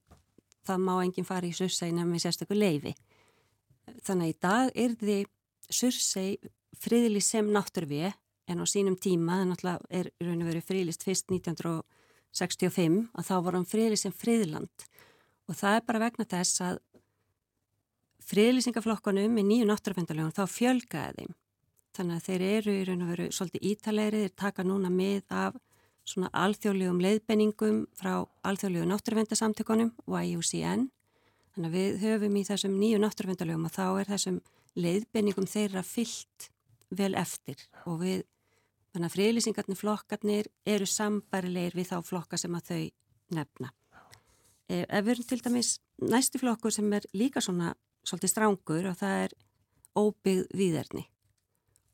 það 0.68 0.82
má 0.86 0.94
enginn 1.02 1.28
fara 1.28 1.50
í 1.50 1.56
surtsei 1.56 1.92
nefnum 1.92 2.16
við 2.16 2.26
sérstaklega 2.26 2.66
leifi. 2.66 2.96
Þannig 4.06 4.26
að 4.26 4.34
í 4.34 4.40
dag 4.46 4.72
er 4.84 4.96
því 5.00 5.20
surtsei 5.70 6.28
friðlist 6.80 7.34
sem 7.34 7.50
náttúrvið 7.54 8.12
en 8.50 8.62
á 8.62 8.66
sínum 8.70 8.98
tíma, 8.98 9.42
það 9.42 9.50
náttúrulega 9.52 9.90
er 10.00 10.12
raun 10.26 10.44
og 10.44 10.50
veru 10.50 10.62
friðlist 10.66 11.06
fyrst 11.06 11.30
1965 11.30 13.00
að 13.14 13.28
þá 13.30 13.36
vorum 13.46 13.68
friðlist 13.70 14.08
sem 14.08 14.16
friðland 14.16 14.88
og 15.50 15.58
það 15.58 15.80
er 15.80 15.86
bara 15.88 16.04
vegna 16.06 16.28
þess 16.30 16.62
að 16.66 16.80
friðlýsingaflokkanum 18.30 19.38
í 19.42 19.46
nýju 19.46 19.68
náttúrufendalögum 19.70 20.34
þá 20.36 20.44
fjölgaði 20.54 21.24
þeim. 21.24 21.38
Þannig 21.98 22.20
að 22.20 22.26
þeir 22.28 22.44
eru 22.46 22.74
í 22.76 22.84
raun 22.86 23.02
og 23.04 23.10
veru 23.10 23.28
svolítið 23.34 23.66
ítalegri, 23.72 24.20
þeir 24.26 24.36
taka 24.38 24.66
núna 24.68 24.92
mið 24.94 25.34
af 25.34 25.58
svona 26.10 26.30
alþjóðlegum 26.34 27.02
leiðbenningum 27.04 27.84
frá 27.98 28.14
alþjóðlegu 28.48 28.88
náttúrufendasamtökunum 28.90 29.92
og 30.08 30.16
IUCN. 30.20 30.88
Þannig 31.54 31.70
að 31.70 31.76
við 31.76 32.00
höfum 32.04 32.38
í 32.40 32.46
þessum 32.48 32.78
nýju 32.80 33.02
náttúrufendalögum 33.04 33.68
og 33.70 33.76
þá 33.76 33.86
er 33.88 34.10
þessum 34.14 34.40
leiðbenningum 34.80 35.50
þeirra 35.50 35.84
fyllt 35.86 36.50
vel 36.90 37.12
eftir 37.20 37.62
og 37.86 38.00
við, 38.02 38.24
þannig 38.94 39.10
að 39.10 39.16
friðlýsingarnir 39.18 39.80
flokkarnir 39.80 40.50
eru 40.66 40.88
sambarilegir 40.90 41.78
við 41.78 41.92
þá 41.92 41.98
flokka 42.06 42.40
sem 42.42 42.58
að 42.58 42.72
þau 42.72 42.82
nefna. 43.38 43.72
Ef 44.70 45.06
við 45.06 45.14
erum 45.16 45.30
til 45.30 45.42
dæmis 45.46 45.76
næsti 46.02 46.42
flokkur 46.42 46.74
sem 46.74 46.90
er 46.94 47.06
líka 47.18 47.42
svona 47.42 47.74
svolítið 48.06 48.34
strángur 48.34 48.90
og 48.90 48.98
það 48.98 49.24
er 49.28 49.38
óbyggð 49.98 50.52
výðerni 50.58 51.06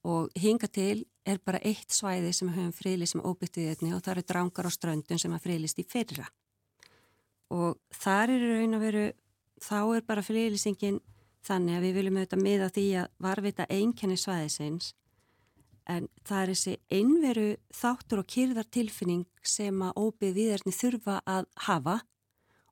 og 0.06 0.34
hinga 0.38 0.70
til 0.70 1.06
er 1.26 1.40
bara 1.42 1.62
eitt 1.66 1.94
svæði 1.94 2.32
sem 2.36 2.50
við 2.52 2.60
höfum 2.60 2.74
friðlist 2.78 3.16
sem 3.16 3.24
óbyggt 3.26 3.58
výðerni 3.58 3.94
og 3.96 4.04
það 4.06 4.12
eru 4.14 4.26
drángar 4.30 4.70
á 4.70 4.72
ströndun 4.76 5.22
sem 5.22 5.34
að 5.34 5.46
friðlist 5.48 5.82
í 5.82 5.86
fyrra. 5.90 6.28
Og 7.54 7.80
þar 7.94 8.36
eru 8.36 8.52
raun 8.60 8.78
að 8.78 8.86
veru 8.86 9.06
þá 9.66 9.80
er 9.96 10.06
bara 10.06 10.26
friðlýsingin 10.26 11.02
þannig 11.46 11.78
að 11.78 11.88
við 11.88 11.98
viljum 12.00 12.20
auðvitað 12.20 12.46
miða 12.46 12.70
því 12.76 12.86
að 13.02 13.10
varvita 13.26 13.68
einkenni 13.70 14.18
svæðisins. 14.20 14.94
En 15.86 16.08
það 16.26 16.42
er 16.42 16.52
þessi 16.54 16.76
einveru 16.98 17.50
þáttur 17.74 18.22
og 18.24 18.30
kyrðartilfinning 18.34 19.26
sem 19.46 19.84
að 19.86 20.00
óbyð 20.02 20.38
viðarni 20.40 20.74
þurfa 20.74 21.20
að 21.30 21.50
hafa. 21.68 22.00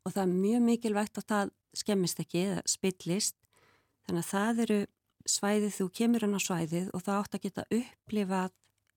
Og 0.03 0.15
það 0.15 0.23
er 0.23 0.33
mjög 0.33 0.65
mikilvægt 0.69 1.21
að 1.21 1.29
það 1.29 1.53
skemmist 1.77 2.21
ekki 2.21 2.45
eða 2.47 2.63
spillist. 2.69 3.37
Þannig 4.05 4.25
að 4.25 4.31
það 4.33 4.63
eru 4.65 4.79
svæðið 5.29 5.77
þú 5.77 5.87
kemur 5.99 6.25
hann 6.25 6.37
á 6.37 6.41
svæðið 6.43 6.89
og 6.93 7.05
það 7.05 7.21
átt 7.21 7.37
að 7.37 7.45
geta 7.47 7.65
upplifað 7.79 8.51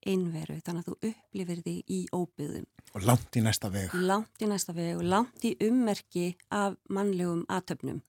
einveru 0.07 0.57
þannig 0.63 0.83
að 0.83 0.89
þú 0.89 1.11
upplifir 1.11 1.63
því 1.67 1.77
í 1.91 2.01
óbyðum 2.15 2.67
Og 2.97 3.05
langt 3.05 3.37
í 3.37 3.43
næsta 3.45 3.69
veg. 3.73 3.95
langt 3.95 4.43
í 4.43 4.49
næsta 4.49 4.73
veg 4.77 4.97
og 4.97 5.05
langt 5.05 5.45
í 5.45 5.57
ummerki 5.67 6.37
af 6.55 6.77
mannlegum 6.89 7.45
aðtöfnum 7.53 8.01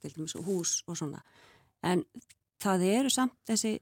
til 0.00 0.12
dæmis 0.16 0.34
hús 0.46 0.82
og 0.88 0.98
svona. 0.98 1.22
En 1.82 2.04
það 2.62 2.86
eru 2.90 3.12
samt 3.12 3.36
þessi 3.48 3.78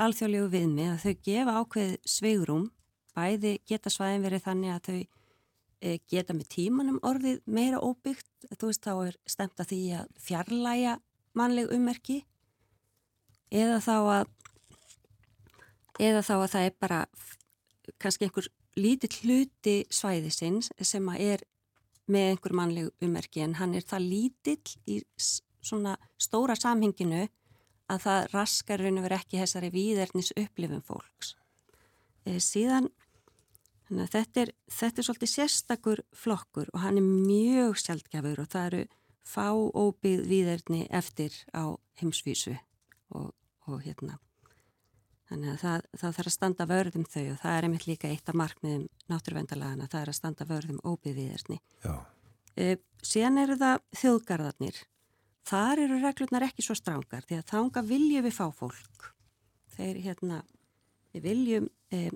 alþjóðlegu 0.00 0.50
viðmi 0.54 0.86
að 0.90 1.04
þau 1.04 1.14
gefa 1.26 1.56
ákveð 1.60 1.96
sveigrum 2.08 2.68
bæði 3.16 3.58
geta 3.68 3.92
svæðin 3.92 4.24
verið 4.24 4.44
þannig 4.46 4.74
að 4.74 4.88
þau 4.88 5.00
e, 5.00 5.98
geta 6.08 6.36
með 6.36 6.50
tímanum 6.54 7.00
orðið 7.06 7.42
meira 7.46 7.82
óbyggt. 7.82 8.30
Þú 8.56 8.70
veist 8.70 8.86
þá 8.86 8.92
er 9.08 9.18
stemt 9.28 9.60
að 9.60 9.72
því 9.74 9.80
að 10.00 10.10
fjarlæga 10.24 10.96
mannleg 11.36 11.74
ummerki 11.74 12.22
eða 13.50 13.80
þá 13.82 13.96
að 13.98 14.30
eða 16.00 16.22
þá 16.24 16.34
að 16.38 16.50
það 16.54 16.66
er 16.66 16.76
bara 16.80 17.00
kannski 18.00 18.26
einhver 18.26 18.48
lítill 18.78 19.12
hluti 19.24 19.76
svæðisins 19.92 20.70
sem 20.86 21.08
að 21.12 21.24
er 21.34 21.44
með 22.10 22.32
einhver 22.32 22.56
mannleg 22.56 23.04
ummerki 23.04 23.42
en 23.44 23.58
hann 23.60 23.74
er 23.78 23.84
það 23.86 24.06
lítill 24.06 24.76
í 24.90 25.00
svona 25.18 25.96
stóra 26.20 26.56
samhenginu 26.58 27.26
að 27.90 28.06
það 28.06 28.30
raskar 28.34 28.82
raun 28.82 29.00
og 29.00 29.06
verið 29.06 29.24
ekki 29.24 29.40
þessari 29.40 29.70
víðernis 29.74 30.32
upplifum 30.38 30.82
fólks. 30.86 31.34
E, 32.24 32.38
síðan, 32.42 32.88
þetta 33.90 34.44
er, 34.44 34.52
þetta 34.70 35.02
er 35.02 35.08
svolítið 35.08 35.32
sérstakur 35.34 36.02
flokkur 36.14 36.70
og 36.72 36.84
hann 36.84 37.00
er 37.00 37.06
mjög 37.06 37.78
sjaldgafur 37.82 38.44
og 38.44 38.50
það 38.52 38.68
eru 38.70 38.82
fá 39.26 39.50
óbyggð 39.50 40.26
víðerni 40.30 40.84
eftir 40.90 41.34
á 41.50 41.74
heimsvísu 42.00 42.54
og, 43.14 43.30
og 43.76 43.84
hérna. 43.84 44.18
Þannig 45.30 45.52
að 45.52 45.60
það, 45.62 45.84
það 46.00 46.14
þarf 46.16 46.28
að 46.28 46.34
standa 46.34 46.66
vörðum 46.66 47.04
þau 47.06 47.24
og 47.30 47.36
það 47.38 47.56
er 47.56 47.66
einmitt 47.66 47.84
líka 47.86 48.08
eitt 48.10 48.30
af 48.30 48.38
markmiðum 48.40 48.86
náttúruvendalagana, 49.12 49.86
það 49.90 50.00
er 50.00 50.10
að 50.10 50.16
standa 50.18 50.46
vörðum. 50.48 50.80
Já. 51.84 51.92
E, 52.58 52.72
síðan 53.06 53.38
eru 53.44 53.56
það 53.60 53.84
þjóðgarðarnir. 54.00 54.80
Þar 55.50 55.82
eru 55.84 56.00
reglurnar 56.02 56.46
ekki 56.48 56.64
svo 56.66 56.74
strángar 56.78 57.22
því 57.28 57.38
að 57.38 57.46
þanga 57.52 57.84
viljum 57.86 58.26
við 58.26 58.34
fá 58.40 58.48
fólk. 58.58 59.06
Þeir 59.76 60.02
hérna, 60.08 60.40
við 61.14 61.28
viljum, 61.28 61.70
e, 61.94 62.10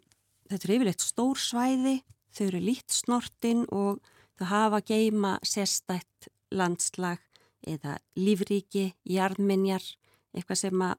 þetta 0.51 0.69
er 0.69 0.75
yfirleitt 0.75 1.07
stór 1.07 1.39
svæði, 1.39 1.95
þau 2.35 2.45
eru 2.49 2.65
lít 2.67 2.99
snortin 2.99 3.63
og 3.71 4.03
þau 4.41 4.47
hafa 4.51 4.83
geima 4.91 5.37
sérstætt 5.47 6.33
landslag 6.51 7.23
eða 7.63 8.01
lífríki, 8.19 8.91
jarðminjar, 9.07 9.87
eitthvað 10.35 10.65
sem 10.67 10.83
að 10.83 10.99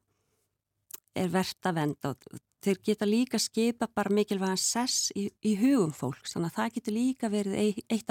er 1.16 1.32
verðt 1.34 1.70
að 1.70 1.78
venda 1.80 2.12
og 2.16 2.42
þeir 2.66 2.80
geta 2.88 3.06
líka 3.06 3.38
skipa 3.40 3.88
bara 3.94 4.10
mikilvægan 4.14 4.58
sess 4.58 5.12
í, 5.16 5.28
í 5.46 5.54
hugum 5.60 5.92
fólks 5.94 6.34
þannig 6.34 6.50
að 6.52 6.56
það 6.60 6.72
getur 6.78 6.96
líka 6.96 7.30
verið 7.30 7.58
ei- 7.62 7.84
eitt 7.94 8.10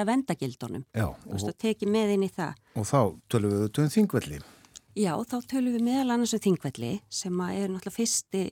Já, 0.95 1.09
þú 1.25 1.33
veist 1.35 1.49
og, 1.49 1.55
að 1.55 1.59
teki 1.65 1.87
með 1.91 2.13
inn 2.15 2.27
í 2.27 2.31
það. 2.31 2.55
og 2.79 2.87
þá 2.87 3.01
tölum 3.29 3.55
við 3.55 3.81
um 3.83 3.91
þingvelli. 3.97 4.39
já 4.95 5.13
þá 5.27 5.37
tölum 5.51 5.75
við 5.75 5.83
meðal 5.89 6.11
annars 6.15 6.35
um 6.35 6.45
þingvelli 6.47 6.93
sem 7.11 7.41
að 7.41 7.59
er 7.59 7.69
náttúrulega 7.75 7.99
fyrsti 7.99 8.45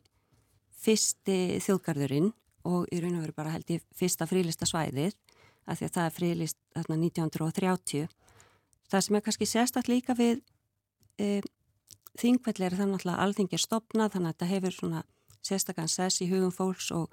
fyrsti 0.82 1.38
þjóðgarðurinn 1.62 2.32
og 2.66 2.86
í 2.94 3.00
raun 3.02 3.16
og 3.18 3.22
veru 3.26 3.36
bara 3.36 3.52
held 3.54 3.70
ég 3.70 3.82
fyrsta 3.94 4.26
frílista 4.30 4.66
svæðið 4.66 5.14
af 5.70 5.78
því 5.78 5.86
að 5.86 5.94
það 5.96 6.06
er 6.08 6.16
frílist 6.16 6.58
þarna 6.74 6.96
1930 6.98 8.08
það 8.90 9.04
sem 9.06 9.16
er 9.18 9.24
kannski 9.26 9.46
sérstætt 9.46 9.88
líka 9.90 10.16
við 10.18 10.40
e, 11.22 11.40
þingvelli 12.20 12.66
er 12.66 12.76
það 12.76 12.90
náttúrulega 12.92 13.26
alþingi 13.26 13.56
er 13.56 13.62
stopnað 13.62 14.14
þannig 14.14 14.28
að 14.28 14.34
þetta 14.34 14.50
hefur 14.52 14.76
svona 14.76 15.02
sérstakann 15.42 15.90
sess 15.90 16.22
í 16.22 16.28
hugum 16.30 16.52
fólks 16.54 16.90
og, 16.94 17.12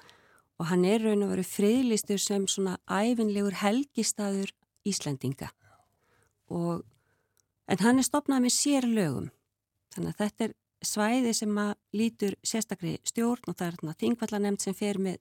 og 0.59 0.69
hann 0.69 0.85
er 0.85 1.03
raun 1.03 1.25
og 1.25 1.33
veru 1.33 1.45
friðlistur 1.47 2.21
sem 2.21 2.47
svona 2.47 2.77
æfinlegur 2.85 3.57
helgistaður 3.61 4.53
Íslendinga. 4.87 5.49
Og 6.49 6.83
en 7.69 7.83
hann 7.83 7.99
er 7.99 8.07
stopnað 8.07 8.45
með 8.45 8.55
sér 8.55 8.87
lögum 8.87 9.29
þannig 9.93 10.13
að 10.13 10.21
þetta 10.23 10.47
er 10.47 10.57
svæði 10.85 11.33
sem 11.35 11.57
að 11.59 11.73
lítur 11.99 12.35
sérstakri 12.45 12.97
stjórn 13.07 13.51
og 13.51 13.57
það 13.57 13.67
er 13.67 13.79
þarna 13.79 13.97
þingvallanemnd 13.99 14.63
sem 14.63 14.75
fer 14.77 14.99
með, 15.01 15.17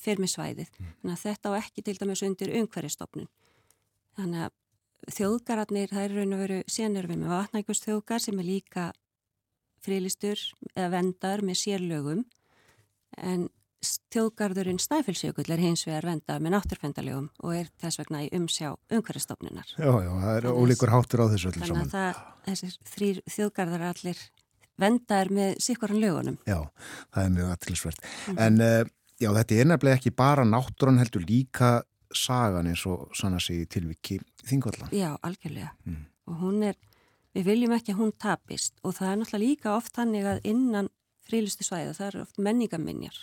fer 0.00 0.22
með 0.22 0.32
svæðið. 0.34 0.70
Þannig 0.80 1.14
að 1.14 1.24
þetta 1.24 1.52
á 1.52 1.58
ekki 1.60 1.84
til 1.86 1.96
dæmis 2.00 2.24
undir 2.26 2.54
umhverjastofnun 2.62 3.28
þannig 4.16 4.46
að 4.46 4.54
þjóðgararnir, 5.16 5.90
það 5.92 6.02
er 6.02 6.14
raun 6.16 6.34
og 6.34 6.40
veru 6.42 6.62
við 6.66 7.18
með 7.20 7.28
vatnækust 7.30 7.86
þjóðgar 7.86 8.22
sem 8.24 8.38
er 8.40 8.48
líka 8.48 8.86
friðlistur 9.86 10.42
eða 10.74 10.90
vendar 10.96 11.42
með 11.46 11.60
sérlögum 11.62 12.24
en 13.16 13.46
þjóðgarðurinn 14.10 14.80
Snæfellsjökull 14.82 15.46
er 15.54 15.60
hins 15.62 15.84
vegar 15.86 16.06
vendað 16.08 16.40
með 16.42 16.54
náttúrfendalögum 16.56 17.26
og 17.44 17.52
er 17.54 17.68
þess 17.82 18.00
vegna 18.00 18.22
í 18.24 18.30
umsjá 18.34 18.72
umhverjastofnunar 18.92 19.68
Já, 19.76 19.86
já, 19.86 20.10
það 20.10 20.32
er 20.32 20.46
Þannig 20.46 20.50
að- 20.50 20.58
ólíkur 20.62 20.92
háttur 20.94 21.22
á 21.22 21.26
þessu 21.32 21.50
öllu 21.52 21.60
þannig 21.62 21.70
saman. 21.70 21.86
að 21.86 21.94
það, 21.94 22.22
þessir 22.48 22.78
þrýr 22.94 23.20
þjóðgarðar 23.36 23.84
allir 23.90 24.22
vendaðir 24.82 25.30
með 25.38 25.52
sikvaran 25.68 26.00
lögunum 26.02 26.38
Já, 26.48 26.58
það 27.14 27.22
er 27.24 27.30
mjög 27.36 27.52
aðtilsvert. 27.54 28.00
Mhm. 28.26 28.38
En 28.46 28.60
uh, 28.60 28.90
já, 29.22 29.30
þetta 29.38 29.60
er 29.60 29.70
nefnilega 29.70 30.00
ekki 30.00 30.14
bara 30.16 30.44
náttúran 30.44 30.98
heldur 31.00 31.24
líka 31.28 31.70
sagan 32.16 32.66
eins 32.72 32.82
og 32.90 33.08
sanna 33.16 33.38
sig 33.40 33.62
í 33.62 33.68
tilviki 33.68 34.18
þingvalla. 34.46 34.88
Já, 34.94 35.14
algjörlega. 35.22 35.72
Mm. 35.86 36.04
Og 36.28 36.36
hún 36.42 36.62
er, 36.68 36.76
við 37.36 37.48
viljum 37.50 37.76
ekki 37.76 37.92
að 37.92 38.00
hún 38.00 38.12
tapist 38.16 38.80
og 38.82 38.96
það 38.96 39.12
er 39.12 39.20
náttúrulega 39.20 39.44
líka 39.44 39.76
oft 39.76 39.96
þannig 39.96 40.28
að 40.30 40.44
innan 40.48 40.90
frílustu 41.26 41.66
svæða 41.66 41.96
það 41.98 42.08
eru 42.10 42.22
oft 42.24 42.38
menningaminjar 42.40 43.18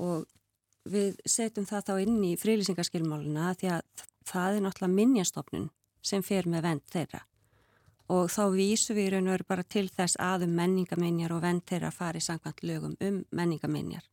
og 0.00 0.26
við 0.84 1.20
setjum 1.24 1.66
það 1.68 1.86
þá 1.88 1.94
inn 2.04 2.18
í 2.26 2.34
frílýsingaskilmáluna 2.40 3.54
því 3.60 3.70
að 3.76 4.04
það 4.28 4.56
er 4.56 4.64
náttúrulega 4.64 4.98
minjastofnun 4.98 5.70
sem 6.04 6.24
fer 6.24 6.48
með 6.50 6.66
vend 6.68 6.84
þeirra. 6.92 7.22
Og 8.12 8.28
þá 8.28 8.42
vísum 8.52 8.98
við 8.98 9.06
í 9.06 9.12
raun 9.14 9.28
og 9.30 9.36
veru 9.38 9.46
bara 9.48 9.64
til 9.64 9.86
þess 9.88 10.18
að 10.20 10.44
um 10.44 10.56
menningaminjar 10.58 11.32
og 11.32 11.44
vend 11.44 11.64
þeirra 11.70 11.92
fari 11.94 12.20
samkvæmt 12.20 12.64
lögum 12.68 12.96
um 13.00 13.22
menningaminjar 13.32 14.04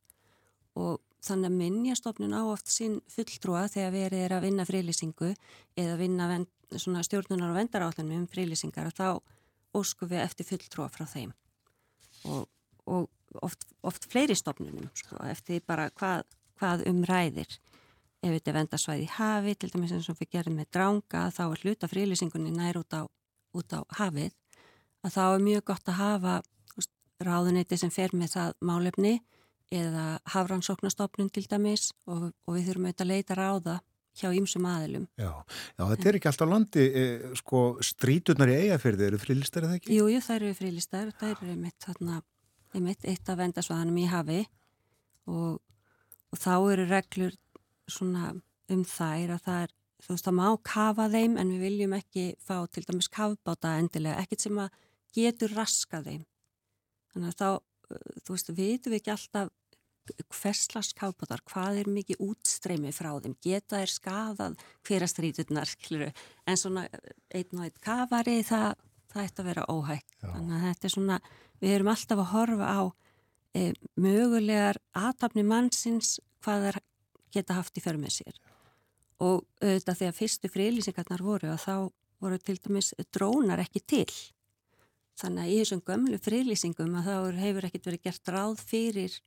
og 0.79 1.01
þannig 1.19 1.49
að 1.49 1.57
minjastofnun 1.59 2.37
á 2.39 2.41
oft 2.47 2.71
sinn 2.71 3.01
fulltrúa 3.11 3.65
þegar 3.67 3.91
verið 3.91 4.23
er 4.23 4.35
að 4.37 4.45
vinna 4.47 4.65
frílýsingu 4.65 5.33
eða 5.75 5.97
vinna 5.99 6.29
vend, 6.31 6.47
stjórnunar 6.77 7.51
og 7.51 7.57
vendarállunum 7.59 8.23
um 8.23 8.27
frílýsingar 8.29 8.89
og 8.89 8.95
þá 8.97 9.07
óskum 9.77 10.11
við 10.11 10.23
eftir 10.25 10.47
fulltrúa 10.47 10.89
frá 10.91 11.05
þeim. 11.07 11.33
Og, 12.27 12.47
og 12.85 13.09
oft, 13.41 13.65
oft 13.83 14.07
fleiri 14.11 14.35
stofnunum 14.35 14.89
sko, 14.95 15.17
eftir 15.31 15.63
bara 15.67 15.89
hvað, 15.89 16.23
hvað 16.59 16.85
umræðir 16.91 17.59
ef 18.21 18.35
þetta 18.35 18.55
vendasvæði 18.59 19.07
í 19.07 19.11
hafi 19.15 19.55
til 19.57 19.71
dæmis 19.73 19.93
eins 19.95 20.09
og 20.11 20.19
við 20.19 20.35
gerum 20.35 20.59
með 20.59 20.69
dránga 20.75 21.25
þá 21.33 21.43
er 21.47 21.63
hluta 21.63 21.89
frílýsingunni 21.89 22.53
nær 22.53 22.81
út 22.81 22.93
á, 22.93 23.01
út 23.57 23.73
á 23.73 23.81
hafið. 23.97 24.35
Að 25.01 25.15
þá 25.15 25.23
er 25.25 25.45
mjög 25.47 25.63
gott 25.71 25.89
að 25.89 26.01
hafa 26.01 26.35
ráðuneyti 27.21 27.77
sem 27.77 27.93
fer 27.93 28.13
með 28.17 28.35
það 28.35 28.53
málefni 28.65 29.15
eða 29.71 30.19
hafrannsóknastofnun 30.33 31.31
til 31.33 31.45
dæmis 31.49 31.91
og, 32.05 32.29
og 32.45 32.57
við 32.57 32.67
þurfum 32.69 32.87
auðvitað 32.89 33.05
að 33.05 33.11
leita 33.13 33.37
ráða 33.39 33.75
hjá 34.19 34.29
ýmsum 34.35 34.65
aðilum. 34.67 35.07
Já, 35.19 35.31
já, 35.77 35.83
þetta 35.83 36.09
er 36.09 36.17
ekki 36.19 36.29
alltaf 36.31 36.49
landi, 36.51 36.85
e, 36.85 37.33
sko, 37.39 37.61
stríturnar 37.85 38.51
í 38.51 38.57
eigafyrði 38.65 39.07
eru 39.07 39.19
frílistar 39.21 39.67
eða 39.67 39.77
ekki? 39.79 39.93
Jú, 39.95 40.07
jú, 40.11 40.21
þær 40.25 40.39
eru 40.41 40.57
frílistar, 40.57 41.11
þær 41.19 41.33
eru 41.33 41.51
einmitt, 41.55 41.77
þarna, 41.85 42.21
einmitt 42.75 43.07
eitt 43.07 43.31
af 43.31 43.39
vendasvæðanum 43.39 44.01
í 44.01 44.07
hafi 44.11 44.39
og, 45.31 45.61
og 46.31 46.41
þá 46.41 46.53
eru 46.73 46.87
reglur 46.89 47.37
svona 47.91 48.33
um 48.71 48.83
þær 48.87 49.35
að 49.37 49.45
það 49.47 49.63
er, 49.65 49.73
þú 50.01 50.13
veist, 50.13 50.27
það 50.27 50.37
má 50.39 50.45
kafa 50.71 51.07
þeim 51.13 51.39
en 51.39 51.55
við 51.55 51.65
viljum 51.67 51.97
ekki 51.97 52.27
fá 52.41 52.55
til 52.71 52.85
dæmis 52.87 53.11
kafbáta 53.11 53.75
endilega, 53.79 54.23
ekkert 54.23 54.45
sem 54.47 54.61
að 54.61 54.77
getur 55.15 55.55
raska 55.55 56.01
þeim. 56.05 56.23
Þannig 57.11 57.33
að 57.33 57.41
þá, 57.41 57.49
uh, 57.91 58.21
þú 58.23 58.35
veist, 58.35 58.53
vitum 58.55 58.93
við 58.93 59.01
ekki 59.01 59.15
alltaf 59.15 59.51
hverslas 60.31 60.91
kafbátar, 60.97 61.43
hvað 61.47 61.81
er 61.81 61.89
mikið 61.91 62.21
útstreymi 62.25 62.93
frá 62.95 63.11
þeim, 63.21 63.35
geta 63.43 63.81
er 63.81 63.91
skafað 63.91 64.57
hverastrýturnar, 64.87 65.73
en 66.47 66.59
svona 66.59 66.87
einn 67.29 67.59
og 67.59 67.65
einn 67.67 67.83
kafari, 67.83 68.39
það, 68.47 68.81
það 69.13 69.27
ætti 69.27 69.43
að 69.43 69.49
vera 69.51 69.67
óhægt. 69.69 70.09
Já. 70.17 70.27
Þannig 70.33 70.57
að 70.57 70.65
þetta 70.67 70.89
er 70.89 70.95
svona, 70.95 71.19
við 71.61 71.75
erum 71.77 71.93
alltaf 71.93 72.23
að 72.23 72.31
horfa 72.33 72.73
á 72.73 72.81
e, 73.53 73.67
mögulegar 73.95 74.81
aðtapni 74.97 75.45
mannsins 75.47 76.17
hvað 76.41 76.67
þær 76.67 76.81
geta 77.31 77.59
haft 77.59 77.77
í 77.77 77.85
för 77.85 78.01
með 78.01 78.17
sér. 78.19 78.43
Og 79.21 79.45
auðvitað 79.61 79.99
þegar 80.01 80.17
fyrstu 80.17 80.49
frílýsingarnar 80.51 81.23
voru 81.23 81.53
að 81.53 81.65
þá 81.67 81.75
voru 82.21 82.37
til 82.41 82.57
dæmis 82.61 82.93
drónar 83.13 83.61
ekki 83.61 83.81
til 83.85 84.09
Þannig 85.21 85.43
að 85.43 85.51
í 85.51 85.57
þessum 85.59 85.81
gömlu 85.85 86.19
friðlýsingum 86.21 86.95
að 86.97 87.09
þá 87.09 87.41
hefur 87.41 87.67
ekkert 87.67 87.89
verið 87.89 88.05
gert 88.07 88.31
ráð 88.33 88.63
fyrir 88.71 89.17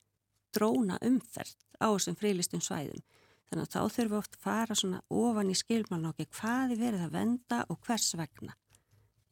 dróna 0.54 0.98
umferð 1.04 1.56
á 1.80 1.86
þessum 1.90 2.18
friðlýstum 2.20 2.62
svæðum. 2.64 3.02
Þannig 3.48 3.66
að 3.66 3.74
þá 3.74 3.94
þurfum 3.96 4.12
við 4.12 4.18
oft 4.18 4.36
að 4.36 4.44
fara 4.44 4.76
svona 4.78 5.00
ofan 5.12 5.50
í 5.52 5.56
skilmálnokki 5.58 6.28
hvað 6.32 6.74
er 6.74 6.80
verið 6.80 7.04
að 7.04 7.16
venda 7.18 7.60
og 7.70 7.80
hvers 7.86 8.14
vegna. 8.18 8.56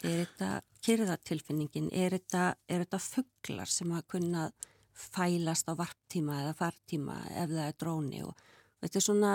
Er 0.03 0.25
þetta 0.25 0.51
kyrðatilfinningin, 0.83 1.89
er 1.95 2.17
þetta, 2.17 2.53
þetta 2.69 3.01
fugglar 3.03 3.71
sem 3.71 3.93
að 3.95 4.07
kunna 4.11 4.49
fælast 4.93 5.71
á 5.71 5.75
varptíma 5.79 6.43
eða 6.43 6.57
fartíma 6.59 7.19
ef 7.31 7.53
það 7.53 7.65
er 7.65 7.77
dróni 7.81 8.23
og, 8.27 8.33
og 8.35 8.85
þetta 8.85 8.99
er 8.99 9.07
svona 9.07 9.35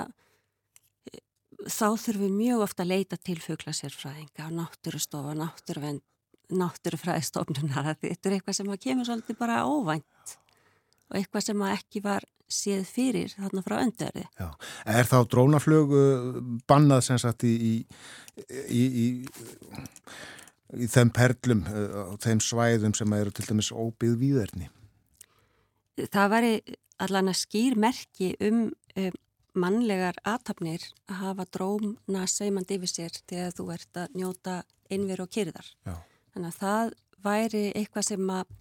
þá 1.65 1.87
þurfum 1.97 2.25
við 2.27 2.35
mjög 2.37 2.65
ofta 2.67 2.83
að 2.83 2.91
leita 2.91 3.17
til 3.17 3.37
fugglasérfræðinga, 3.41 4.49
náttúrustofa, 4.53 5.33
náttúruvend, 5.39 6.03
náttúrufræðistofnunar. 6.53 7.95
Þetta 7.97 8.29
er 8.29 8.37
eitthvað 8.37 8.59
sem 8.59 8.75
kemur 8.83 9.07
svolítið 9.09 9.39
bara 9.39 9.63
óvænt 9.65 10.37
og 11.09 11.19
eitthvað 11.19 11.47
sem 11.47 11.63
að 11.63 11.75
ekki 11.77 12.03
var 12.05 12.27
séð 12.47 12.85
fyrir 12.87 13.33
þarna 13.35 13.63
frá 13.65 13.75
öndverði. 13.81 14.23
Já. 14.39 14.49
Er 14.87 15.09
þá 15.09 15.17
drónaflög 15.31 15.93
uh, 15.95 16.39
bannað 16.69 17.03
sem 17.09 17.19
sagt 17.21 17.43
í, 17.47 17.53
í, 17.67 18.83
í, 18.87 19.05
í, 20.77 20.87
þeim 20.87 21.11
perlum 21.15 21.65
uh, 21.67 22.13
og 22.13 22.19
þeim 22.23 22.41
svæðum 22.43 22.95
sem 22.97 23.15
eru 23.19 23.35
til 23.35 23.47
dæmis 23.49 23.73
óbyggð 23.75 24.19
výðerni? 24.23 24.71
Það 26.13 26.33
væri 26.35 26.53
allan 27.03 27.31
að 27.33 27.41
skýr 27.41 27.77
merki 27.79 28.31
um, 28.47 28.67
um 28.97 29.17
mannlegar 29.57 30.17
aðtapnir 30.27 30.83
að 31.09 31.21
hafa 31.23 31.45
drómna 31.55 32.27
seimand 32.29 32.71
yfir 32.73 32.91
sér 32.91 33.19
þegar 33.25 33.55
þú 33.57 33.67
ert 33.73 33.99
að 34.03 34.17
njóta 34.21 34.55
einveru 34.93 35.25
og 35.25 35.33
kyrðar. 35.33 35.71
Já. 35.87 35.95
Þannig 36.35 36.53
að 36.53 36.59
það 36.61 36.95
væri 37.25 37.63
eitthvað 37.73 38.07
sem 38.11 38.31
að 38.31 38.55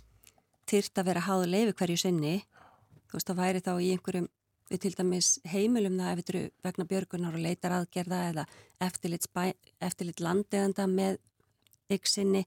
þyrrt 0.71 1.01
að 1.01 1.09
vera 1.11 1.25
háðu 1.27 1.51
leifi 1.51 1.77
hverju 1.79 2.01
sinni. 2.01 2.37
Þú 3.07 3.19
veist, 3.19 3.31
það 3.31 3.41
væri 3.41 3.63
þá 3.63 3.73
í 3.77 3.91
einhverjum, 3.95 4.29
við 4.71 4.83
til 4.83 4.95
dæmis 4.99 5.29
heimilum 5.47 5.99
það 6.01 6.13
ef 6.13 6.21
þetta 6.21 6.35
eru 6.35 6.45
vegna 6.67 6.89
björgunar 6.91 7.37
og 7.39 7.45
leitar 7.45 7.75
aðgerða 7.77 8.23
eða 8.31 8.47
eftirlit, 8.87 9.29
eftirlit 9.81 10.23
landeðanda 10.25 10.89
með 10.91 11.21
yksinni. 11.97 12.43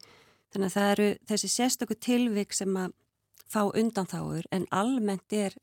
Þannig 0.52 0.68
að 0.72 0.76
það 0.76 0.92
eru 0.94 1.10
þessi 1.30 1.52
sérstöku 1.54 1.96
tilvik 1.96 2.56
sem 2.58 2.76
að 2.80 2.96
fá 3.50 3.62
undanþáur 3.70 4.50
en 4.54 4.68
almennt 4.76 5.34
er 5.34 5.56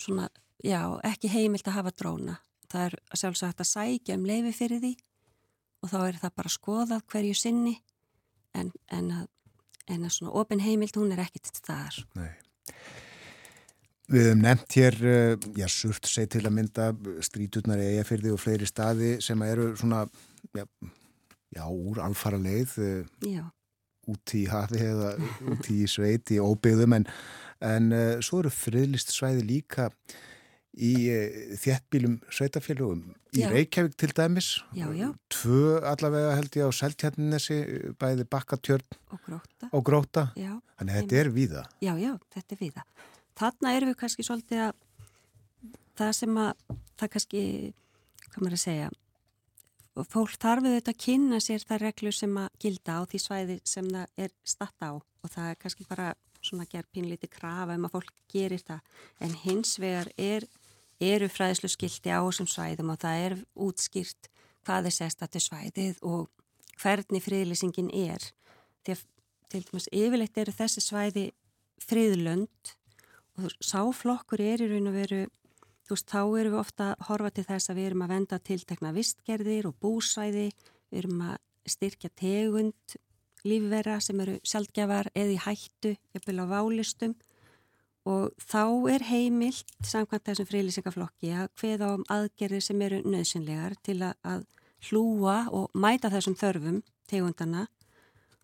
svona, 0.00 0.28
já, 0.64 0.80
ekki 1.06 1.30
heimilt 1.32 1.68
að 1.68 1.78
hafa 1.78 1.94
dróna. 1.94 2.38
Það 2.72 2.86
er 2.88 2.96
sjálfsagt 3.14 3.62
að 3.62 3.70
sækja 3.70 4.16
um 4.18 4.26
leifi 4.26 4.52
fyrir 4.56 4.82
því 4.82 4.94
og 5.84 5.92
þá 5.92 5.98
er 6.00 6.18
það 6.22 6.36
bara 6.40 6.52
skoðað 6.52 7.04
hverju 7.12 7.36
sinni 7.38 7.74
en, 8.56 8.72
en, 8.88 9.10
að, 9.12 9.28
en 9.90 10.04
að 10.06 10.14
svona 10.16 10.34
ofin 10.40 10.62
heimilt 10.64 10.96
hún 10.98 11.12
er 11.14 11.24
ekki 11.24 11.42
til 11.44 11.56
staðar. 11.58 11.98
Nei. 12.18 12.30
Við 14.12 14.26
hefum 14.28 14.42
nefnt 14.44 14.76
hér, 14.76 14.98
uh, 15.08 15.48
já, 15.56 15.66
surt 15.72 16.08
seg 16.08 16.28
til 16.34 16.44
að 16.44 16.54
mynda 16.58 16.90
stríturnar 17.24 17.80
í 17.80 17.94
eigafyrði 17.94 18.34
og 18.34 18.42
fleiri 18.42 18.68
staði 18.68 19.14
sem 19.24 19.44
eru 19.46 19.70
svona, 19.80 20.02
já, 20.56 20.66
já 21.56 21.64
úr 21.70 22.02
alfara 22.04 22.40
leið, 22.40 22.76
uh, 22.84 23.30
Já, 23.30 23.46
út 24.12 24.36
í 24.36 24.44
hafi 24.50 24.82
eða 24.84 25.14
út 25.54 25.70
í 25.72 25.80
sveit 25.88 26.34
í 26.34 26.40
óbyggðum 26.42 26.98
en, 26.98 27.08
en 27.64 27.90
uh, 27.96 28.20
svo 28.24 28.42
eru 28.42 28.52
friðlist 28.52 29.14
svæði 29.14 29.46
líka 29.48 29.88
í 30.74 30.92
uh, 31.12 31.56
þjettbílum 31.60 32.16
sveitafélugum 32.34 33.02
í. 33.34 33.44
Reykjavík 33.50 33.96
til 34.00 34.10
dæmis 34.14 34.48
Já, 34.76 34.86
já. 34.94 35.08
tvö 35.32 35.80
allavega 35.90 36.34
held 36.38 36.58
ég 36.58 36.66
á 36.66 36.70
Seltjarninesi 36.74 37.58
bæði 38.00 38.26
bakkatjörn 38.30 38.98
og 39.14 39.22
gróta. 39.26 39.70
og 39.70 39.84
gróta 39.86 40.26
Já, 40.38 40.54
þannig 40.78 40.94
að 40.94 41.00
þetta 41.00 41.20
er 41.20 41.32
víða 41.34 41.64
já, 41.82 41.94
já, 41.98 42.12
þetta 42.34 42.56
er 42.56 42.62
viða. 42.62 42.84
Þarna 43.34 43.72
erum 43.76 43.90
við 43.90 44.00
kannski 44.02 44.26
svolítið 44.26 44.66
að 44.68 44.74
það 45.98 46.12
sem 46.18 46.36
að, 46.42 46.52
það 46.98 47.10
kannski, 47.14 47.42
hvað 48.30 48.44
maður 48.44 48.58
að 48.58 48.62
segja, 48.64 48.90
fólk 50.10 50.36
þarf 50.42 50.66
þetta 50.66 50.92
að 50.94 51.02
kynna 51.04 51.40
sér 51.42 51.64
það 51.68 51.82
reglur 51.84 52.16
sem 52.16 52.38
að 52.40 52.48
gilda 52.62 52.98
á 52.98 53.02
því 53.06 53.20
svæði 53.22 53.58
sem 53.68 53.90
það 53.90 54.24
er 54.26 54.32
statt 54.42 54.82
á 54.82 54.90
og 54.98 55.30
það 55.30 55.50
er 55.50 55.60
kannski 55.62 55.86
bara 55.88 56.08
svona 56.44 56.66
gerð 56.68 56.90
pínlítið 56.92 57.32
krafa 57.38 57.76
um 57.78 57.86
að 57.86 57.94
fólk 57.94 58.10
gerir 58.32 58.62
það 58.66 58.80
en 59.24 59.36
hins 59.44 59.76
vegar 59.80 60.10
er, 60.20 60.46
eru 61.04 61.28
fræðislu 61.32 61.70
skilti 61.72 62.12
á 62.12 62.20
þessum 62.24 62.48
svæðum 62.50 62.92
og 62.94 63.00
það 63.02 63.24
er 63.26 63.36
útskýrt 63.66 64.30
hvað 64.64 64.88
er 64.88 64.96
sérstættu 64.96 65.42
svæðið 65.42 66.00
og 66.06 66.30
hvernig 66.80 67.22
friðlýsingin 67.24 67.92
er. 67.94 68.22
Því 68.84 68.96
að 68.96 69.04
til 69.52 69.62
dæmis 69.68 69.88
yfirleitt 69.92 70.40
eru 70.40 70.54
þessi 70.54 70.82
svæði 70.82 71.24
friðlönd 71.84 72.74
og 73.38 73.54
sáflokkur 73.62 74.42
er 74.42 74.64
í 74.64 74.70
raun 74.70 74.90
og 74.90 74.96
veru 74.96 75.22
þú 75.84 75.96
veist, 75.96 76.10
þá 76.10 76.20
erum 76.22 76.54
við 76.54 76.60
ofta 76.60 76.90
að 76.92 77.08
horfa 77.08 77.30
til 77.34 77.46
þess 77.48 77.70
að 77.70 77.78
við 77.78 77.88
erum 77.90 78.04
að 78.04 78.14
venda 78.14 78.38
tiltekna 78.40 78.92
vistgerðir 78.96 79.68
og 79.68 79.76
búsvæði, 79.84 80.46
við 80.90 81.02
erum 81.02 81.24
að 81.28 81.36
styrkja 81.74 82.10
tegund 82.16 82.96
lífvera 83.44 83.98
sem 84.00 84.20
eru 84.24 84.38
sjálfgjafar 84.46 85.10
eða 85.12 85.34
í 85.34 85.40
hættu, 85.44 85.94
jafnvel 86.16 86.40
á 86.40 86.46
válistum 86.48 87.14
og 88.04 88.34
þá 88.36 88.64
er 88.92 89.06
heimilt 89.08 89.70
samkvæmt 89.84 90.26
þessum 90.28 90.48
frílýsingaflokki 90.50 91.30
að 91.32 91.48
hveða 91.60 91.92
um 91.96 92.04
aðgerðir 92.12 92.64
sem 92.66 92.82
eru 92.84 93.00
nöðsynlegar 93.04 93.78
til 93.86 94.00
að, 94.04 94.18
að 94.22 94.44
hlúa 94.88 95.38
og 95.56 95.70
mæta 95.72 96.10
þessum 96.12 96.36
þörfum 96.36 96.82
tegundana 97.08 97.66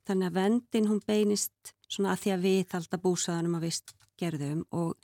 þannig 0.09 0.31
að 0.31 0.39
vendin 0.39 0.89
hún 0.89 1.03
beinist 1.07 1.75
svona 1.91 2.15
að 2.15 2.25
því 2.25 2.33
að 2.35 2.47
við 2.47 2.75
halda 2.75 3.01
búsaðanum 3.05 3.59
að 3.59 3.67
vist 3.69 3.95
gerðum 4.21 4.65
og 4.77 4.97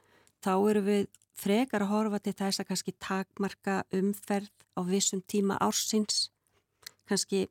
þá 0.44 0.52
eru 0.56 0.84
við 0.86 1.04
frekar 1.36 1.84
að 1.84 1.92
horfa 1.92 2.22
til 2.24 2.34
þess 2.38 2.62
að 2.62 2.70
kannski 2.70 2.96
takmarka 3.02 3.82
umferð 3.94 4.52
á 4.76 4.80
vissum 4.88 5.20
tíma 5.28 5.58
ársins 5.60 6.30
kannski 7.08 7.46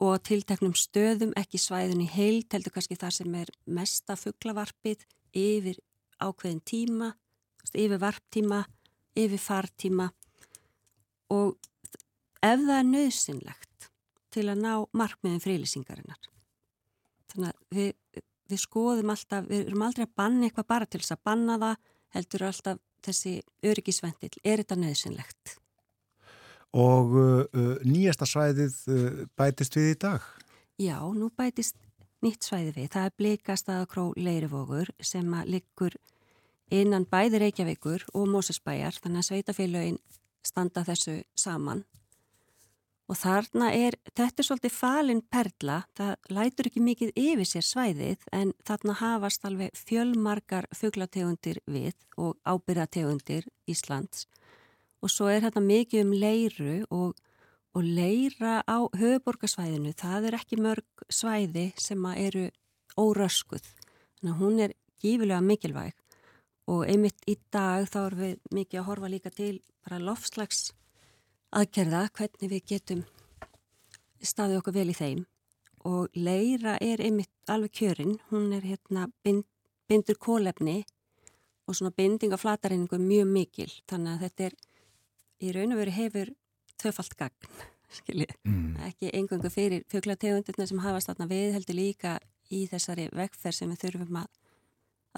og 0.00 0.16
á 0.16 0.24
tilteknum 0.24 0.72
stöðum 0.72 1.34
ekki 1.36 1.60
svæðun 1.60 2.04
í 2.06 2.08
heild 2.08 2.48
heldur 2.54 2.72
kannski 2.72 2.96
það 2.96 3.16
sem 3.18 3.34
er 3.42 3.52
mesta 3.68 4.16
fugglavarpið 4.16 5.04
yfir 5.36 5.80
ákveðin 6.20 6.62
tíma 6.66 7.12
yfir 7.74 8.00
varptíma, 8.00 8.64
yfir 9.18 9.40
fartíma 9.40 10.08
og 11.30 11.56
ef 12.40 12.58
það 12.64 12.76
er 12.78 12.88
nöðsynlegt 12.88 13.88
til 14.34 14.46
að 14.48 14.62
ná 14.64 14.72
markmiðin 14.96 15.42
frílýsingarinnar 15.44 16.28
þannig 17.30 17.50
að 17.50 17.78
við, 17.78 18.22
við 18.50 18.62
skoðum 18.62 19.12
alltaf, 19.14 19.48
við 19.50 19.66
erum 19.66 19.86
aldrei 19.86 20.06
að 20.06 20.14
banna 20.22 20.48
eitthvað 20.48 20.70
bara 20.72 20.88
til 20.90 21.02
þess 21.02 21.16
að 21.16 21.24
banna 21.30 21.58
það 21.62 21.90
heldur 22.16 22.46
alltaf 22.48 22.84
þessi 23.04 23.34
öryggisvendil 23.66 24.32
er 24.42 24.62
þetta 24.62 24.78
nöðsynlegt 24.80 25.56
og 26.76 27.14
uh, 27.18 27.44
uh, 27.50 27.76
nýjasta 27.86 28.28
svæðið 28.30 28.76
uh, 28.90 29.22
bætist 29.38 29.74
við 29.74 29.94
í 29.94 29.96
dag? 30.06 30.26
Já, 30.80 30.96
nú 31.02 31.30
bætist 31.36 31.76
nýtt 32.24 32.46
svæði 32.46 32.74
við. 32.76 32.88
Það 32.94 33.08
er 33.08 33.16
blikastaðakró 33.20 34.06
leirivógur 34.16 34.90
sem 35.00 35.28
að 35.34 35.54
liggur 35.56 35.96
innan 36.70 37.06
bæði 37.10 37.40
Reykjavíkur 37.44 38.06
og 38.14 38.28
Mósesbæjar, 38.30 38.98
þannig 39.02 39.24
að 39.24 39.28
sveitafélögin 39.30 39.98
standa 40.46 40.84
þessu 40.86 41.20
saman. 41.38 41.84
Og 43.10 43.18
þarna 43.18 43.72
er, 43.74 43.96
þetta 44.14 44.38
er 44.38 44.46
svolítið 44.46 44.74
falin 44.76 45.20
perla, 45.34 45.80
það 45.98 46.28
lætur 46.30 46.68
ekki 46.70 46.82
mikið 46.86 47.16
yfir 47.18 47.48
sér 47.48 47.66
svæðið 47.66 48.28
en 48.36 48.52
þarna 48.68 48.94
hafast 49.00 49.48
alveg 49.48 49.74
fjölmarkar 49.74 50.68
fuglategundir 50.78 51.58
við 51.66 51.96
og 52.14 52.36
ábyrðategundir 52.46 53.48
Íslands. 53.66 54.28
Og 55.02 55.10
svo 55.10 55.26
er 55.32 55.42
þetta 55.42 55.64
mikið 55.64 56.04
um 56.04 56.14
leiru 56.22 56.76
og 56.94 57.18
og 57.76 57.86
leira 57.86 58.60
á 58.66 58.78
höfuborgarsvæðinu, 58.98 59.92
það 59.94 60.30
er 60.30 60.36
ekki 60.40 60.58
mörg 60.58 61.04
svæði 61.12 61.70
sem 61.78 62.06
eru 62.16 62.48
óröskuð. 62.98 63.62
Þannig 64.18 64.32
að 64.32 64.40
hún 64.40 64.60
er 64.64 64.74
gífilega 65.00 65.40
mikilvæg. 65.44 65.94
Og 66.70 66.84
einmitt 66.90 67.24
í 67.30 67.36
dag 67.52 67.86
þá 67.90 68.00
erum 68.02 68.22
við 68.24 68.36
mikið 68.54 68.80
að 68.80 68.88
horfa 68.90 69.10
líka 69.10 69.30
til 69.34 69.54
bara 69.86 70.02
lofslags 70.02 70.70
aðgerða, 71.50 72.08
hvernig 72.14 72.50
við 72.52 72.66
getum 72.74 73.04
staðið 74.22 74.60
okkur 74.60 74.76
vel 74.76 74.90
í 74.92 74.98
þeim. 74.98 75.22
Og 75.88 76.10
leira 76.14 76.76
er 76.82 77.00
einmitt 77.00 77.32
alveg 77.50 77.74
kjörinn, 77.80 78.18
hún 78.30 78.50
er 78.52 78.66
hérna 78.66 79.08
bind, 79.24 79.46
bindur 79.88 80.18
kólefni 80.20 80.82
og 81.66 81.78
svona 81.78 81.94
binding 81.96 82.34
á 82.34 82.38
flatareiningu 82.38 82.98
mjög 83.00 83.30
mikil, 83.30 83.70
þannig 83.88 84.12
að 84.12 84.24
þetta 84.26 84.46
er 84.48 84.56
í 85.40 85.52
raun 85.56 85.74
og 85.74 85.80
veru 85.80 85.96
hefur 85.96 86.32
tvöfalt 86.80 87.16
gagn, 87.20 87.50
skiljið. 87.98 88.34
mm. 88.48 88.74
Ekki 88.90 89.12
engungu 89.20 89.52
fyrir 89.52 89.86
fjöglategundirna 89.92 90.68
sem 90.68 90.82
hafa 90.84 91.02
statna 91.04 91.28
við 91.30 91.54
heldur 91.58 91.78
líka 91.78 92.18
í 92.50 92.64
þessari 92.70 93.08
vegferð 93.14 93.60
sem 93.60 93.72
við 93.72 93.84
þurfum 93.84 94.22
að, 94.22 94.30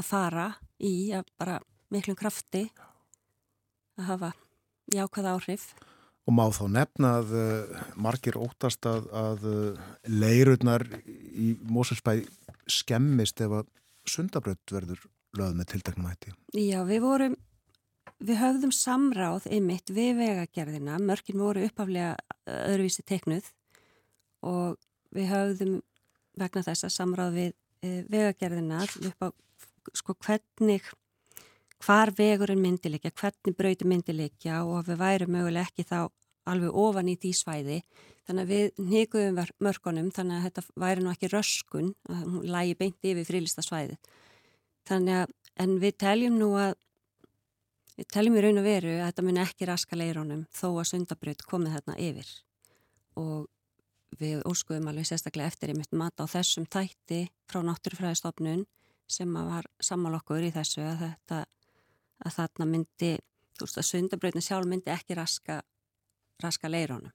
að 0.01 0.09
fara 0.09 0.49
í 0.83 0.95
að 1.17 1.31
bara 1.41 1.61
miklum 1.93 2.19
krafti 2.19 2.67
að 4.01 4.07
hafa 4.09 4.33
jákvæða 4.93 5.35
áhrif. 5.37 5.73
og 6.27 6.35
má 6.37 6.45
þá 6.55 6.65
nefna 6.71 7.15
að 7.21 7.33
uh, 7.35 7.81
margir 7.97 8.39
óttast 8.39 8.87
að, 8.87 9.09
að 9.11 9.47
uh, 9.51 9.81
leirurnar 10.07 10.85
í 11.07 11.57
Mósusbæ 11.67 12.23
skemmist 12.71 13.41
ef 13.43 13.57
að 13.63 13.71
sundabraut 14.09 14.75
verður 14.75 15.03
löð 15.39 15.57
með 15.59 15.73
tiltaknum 15.73 16.09
hætti? 16.11 16.35
Já, 16.55 16.83
við 16.87 17.03
vorum, 17.05 17.37
við 18.23 18.39
höfðum 18.41 18.73
samráð 18.75 19.49
einmitt 19.51 19.91
við 19.93 20.17
vegagerðina, 20.21 20.99
mörkin 21.03 21.43
voru 21.43 21.65
uppaflega 21.67 22.17
öðruvísi 22.47 23.05
teknuð 23.07 23.51
og 24.47 24.79
við 25.15 25.29
höfðum 25.33 25.77
vegna 26.39 26.65
þess 26.69 26.87
að 26.89 26.95
samráð 26.97 27.37
við 27.37 27.51
e, 27.83 27.91
vegagerðina 28.13 28.83
upp 29.11 29.27
á 29.27 29.29
sko 29.99 30.15
hvernig, 30.23 30.87
hvar 31.83 32.13
vegurinn 32.17 32.63
myndilegja, 32.63 33.13
hvernig 33.19 33.59
brauti 33.59 33.89
myndilegja 33.89 34.63
og 34.65 34.87
við 34.89 35.01
værum 35.03 35.37
möguleg 35.37 35.69
ekki 35.69 35.89
þá 35.91 36.01
alveg 36.49 36.75
ofan 36.75 37.11
í 37.11 37.19
því 37.23 37.33
svæði. 37.39 37.79
Þannig 38.27 38.45
að 38.45 38.53
við 38.53 38.83
nýguðum 38.93 39.39
mörkunum 39.63 40.11
þannig 40.15 40.39
að 40.39 40.45
þetta 40.47 40.83
væri 40.85 41.03
nú 41.03 41.11
ekki 41.11 41.31
röskun 41.31 41.95
að 42.07 42.21
hún 42.23 42.51
lægi 42.55 42.77
beint 42.79 43.09
yfir 43.11 43.27
frílista 43.27 43.65
svæði 43.67 43.99
þannig 44.89 45.23
að 45.23 45.35
en 45.63 45.77
við 45.83 45.99
teljum 46.01 46.39
nú 46.41 46.53
að 46.59 46.75
við 47.99 48.09
teljum 48.13 48.37
í 48.39 48.45
raun 48.45 48.61
og 48.61 48.67
veru 48.67 48.93
að 48.99 49.09
þetta 49.09 49.25
mun 49.27 49.41
ekki 49.43 49.69
raska 49.69 49.99
leirónum 49.99 50.45
þó 50.55 50.69
að 50.73 50.89
sundabraut 50.93 51.45
komið 51.49 51.79
þarna 51.79 51.97
yfir. 52.03 52.31
Og 53.21 53.49
við 54.21 54.45
óskuðum 54.49 54.91
alveg 54.91 55.09
sérstaklega 55.09 55.53
eftir 55.53 55.73
ég 55.73 55.81
mitt 55.81 55.97
mat 55.97 56.21
á 56.21 56.25
þessum 56.29 56.69
tætti 56.69 57.25
frá 57.49 57.63
náttúrufræðistofnun 57.65 58.67
sem 59.13 59.33
var 59.33 59.69
sammál 59.81 60.17
okkur 60.19 60.45
í 60.45 60.53
þessu 60.55 60.85
að 60.85 61.07
þetta 61.07 61.43
að 62.23 62.37
þarna 62.37 62.69
myndi, 62.69 63.17
þú 63.59 63.67
veist 63.67 63.81
að 63.81 63.89
sundabrautin 63.89 64.45
sjálf 64.45 64.69
myndi 64.69 64.93
ekki 64.93 65.17
raska 65.19 65.59
raska 66.43 66.71
leirónum 66.71 67.13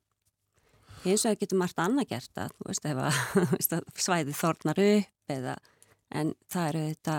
hins 1.03 1.25
vegar 1.25 1.41
getur 1.41 1.61
margt 1.61 1.81
annað 1.81 2.11
gert 2.11 2.41
að, 2.41 2.53
veist, 2.67 3.73
að 3.73 3.89
svæðið 4.01 4.39
þornar 4.39 4.81
upp 4.83 5.33
eða, 5.33 5.57
en 6.15 6.33
það 6.51 6.69
eru 6.71 6.85
þetta 6.91 7.17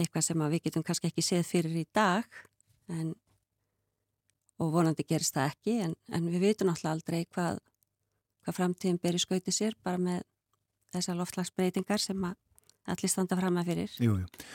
eitthvað 0.00 0.26
sem 0.26 0.46
við 0.46 0.62
getum 0.66 0.86
kannski 0.86 1.10
ekki 1.10 1.24
séð 1.24 1.44
fyrir 1.48 1.82
í 1.82 1.86
dag 1.94 2.40
en, 2.90 3.14
og 4.60 4.72
vonandi 4.74 5.06
gerist 5.08 5.36
það 5.36 5.54
ekki 5.54 5.78
en, 5.86 5.96
en 6.12 6.28
við 6.28 6.46
vitum 6.48 6.72
alltaf 6.72 6.92
aldrei 6.92 7.24
hvað, 7.30 7.60
hvað 8.44 8.58
framtíðin 8.58 9.00
ber 9.02 9.18
í 9.18 9.22
skauti 9.22 9.54
sér 9.54 9.76
bara 9.84 10.00
með 10.00 10.22
þessar 10.94 11.20
loftlagsbreytingar 11.20 12.02
sem 12.02 12.24
að 12.26 12.38
allir 12.90 13.12
standa 13.12 13.38
fram 13.38 13.58
að 13.60 13.70
fyrir. 13.70 13.96
Jú, 14.02 14.16
jú. 14.22 14.46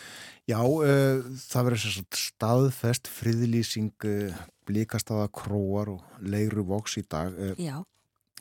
Já, 0.46 0.60
uh, 0.62 1.26
það 1.42 1.68
verður 1.70 1.98
staðfest 2.20 3.10
friðlýsing 3.10 4.08
uh, 4.10 4.40
blíkastaða 4.68 5.30
króar 5.34 5.94
og 5.96 6.20
leiru 6.22 6.66
voks 6.68 7.00
í 7.02 7.06
dag. 7.10 7.34
Uh. 7.34 7.56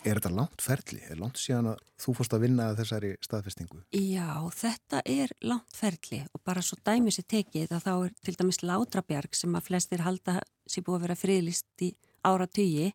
Er 0.05 0.18
þetta 0.18 0.35
langt 0.36 0.60
ferli? 0.60 0.98
Er 1.09 1.16
langt 1.16 1.39
síðan 1.40 1.70
að 1.70 1.78
þú 2.05 2.12
fórst 2.18 2.35
að 2.36 2.43
vinna 2.44 2.66
að 2.68 2.81
þessari 2.82 3.12
staðfestingu? 3.24 3.78
Já, 3.97 4.28
þetta 4.52 5.01
er 5.09 5.32
langt 5.48 5.78
ferli 5.78 6.20
og 6.28 6.43
bara 6.44 6.64
svo 6.64 6.76
dæmis 6.85 7.18
er 7.22 7.26
tekið 7.32 7.72
að 7.72 7.86
þá 7.86 7.93
er 7.94 8.12
til 8.26 8.35
dæmis 8.36 8.60
Látrabjarg 8.60 9.39
sem 9.39 9.56
að 9.56 9.70
flestir 9.70 10.05
halda 10.05 10.36
sér 10.68 10.85
búið 10.85 10.98
að 10.98 11.06
vera 11.06 11.18
friðlist 11.22 11.86
í 11.86 11.90
ára 12.20 12.48
tugi 12.48 12.90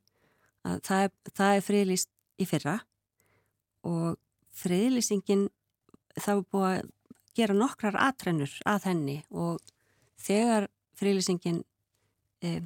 að 0.70 0.84
það 0.86 1.08
er, 1.08 1.12
er 1.50 1.66
friðlist 1.66 2.14
í 2.38 2.50
fyrra 2.50 2.78
og 3.90 4.22
friðlýsingin 4.62 5.48
þá 6.20 6.32
er 6.36 6.46
búið 6.54 6.70
að 6.70 6.96
gera 7.40 7.58
nokkrar 7.58 8.00
atrennur 8.06 8.54
að 8.70 8.90
henni 8.92 9.20
og 9.34 9.58
þegar 10.22 10.70
friðlýsingin 11.00 11.64
e, 12.44 12.60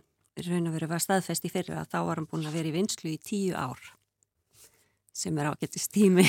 raun 0.49 0.67
og 0.67 0.75
veru 0.75 0.91
var 0.91 1.03
staðfest 1.03 1.47
í 1.47 1.53
fyrra 1.53 1.87
þá 1.87 1.99
var 2.09 2.19
hann 2.19 2.27
búin 2.27 2.47
að 2.49 2.57
vera 2.59 2.73
í 2.73 2.79
vinslu 2.81 3.13
í 3.13 3.19
tíu 3.21 3.55
ár 3.55 3.93
sem 5.13 5.37
er 5.37 5.51
ágættist 5.51 5.93
tími 5.93 6.25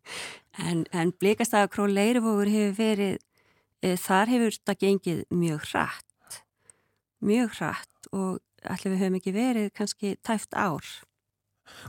en, 0.68 0.84
en 0.92 1.14
blikastaðakró 1.20 1.86
leirifógur 1.86 2.50
hefur 2.50 2.76
verið 2.78 3.16
e, 3.82 3.94
þar 3.94 4.34
hefur 4.34 4.58
þetta 4.58 4.78
gengið 4.82 5.24
mjög 5.30 5.66
hratt 5.70 6.08
mjög 7.24 7.54
hratt 7.58 8.10
og 8.14 8.38
allir 8.66 8.94
við 8.94 9.02
höfum 9.02 9.18
ekki 9.18 9.34
verið 9.34 9.70
kannski 9.76 10.14
tæft 10.26 10.54
ár. 10.54 10.84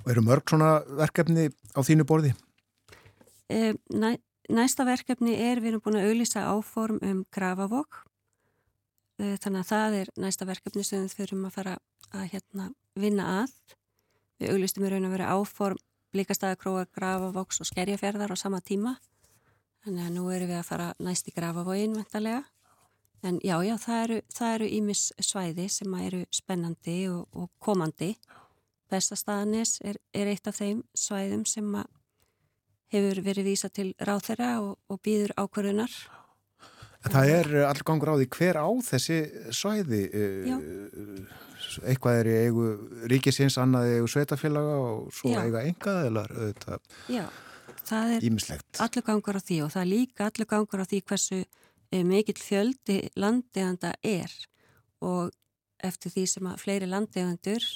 Og 0.04 0.12
eru 0.12 0.24
mörg 0.26 0.50
svona 0.50 0.80
verkefni 1.00 1.50
á 1.74 1.80
þínu 1.86 2.06
borði? 2.08 2.34
E, 3.50 3.74
næ, 3.94 4.18
næsta 4.52 4.86
verkefni 4.88 5.38
er 5.38 5.62
við 5.64 5.74
erum 5.74 5.84
búin 5.86 6.00
að 6.00 6.10
auðlýsa 6.10 6.46
áform 6.52 7.00
um 7.06 7.24
grafavók 7.34 8.04
e, 9.22 9.38
þannig 9.42 9.62
að 9.62 9.70
það 9.72 10.00
er 10.02 10.14
næsta 10.26 10.50
verkefni 10.50 10.86
sem 10.86 11.06
við 11.06 11.16
þurfum 11.18 11.48
að 11.50 11.58
fara 11.58 11.78
að 12.10 12.26
hérna, 12.34 12.72
vinna 13.00 13.30
að. 13.44 13.56
Við 14.40 14.54
auðlýstum 14.54 14.86
í 14.86 14.92
raun 14.94 15.08
að 15.08 15.16
vera 15.18 15.32
áform 15.36 15.80
blíkastæðakróa, 16.14 16.88
grafavoks 16.96 17.62
og 17.62 17.70
skerjafjörðar 17.70 18.34
á 18.34 18.38
sama 18.40 18.62
tíma. 18.62 18.98
Þannig 19.86 20.06
að 20.06 20.16
nú 20.16 20.26
erum 20.34 20.50
við 20.52 20.60
að 20.60 20.68
fara 20.68 20.88
næst 21.00 21.30
í 21.30 21.36
grafavóin 21.36 21.96
vantarlega. 21.98 22.44
En 23.24 23.40
já, 23.44 23.58
já, 23.68 23.76
það 23.84 24.54
eru 24.54 24.68
ímis 24.68 25.10
svæði 25.20 25.68
sem 25.72 25.96
eru 26.00 26.22
spennandi 26.32 27.00
og, 27.12 27.26
og 27.36 27.50
komandi. 27.60 28.14
Bestastaðanis 28.90 29.80
er, 29.86 30.00
er 30.16 30.32
eitt 30.32 30.48
af 30.48 30.60
þeim 30.60 30.84
svæðum 30.98 31.44
sem 31.48 31.68
hefur 32.90 33.22
verið 33.26 33.52
vísa 33.52 33.70
til 33.70 33.92
ráþera 34.00 34.56
og, 34.64 34.78
og 34.90 35.02
býður 35.06 35.36
ákvörunar. 35.38 35.92
Það 37.08 37.30
er 37.32 37.52
allur 37.64 37.86
gangur 37.88 38.12
á 38.12 38.16
því 38.20 38.26
hver 38.36 38.58
á 38.60 38.68
þessi 38.90 39.20
svæði. 39.56 40.02
Já 40.50 40.58
eitthvað 41.86 42.20
er 42.22 42.30
í 42.30 42.36
eigu 42.46 42.66
ríkisins, 43.12 43.58
annað 43.62 43.94
eigu 43.98 44.10
sveitafélaga 44.12 44.76
og 44.84 45.10
svo 45.16 45.34
Já. 45.34 45.42
eiga 45.46 45.64
engað 45.68 46.00
eða 46.10 46.24
auðvitað 46.30 46.94
Já, 47.12 47.26
það 47.90 48.14
er 48.16 48.28
ímislegt. 48.30 48.70
allur 48.86 49.06
gangur 49.10 49.40
á 49.40 49.42
því 49.44 49.58
og 49.66 49.74
það 49.74 49.84
er 49.84 49.92
líka 49.92 50.30
allur 50.30 50.50
gangur 50.54 50.84
á 50.84 50.90
því 50.90 51.02
hversu 51.12 51.40
eh, 51.44 52.06
mikill 52.08 52.40
fjöldi 52.40 52.98
landeiganda 53.20 53.94
er 54.04 54.34
og 55.06 55.36
eftir 55.84 56.16
því 56.16 56.26
sem 56.34 56.50
að 56.50 56.64
fleiri 56.64 56.90
landeigandur 56.90 57.68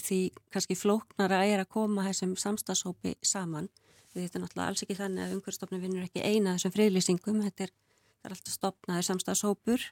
því 0.00 0.20
kannski 0.52 0.78
flóknara 0.78 1.42
er 1.46 1.64
að 1.64 1.72
koma 1.76 2.06
þessum 2.08 2.36
samstagsópi 2.40 3.16
saman 3.22 3.68
þetta 4.14 4.38
er 4.38 4.44
náttúrulega 4.44 4.72
alls 4.72 4.84
ekki 4.84 4.98
þannig 4.98 5.26
að 5.26 5.36
umhverfstofnun 5.36 5.82
vinnur 5.82 6.06
ekki 6.08 6.24
eina 6.24 6.56
þessum 6.56 6.74
friðlýsingum 6.74 7.42
þetta 7.46 7.68
er, 7.68 7.72
það 8.20 8.30
er 8.30 8.36
alltaf 8.36 8.54
stopnaður 8.54 9.08
samstagsópur 9.08 9.86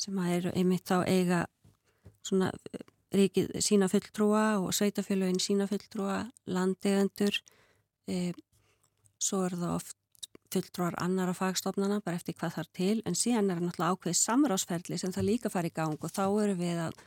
sem 0.00 0.18
að 0.18 0.34
eru 0.36 0.52
einmitt 0.58 0.88
þá 0.88 0.96
eiga 1.06 1.40
svona 2.26 2.50
eh, 2.72 2.84
ríkið 3.16 3.50
sína 3.64 3.88
fulltrúa 3.92 4.44
og 4.62 4.72
sveitafélagin 4.76 5.40
sína 5.42 5.66
fulltrúa, 5.68 6.22
landegendur, 6.48 7.36
e, 8.08 8.32
svo 9.20 9.42
er 9.46 9.56
það 9.58 9.74
oft 9.76 9.98
fulltrúar 10.52 10.96
annara 11.00 11.34
fagstofnana 11.36 12.00
bara 12.04 12.18
eftir 12.18 12.36
hvað 12.36 12.56
þar 12.56 12.70
til 12.76 12.96
en 13.08 13.16
síðan 13.16 13.50
er 13.50 13.60
það 13.60 13.66
náttúrulega 13.68 13.96
ákveðið 13.96 14.18
samráðsferðli 14.20 14.98
sem 15.00 15.14
það 15.14 15.28
líka 15.28 15.52
fari 15.52 15.72
í 15.72 15.76
gang 15.76 15.96
og 16.00 16.12
þá 16.12 16.24
eru 16.44 16.56
við 16.58 16.82
að, 16.86 16.98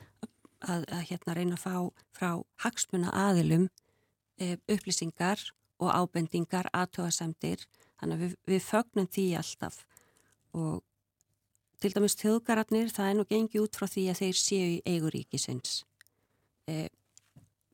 að, 0.62 0.86
að 0.98 1.04
hérna 1.10 1.36
reyna 1.38 1.58
að 1.58 1.66
fá 1.66 1.76
frá 2.18 2.30
hagsmuna 2.66 3.14
aðilum 3.26 3.68
e, 4.42 4.56
upplýsingar 4.72 5.42
og 5.82 5.92
ábendingar, 5.92 6.72
aðtöðasemdir 6.74 7.66
þannig 8.00 8.16
að 8.16 8.24
við, 8.24 8.36
við 8.50 8.66
fögnum 8.70 9.10
því 9.12 9.28
alltaf 9.42 9.84
og 10.56 10.84
til 11.84 11.94
dæmis 11.94 12.16
þjóðgararnir, 12.20 12.90
það 12.94 13.10
er 13.10 13.18
nú 13.20 13.26
gengið 13.30 13.66
út 13.66 13.78
frá 13.78 13.90
því 13.92 14.08
að 14.12 14.22
þeir 14.22 14.40
séu 14.40 14.70
í 14.78 14.82
eiguríkisins. 14.90 15.82
E, 16.72 16.88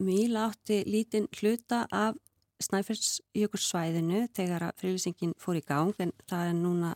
Míla 0.01 0.47
átti 0.49 0.81
lítinn 0.89 1.27
hluta 1.37 1.83
af 1.93 2.17
Snæfellsjökulsvæðinu 2.65 4.23
þegar 4.33 4.67
að 4.67 4.79
frílýsingin 4.81 5.35
fór 5.41 5.59
í 5.59 5.65
gang 5.65 5.93
en 6.01 6.13
það 6.29 6.47
er 6.49 6.55
núna 6.57 6.93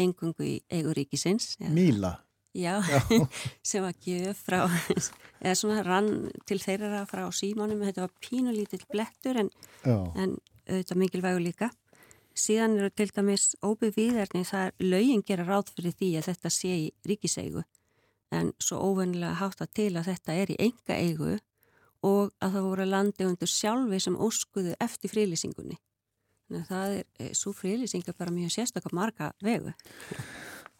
engungu 0.00 0.44
í 0.44 0.54
eiguríkisins. 0.72 1.56
Míla? 1.72 2.16
Já, 2.56 2.80
Já. 2.80 3.00
sem 3.68 3.84
var 3.84 3.96
gjöf 4.00 4.40
frá, 4.48 4.62
eða 5.42 5.56
svona 5.60 5.82
rann 5.84 6.30
til 6.48 6.56
þeirra 6.62 7.02
frá 7.08 7.26
símanum, 7.28 7.82
þetta 7.84 8.06
var 8.06 8.14
pínulítill 8.24 8.84
blettur 8.88 9.42
en, 9.42 9.50
en 9.84 10.38
auðvitað 10.64 11.02
mikilvægu 11.02 11.42
líka. 11.44 11.70
Síðan 12.36 12.76
eru 12.76 12.90
til 12.92 13.08
dæmis 13.16 13.54
óbyggð 13.64 13.96
viðerni 13.96 14.44
það 14.44 14.66
er 14.68 14.86
lögin 14.92 15.24
gera 15.24 15.46
ráð 15.46 15.72
fyrir 15.72 15.94
því 15.96 16.10
að 16.18 16.28
þetta 16.30 16.52
sé 16.52 16.72
í 16.76 16.86
ríkiseigu 17.08 17.62
en 18.36 18.50
svo 18.60 18.80
óvennilega 18.82 19.38
hátta 19.40 19.66
til 19.66 19.92
að 19.96 20.10
þetta 20.10 20.34
er 20.36 20.52
í 20.52 20.58
enga 20.66 20.98
eigu 20.98 21.36
og 22.06 22.32
að 22.42 22.56
það 22.56 22.66
voru 22.68 22.86
landi 22.90 23.26
undir 23.26 23.50
sjálfi 23.50 24.00
sem 24.02 24.18
óskuðu 24.20 24.74
eftir 24.82 25.12
frílýsingunni. 25.12 25.78
Þannig 26.46 26.62
að 26.62 26.68
það 26.70 26.96
er, 26.98 27.06
eh, 27.18 27.32
svo 27.34 27.52
frílýsing 27.56 28.06
er 28.06 28.14
bara 28.18 28.30
mjög 28.30 28.52
sérstaklega 28.54 28.94
marga 28.94 29.32
vegu. 29.42 29.72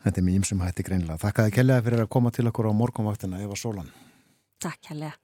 Þetta 0.05 0.21
er 0.21 0.27
mjög 0.29 0.45
sem 0.47 0.61
hætti 0.61 0.85
greinlega. 0.87 1.19
Þakkaði 1.19 1.55
kellega 1.57 1.83
fyrir 1.83 2.03
að 2.05 2.11
koma 2.11 2.31
til 2.31 2.47
okkur 2.47 2.69
á 2.71 2.73
morgunvaktina 2.77 3.41
Eva 3.43 3.57
Sólan. 3.57 3.91
Takk 4.61 4.81
kellega. 4.83 5.17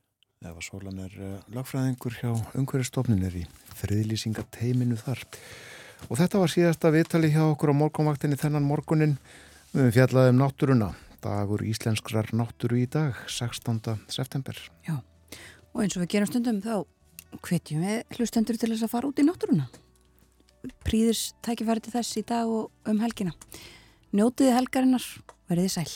Eva 0.42 0.58
Sólan 0.60 0.98
er 0.98 1.12
uh, 1.20 1.38
lagfræðingur 1.54 2.16
hjá 2.18 2.32
umhverjastofnunir 2.58 3.36
í 3.36 3.44
friðlýsingateiminu 3.78 4.98
þar. 4.98 5.22
Og 6.10 6.18
þetta 6.18 6.40
var 6.42 6.50
síðasta 6.52 6.90
viðtali 6.94 7.30
hjá 7.32 7.44
okkur 7.46 7.72
á 7.72 7.80
morgunvaktinni 7.80 8.38
þennan 8.40 8.66
morgunin. 8.66 9.16
Við 9.72 9.92
fjallaðum 9.96 10.40
náttúruna. 10.42 10.90
Dagur 11.22 11.62
íslenskrar 11.64 12.32
náttúru 12.34 12.80
í 12.82 12.88
dag, 12.90 13.14
16. 13.30 13.78
september. 14.10 14.58
Já, 14.88 14.98
og 15.70 15.84
eins 15.84 15.94
og 15.96 16.02
við 16.02 16.10
gerum 16.16 16.28
stundum 16.28 16.58
þá 16.64 16.82
hvetjum 17.46 17.84
við 17.86 18.16
hlustendur 18.18 18.58
til 18.58 18.72
þess 18.74 18.86
að 18.88 18.92
fara 18.92 19.08
út 19.08 19.22
í 19.22 19.26
náttúruna. 19.26 19.68
príðis 20.86 21.32
tækifæri 21.42 21.82
til 21.82 21.94
þess 21.94 22.18
í 22.20 22.24
dag 22.26 22.46
og 22.46 22.70
um 22.86 23.00
helgina. 23.02 23.32
Njótiði 24.14 24.54
helgarinnar, 24.54 25.06
verðið 25.50 25.72
sæl. 25.74 25.90